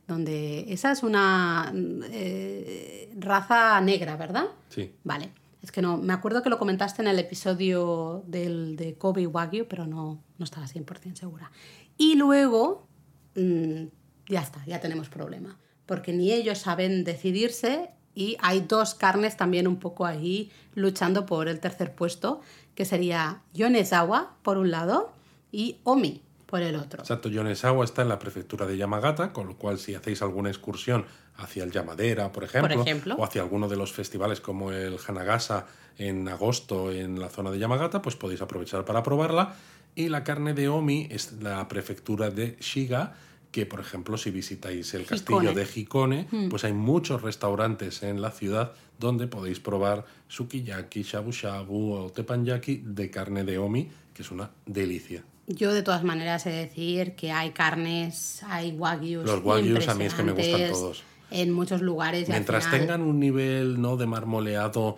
donde 0.07 0.65
esa 0.73 0.91
es 0.91 1.03
una 1.03 1.71
eh, 2.11 3.13
raza 3.17 3.79
negra, 3.81 4.17
¿verdad? 4.17 4.45
Sí. 4.69 4.93
Vale. 5.03 5.31
Es 5.61 5.71
que 5.71 5.81
no, 5.81 5.97
me 5.97 6.11
acuerdo 6.13 6.41
que 6.41 6.49
lo 6.49 6.57
comentaste 6.57 7.01
en 7.03 7.07
el 7.07 7.19
episodio 7.19 8.23
del, 8.27 8.75
de 8.75 8.95
Kobe 8.95 9.21
y 9.21 9.25
Wagyu, 9.27 9.67
pero 9.67 9.85
no, 9.85 10.21
no 10.37 10.43
estaba 10.43 10.65
100% 10.67 11.15
segura. 11.15 11.51
Y 11.97 12.15
luego, 12.15 12.87
mm, 13.35 13.83
ya 14.27 14.41
está, 14.41 14.65
ya 14.65 14.81
tenemos 14.81 15.07
problema. 15.09 15.57
Porque 15.85 16.13
ni 16.13 16.31
ellos 16.31 16.57
saben 16.57 17.03
decidirse 17.03 17.91
y 18.13 18.37
hay 18.41 18.61
dos 18.61 18.95
carnes 18.95 19.37
también 19.37 19.67
un 19.67 19.77
poco 19.77 20.05
ahí 20.05 20.51
luchando 20.75 21.25
por 21.25 21.47
el 21.47 21.59
tercer 21.59 21.93
puesto, 21.93 22.41
que 22.75 22.85
sería 22.85 23.41
Yonezawa 23.53 24.35
por 24.41 24.57
un 24.57 24.71
lado 24.71 25.11
y 25.51 25.77
Omi 25.83 26.21
por 26.45 26.61
el 26.61 26.75
otro. 26.75 26.99
Exacto, 27.01 27.29
Yonezawa 27.29 27.85
está 27.85 28.01
en 28.01 28.09
la 28.09 28.19
prefectura 28.19 28.65
de 28.65 28.75
Yamagata, 28.77 29.31
con 29.31 29.47
lo 29.47 29.55
cual 29.55 29.79
si 29.79 29.95
hacéis 29.95 30.21
alguna 30.21 30.49
excursión 30.49 31.05
hacia 31.37 31.63
el 31.63 31.71
Yamadera, 31.71 32.31
por 32.31 32.43
ejemplo, 32.43 32.81
ejemplo. 32.81 33.15
o 33.15 33.23
hacia 33.23 33.41
alguno 33.41 33.69
de 33.69 33.77
los 33.77 33.93
festivales 33.93 34.41
como 34.41 34.71
el 34.71 34.97
Hanagasa 35.07 35.65
en 35.97 36.27
agosto 36.27 36.91
en 36.91 37.19
la 37.19 37.29
zona 37.29 37.51
de 37.51 37.59
Yamagata, 37.59 38.01
pues 38.01 38.15
podéis 38.15 38.41
aprovechar 38.41 38.83
para 38.83 39.01
probarla. 39.01 39.55
Y 39.95 40.09
la 40.09 40.23
carne 40.23 40.53
de 40.53 40.69
Omi 40.69 41.07
es 41.09 41.33
la 41.41 41.67
prefectura 41.67 42.29
de 42.29 42.57
Shiga, 42.59 43.13
que 43.51 43.65
por 43.65 43.79
ejemplo 43.81 44.17
si 44.17 44.31
visitáis 44.31 44.93
el 44.93 45.05
castillo 45.05 45.53
de 45.53 45.67
Hikone, 45.75 46.27
Hmm. 46.31 46.49
pues 46.49 46.63
hay 46.63 46.73
muchos 46.73 47.21
restaurantes 47.21 48.01
en 48.03 48.21
la 48.21 48.31
ciudad 48.31 48.71
donde 48.99 49.27
podéis 49.27 49.59
probar 49.59 50.05
sukiyaki, 50.29 51.03
shabu 51.03 51.31
shabu 51.31 51.91
o 51.93 52.09
teppanyaki 52.11 52.81
de 52.85 53.09
carne 53.09 53.43
de 53.43 53.57
Omi, 53.57 53.89
que 54.13 54.21
es 54.21 54.31
una 54.31 54.51
delicia. 54.65 55.23
Yo 55.47 55.73
de 55.73 55.83
todas 55.83 56.03
maneras 56.03 56.45
he 56.45 56.49
de 56.51 56.65
decir 56.67 57.15
que 57.15 57.31
hay 57.31 57.51
carnes, 57.51 58.41
hay 58.43 58.71
wagyus. 58.71 59.25
Los 59.25 59.43
wagyus 59.43 59.87
a 59.89 59.95
mí 59.95 60.05
es 60.05 60.13
que 60.13 60.23
me 60.23 60.31
gustan 60.31 60.71
todos. 60.71 61.03
En 61.29 61.51
muchos 61.51 61.81
lugares. 61.81 62.27
al 62.29 62.33
Mientras 62.35 62.65
final- 62.65 62.79
tengan 62.79 63.01
un 63.01 63.19
nivel 63.19 63.81
¿no? 63.81 63.97
de 63.97 64.05
marmoleado 64.05 64.97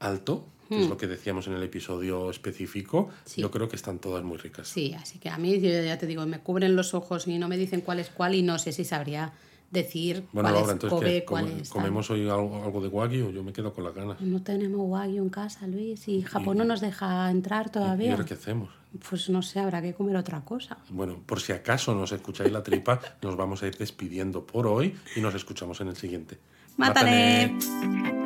alto, 0.00 0.46
que 0.76 0.82
es 0.84 0.88
lo 0.88 0.96
que 0.96 1.06
decíamos 1.06 1.46
en 1.46 1.54
el 1.54 1.62
episodio 1.62 2.30
específico, 2.30 3.08
Sí. 3.24 3.40
yo 3.40 3.50
creo 3.50 3.68
que 3.68 3.76
están 3.76 3.98
todas 3.98 4.22
muy 4.24 4.36
ricas. 4.38 4.68
Sí, 4.68 4.94
así 4.94 5.18
que 5.18 5.28
a 5.30 5.38
mí, 5.38 5.58
ya 5.60 5.98
te 5.98 6.06
digo, 6.06 6.24
me 6.26 6.40
cubren 6.40 6.76
los 6.76 6.94
ojos 6.94 7.26
y 7.26 7.38
no 7.38 7.48
me 7.48 7.56
dicen 7.56 7.80
cuál 7.80 8.00
es 8.00 8.08
cuál 8.10 8.34
y 8.34 8.42
no 8.42 8.58
sé 8.58 8.72
si 8.72 8.84
sabría 8.84 9.32
decir 9.70 10.24
Bueno, 10.32 10.50
cuál 10.50 10.54
Laura, 10.54 10.66
es 10.66 10.72
entonces 10.72 10.98
Kobe, 10.98 11.12
¿qué? 11.20 11.24
cuál 11.24 11.48
es... 11.60 11.68
¿comemos 11.68 12.08
hoy 12.10 12.28
algo, 12.28 12.62
algo 12.62 12.80
de 12.80 12.88
wagyu? 12.88 13.30
Yo 13.32 13.42
me 13.42 13.52
quedo 13.52 13.72
con 13.72 13.82
las 13.82 13.94
ganas. 13.94 14.20
No 14.20 14.40
tenemos 14.42 14.80
wagyu 14.88 15.20
en 15.22 15.30
casa, 15.30 15.66
Luis, 15.66 16.06
y 16.06 16.22
Japón 16.22 16.58
no 16.58 16.64
nos 16.64 16.80
deja 16.80 17.28
entrar 17.30 17.66
¿Y 17.66 17.70
todavía. 17.70 18.12
ahora 18.12 18.24
qué 18.24 18.34
hacemos? 18.34 18.70
Pues 19.08 19.28
no 19.30 19.42
sé, 19.42 19.58
habrá 19.58 19.82
que 19.82 19.92
comer 19.92 20.16
otra 20.16 20.42
cosa. 20.44 20.78
Bueno, 20.90 21.20
por 21.26 21.40
si 21.40 21.50
acaso 21.52 21.92
nos 21.94 22.12
escucháis 22.12 22.52
la 22.52 22.62
tripa, 22.62 23.00
nos 23.22 23.34
vamos 23.36 23.64
a 23.64 23.66
ir 23.66 23.76
despidiendo 23.76 24.46
por 24.46 24.68
hoy 24.68 24.94
y 25.16 25.20
nos 25.20 25.34
escuchamos 25.34 25.80
en 25.80 25.88
el 25.88 25.96
siguiente. 25.96 26.38
¡Mátane! 26.76 28.23